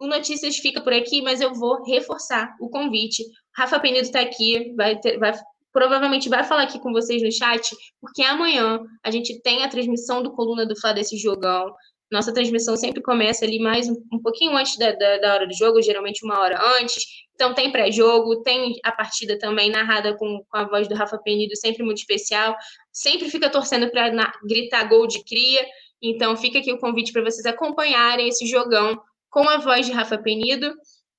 o 0.00 0.06
Notícias 0.06 0.56
fica 0.56 0.80
por 0.80 0.92
aqui, 0.92 1.22
mas 1.22 1.40
eu 1.40 1.54
vou 1.54 1.82
reforçar 1.84 2.54
o 2.60 2.68
convite. 2.68 3.24
Rafa 3.56 3.80
Penido 3.80 4.02
está 4.02 4.20
aqui, 4.20 4.74
vai, 4.74 4.98
ter, 4.98 5.18
vai 5.18 5.32
provavelmente 5.72 6.28
vai 6.28 6.44
falar 6.44 6.62
aqui 6.62 6.78
com 6.78 6.92
vocês 6.92 7.22
no 7.22 7.32
chat, 7.32 7.74
porque 8.00 8.22
amanhã 8.22 8.78
a 9.02 9.10
gente 9.10 9.40
tem 9.42 9.64
a 9.64 9.68
transmissão 9.68 10.22
do 10.22 10.32
Coluna 10.32 10.64
do 10.64 10.78
Fla 10.78 10.92
desse 10.92 11.16
jogão. 11.16 11.74
Nossa 12.14 12.32
transmissão 12.32 12.76
sempre 12.76 13.02
começa 13.02 13.44
ali 13.44 13.58
mais 13.58 13.88
um, 13.88 13.96
um 14.12 14.22
pouquinho 14.22 14.56
antes 14.56 14.78
da, 14.78 14.92
da, 14.92 15.18
da, 15.18 15.34
hora 15.34 15.48
do 15.48 15.52
jogo, 15.52 15.82
geralmente 15.82 16.24
uma 16.24 16.38
hora 16.38 16.56
antes. 16.78 17.02
Então 17.34 17.52
tem 17.52 17.72
pré-jogo, 17.72 18.40
tem 18.44 18.76
a 18.84 18.92
partida 18.92 19.36
também 19.36 19.68
narrada 19.68 20.16
com, 20.16 20.44
com 20.48 20.56
a 20.56 20.62
voz 20.62 20.86
do 20.86 20.94
Rafa 20.94 21.18
Penido, 21.18 21.56
sempre 21.56 21.82
muito 21.82 21.98
especial. 21.98 22.54
Sempre 22.92 23.28
fica 23.28 23.50
torcendo 23.50 23.90
para 23.90 24.32
gritar 24.44 24.84
gol 24.84 25.08
de 25.08 25.24
cria. 25.24 25.66
Então 26.00 26.36
fica 26.36 26.60
aqui 26.60 26.72
o 26.72 26.78
convite 26.78 27.12
para 27.12 27.24
vocês 27.24 27.44
acompanharem 27.46 28.28
esse 28.28 28.46
jogão 28.46 28.96
com 29.28 29.48
a 29.48 29.56
voz 29.56 29.84
de 29.84 29.90
Rafa 29.90 30.16
Penido. 30.16 30.72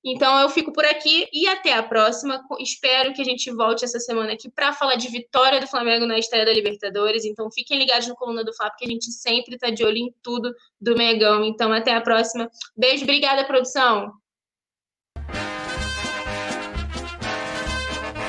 Então 0.08 0.40
eu 0.40 0.48
fico 0.48 0.72
por 0.72 0.84
aqui 0.84 1.28
e 1.32 1.48
até 1.48 1.72
a 1.72 1.82
próxima. 1.82 2.40
Espero 2.60 3.12
que 3.12 3.20
a 3.20 3.24
gente 3.24 3.50
volte 3.50 3.84
essa 3.84 3.98
semana 3.98 4.34
aqui 4.34 4.48
para 4.48 4.72
falar 4.72 4.94
de 4.94 5.08
vitória 5.08 5.60
do 5.60 5.66
Flamengo 5.66 6.06
na 6.06 6.16
estreia 6.16 6.46
da 6.46 6.52
Libertadores. 6.52 7.24
Então 7.24 7.50
fiquem 7.50 7.76
ligados 7.76 8.06
no 8.06 8.14
coluna 8.14 8.44
do 8.44 8.54
Fla, 8.54 8.70
porque 8.70 8.84
a 8.84 8.88
gente 8.88 9.10
sempre 9.10 9.56
está 9.56 9.68
de 9.68 9.84
olho 9.84 9.96
em 9.96 10.14
tudo 10.22 10.54
do 10.80 10.96
Megão. 10.96 11.44
Então 11.44 11.72
até 11.72 11.92
a 11.92 12.00
próxima. 12.00 12.48
Beijo, 12.76 13.02
obrigada, 13.02 13.44
produção. 13.44 14.12